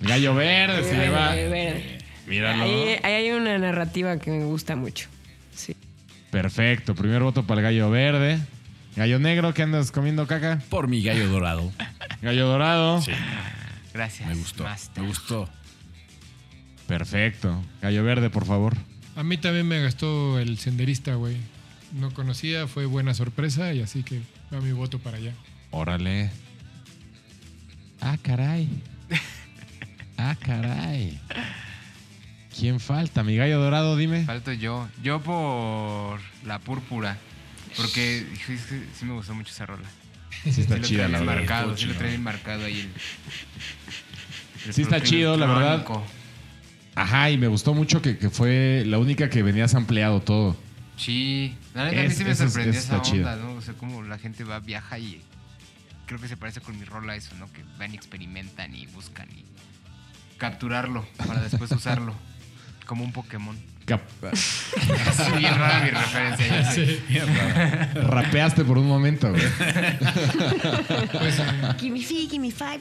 Gallo 0.00 0.34
verde 0.34 0.84
se 0.84 0.90
El 0.92 1.00
lleva. 1.00 1.28
gallo 1.34 1.50
verde. 1.50 1.98
Míralo. 2.28 2.62
Ahí, 2.62 2.96
ahí 3.02 3.12
hay 3.14 3.30
una 3.30 3.58
narrativa 3.58 4.16
que 4.18 4.30
me 4.30 4.44
gusta 4.44 4.76
mucho. 4.76 5.08
Sí. 5.54 5.74
Perfecto. 6.30 6.94
Primer 6.94 7.22
voto 7.22 7.42
para 7.44 7.60
el 7.60 7.64
gallo 7.64 7.90
verde. 7.90 8.38
Gallo 8.96 9.18
negro, 9.18 9.52
¿qué 9.52 9.62
andas 9.62 9.92
comiendo 9.92 10.26
caca? 10.26 10.62
Por 10.70 10.88
mi 10.88 11.02
gallo 11.02 11.28
dorado. 11.28 11.70
Gallo 12.22 12.46
dorado. 12.46 13.02
Sí, 13.02 13.12
Gracias. 13.92 14.26
me 14.28 14.34
gustó. 14.34 14.64
Master. 14.64 15.02
Me 15.02 15.08
gustó. 15.08 15.48
Perfecto. 16.86 17.62
Gallo 17.82 18.02
verde, 18.04 18.30
por 18.30 18.46
favor. 18.46 18.74
A 19.14 19.22
mí 19.22 19.36
también 19.36 19.66
me 19.68 19.80
gastó 19.82 20.38
el 20.38 20.58
senderista, 20.58 21.14
güey. 21.14 21.36
No 21.92 22.12
conocía, 22.12 22.66
fue 22.66 22.86
buena 22.86 23.12
sorpresa 23.14 23.72
y 23.74 23.82
así 23.82 24.02
que 24.02 24.20
va 24.52 24.60
mi 24.60 24.72
voto 24.72 24.98
para 24.98 25.18
allá. 25.18 25.32
Órale. 25.70 26.30
Ah, 28.00 28.16
caray. 28.22 28.68
Ah, 30.16 30.34
caray. 30.40 31.20
¿Quién 32.58 32.80
falta? 32.80 33.22
Mi 33.22 33.36
gallo 33.36 33.60
dorado, 33.60 33.96
dime. 33.96 34.24
Falto 34.24 34.52
yo. 34.52 34.88
Yo 35.02 35.20
por 35.20 36.18
la 36.46 36.58
púrpura. 36.58 37.18
Porque 37.76 38.26
hijo, 38.34 38.52
es 38.52 38.62
que 38.62 38.82
sí 38.98 39.04
me 39.04 39.12
gustó 39.14 39.34
mucho 39.34 39.52
esa 39.52 39.66
rola. 39.66 39.88
Sí 40.50 40.60
está 40.62 40.76
sí 40.76 40.82
chida, 40.82 41.08
la 41.08 41.18
verdad. 41.20 41.34
marcado, 41.36 41.76
sí 41.76 41.86
lo 41.86 41.94
traen 41.94 42.22
marcado 42.22 42.64
ahí 42.64 42.80
el, 42.80 42.90
el 44.66 44.72
Sí 44.74 44.82
está 44.82 45.00
chido, 45.02 45.36
la 45.36 45.46
verdad. 45.46 45.86
Ajá, 46.94 47.30
y 47.30 47.36
me 47.38 47.46
gustó 47.48 47.74
mucho 47.74 48.00
que, 48.00 48.16
que 48.16 48.30
fue 48.30 48.82
la 48.86 48.98
única 48.98 49.28
que 49.28 49.42
venías 49.42 49.74
ampliado 49.74 50.20
todo. 50.20 50.56
Sí, 50.96 51.54
la 51.74 51.84
neta 51.86 52.00
a 52.00 52.02
mí 52.04 52.06
Es- 52.08 52.16
sí 52.16 52.24
me 52.24 52.30
es- 52.30 52.38
sorprendió 52.38 52.70
eso 52.72 52.80
esa 52.80 52.96
está 52.96 53.02
chido. 53.10 53.28
onda, 53.30 53.44
¿no? 53.44 53.52
O 53.54 53.60
sea, 53.62 53.74
como 53.74 54.02
la 54.02 54.18
gente 54.18 54.44
va, 54.44 54.60
viaja 54.60 54.98
y 54.98 55.20
creo 56.06 56.18
que 56.20 56.28
se 56.28 56.36
parece 56.38 56.60
con 56.62 56.78
mi 56.78 56.84
rola 56.86 57.14
eso, 57.16 57.34
¿no? 57.38 57.52
Que 57.52 57.62
van 57.78 57.92
y 57.92 57.96
experimentan 57.96 58.74
y 58.74 58.86
buscan 58.86 59.28
y 59.30 59.44
capturarlo 60.38 61.06
para 61.18 61.40
después 61.42 61.70
usarlo. 61.72 62.14
Como 62.86 63.04
un 63.04 63.12
Pokémon. 63.12 63.56
Es 63.88 65.36
bien 65.38 65.54
rara 65.56 65.80
mi 65.84 65.90
referencia. 65.90 66.46
ya. 66.62 66.72
Sí. 66.72 66.98
Rapeaste 67.94 68.64
por 68.64 68.78
un 68.78 68.88
momento, 68.88 69.30
güey. 69.30 69.42
Give 71.78 71.90
me 71.92 72.00
five, 72.02 72.28
give 72.28 72.40
me 72.40 72.50
five. 72.50 72.80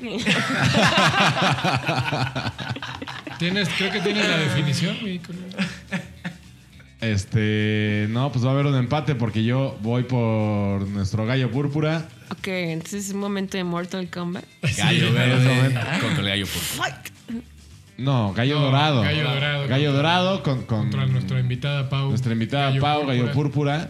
¿Tienes, 3.38 3.70
creo 3.78 3.92
que 3.92 4.00
tienes 4.02 4.28
la 4.28 4.38
definición, 4.38 4.98
mi. 5.04 5.22
Este, 7.02 8.08
no, 8.10 8.32
pues 8.32 8.44
va 8.44 8.50
a 8.50 8.54
haber 8.54 8.66
un 8.66 8.76
empate 8.76 9.14
porque 9.14 9.44
yo 9.44 9.78
voy 9.82 10.04
por 10.04 10.88
nuestro 10.88 11.26
gallo 11.28 11.52
púrpura. 11.52 12.08
ok, 12.32 12.48
entonces 12.48 13.06
es 13.08 13.14
un 13.14 13.20
momento 13.20 13.58
de 13.58 13.64
Mortal 13.64 14.10
Kombat. 14.10 14.46
Gallo 14.78 15.08
ese 15.08 15.14
verde 15.14 15.74
contra 16.02 16.22
el 16.22 16.28
gallo 16.30 16.48
por 16.48 16.62
No, 17.98 18.34
gallo 18.34 18.56
No, 18.60 18.66
dorado. 18.66 19.02
Gallo 19.02 19.24
dorado. 19.30 19.68
Gallo 19.68 19.94
dorado 19.94 20.44
con, 20.44 20.64
con 20.66 20.80
Contra 20.84 21.06
nuestra 21.06 21.40
invitada 21.40 21.90
Pau. 21.90 22.10
nuestra 22.10 22.34
invitada 22.34 22.78
Pau, 22.80 23.06
gallo 23.06 23.32
púrpura. 23.32 23.88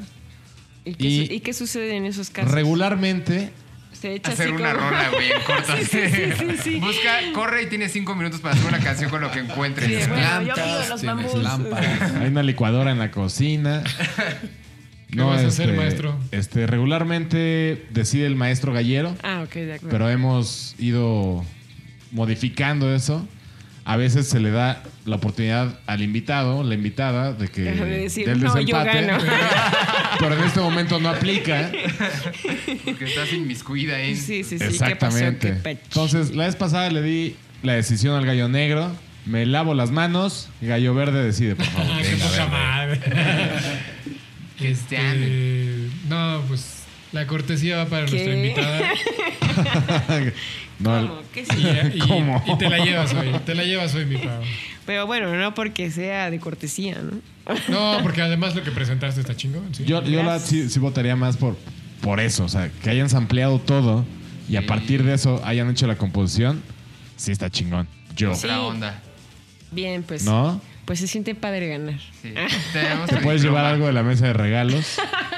¿Y 0.84 0.94
qué, 0.94 1.08
Y- 1.08 1.26
su- 1.28 1.34
¿y 1.34 1.40
qué 1.40 1.54
sucede 1.54 1.96
en 1.96 2.06
esos 2.06 2.30
casos? 2.30 2.52
Regularmente, 2.52 3.52
Se 3.92 4.14
echa 4.14 4.34
Hacer 4.34 4.48
así 4.50 4.56
una 4.56 4.74
como- 4.76 4.90
rola, 4.90 5.10
güey, 5.10 5.32
en 5.32 5.42
corto. 5.42 5.74
Sí, 5.80 5.86
sí, 5.86 5.98
sí, 6.12 6.32
sí, 6.38 6.58
sí. 6.64 6.80
Busca, 6.80 7.18
corre 7.34 7.64
y 7.64 7.66
tienes 7.68 7.92
cinco 7.94 8.14
minutos 8.14 8.42
para 8.42 8.54
hacer 8.54 8.68
una 8.68 8.80
canción 8.80 9.10
con 9.10 9.22
lo 9.22 9.32
que 9.32 9.40
encuentres. 9.40 9.88
Sí, 9.88 10.10
bueno, 10.10 10.42
yo 10.44 10.54
Plantas, 10.54 10.66
pido 10.66 10.90
los 10.90 11.02
tienes 11.02 11.34
lámparas. 11.44 12.12
hay 12.22 12.28
una 12.28 12.44
licuadora 12.44 12.92
en 12.92 13.00
la 13.00 13.10
cocina. 13.10 13.84
¿Qué 15.12 15.22
vas 15.22 15.44
a 15.44 15.48
hacer, 15.48 15.70
este, 15.70 15.82
maestro? 15.82 16.20
Este, 16.32 16.68
regularmente 16.68 17.88
decide 17.92 18.26
el 18.28 18.36
maestro 18.36 18.74
gallero. 18.74 19.16
Ah, 19.24 19.44
ok, 19.46 19.54
de 19.54 19.74
acuerdo. 19.76 19.90
pero 19.90 20.10
hemos 20.10 20.76
ido 20.78 21.44
modificando 22.12 22.94
eso. 22.94 23.26
A 23.86 23.98
veces 23.98 24.28
se 24.28 24.40
le 24.40 24.50
da 24.52 24.84
la 25.06 25.16
oportunidad 25.18 25.80
al 25.86 26.02
invitado, 26.02 26.64
la 26.64 26.74
invitada, 26.74 27.34
de 27.34 27.48
que 27.48 27.62
De 27.62 27.86
decir, 27.86 28.26
del 28.28 28.42
"No, 28.42 28.60
yo 28.60 28.78
desempate. 28.78 29.06
gano". 29.06 29.24
Pero 30.20 30.36
en 30.38 30.44
este 30.44 30.60
momento 30.60 31.00
no 31.00 31.10
aplica. 31.10 31.72
Porque 32.86 33.06
estás 33.06 33.32
inmiscuida 33.34 33.98
ahí. 33.98 34.16
Sí, 34.16 34.44
sí, 34.44 34.58
sí. 34.58 34.66
¿Qué 34.80 34.96
pasó? 34.96 35.18
Exactamente. 35.18 35.60
¿Qué? 35.64 35.70
Entonces, 35.72 36.36
la 36.36 36.46
vez 36.46 36.56
pasada 36.56 36.90
le 36.90 37.02
di 37.02 37.36
la 37.64 37.74
decisión 37.74 38.16
al 38.16 38.26
gallo 38.26 38.48
negro. 38.50 38.92
Me 39.26 39.46
lavo 39.46 39.74
las 39.74 39.92
manos. 39.92 40.50
Gallo 40.62 40.94
verde 40.94 41.24
decide, 41.24 41.56
por 41.56 41.66
favor. 41.66 41.92
Ah, 41.94 42.00
qué 42.02 42.12
Venga, 42.12 42.26
poca 42.26 42.46
verde. 42.86 43.00
madre. 43.00 43.00
Cristiano. 44.58 45.20
Eh, 45.20 45.90
no, 46.08 46.42
pues 46.48 46.75
la 47.16 47.26
cortesía 47.28 47.78
va 47.78 47.86
para 47.86 48.06
¿Qué? 48.06 48.12
nuestra 48.12 48.36
invitada. 48.36 48.82
No, 50.78 50.92
¿Cómo? 51.08 51.22
¿Qué 51.34 51.46
sí? 51.46 51.64
y- 51.96 52.00
¿Cómo? 52.00 52.44
y 52.46 52.58
te 52.58 52.70
la 52.70 52.80
llevas 52.84 53.14
hoy. 53.14 53.32
Te 53.46 53.56
la 53.56 53.64
llevas 53.64 53.96
hoy, 53.96 54.06
mi 54.06 54.18
pavo. 54.18 54.44
Pero 54.86 55.08
bueno, 55.08 55.34
no 55.34 55.54
porque 55.54 55.90
sea 55.90 56.30
de 56.30 56.38
cortesía, 56.40 56.98
¿no? 57.02 57.22
No, 57.70 58.04
porque 58.04 58.22
además 58.22 58.56
lo 58.56 58.64
que 58.64 58.72
presentaste 58.72 59.22
está 59.22 59.36
chingón. 59.38 59.74
sí. 59.74 59.86
yo 59.86 60.04
yo 60.04 60.22
la, 60.22 60.38
sí, 60.40 60.70
sí 60.70 60.80
votaría 60.80 61.16
más 61.16 61.38
por, 61.38 61.56
por 62.02 62.20
eso. 62.20 62.44
O 62.44 62.50
sea, 62.50 62.70
que 62.84 62.90
hayan 62.90 63.10
sampleado 63.10 63.60
todo 63.60 64.04
y 64.50 64.58
a 64.58 64.66
partir 64.68 65.04
de 65.04 65.14
eso 65.14 65.42
hayan 65.46 65.70
hecho 65.70 65.88
la 65.88 65.96
composición. 65.98 66.62
Sí, 67.16 67.32
está 67.32 67.50
chingón. 67.50 67.88
Yo. 68.18 68.34
Otra 68.34 68.56
Sí. 68.56 68.60
onda. 68.60 69.02
Bien, 69.72 70.04
pues. 70.04 70.26
¿No? 70.26 70.62
Pues 70.84 71.00
se 71.00 71.08
siente 71.08 71.36
padre 71.36 71.70
ganar. 71.70 72.00
Sí. 72.22 72.34
¿Te 72.74 73.16
el 73.16 73.22
puedes 73.24 73.42
llevar 73.42 73.64
algo 73.66 73.88
de 73.88 73.94
la 73.94 74.04
mesa 74.04 74.28
de 74.28 74.34
regalos? 74.34 74.98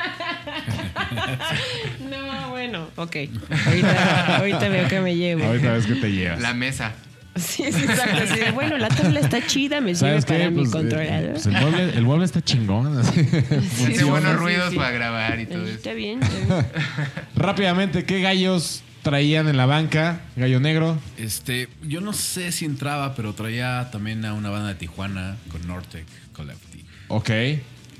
No, 2.09 2.49
bueno. 2.49 2.87
Ok. 2.95 3.15
Ahorita, 3.65 4.37
ahorita 4.37 4.69
veo 4.69 4.87
que 4.87 4.99
me 5.01 5.15
llevo. 5.15 5.43
Ahorita 5.45 5.71
ves 5.73 5.85
que 5.85 5.95
te 5.95 6.11
llevas. 6.11 6.39
La 6.41 6.53
mesa. 6.53 6.93
Sí, 7.35 7.63
sí, 7.71 7.83
exacto. 7.83 8.33
de, 8.35 8.49
bueno, 8.51 8.77
la 8.79 8.87
tabla 8.89 9.19
está 9.19 9.45
chida, 9.45 9.79
me 9.79 9.93
sirve 9.93 10.09
¿Sabes 10.09 10.25
para 10.25 10.39
qué? 10.45 10.49
mi 10.49 10.55
Pues, 10.65 10.69
eh, 10.69 10.71
controlador. 10.71 11.31
pues 11.33 11.45
el, 11.45 11.51
mueble, 11.53 11.83
el 11.97 12.03
mueble 12.03 12.25
está 12.25 12.41
chingón. 12.43 12.97
así. 12.97 13.23
Sí, 13.23 13.37
Hace 13.83 13.95
sí, 13.99 14.03
buenos 14.05 14.31
sí, 14.31 14.37
ruidos 14.37 14.69
sí. 14.71 14.75
para 14.75 14.89
grabar 14.91 15.39
y 15.39 15.45
todo 15.45 15.63
eso. 15.63 15.75
Está 15.75 15.93
bien, 15.93 16.23
está 16.23 16.55
bien. 16.55 16.65
Rápidamente, 17.35 18.05
¿qué 18.05 18.21
gallos 18.21 18.81
traían 19.03 19.47
en 19.47 19.55
la 19.55 19.67
banca? 19.67 20.21
Gallo 20.35 20.59
negro. 20.59 20.97
Este, 21.19 21.69
yo 21.83 22.01
no 22.01 22.11
sé 22.13 22.51
si 22.51 22.65
entraba, 22.65 23.13
pero 23.13 23.33
traía 23.33 23.89
también 23.91 24.25
a 24.25 24.33
una 24.33 24.49
banda 24.49 24.69
de 24.69 24.75
Tijuana 24.75 25.37
con 25.51 25.65
Nortec 25.67 26.05
Collective. 26.33 26.85
Ok. 27.09 27.29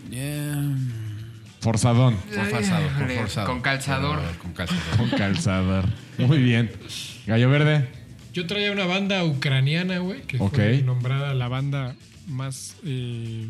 Yeah. 0.10 0.64
Forzadón. 1.68 2.15
Por 2.15 2.45
forzado, 2.49 2.88
por 2.88 2.95
Híjole, 3.02 3.15
forzado. 3.19 3.48
con 3.48 3.60
calzador. 3.60 4.22
Con 4.41 4.53
calzador. 4.53 4.98
Con 4.98 5.10
calzador. 5.10 5.85
Muy 6.18 6.38
bien. 6.38 6.72
Gallo 7.26 7.49
verde. 7.49 7.89
Yo 8.31 8.48
traía 8.48 8.72
una 8.72 8.85
banda 8.85 9.26
ucraniana, 9.26 9.98
güey, 9.98 10.22
que 10.22 10.38
Ok. 10.39 10.56
fue 10.56 10.81
nombrada 10.84 11.34
la 11.34 11.49
banda 11.49 11.94
más 12.26 12.77
eh, 12.85 13.49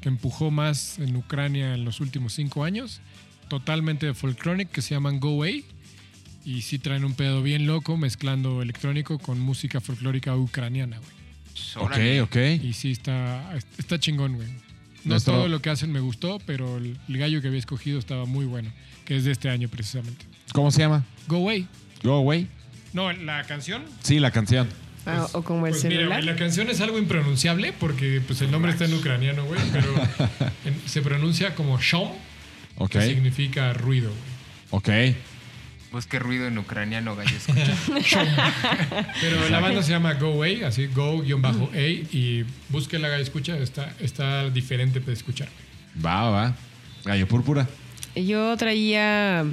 que 0.00 0.08
empujó 0.08 0.50
más 0.50 0.98
en 0.98 1.14
Ucrania 1.14 1.74
en 1.74 1.84
los 1.84 2.00
últimos 2.00 2.32
cinco 2.32 2.64
años. 2.64 3.00
Totalmente 3.46 4.06
de 4.06 4.14
folkloric, 4.14 4.68
que 4.68 4.82
se 4.82 4.94
llaman 4.96 5.20
Go 5.20 5.28
Away. 5.34 5.64
Y 6.44 6.62
sí 6.62 6.80
traen 6.80 7.04
un 7.04 7.14
pedo 7.14 7.44
bien 7.44 7.66
loco 7.68 7.96
mezclando 7.96 8.60
electrónico 8.60 9.20
con 9.20 9.38
música 9.38 9.80
folclórica 9.80 10.34
ucraniana, 10.36 10.98
güey. 10.98 12.22
Ok, 12.24 12.28
ok. 12.28 12.36
Y 12.60 12.72
sí 12.72 12.90
está, 12.90 13.54
está 13.78 14.00
chingón, 14.00 14.34
güey. 14.34 14.48
No 15.04 15.10
Nuestro- 15.14 15.34
todo 15.34 15.48
lo 15.48 15.60
que 15.60 15.70
hacen 15.70 15.90
me 15.92 16.00
gustó, 16.00 16.38
pero 16.46 16.76
el, 16.78 16.96
el 17.08 17.18
gallo 17.18 17.40
que 17.42 17.48
había 17.48 17.58
escogido 17.58 17.98
estaba 17.98 18.24
muy 18.24 18.44
bueno, 18.44 18.70
que 19.04 19.16
es 19.16 19.24
de 19.24 19.32
este 19.32 19.48
año 19.50 19.68
precisamente. 19.68 20.24
¿Cómo 20.52 20.70
se 20.70 20.80
llama? 20.80 21.04
Go 21.28 21.36
Away. 21.38 21.66
Go 22.02 22.12
Away. 22.14 22.46
No, 22.92 23.10
la 23.12 23.42
canción 23.44 23.82
Sí, 24.02 24.18
la 24.20 24.30
canción. 24.30 24.68
Ah, 25.06 25.26
o 25.32 25.42
como 25.42 25.66
el 25.66 25.72
Pues 25.72 25.82
mira, 25.84 25.96
celular. 25.96 26.18
güey, 26.22 26.26
la 26.32 26.36
canción 26.36 26.70
es 26.70 26.80
algo 26.80 26.98
impronunciable 26.98 27.72
porque 27.72 28.20
pues 28.24 28.40
el 28.42 28.50
nombre 28.52 28.70
está 28.70 28.84
en 28.84 28.94
ucraniano, 28.94 29.44
güey, 29.46 29.60
pero 29.72 29.92
en- 30.64 30.88
se 30.88 31.02
pronuncia 31.02 31.54
como 31.56 31.80
shom, 31.80 32.08
Ok. 32.76 32.90
que 32.92 33.02
significa 33.02 33.72
ruido. 33.72 34.10
güey. 34.10 35.10
Ok. 35.10 35.16
Busque 35.92 36.18
ruido 36.18 36.46
en 36.46 36.56
ucraniano, 36.56 37.14
gallo. 37.14 37.36
escucha. 37.36 38.24
Pero 39.20 39.48
la 39.50 39.60
banda 39.60 39.82
se 39.82 39.90
llama 39.90 40.14
Go 40.14 40.28
Away, 40.28 40.62
así 40.62 40.86
Go-A 40.86 41.78
y 41.78 42.46
búsquela 42.70 43.18
y 43.18 43.22
escucha, 43.22 43.58
está, 43.58 43.94
está 44.00 44.48
diferente 44.48 45.00
de 45.00 45.12
escuchar. 45.12 45.48
Va, 46.04 46.30
va. 46.30 46.56
Gallo 47.04 47.28
púrpura. 47.28 47.68
Yo 48.16 48.56
traía 48.56 49.44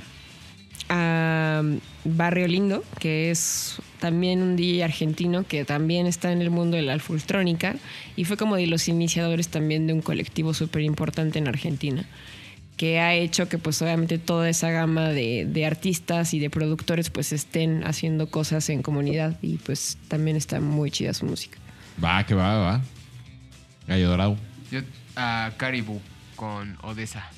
a 0.88 1.62
Barrio 2.06 2.48
Lindo, 2.48 2.86
que 3.00 3.32
es 3.32 3.78
también 4.00 4.42
un 4.42 4.56
DJ 4.56 4.86
argentino 4.86 5.46
que 5.46 5.66
también 5.66 6.08
está 6.08 6.32
en 6.32 6.42
el 6.42 6.50
mundo 6.50 6.78
de 6.78 6.84
la 6.84 6.94
alfultrónica 6.94 7.76
y 8.16 8.24
fue 8.24 8.38
como 8.38 8.56
de 8.56 8.68
los 8.68 8.88
iniciadores 8.88 9.50
también 9.50 9.88
de 9.88 9.94
un 9.94 10.02
colectivo 10.02 10.54
súper 10.54 10.84
importante 10.84 11.38
en 11.38 11.50
Argentina 11.50 12.06
que 12.80 12.98
ha 13.02 13.14
hecho 13.14 13.50
que 13.50 13.58
pues 13.58 13.82
obviamente 13.82 14.18
toda 14.20 14.48
esa 14.50 14.70
gama 14.72 15.10
de, 15.10 15.46
de 15.46 15.66
artistas 15.66 16.34
y 16.34 16.40
de 16.40 16.50
productores 16.50 17.10
pues 17.10 17.34
estén 17.34 17.84
haciendo 17.86 18.30
cosas 18.32 18.70
en 18.70 18.82
comunidad 18.84 19.38
y 19.42 19.58
pues 19.58 19.98
también 20.08 20.38
está 20.38 20.62
muy 20.62 20.90
chida 20.90 21.14
su 21.14 21.26
música. 21.26 21.58
Va, 22.02 22.26
que 22.26 22.34
va, 22.36 22.56
va. 22.58 22.82
Gallo 23.86 24.08
dorado. 24.10 24.38
Yo 24.72 24.80
a 25.18 25.52
Caribou 25.58 26.00
con 26.38 26.78
Odessa. 26.82 27.30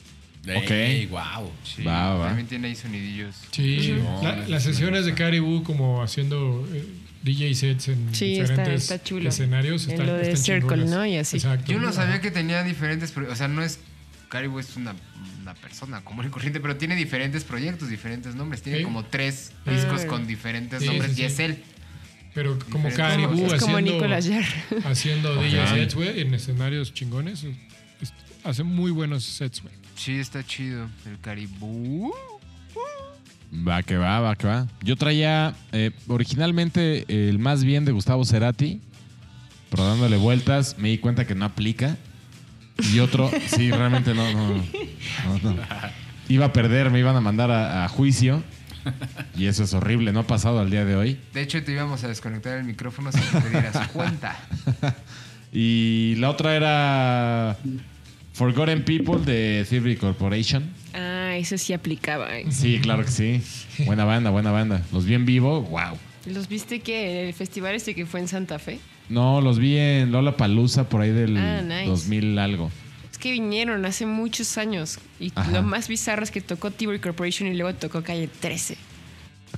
Ey, 0.46 1.08
wow. 1.08 1.50
Sí, 1.64 1.84
Va, 1.84 2.14
va. 2.14 2.28
También 2.28 2.48
tiene 2.48 2.68
ahí 2.68 2.76
sonidillos. 2.76 3.36
Sí, 3.50 3.96
la- 4.22 4.48
las 4.48 4.62
sesiones 4.64 5.06
de 5.06 5.16
Caribou 5.16 5.64
como 5.64 6.04
haciendo 6.04 6.68
eh, 6.72 6.86
DJ 7.24 7.56
sets 7.56 7.88
en 7.88 8.14
Sí, 8.14 8.34
está- 8.40 8.52
diferentes 8.54 8.84
está 8.84 9.04
chulo. 9.04 9.30
escenarios. 9.30 9.86
En 9.86 9.92
están- 9.94 10.06
lo 10.06 10.14
de 10.14 10.36
Circle. 10.38 10.86
¿no? 10.86 11.04
Y 11.06 11.16
así. 11.18 11.38
Exacto. 11.38 11.72
Yo 11.72 11.80
no 11.80 11.92
sabía 11.94 12.22
que 12.22 12.30
tenía 12.30 12.62
diferentes... 12.64 13.12
O 13.18 13.36
sea, 13.36 13.48
no 13.48 13.64
es... 13.64 13.80
Caribou 14.32 14.60
es 14.60 14.76
una, 14.78 14.96
una 15.42 15.54
persona 15.54 16.02
común 16.04 16.26
y 16.26 16.30
corriente, 16.30 16.60
pero 16.62 16.78
tiene 16.78 16.96
diferentes 16.96 17.44
proyectos, 17.44 17.90
diferentes 17.90 18.34
nombres. 18.34 18.62
Tiene 18.62 18.80
Sí. 18.80 18.84
como 18.86 19.04
tres 19.06 19.52
Ah. 19.66 19.72
discos 19.72 20.06
con 20.06 20.26
diferentes 20.26 20.80
Sí, 20.82 20.88
nombres 20.88 21.12
sí, 21.16 21.22
y 21.24 21.28
sí. 21.28 21.34
es 21.34 21.40
él. 21.40 21.64
Pero 22.34 22.58
como 22.72 22.90
Caribou 22.90 23.34
es 23.54 23.62
como 23.62 23.76
haciendo, 23.78 24.00
haciendo 24.86 25.36
DJ 25.42 25.68
sets, 25.68 25.96
güey, 25.96 26.22
en 26.22 26.34
escenarios 26.34 26.94
chingones. 26.94 27.44
es- 28.02 28.14
hace 28.46 28.64
muy 28.64 28.90
buenos 28.92 29.26
sets, 29.26 29.62
güey. 29.62 29.74
Sí, 29.96 30.18
está 30.18 30.42
chido. 30.46 30.88
El 31.06 31.20
Caribou. 31.20 32.14
Va, 33.68 33.84
que 33.84 33.98
va, 33.98 34.22
va, 34.22 34.36
que 34.38 34.48
va. 34.48 34.66
Yo 34.82 34.96
traía 34.96 35.54
eh, 35.74 35.92
originalmente 36.08 37.04
el 37.30 37.38
más 37.38 37.66
bien 37.66 37.84
de 37.84 37.92
Gustavo 37.92 38.24
Cerati, 38.24 38.80
pero 39.70 39.84
dándole 39.86 40.16
vueltas 40.16 40.78
me 40.78 40.88
di 40.88 40.98
cuenta 41.00 41.28
que 41.28 41.36
no 41.36 41.44
aplica. 41.44 41.98
Y 42.94 43.00
otro, 43.00 43.30
sí, 43.48 43.72
realmente 43.72 44.14
no, 44.14 44.32
no, 44.32 44.48
no, 45.44 45.54
no. 45.54 45.62
Iba 46.30 46.46
a 46.46 46.54
perder, 46.54 46.90
me 46.92 47.00
iban 47.00 47.16
a 47.16 47.22
mandar 47.22 47.52
a, 47.52 47.86
a 47.86 47.88
juicio. 47.90 48.44
Y 49.38 49.46
eso 49.46 49.64
es 49.64 49.74
horrible, 49.74 50.12
no 50.12 50.22
ha 50.22 50.28
pasado 50.28 50.60
al 50.60 50.70
día 50.72 50.86
de 50.86 50.96
hoy. 50.96 51.20
De 51.34 51.42
hecho, 51.42 51.64
te 51.64 51.72
íbamos 51.72 52.04
a 52.04 52.08
desconectar 52.08 52.58
el 52.58 52.64
micrófono 52.64 53.12
sin 53.12 53.22
que 53.22 53.40
te 53.42 53.50
dieras 53.50 53.88
cuenta. 53.90 54.40
Y 55.54 56.16
la 56.16 56.30
otra 56.30 56.56
era 56.56 57.58
Forgotten 58.34 58.86
People 58.86 59.20
de 59.26 59.66
Thievery 59.70 59.98
Corporation. 59.98 60.70
Ah, 60.94 61.36
ese 61.36 61.58
sí 61.58 61.74
aplicaba. 61.74 62.38
¿eh? 62.38 62.46
Sí, 62.52 62.80
claro 62.80 63.04
que 63.04 63.12
sí. 63.12 63.42
Buena 63.86 64.06
banda, 64.06 64.30
buena 64.30 64.52
banda. 64.52 64.82
Los 64.94 65.06
vi 65.06 65.14
en 65.14 65.26
vivo, 65.26 65.62
wow. 65.64 65.98
¿Los 66.26 66.48
viste 66.48 66.80
que 66.80 67.22
en 67.22 67.28
el 67.28 67.34
festival 67.34 67.76
este 67.76 67.96
que 67.96 68.06
fue 68.06 68.22
en 68.22 68.28
Santa 68.28 68.60
Fe? 68.60 68.80
No, 69.12 69.42
los 69.42 69.60
vi 69.60 69.78
en 69.78 70.12
Lola 70.12 70.38
Palusa 70.38 70.88
por 70.90 71.02
ahí 71.02 71.12
del 71.12 71.38
Ah, 71.38 71.62
nice. 71.62 71.86
2000 71.86 72.40
algo. 72.40 72.72
Es 73.12 73.18
que 73.18 73.32
vinieron 73.32 73.86
hace 73.86 74.06
muchos 74.06 74.58
años 74.58 75.00
y 75.20 75.32
Ajá. 75.36 75.52
lo 75.52 75.64
más 75.64 75.88
bizarro 75.88 76.24
es 76.24 76.32
que 76.32 76.42
tocó 76.42 76.72
T-Boy 76.72 77.00
Corporation 77.00 77.48
y 77.50 77.56
luego 77.56 77.74
tocó 77.78 78.02
Calle 78.04 78.28
13. 78.28 78.78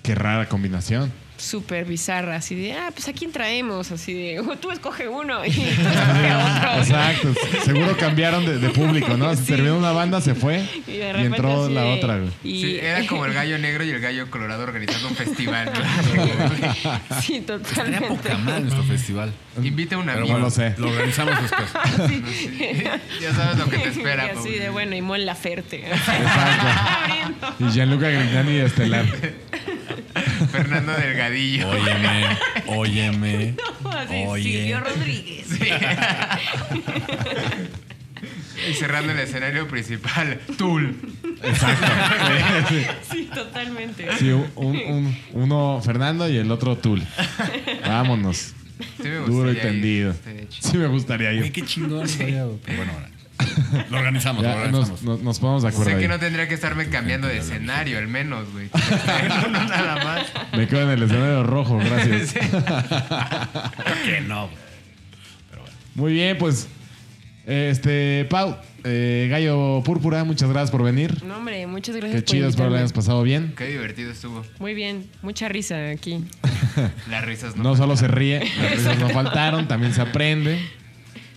Qué 0.01 0.15
rara 0.15 0.49
combinación. 0.49 1.11
Súper 1.35 1.83
bizarra, 1.85 2.35
así 2.37 2.55
de, 2.55 2.73
ah, 2.73 2.89
pues 2.93 3.07
a 3.07 3.13
quién 3.13 3.31
traemos, 3.31 3.91
así 3.91 4.13
de, 4.13 4.39
"Oh, 4.39 4.55
tú 4.55 4.71
escoge 4.71 5.07
uno 5.09 5.43
y 5.45 5.51
tú 5.51 5.61
escoge 5.61 6.33
otro. 6.33 6.73
Exacto. 6.77 7.33
Seguro 7.65 7.97
cambiaron 7.97 8.45
de, 8.45 8.59
de 8.59 8.69
público, 8.69 9.17
¿no? 9.17 9.35
Se 9.35 9.41
Sí. 9.43 9.51
terminó 9.53 9.77
una 9.77 9.91
banda, 9.91 10.21
se 10.21 10.35
fue 10.35 10.63
Y 10.87 10.91
y, 10.91 10.97
de 10.97 11.11
repente 11.11 11.37
entró 11.37 11.65
así 11.65 11.73
la 11.73 11.81
de- 11.81 11.93
otra. 11.93 12.17
güey. 12.19 12.29
Y, 12.43 12.61
Sí, 12.61 12.77
era 12.79 13.05
como 13.07 13.25
el 13.25 13.33
gallo 13.33 13.57
negro 13.57 13.83
y 13.83 13.89
el 13.89 13.99
gallo 13.99 14.29
colorado 14.29 14.63
organizando 14.63 15.07
un 15.09 15.15
festival. 15.15 15.71
¿no? 15.73 17.21
sí, 17.21 17.41
totalmente. 17.41 18.07
poca 18.07 18.37
madre 18.37 18.61
nuestro 18.61 18.83
festival. 18.83 19.33
Invita 19.61 19.95
a 19.95 19.99
un 19.99 20.05
Pero 20.05 20.19
amigo. 20.19 20.33
no 20.37 20.39
lo 20.45 20.49
sé. 20.51 20.75
Lo 20.77 20.89
organizamos 20.89 21.35
después. 21.41 21.69
Ya 23.21 23.33
sabes 23.33 23.57
lo 23.57 23.69
que 23.69 23.77
te 23.79 23.89
espera, 23.89 24.25
Y 24.27 24.29
así 24.29 24.49
Paul. 24.49 24.59
de, 24.59 24.69
bueno, 24.69 24.95
y 24.95 25.01
Mon 25.01 25.25
Laferte. 25.25 25.85
Exacto. 25.87 27.55
Y 27.59 27.69
Gianluca 27.71 28.07
Grignani 28.09 28.57
Estelar. 28.57 29.05
Fernando 30.53 30.93
Delgadillo. 30.93 31.67
Óyeme, 31.69 32.25
óyeme. 32.67 33.55
Así, 33.91 34.23
Oye. 34.27 34.43
Silvio 34.43 34.79
Rodríguez. 34.79 35.47
Y 38.69 38.73
cerrando 38.75 39.11
el 39.11 39.19
escenario 39.19 39.67
principal, 39.67 40.39
Tool. 40.57 40.95
Exacto. 41.43 41.85
Sí, 42.69 42.75
Sí, 43.11 43.29
totalmente. 43.33 44.07
sí, 44.17 44.29
un- 44.31 44.49
un- 44.55 45.17
uno 45.33 45.81
Fernando 45.83 46.29
y 46.29 46.37
el 46.37 46.49
otro 46.49 46.77
Tul. 46.77 47.03
Vámonos. 47.85 48.53
Sí 49.01 49.03
me 49.03 49.15
Duro 49.17 49.51
y 49.51 49.55
ir, 49.55 49.61
tendido. 49.61 50.15
Sí 50.49 50.77
me 50.77 50.87
gustaría 50.87 51.33
ir. 51.33 51.51
qué 51.51 51.63
chingón. 51.65 52.07
güey. 52.07 52.59
Pero 52.63 52.77
bueno, 52.77 52.93
ahora. 52.93 53.09
Lo 53.89 53.97
organizamos, 53.97 54.43
lo 54.43 54.49
organizamos. 54.51 54.89
nos, 54.89 55.01
nos- 55.03 55.21
nos 55.21 55.39
ponemos 55.39 55.63
de 55.63 55.69
acuerdo 55.69 55.91
Sé 55.91 55.97
que 55.99 56.07
no 56.07 56.19
tendría 56.19 56.47
que 56.47 56.53
estarme 56.53 56.87
cambiando 56.89 57.27
de 57.27 57.37
escenario, 57.37 57.97
al 57.97 58.07
menos, 58.07 58.51
güey. 58.51 58.69
Uno 59.47 59.63
nada 59.65 60.03
más. 60.03 60.25
Me 60.57 60.67
quedo 60.67 60.83
en 60.83 60.89
el 60.89 61.03
escenario 61.03 61.43
rojo, 61.43 61.77
gracias. 61.77 62.29
Sí. 62.33 62.39
que 64.05 64.21
no, 64.21 64.47
güey. 64.47 64.57
Muy 65.95 66.13
bien, 66.13 66.37
pues. 66.37 66.67
Este, 67.45 68.25
Pau, 68.29 68.55
eh, 68.85 69.27
Gallo 69.29 69.81
Púrpura, 69.83 70.23
muchas 70.23 70.49
gracias 70.49 70.71
por 70.71 70.81
venir. 70.81 71.21
No, 71.25 71.35
hombre, 71.37 71.67
muchas 71.67 71.93
gracias 71.97 72.21
Qué 72.21 72.25
por 72.25 72.31
chido, 72.35 72.47
espero 72.47 72.69
lo 72.69 72.77
hayas 72.77 72.93
pasado 72.93 73.21
bien. 73.21 73.53
Qué 73.57 73.65
divertido 73.67 74.11
estuvo. 74.11 74.43
Muy 74.59 74.73
bien, 74.73 75.09
mucha 75.21 75.49
risa 75.49 75.89
aquí. 75.89 76.23
Las 77.09 77.25
risas 77.25 77.57
no. 77.57 77.63
No 77.63 77.75
solo 77.75 77.97
se 77.97 78.07
ríe, 78.07 78.49
las 78.61 78.71
risas 78.71 78.97
no 78.97 79.09
faltaron, 79.09 79.67
también 79.67 79.93
se 79.93 80.01
aprende. 80.01 80.57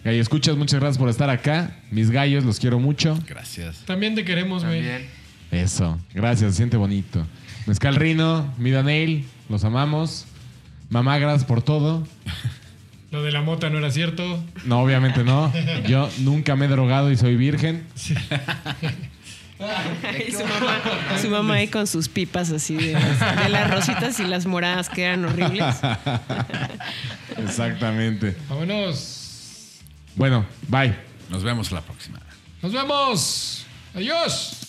Gallo, 0.06 0.22
escuchas, 0.22 0.56
muchas 0.56 0.78
gracias 0.78 0.98
por 0.98 1.08
estar 1.08 1.28
acá. 1.30 1.72
Mis 1.90 2.12
gallos, 2.12 2.44
los 2.44 2.60
quiero 2.60 2.78
mucho. 2.78 3.18
Gracias. 3.26 3.78
También 3.86 4.14
te 4.14 4.24
queremos, 4.24 4.64
güey. 4.64 4.80
También. 4.80 5.08
Eso, 5.50 5.98
gracias, 6.14 6.52
se 6.52 6.58
siente 6.58 6.76
bonito. 6.76 7.26
Mezcal 7.66 7.96
Rino, 7.96 8.54
Mida 8.56 8.84
Nail, 8.84 9.24
los 9.48 9.64
amamos. 9.64 10.26
Mamá, 10.90 11.18
gracias 11.18 11.44
por 11.44 11.60
todo. 11.60 12.06
Lo 13.10 13.24
de 13.24 13.32
la 13.32 13.42
mota 13.42 13.68
no 13.68 13.78
era 13.78 13.90
cierto. 13.90 14.40
No, 14.64 14.80
obviamente 14.80 15.24
no. 15.24 15.52
Yo 15.88 16.08
nunca 16.18 16.54
me 16.54 16.66
he 16.66 16.68
drogado 16.68 17.10
y 17.10 17.16
soy 17.16 17.34
virgen. 17.34 17.84
Y 20.28 20.32
su 20.32 20.44
mamá, 20.44 20.82
su 21.18 21.30
mamá 21.30 21.54
ahí 21.54 21.68
con 21.68 21.86
sus 21.86 22.10
pipas 22.10 22.50
así 22.50 22.74
de, 22.76 22.94
de 22.94 23.48
las 23.48 23.70
rositas 23.70 24.20
y 24.20 24.24
las 24.24 24.44
moradas 24.44 24.90
que 24.90 25.04
eran 25.04 25.24
horribles. 25.24 25.76
Exactamente. 27.38 28.36
Vámonos. 28.50 29.15
Bueno, 30.16 30.44
bye. 30.68 30.96
Nos 31.28 31.42
vemos 31.42 31.70
la 31.72 31.82
próxima. 31.82 32.20
Nos 32.62 32.72
vemos. 32.72 33.66
Adiós. 33.94 34.65